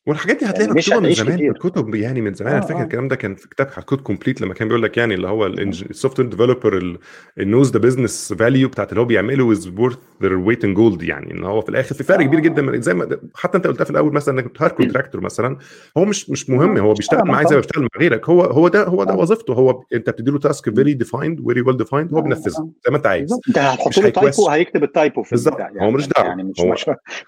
والحاجات 0.08 0.38
دي 0.38 0.46
هتلاقيها 0.46 0.64
يعني 0.64 0.74
مكتوبة 0.74 1.06
من 1.08 1.14
زمان 1.14 1.36
في 1.38 1.48
الكتب 1.48 1.94
يعني 1.94 2.20
من 2.20 2.34
زمان 2.34 2.52
آه 2.52 2.56
أنا 2.58 2.66
فاكر 2.66 2.80
آه. 2.80 2.82
الكلام 2.82 3.08
ده 3.08 3.16
كان 3.16 3.34
في 3.34 3.48
كتاب 3.48 3.66
Code 3.66 4.00
Complete 4.00 4.40
لما 4.40 4.54
كان 4.54 4.68
بيقول 4.68 4.82
لك 4.82 4.96
يعني 4.96 5.14
اللي 5.14 5.28
هو 5.28 5.46
ال 5.46 5.54
software 5.54 6.18
developer 6.18 6.98
ال 7.38 7.43
knows 7.43 7.70
the 7.72 7.78
business 7.78 8.32
value 8.32 8.68
بتاعت 8.68 8.90
اللي 8.90 9.00
هو 9.00 9.04
بيعمله 9.04 9.52
is 9.52 9.68
worth 9.68 9.96
their 10.22 10.34
weight 10.34 10.64
in 10.64 10.74
gold 10.74 11.02
يعني 11.02 11.32
إن 11.32 11.44
هو 11.44 11.60
في 11.60 11.68
الآخر 11.68 11.94
في 11.94 12.04
فرق 12.04 12.26
كبير 12.26 12.40
جدا 12.40 12.62
من 12.62 12.80
زي 12.82 12.94
ما 12.94 13.18
حتى 13.34 13.58
أنت 13.58 13.66
قلتها 13.66 13.84
في 13.84 13.90
الأول 13.90 14.12
مثلا 14.12 14.40
إنك 14.40 14.62
hire 14.62 14.72
contractor 14.72 15.20
مثلا 15.20 15.56
هو 15.98 16.04
مش 16.04 16.30
مش 16.30 16.50
مهم 16.50 16.78
هو 16.78 16.92
بيشتغل 16.94 17.28
معاك 17.28 17.46
زي 17.48 17.54
ما 17.54 17.60
بيشتغل 17.60 17.82
مع 17.82 18.00
غيرك 18.00 18.28
هو 18.28 18.42
هو 18.42 18.68
ده 18.68 18.84
هو 18.84 19.04
ده 19.04 19.14
وظيفته 19.14 19.54
هو 19.54 19.82
أنت 19.94 20.10
بتدي 20.10 20.30
له 20.30 20.38
task 20.38 20.74
very 20.74 20.94
defined 20.94 21.40
very 21.46 21.60
well 21.60 21.76
defined 21.76 22.14
هو 22.14 22.20
بينفذها 22.20 22.68
زي 22.84 22.90
ما 22.90 22.96
أنت 22.96 23.06
عايز. 23.06 23.32
أنت 23.48 23.58
هتحط 23.58 23.98
له 23.98 24.08
typo 24.08 24.48
هيكتب 24.48 24.82
ال 24.82 24.90
typo 24.90 25.22
في 25.22 25.30
بالظبط. 25.30 25.58
يعني 25.58 25.82
هو 25.82 25.90
مش 25.90 26.08
دعوة. 26.08 26.28
يعني 26.28 26.42
مش 26.42 26.60
هو 26.60 26.74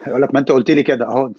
هيقول 0.03 0.23
لك 0.23 0.35
ما 0.35 0.41
أنت 0.41 0.53
قلت 0.53 0.71
لي 0.71 0.83
كده 0.83 1.07
أهو. 1.07 1.33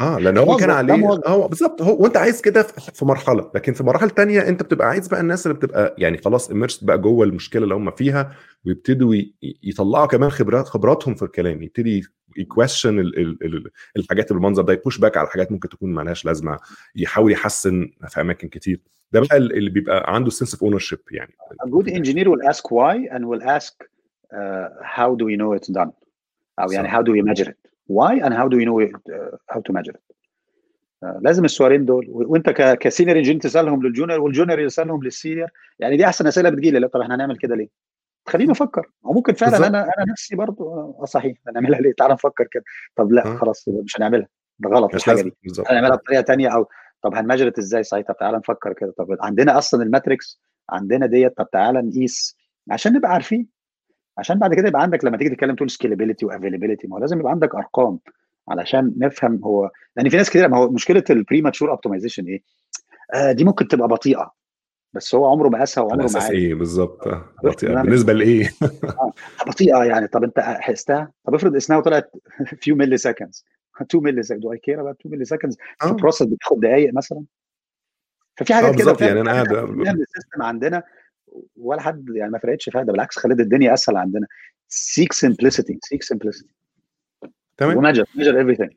آه 0.00 0.18
لأن 0.18 0.38
هو 0.38 0.56
كان 0.56 0.70
عليه. 0.92 1.20
هو 1.26 1.48
بالظبط 1.48 1.82
هو 1.82 2.02
وانت 2.02 2.16
عايز 2.16 2.40
كده 2.40 2.62
في 2.62 3.04
مرحلة 3.04 3.50
لكن 3.54 3.72
في 3.72 3.84
مراحل 3.84 4.10
تانية 4.10 4.48
انت 4.48 4.62
بتبقى 4.62 4.88
عايز 4.88 5.08
بقى 5.08 5.20
الناس 5.20 5.46
اللي 5.46 5.58
بتبقى 5.58 5.94
يعني 5.98 6.18
خلاص 6.18 6.50
immersed 6.50 6.84
بقى 6.84 6.98
جوه 6.98 7.26
المشكلة 7.26 7.62
اللي 7.62 7.74
هم 7.74 7.90
فيها 7.90 8.32
ويبتدوا 8.66 9.14
يطلعوا 9.62 10.06
كمان 10.06 10.30
خبرات 10.30 10.68
خبراتهم 10.68 11.14
في 11.14 11.22
الكلام 11.22 11.62
يبتدي 11.62 12.02
ي 12.36 12.43
question 12.43 12.98
الحاجات 13.96 14.30
اللي 14.30 14.40
بالمنظر 14.40 14.62
ده 14.62 14.72
ي 14.72 14.77
push 14.77 14.98
back 14.98 15.16
على 15.16 15.28
حاجات 15.28 15.52
ممكن 15.52 15.68
تكون 15.68 15.92
مالهاش 15.94 16.24
لازمة 16.24 16.58
يحاول 16.96 17.32
يحسن 17.32 17.90
في 18.08 18.20
أماكن 18.20 18.48
كتير. 18.48 18.80
ده 19.12 19.20
بقى 19.20 19.36
اللي 19.36 19.70
بيبقى 19.70 20.14
عنده 20.14 20.30
sense 20.30 20.54
of 20.54 20.62
ownership 20.64 20.98
يعني. 21.10 21.32
A 21.66 21.68
good 21.68 21.86
engineer 21.88 22.26
will 22.28 22.48
ask 22.52 22.62
why 22.70 23.14
and 23.14 23.24
will 23.24 23.42
ask 23.58 23.72
uh, 24.32 24.68
how 24.96 25.14
do 25.14 25.24
we 25.24 25.36
know 25.36 25.58
it's 25.58 25.72
done? 25.74 25.90
أو 26.58 26.72
يعني 26.72 26.88
how 26.90 27.02
do 27.02 27.10
we 27.10 27.30
measure 27.32 27.48
it 27.48 27.56
why 27.92 28.12
and 28.24 28.32
how 28.32 28.48
do 28.48 28.56
we 28.56 28.64
know 28.64 28.78
it, 28.86 28.94
uh, 29.12 29.54
how 29.54 29.60
to 29.60 29.72
measure 29.72 29.94
it? 29.98 30.03
لازم 31.20 31.44
السؤالين 31.44 31.84
دول 31.84 32.06
وانت 32.08 32.50
ك 32.50 32.59
senior 32.59 33.16
engineer 33.18 33.40
تسألهم 33.40 33.82
لل 33.82 33.91
junior 33.91 34.20
وال 34.20 34.30
junior 34.30 34.60
يسألهم 34.60 35.04
لل 35.04 35.14
senior. 35.14 35.48
يعني 35.78 35.96
دي 35.96 36.04
أحسن 36.06 36.26
أسئلة 36.26 36.50
بتجي 36.50 36.70
لي 36.70 36.88
طب 36.88 37.00
إحنا 37.00 37.14
هنعمل 37.14 37.36
كده 37.36 37.56
ليه؟ 37.56 37.68
خليني 38.28 38.52
أفكر. 38.52 38.90
أو 39.06 39.12
ممكن 39.12 39.32
فعلا 39.34 39.50
بالزبط. 39.50 39.68
أنا 39.68 39.82
أنا 39.82 40.12
نفسي 40.12 40.36
برضه 40.36 40.64
آه 40.64 41.04
صحيح 41.04 41.36
هنعملها 41.48 41.80
ليه؟ 41.80 41.92
تعال 41.92 42.12
نفكر 42.12 42.46
كده. 42.50 42.64
طب 42.96 43.12
لا. 43.12 43.36
خلاص 43.36 43.68
مش 43.68 43.96
هنعملها. 43.98 44.28
ده 44.58 44.70
غلط 44.70 44.94
الحاجة 44.94 45.22
دي. 45.22 45.34
هنعملها 45.70 45.96
بطريقة 45.96 46.22
ثانية 46.22 46.48
أو 46.48 46.68
طب 47.02 47.14
هن 47.14 47.22
measure 47.22 47.50
it 47.50 47.58
إزاي 47.58 47.82
ساعتها؟ 47.82 48.12
تعال 48.12 48.34
نفكر 48.34 48.72
كده. 48.72 48.94
طب 48.98 49.16
عندنا 49.20 49.58
أصلا 49.58 49.82
ال 49.82 49.89
metrics 49.89 50.40
عندنا 50.70 51.06
ديت 51.06 51.36
طب 51.36 51.50
تعالى 51.52 51.82
نقيس. 51.82 52.36
عشان 52.70 52.92
نبقى 52.92 53.10
عارفين. 53.12 53.48
عشان 54.18 54.38
بعد 54.38 54.54
كده 54.54 54.68
يبقى 54.68 54.82
عندك 54.82 55.04
لما 55.04 55.16
تيجي 55.16 55.30
تتكلم 55.30 55.54
تقول 55.56 55.70
scalability 55.70 56.26
و 56.26 56.31
availability 56.31 56.86
ما 56.86 56.96
هو 56.96 57.00
لازم 57.00 57.20
يبقى 57.20 57.32
عندك 57.32 57.54
أرقام. 57.54 57.98
علشان 58.48 58.94
نفهم 58.96 59.40
هو 59.44 59.70
لأن 59.96 60.08
في 60.08 60.16
ناس 60.16 60.30
كتير 60.30 60.48
ما 60.48 60.58
هو 60.58 60.70
مشكلة 60.70 61.04
ال 61.10 61.42
premature 61.42 61.70
optimization 61.70 62.26
إيه؟ 62.26 62.42
آه 63.14 63.32
دي 63.32 63.44
ممكن 63.44 63.68
تبقى 63.68 63.88
بطيئة 63.88 64.32
بس 64.92 65.14
هو 65.14 65.26
عمره 65.26 65.48
ما 65.48 65.58
قاسها 65.58 65.84
وعمره 65.84 66.10
ما 66.14 66.30
إيه 66.30 66.54
بالظبط؟ 66.54 67.08
بطيئة. 67.44 67.82
بالنسبة 67.82 68.12
لإيه؟ 68.12 68.50
بطيئة 69.46 69.84
يعني. 69.84 70.06
طب 70.08 70.24
أنت 70.24 70.40
قستها 70.68 71.12
طب 71.24 71.34
افرض 71.34 71.54
قسناها 71.54 71.78
وطلعت 71.78 72.12
few 72.60 72.76
milliseconds 72.76 73.44
2 73.82 74.04
milliseconds 74.04 74.42
do 74.42 74.52
I 74.52 74.58
care 74.58 74.80
about 74.80 75.00
2 75.00 75.14
milliseconds 75.14 75.56
في 75.82 75.92
process 75.92 76.22
بتاخد 76.22 76.60
دقائق 76.60 76.94
مثلا؟ 76.94 77.24
ففي 78.36 78.54
حاجات 78.54 78.78
كده 78.78 78.96
يعني 79.00 79.20
أنا 79.20 79.32
قاعد 79.32 79.52
ال 80.00 80.06
system 80.06 80.42
عندنا 80.42 80.82
ولا 81.56 81.80
حد 81.80 82.08
يعني 82.14 82.30
ما 82.30 82.38
فرقتش 82.38 82.68
فيها 82.68 82.82
ده 82.82 82.92
بالعكس 82.92 83.18
خلت 83.18 83.40
الدنيا 83.40 83.74
أسهل 83.74 83.96
عندنا. 83.96 84.26
seek 84.68 85.12
simplicity 85.12 85.78
seek 85.82 86.02
simplicity 86.02 86.54
تمام؟ 87.56 87.76
و 87.76 87.80
measure 87.80 88.04
measure 88.14 88.38
everything 88.38 88.70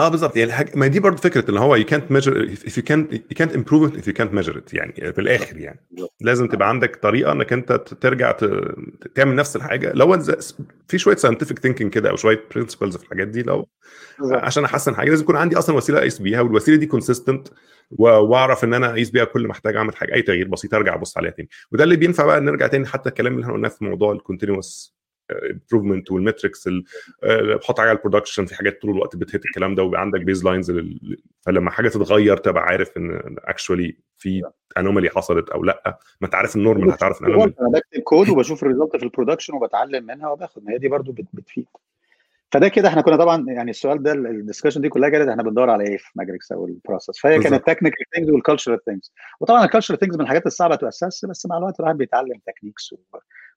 آه 0.00 0.08
بالظبط 0.08 0.36
يعني 0.36 0.48
الحاجة 0.50 0.72
ما 0.74 0.86
دي 0.86 1.00
برضه 1.00 1.16
فكرة 1.16 1.50
ان 1.50 1.56
هو 1.56 1.76
يو 1.76 1.84
كانت 1.84 2.12
ميجر 2.12 2.48
if 2.54 2.70
you 2.72 2.82
can't 2.82 3.14
you 3.14 3.36
can't 3.42 3.52
improve 3.52 3.90
it 3.90 3.96
if 4.00 4.04
you 4.08 4.12
can't 4.18 4.32
measure 4.38 4.56
it. 4.56 4.74
يعني 4.74 5.12
في 5.12 5.20
الآخر 5.20 5.56
يعني. 5.56 5.80
لازم 6.20 6.46
تبقى 6.48 6.68
عندك 6.68 6.96
طريقة 6.96 7.32
إنك 7.32 7.52
أنت 7.52 7.72
ترجع 7.72 8.32
تعمل 9.14 9.34
نفس 9.34 9.56
الحاجة. 9.56 9.92
لو 9.94 10.18
في 10.88 10.98
شوية 10.98 11.16
scientific 11.16 11.58
thinking 11.58 11.92
كده 11.92 12.10
أو 12.10 12.16
شوية 12.16 12.44
principles 12.54 12.96
في 12.96 13.04
الحاجات 13.04 13.28
دي 13.28 13.42
لو 13.42 13.68
عشان 14.32 14.64
أحسن 14.64 14.94
حاجة 14.94 15.10
لازم 15.10 15.22
يكون 15.22 15.36
عندي 15.36 15.58
أصلا 15.58 15.76
وسيلة 15.76 15.98
أقيس 15.98 16.18
بيها 16.18 16.40
والوسيلة 16.40 16.76
دي 16.76 16.86
consistent 16.86 17.48
وأعرف 17.90 18.64
إن 18.64 18.74
أنا 18.74 18.90
أقيس 18.90 19.10
بيها 19.10 19.24
كل 19.24 19.46
ما 19.46 19.52
أحتاج 19.52 19.76
أعمل 19.76 19.96
حاجة 19.96 20.14
أي 20.14 20.22
تغيير 20.22 20.48
بسيط 20.48 20.74
أرجع 20.74 20.94
أبص 20.94 21.18
عليها 21.18 21.30
تاني. 21.30 21.48
وده 21.72 21.84
اللي 21.84 21.96
بينفع 21.96 22.26
بقى 22.26 22.40
نرجع 22.40 22.66
تاني 22.66 22.86
حتى 22.86 23.08
الكلام 23.08 23.32
اللي 23.32 23.42
إحنا 23.42 23.54
قلناه 23.54 23.68
في 23.68 23.84
موضوع 23.84 24.12
ال 24.12 24.20
continuous 24.20 24.97
improvement 25.32 26.10
وال 26.10 26.23
metrics 26.23 26.68
بحط 27.22 27.78
حاجة 27.78 27.88
على 27.88 27.98
ال 27.98 28.02
production 28.02 28.46
في 28.46 28.54
حاجات 28.54 28.82
طول 28.82 28.90
الوقت 28.90 29.16
بت 29.16 29.27
hit 29.27 29.44
الكلام 29.44 29.74
ده 29.74 29.82
ويبقى 29.82 30.00
عندك 30.00 30.20
baselines 30.20 30.72
فلما 31.40 31.70
حاجة 31.70 31.88
تتغير 31.88 32.36
تبقى 32.36 32.62
عارف 32.62 32.96
إن 32.96 33.36
actually 33.38 33.96
في 34.18 34.42
anomaly 34.78 35.10
حصلت 35.10 35.50
أو 35.50 35.64
لأ. 35.64 35.98
ما 36.20 36.26
أنت 36.26 36.34
عارف 36.34 36.56
ال 36.56 36.61
normal 36.61 36.90
هتعرف 36.90 37.20
ال 37.22 37.26
anomaly 37.26 37.54
أنا 37.60 37.68
بكتب 37.68 38.02
كود 38.02 38.28
وبشوف 38.28 38.62
ال 38.62 38.67
result 38.67 38.96
في 38.96 39.02
ال 39.02 39.07
production 39.07 39.54
وبتعلم 39.54 40.06
منها 40.06 40.28
وباخد. 40.30 40.64
ما 40.64 40.72
هي 40.72 40.78
دي 40.78 40.88
برضو 40.88 41.14
بتفيد. 41.32 41.66
فده 42.52 42.68
كده 42.68 42.88
إحنا 42.88 43.02
كنا 43.02 43.16
طبعا 43.16 43.44
يعني 43.48 43.70
السؤال 43.70 44.02
ده 44.02 44.12
ال 44.12 44.18
discussion 44.18 44.80
دي 44.80 44.88
كلها 44.88 45.08
كانت 45.08 45.28
إحنا 45.28 45.42
بندور 45.42 45.70
على 45.70 45.84
إيه 45.84 45.96
في 45.96 46.10
Magalix 46.14 46.52
أو 46.52 46.66
ال 46.66 46.72
process 46.72 47.18
فهي 47.20 47.38
كانت 47.38 47.66
technical 47.66 48.04
things 48.14 48.30
وال 48.30 48.41
cultural 48.41 48.84
things 48.84 49.12
وطبعا 49.40 49.64
ال 49.64 49.68
cultural 49.68 49.98
things 49.98 50.14
من 50.16 50.20
الحاجات 50.22 50.46
الصعبة 50.46 50.74
ت 50.76 50.83
assess 50.83 51.24
بس 51.24 51.46
مع 51.46 51.58
الوقت 51.58 51.80
الواحد 51.80 51.96
بيتعلم 51.96 52.40
techniques 52.46 52.94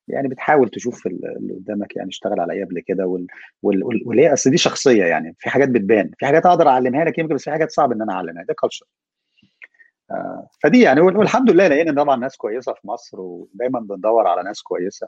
يعني 0.07 0.27
بتحاول 0.27 0.69
تشوف 0.69 1.07
اللي 1.07 1.53
قدامك 1.53 1.95
يعني 1.95 2.09
اشتغل 2.09 2.39
على 2.39 2.53
إيه 2.53 2.65
قبل 2.65 2.79
كده 2.79 3.05
وال... 3.07 3.27
وال... 3.63 3.83
وال... 3.83 4.01
واللي 4.05 4.33
أصل 4.33 4.49
دي 4.49 4.57
شخصية 4.57 5.05
يعني 5.05 5.35
في 5.39 5.49
حاجات 5.49 5.69
بتبان 5.69 6.11
في 6.17 6.25
حاجات 6.25 6.45
أقدر 6.45 6.67
أعلمها 6.67 7.05
لك 7.05 7.17
يمكن 7.19 7.35
بس 7.35 7.43
في 7.43 7.51
حاجات 7.51 7.71
صعب 7.71 7.91
إن 7.91 8.01
أنا 8.01 8.13
أعلمها 8.13 8.43
ده 8.43 8.53
culture 8.59 8.85
آه 10.11 10.47
فدي 10.63 10.81
يعني 10.81 11.01
والحمد 11.01 11.51
لله 11.51 11.67
لقينا 11.67 12.03
طبعا 12.03 12.15
ناس 12.15 12.37
كويسة 12.37 12.73
في 12.73 12.87
مصر 12.87 13.21
ودايما 13.21 13.79
بندور 13.79 14.27
على 14.27 14.43
ناس 14.43 14.61
كويسة 14.61 15.07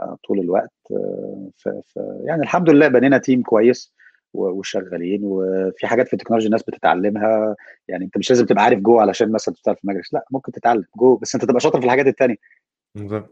آه 0.00 0.16
طول 0.28 0.40
الوقت 0.40 0.72
آه 0.90 1.50
ف... 1.56 1.68
ف... 1.68 1.98
يعني 2.24 2.42
الحمد 2.42 2.70
لله 2.70 2.88
بنينا 2.88 3.18
team 3.18 3.42
كويس 3.42 3.94
وشغالين 4.34 5.20
وفي 5.24 5.86
حاجات 5.86 6.06
في 6.08 6.12
التكنولوجيا 6.14 6.46
الناس 6.46 6.62
بتتعلمها 6.62 7.56
يعني 7.88 8.04
أنت 8.04 8.18
مش 8.18 8.30
لازم 8.30 8.46
تبقى 8.46 8.64
عارف 8.64 8.78
جو 8.80 8.98
علشان 8.98 9.32
مثلا 9.32 9.54
تشتغل 9.54 9.76
في 9.76 9.86
Magalix 9.86 10.14
لا 10.14 10.24
ممكن 10.30 10.52
تتعلم 10.52 10.84
جو 10.96 11.16
بس 11.16 11.34
أنت 11.34 11.44
تبقى 11.44 11.60
شاطر 11.60 11.78
في 11.80 11.84
الحاجات 11.86 12.06
الثانية 12.96 13.26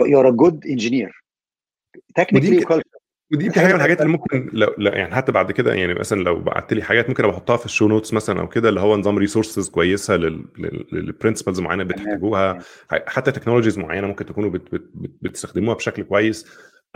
you're 0.00 0.28
a 0.28 0.30
good 0.30 0.66
engineer 0.66 1.24
technically 2.14 2.82
ودي 3.32 3.52
حاجة 3.52 3.66
من 3.66 3.74
الحاجات 3.74 4.00
اللي 4.00 4.12
ممكن 4.12 4.50
لو 4.52 4.74
يعني 4.78 5.14
حتى 5.14 5.32
بعد 5.32 5.52
كده 5.52 5.74
يعني 5.74 5.94
مثلا 5.94 6.22
لو 6.22 6.40
بعت 6.40 6.72
لي 6.72 6.82
حاجات 6.82 7.08
ممكن 7.08 7.24
أحطها 7.24 7.56
في 7.56 7.66
ال 7.66 7.70
show 7.70 7.88
notes 7.88 8.12
مثلا 8.12 8.40
أو 8.40 8.48
كده 8.48 8.68
اللي 8.68 8.80
هو 8.80 8.96
نظام 8.96 9.18
resources 9.18 9.68
كويسة 9.68 10.16
لل 10.16 10.40
principles 10.40 11.60
معينة 11.60 11.84
بتحتاجوها. 11.84 12.58
حتى 12.90 13.32
technologies 13.32 13.78
معينة 13.78 14.06
ممكن 14.06 14.26
تكونوا 14.26 14.50
بت 14.50 14.74
بت 14.74 14.90
بتستخدموها 15.22 15.76
بشكل 15.76 16.02
كويس. 16.02 16.46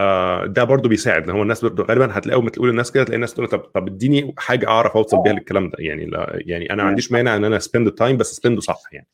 آه 0.00 0.46
ده 0.46 0.64
برضو 0.64 0.88
بيساعد 0.88 1.26
لأن 1.26 1.36
هو 1.36 1.42
الناس 1.42 1.64
غالبا 1.64 2.18
هتلاقوا 2.18 2.48
تقول 2.50 2.68
الناس 2.68 2.92
كده 2.92 3.04
تلاقي 3.04 3.16
الناس 3.16 3.34
تقول 3.34 3.48
طب 3.48 3.58
طب 3.58 3.88
اديني 3.88 4.34
حاجة 4.38 4.68
أعرف 4.68 4.96
أوصل 4.96 5.22
بيها 5.22 5.32
للكلام 5.32 5.70
ده. 5.70 5.76
يعني 5.78 6.06
لا 6.06 6.38
يعني 6.46 6.72
أنا 6.72 6.82
ما 6.82 6.88
عنديش 6.88 7.12
مانع 7.12 7.36
إن 7.36 7.44
أنا 7.44 7.58
spend 7.58 7.86
الـ 7.86 7.92
time 7.92 8.16
بس 8.16 8.32
spend 8.36 8.56
ه 8.56 8.60
صح 8.60 8.82
يعني. 8.92 9.06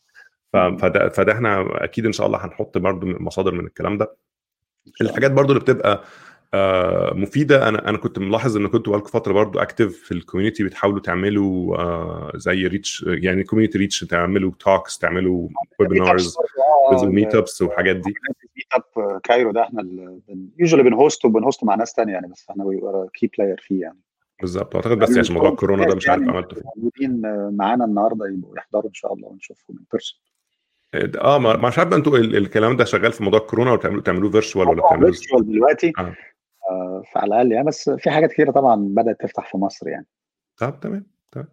فده 0.53 1.09
فده 1.09 1.33
إحنا 1.33 1.85
أكيد 1.85 2.07
إن 2.07 2.13
شاء 2.13 2.27
الله 2.27 2.45
هنحط 2.45 2.79
برضو 2.79 3.07
مصادر 3.07 3.55
من 3.55 3.67
الكلام 3.67 3.99
ده. 3.99 4.17
الحاجات 5.01 5.31
برضو 5.33 5.53
اللي 5.53 5.61
بتبقى 5.61 6.05
آه 6.55 7.15
مفيدة 7.15 7.69
أنا 7.69 7.89
أنا 7.89 7.99
كنت 7.99 8.19
ملاحظ 8.19 8.57
إن 8.57 8.69
كنتوا 8.69 8.93
بقالكم 8.93 9.09
فترة 9.19 9.33
برضو 9.33 9.59
active 9.59 9.97
في 9.97 10.13
ال 10.13 10.18
community 10.18 10.65
بتحاولوا 10.65 11.01
تعملوا 11.01 11.77
آه 11.79 12.33
زي 12.35 12.67
reach 12.67 13.05
يعني 13.09 13.45
community 13.45 13.79
reach 13.79 14.01
تعملوا 14.01 14.53
talks 14.59 14.99
تعملوا 14.99 15.49
webinars 15.81 16.37
meetups 17.03 17.63
والحاجات 17.63 17.97
دي. 17.97 18.15
meetup 18.57 19.21
Cairo 19.21 19.53
ده 19.53 19.63
إحنا 19.63 19.83
usually 20.59 20.83
بن 20.91 21.02
host 21.02 21.25
وبن 21.25 21.42
host 21.42 21.65
مع 21.65 21.75
ناس 21.75 21.93
ثانية 21.97 22.13
يعني 22.13 22.29
بس 22.29 22.47
إحنا 22.51 22.65
key 23.15 23.31
player 23.39 23.61
فيه 23.63 23.81
يعني. 23.81 23.99
بالظبط. 24.41 24.77
أعتقد 24.77 24.99
بس 24.99 25.19
عشان 25.19 25.35
موضوع 25.35 25.51
الكورونا 25.51 25.87
ده 25.89 25.95
مش 25.95 26.09
عارف 26.09 26.23
عملته. 26.29 26.57
موجودين 26.77 27.21
معانا 27.57 27.85
النهارده 27.85 28.27
يبقوا 28.27 28.57
يحضروا 28.57 28.89
إن 28.89 28.95
شاء 28.95 29.15
الله 29.15 29.29
ونشوفهم 29.29 29.77
in 29.79 29.85
person 29.93 30.21
آه 30.95 31.39
ما 31.39 31.57
مش 31.57 31.79
عارف 31.79 31.93
أنتوا 31.93 32.19
الكلام 32.19 32.77
ده 32.77 32.85
شغال 32.85 33.13
في 33.13 33.25
موضوع 33.25 33.41
الكورونا 33.41 33.71
ولا 33.71 33.79
بتعملوه 33.79 34.03
تعملوه 34.03 34.31
virtual 34.31 34.69
ولا 34.69 34.83
بتعملوه 34.87 35.11
virtual 35.11 35.47
دلوقتي. 35.53 35.93
آه. 35.99 36.15
آه 36.71 37.03
فعلى 37.15 37.27
الأقل 37.27 37.53
يعني 37.53 37.67
بس 37.67 37.91
في 37.91 38.11
حاجات 38.11 38.31
كثيره 38.33 38.51
طبعا 38.51 38.77
بدأت 38.77 39.21
تفتح 39.21 39.51
في 39.51 39.59
مصر 39.59 39.89
يعني. 39.89 40.07
طب 40.59 40.81
تمام 40.81 41.07
تمام 41.33 41.49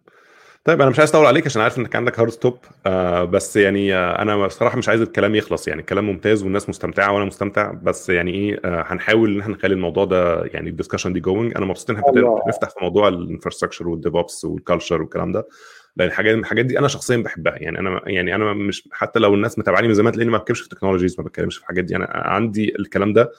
طيب 0.65 0.81
أنا 0.81 0.89
مش 0.89 0.99
عايز 0.99 1.09
أطول 1.09 1.25
عليك 1.25 1.45
عشان 1.45 1.61
عارف 1.61 1.77
إنك 1.77 1.95
عندك 1.95 2.19
hard 2.19 2.29
stop 2.31 2.57
آه 2.85 3.23
بس 3.23 3.55
يعني 3.57 3.95
آه 3.95 4.21
أنا 4.21 4.45
بصراحة 4.47 4.77
مش 4.77 4.89
عايز 4.89 5.01
الكلام 5.01 5.35
يخلص 5.35 5.67
يعني. 5.67 5.81
الكلام 5.81 6.05
ممتاز 6.07 6.43
والناس 6.43 6.69
مستمتعة 6.69 7.13
وأنا 7.13 7.25
مستمتع 7.25 7.71
بس 7.71 8.09
يعني 8.09 8.31
إيه 8.33 8.59
آه 8.65 8.83
هنحاول 8.87 9.33
إن 9.33 9.39
إحنا 9.39 9.53
نخلي 9.55 9.73
الموضوع 9.73 10.05
ده 10.05 10.45
يعني 10.45 10.69
ال 10.69 10.73
discussion 10.73 11.13
دي 11.13 11.19
going 11.19 11.53
أنا 11.57 11.65
مبسوط 11.65 11.89
إن 11.89 11.95
إحنا 11.95 12.39
نفتح 12.47 12.69
في 12.69 12.75
موضوع 12.81 13.07
ال 13.07 13.12
infrastructure 13.12 13.78
وال 13.78 13.87
DevOps 13.87 14.45
وال 14.45 14.57
culture 14.57 15.01
والكلام 15.01 15.31
ده. 15.31 15.47
لأن 15.95 16.07
الحاجات 16.07 16.35
الحاجات 16.35 16.65
دي 16.65 16.79
أنا 16.79 16.87
شخصيا 16.87 17.17
بحبها. 17.17 17.55
يعني 17.55 17.79
أنا 17.79 18.01
يعني 18.05 18.35
أنا 18.35 18.53
مش 18.53 18.89
حتى 18.91 19.19
لو 19.19 19.33
الناس 19.33 19.59
متابعاني 19.59 19.87
من 19.87 19.93
زمان 19.93 20.13
تلاقيني 20.13 20.31
ما 20.31 20.37
بتكلمش 20.37 20.61
في 20.61 20.69
technologies 20.69 21.15
ما 21.19 21.25
بتكلمش 21.25 21.55
في 21.55 21.61
الحاجات 21.61 21.83
دي. 21.83 21.95
أنا 21.95 22.07
عندي 22.09 22.75
الكلام 22.79 23.13
ده 23.13 23.31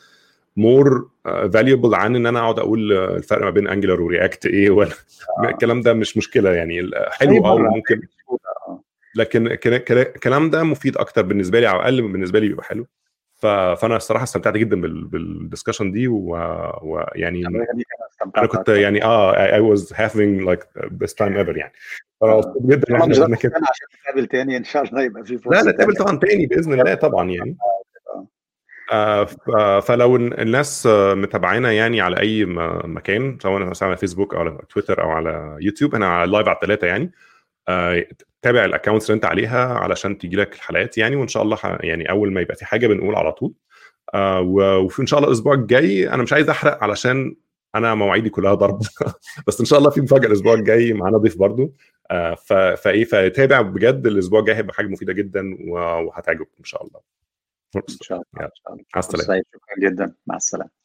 more 0.57 1.09
valuable 1.25 1.95
عن 1.95 2.17
إن 2.17 2.27
أنا 2.27 2.41
أقعد 2.41 2.59
أقول 2.59 2.93
الفرق 2.93 3.45
ما 3.45 3.51
بين 3.51 3.69
Angular 3.69 4.03
و 4.03 4.10
React 4.10 4.47
إيه 4.47 4.71
ولا 4.77 4.93
الكلام 5.45 5.81
ده 5.81 5.93
مش 5.93 6.17
مشكلة. 6.17 6.51
يعني 6.51 6.91
حلو 7.11 7.47
أو 7.47 7.59
ممكن. 7.59 8.01
لكن 9.15 9.47
الكلام 9.47 10.51
ده 10.51 10.63
مفيد 10.63 10.97
أكتر 10.97 11.23
بالنسبة 11.23 11.61
لي 11.61 11.71
أو 11.71 11.81
أقل 11.81 12.03
من 12.03 12.13
بالنسبة 12.13 12.39
لي 12.39 12.49
بيبقى 12.49 12.65
حلو. 12.65 12.87
فأنا 13.35 13.97
الصراحة 13.97 14.23
استمتعت 14.25 14.57
جدا 14.57 14.81
بال 14.81 15.00
discussion 15.00 15.93
دي 15.93 16.09
ويعني 16.09 17.47
أنا 18.37 18.47
كنت 18.47 18.69
يعني 18.69 19.05
آه 19.05 19.55
I 19.55 19.61
was 19.61 19.93
having 19.97 20.43
like 20.43 20.61
best 20.77 21.19
time 21.19 21.37
ever 21.37 21.57
يعني. 21.57 21.73
فانا 22.27 22.37
مبسوط 22.37 22.63
جدا 22.67 23.05
ان 23.05 23.23
إحنا 23.23 23.37
كده 23.37 23.55
عشان 23.57 23.87
نتقابل 24.01 24.27
تاني 24.27 24.57
إن 24.57 24.65
شاء 24.65 24.83
الله 24.83 25.03
يبقى 25.03 25.25
في 25.25 25.39
فرصة 25.39 25.63
لا 25.63 25.71
نتقابل 25.71 25.97
طبعا 25.97 26.19
تاني 26.19 26.47
بإذن 26.47 26.81
الله 26.81 26.95
طبعا 26.95 27.31
يعني. 27.31 27.57
آه 28.93 29.25
فلو 29.81 30.17
الناس 30.17 30.87
متابعينا 31.13 31.73
يعني 31.73 32.01
على 32.01 32.21
أي 32.21 32.45
مكان 32.85 33.39
سواء 33.43 33.73
على 33.83 33.97
فيسبوك 33.97 34.35
أو 34.35 34.41
على 34.41 34.59
تويتر 34.71 35.03
أو 35.03 35.11
على 35.11 35.57
يوتيوب 35.61 35.95
أنا 35.95 36.27
live 36.27 36.49
على 36.49 36.55
الثلاثه 36.57 36.87
يعني. 36.87 37.13
آه 37.69 38.07
تابع 38.43 38.65
ال 38.65 38.70
accounts 38.70 39.07
اللي 39.11 39.17
أنت 39.17 39.25
عليها 39.25 39.75
علشان 39.75 40.19
تيجي 40.19 40.37
لك 40.37 40.55
الحلقات 40.55 40.99
يعني 40.99 41.17
وإن 41.17 41.29
شاء 41.29 41.43
الله 41.43 41.59
يعني 41.81 42.11
أول 42.11 42.33
ما 42.33 42.41
يبقى 42.41 42.55
في 42.57 42.65
حاجة 42.65 42.87
بنقول 42.87 43.15
على 43.15 43.33
طول. 43.33 43.53
آه 44.15 44.41
وفي 44.41 45.03
إن 45.03 45.07
شاء 45.07 45.19
الله 45.19 45.29
الأسبوع 45.29 45.55
الجاي 45.55 46.09
أنا 46.11 46.23
مش 46.23 46.33
عايز 46.33 46.49
أحرق 46.51 46.83
علشان 46.85 47.35
أنا 47.75 47.95
مواعيدي 47.95 48.31
كلها 48.31 48.55
ضرب. 48.55 48.79
بس 49.47 49.61
إن 49.61 49.67
شاء 49.67 49.79
الله 49.79 49.91
في 49.91 50.01
مفاجأة 50.01 50.27
الأسبوع 50.27 50.55
الجاي 50.55 50.93
معانا 50.93 51.19
ضيف 51.19 51.39
برضو. 51.39 51.73
آه 52.11 52.35
فإيه 52.75 53.05
فتابع 53.05 53.61
بجد 53.61 54.07
الأسبوع 54.07 54.41
الجاي 54.41 54.57
هيبقى 54.57 54.75
حاجة 54.75 54.87
مفيدة 54.87 55.13
جدا 55.13 55.57
وهتعجبكم 55.69 56.55
إن 56.59 56.65
شاء 56.65 56.87
الله. 56.87 57.01
إن 57.77 57.83
شاء 57.89 58.19
الله 58.19 58.51
مع 58.95 58.99
السلامة. 58.99 59.43
شكرا 59.53 59.91
جدا. 59.91 60.15
مع 60.27 60.37
السلامة. 60.37 60.84